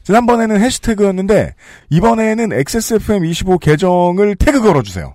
지난번에는 0.05 0.61
해시태그였는데 0.61 1.55
이번에는 1.91 2.51
XSFM25 2.51 3.61
계정을 3.61 4.37
태그 4.37 4.61
걸어주세요. 4.61 5.15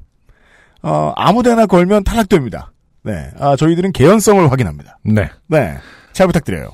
어, 0.84 1.14
아무데나 1.16 1.66
걸면 1.66 2.04
탈락됩니다. 2.04 2.71
네, 3.04 3.30
아, 3.40 3.56
저희들은 3.56 3.92
개연성을 3.94 4.52
확인합니다. 4.52 4.98
네. 5.04 5.30
네, 5.48 5.78
잘 6.14 6.28
부탁드려요. 6.28 6.70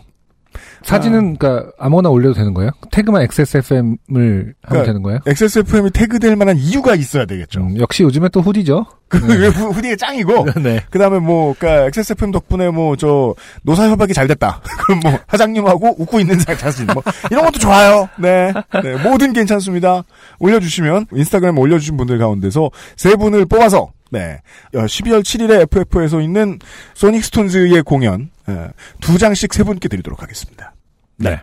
사진은 0.83 1.37
그러니까 1.37 1.71
아무거나 1.77 2.09
올려도 2.09 2.33
되는 2.35 2.53
거예요? 2.53 2.71
태그만 2.91 3.21
XSFM을 3.23 3.95
하면 4.13 4.53
그러니까 4.67 4.85
되는 4.85 5.01
거예요? 5.03 5.19
XSFM이 5.25 5.89
태그될 5.91 6.35
만한 6.35 6.57
이유가 6.57 6.95
있어야 6.95 7.25
되겠죠. 7.25 7.61
음, 7.61 7.79
역시 7.79 8.03
요즘에 8.03 8.29
또 8.29 8.41
후디죠. 8.41 8.85
그 9.09 9.17
후- 9.17 9.71
후디가 9.71 9.95
짱이고. 9.97 10.45
네. 10.61 10.81
그다음에 10.89 11.19
뭐 11.19 11.55
그러니까 11.57 11.85
XSFM 11.87 12.31
덕분에 12.31 12.69
뭐 12.69 12.95
저 12.95 13.35
노사 13.63 13.89
협약이 13.89 14.13
잘 14.13 14.27
됐다. 14.27 14.61
그럼 14.85 14.99
뭐 15.03 15.19
사장님하고 15.29 15.95
웃고 16.01 16.19
있는 16.19 16.39
사- 16.39 16.55
사진 16.55 16.87
뭐 16.87 17.03
이런 17.31 17.43
것도 17.45 17.59
좋아요. 17.59 18.07
네. 18.17 18.53
네. 18.83 18.95
뭐든 19.03 19.33
괜찮습니다. 19.33 20.03
올려 20.39 20.59
주시면 20.59 21.07
인스타그램에 21.11 21.59
올려 21.59 21.79
주신 21.79 21.97
분들 21.97 22.17
가운데서 22.17 22.69
세 22.95 23.15
분을 23.15 23.45
뽑아서 23.45 23.91
네. 24.11 24.41
어, 24.73 24.79
12월 24.79 25.21
7일에 25.21 25.61
FF에서 25.71 26.21
있는 26.21 26.59
소닉 26.93 27.23
스톤즈의 27.25 27.83
공연 27.83 28.29
예, 28.49 28.69
두 29.01 29.17
장씩 29.17 29.53
세 29.53 29.63
분께 29.63 29.87
드리도록 29.87 30.21
하겠습니다. 30.21 30.73
네. 31.17 31.41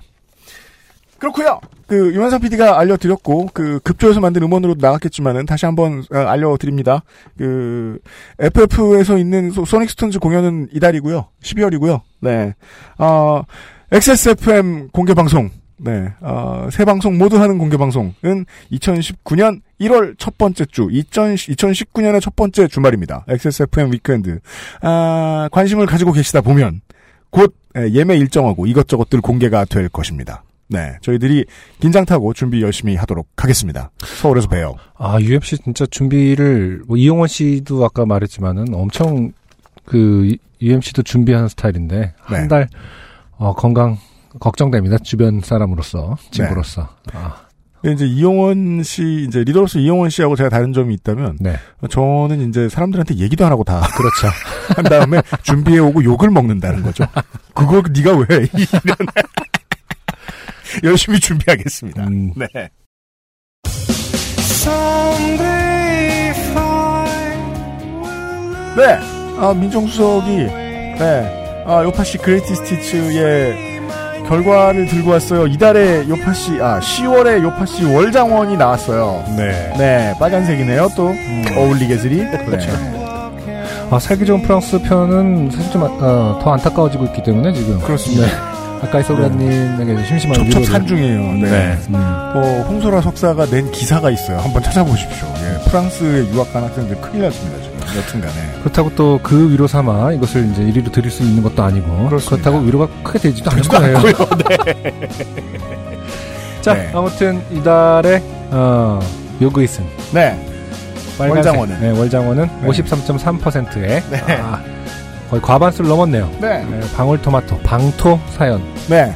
그렇고요. 1.19 1.61
그 1.87 2.13
유한상 2.15 2.41
PD가 2.41 2.79
알려드렸고 2.79 3.51
그 3.53 3.79
급조해서 3.81 4.21
만든 4.21 4.43
음원으로 4.43 4.75
나갔겠지만은 4.79 5.47
다시 5.47 5.65
한번 5.67 6.05
어, 6.13 6.17
알려드립니다. 6.17 7.03
그 7.37 7.99
FF에서 8.39 9.19
있는 9.19 9.51
소, 9.51 9.65
소닉 9.65 9.91
스톤즈 9.91 10.19
공연은 10.19 10.69
이달이고요. 10.73 11.29
12월이고요. 11.43 12.01
네. 12.21 12.55
어, 12.99 13.43
XSFM 13.93 14.89
공개 14.89 15.15
방송. 15.15 15.51
네. 15.77 16.13
어, 16.21 16.69
세 16.71 16.85
방송 16.85 17.19
모두 17.19 17.41
하는 17.41 17.59
공개 17.59 17.77
방송은 17.77 18.47
2019년 18.73 19.61
1월 19.81 20.15
첫 20.19 20.39
번째 20.39 20.65
주, 20.67 20.89
2000, 20.91 21.35
2019년의 21.35 22.21
첫 22.21 22.37
번째 22.37 22.69
주말입니다. 22.69 23.25
XSFM 23.29 23.93
Weekend. 23.93 24.41
아, 24.83 25.49
관심을 25.51 25.87
가지고 25.87 26.13
계시다 26.13 26.41
보면 26.41 26.81
곧 27.31 27.55
예, 27.77 27.91
예매 27.93 28.17
일정하고 28.17 28.67
이것저것들 28.67 29.21
공개가 29.21 29.65
될 29.65 29.89
것입니다. 29.89 30.45
네, 30.69 30.97
저희들이 31.03 31.45
긴장 31.81 32.05
타고 32.05 32.33
준비 32.33 32.63
열심히 32.63 32.97
하도록 32.97 33.27
하겠습니다. 33.37 33.91
서울에서 33.99 34.49
봬요. 34.49 34.77
아, 34.97 35.19
UMC 35.21 35.59
진짜 35.59 35.85
준비를, 35.87 36.83
뭐, 36.87 36.97
이용원 36.97 37.29
씨도 37.29 37.85
아까 37.85 38.07
말했지만은 38.07 38.73
엄청 38.73 39.33
그, 39.85 40.35
UMC도 40.63 41.03
준비하는 41.03 41.49
스타일인데, 41.49 41.97
네. 41.99 42.15
한 42.37 42.49
달, 42.49 42.69
어, 43.37 43.55
건강, 43.55 43.99
걱정됩니다. 44.41 44.99
주변 44.99 45.41
사람으로서, 45.41 46.17
친구로서. 46.31 46.89
아, 47.13 47.37
이제 47.85 48.07
이용원 48.07 48.83
씨, 48.83 49.27
이제 49.29 49.45
리더로서 49.45 49.79
이용원 49.79 50.11
씨하고 50.11 50.37
제가 50.37 50.49
다른 50.49 50.73
점이 50.73 50.95
있다면, 50.95 51.39
네. 51.41 51.57
저는 51.91 52.49
이제 52.49 52.69
사람들한테 52.69 53.17
얘기도 53.17 53.45
안 53.45 53.53
하고 53.53 53.63
다. 53.65 53.81
그렇죠. 53.97 54.29
한 54.75 54.85
다음에 54.85 55.21
준비해 55.43 55.79
오고 55.79 56.03
욕을 56.05 56.31
먹는다는 56.31 56.83
거죠. 56.83 57.05
그걸 57.55 57.83
네가 57.95 58.13
왜, 58.17 58.27
이런. 58.53 58.97
열심히 60.83 61.21
준비하겠습니다. 61.21 62.05
음. 62.05 62.33
네. 62.35 62.47
네, 68.77 68.99
아, 69.39 69.55
민정수석이, 69.55 70.37
네, 70.37 71.65
아, 71.65 71.85
요파시 71.85 72.19
그레이티 72.19 72.57
스티츠의 72.57 73.74
결과를 74.29 74.87
들고 74.87 75.11
왔어요. 75.11 75.47
이달에 75.47 76.09
요파시, 76.09 76.59
아, 76.61 76.81
10월에 76.81 77.43
요파시 77.43 77.85
월장원이 77.85 78.57
나왔어요. 78.57 79.23
네. 79.37 79.73
네, 79.79 80.15
빨간색이네요, 80.19 80.89
또. 80.97 81.13
어울리게슬이. 81.57 82.17
그렇죠. 82.47 82.71
네. 82.73 83.63
아, 83.91 83.99
살기 83.99 84.25
좋은 84.25 84.43
프랑스 84.43 84.81
편은 84.81 85.51
사실 85.53 85.71
좀, 85.73 85.83
어, 85.83 86.41
더 86.43 86.53
안타까워지고 86.53 87.05
있기 87.07 87.23
때문에 87.23 87.53
지금. 87.53 87.79
그렇습니다. 87.81 88.27
네. 88.27 88.33
아까 88.83 89.01
이소라님에게 89.01 90.05
심심한 90.07 90.35
첩첩 90.39 90.63
위로를- 90.63 90.67
산중이에요. 90.71 91.21
네. 91.35 91.51
네. 91.51 91.79
음. 91.89 91.95
어, 91.97 92.67
홍소라 92.69 93.01
석사가 93.03 93.47
낸 93.47 93.71
기사가 93.71 94.11
있어요. 94.11 94.39
한번 94.39 94.63
찾아보십시오. 94.63 95.27
예, 95.39 95.71
프랑스에 95.71 96.27
유학 96.33 96.53
간 96.53 96.65
학생들 96.65 97.01
큰일 97.01 97.23
났습니다, 97.23 97.63
지금. 97.63 97.74
여튼간에. 97.97 98.61
그렇다고 98.61 98.95
또 98.95 99.19
그 99.23 99.51
위로 99.51 99.67
삼아 99.67 100.13
이것을 100.13 100.51
이제 100.51 100.63
1위로 100.63 100.91
드릴 100.93 101.11
수 101.11 101.23
있는 101.23 101.43
것도 101.43 101.63
아니고 101.63 102.09
그렇다고 102.09 102.59
위로가 102.59 102.89
크게 103.03 103.19
되지도 103.21 103.51
않을 103.51 103.63
거예요. 103.63 103.99
네. 104.49 105.01
자 106.61 106.75
네. 106.75 106.91
아무튼 106.95 107.43
이달에 107.53 108.23
어, 108.51 109.01
요그이슨 109.41 109.85
네. 110.13 110.39
월장원은. 111.19 111.81
네, 111.81 111.91
월장원은 111.91 112.49
네. 112.63 112.69
53.3%에 112.69 114.03
네. 114.11 114.23
아, 114.41 114.61
거의 115.31 115.41
과반수를 115.43 115.89
넘었네요. 115.89 116.31
네. 116.41 116.67
방울토마토 116.97 117.59
방토 117.61 118.19
사연으로 118.37 118.65
네. 118.89 119.15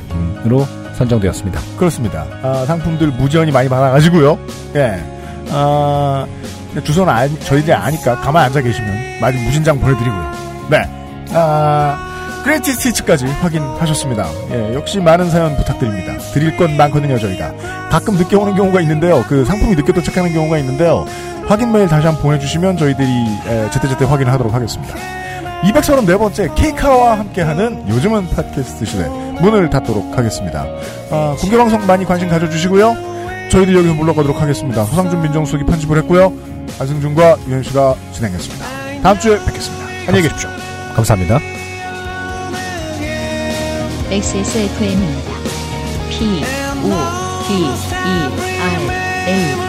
선정되었습니다. 0.94 1.60
그렇습니다. 1.76 2.26
아, 2.42 2.64
상품들 2.66 3.08
무지연히 3.08 3.50
많이 3.52 3.68
많아가지고요. 3.68 4.38
예. 4.76 5.00
아, 5.50 6.26
주소는 6.84 7.12
아, 7.12 7.28
저희들이 7.28 7.72
아니까 7.72 8.16
가만 8.20 8.44
앉아 8.44 8.60
계시면 8.60 9.20
마지 9.20 9.38
무진장 9.38 9.78
보내드리고요. 9.80 10.32
네. 10.70 10.82
아, 11.32 12.40
그레이티 12.44 12.72
스티치까지 12.72 13.26
확인하셨습니다. 13.26 14.26
예, 14.52 14.74
역시 14.74 15.00
많은 15.00 15.30
사연 15.30 15.56
부탁드립니다. 15.56 16.16
드릴 16.32 16.56
건 16.56 16.76
많거든요, 16.76 17.18
저희가. 17.18 17.52
가끔 17.90 18.14
늦게 18.14 18.36
오는 18.36 18.54
경우가 18.54 18.80
있는데요. 18.82 19.24
그 19.28 19.44
상품이 19.44 19.74
늦게 19.76 19.92
도착하는 19.92 20.32
경우가 20.32 20.58
있는데요. 20.58 21.04
확인 21.46 21.72
메일 21.72 21.88
다시 21.88 22.06
한번 22.06 22.22
보내주시면 22.22 22.76
저희들이 22.76 23.08
에, 23.48 23.70
제때제때 23.70 24.04
확인하도록 24.04 24.52
하겠습니다. 24.52 24.94
234번째 25.62 26.54
케이카와 26.54 27.18
함께하는 27.18 27.88
요즘은 27.88 28.28
팟캐스트 28.30 28.84
시대 28.84 29.08
문을 29.40 29.68
닫도록 29.70 30.16
하겠습니다. 30.16 30.66
아, 31.10 31.36
공개방송 31.40 31.86
많이 31.86 32.04
관심 32.04 32.28
가져주시고요. 32.28 32.96
저희들 33.50 33.74
여기서 33.76 33.94
물러가도록 33.94 34.40
하겠습니다. 34.40 34.82
허상준 34.82 35.22
민정수석이 35.22 35.64
편집을 35.64 35.96
했고요. 35.98 36.32
안승준과 36.78 37.38
유현 37.48 37.62
씨가 37.62 37.94
진행했습니다. 38.12 38.66
다음 39.02 39.18
주에 39.18 39.38
뵙겠습니다. 39.44 39.86
안녕히 40.06 40.22
계십시오. 40.22 40.50
감사합니다. 40.94 41.40
XSFM입니다. 44.10 45.30
P, 46.08 46.42
O, 46.82 46.88
D, 47.46 47.54
E, 49.30 49.67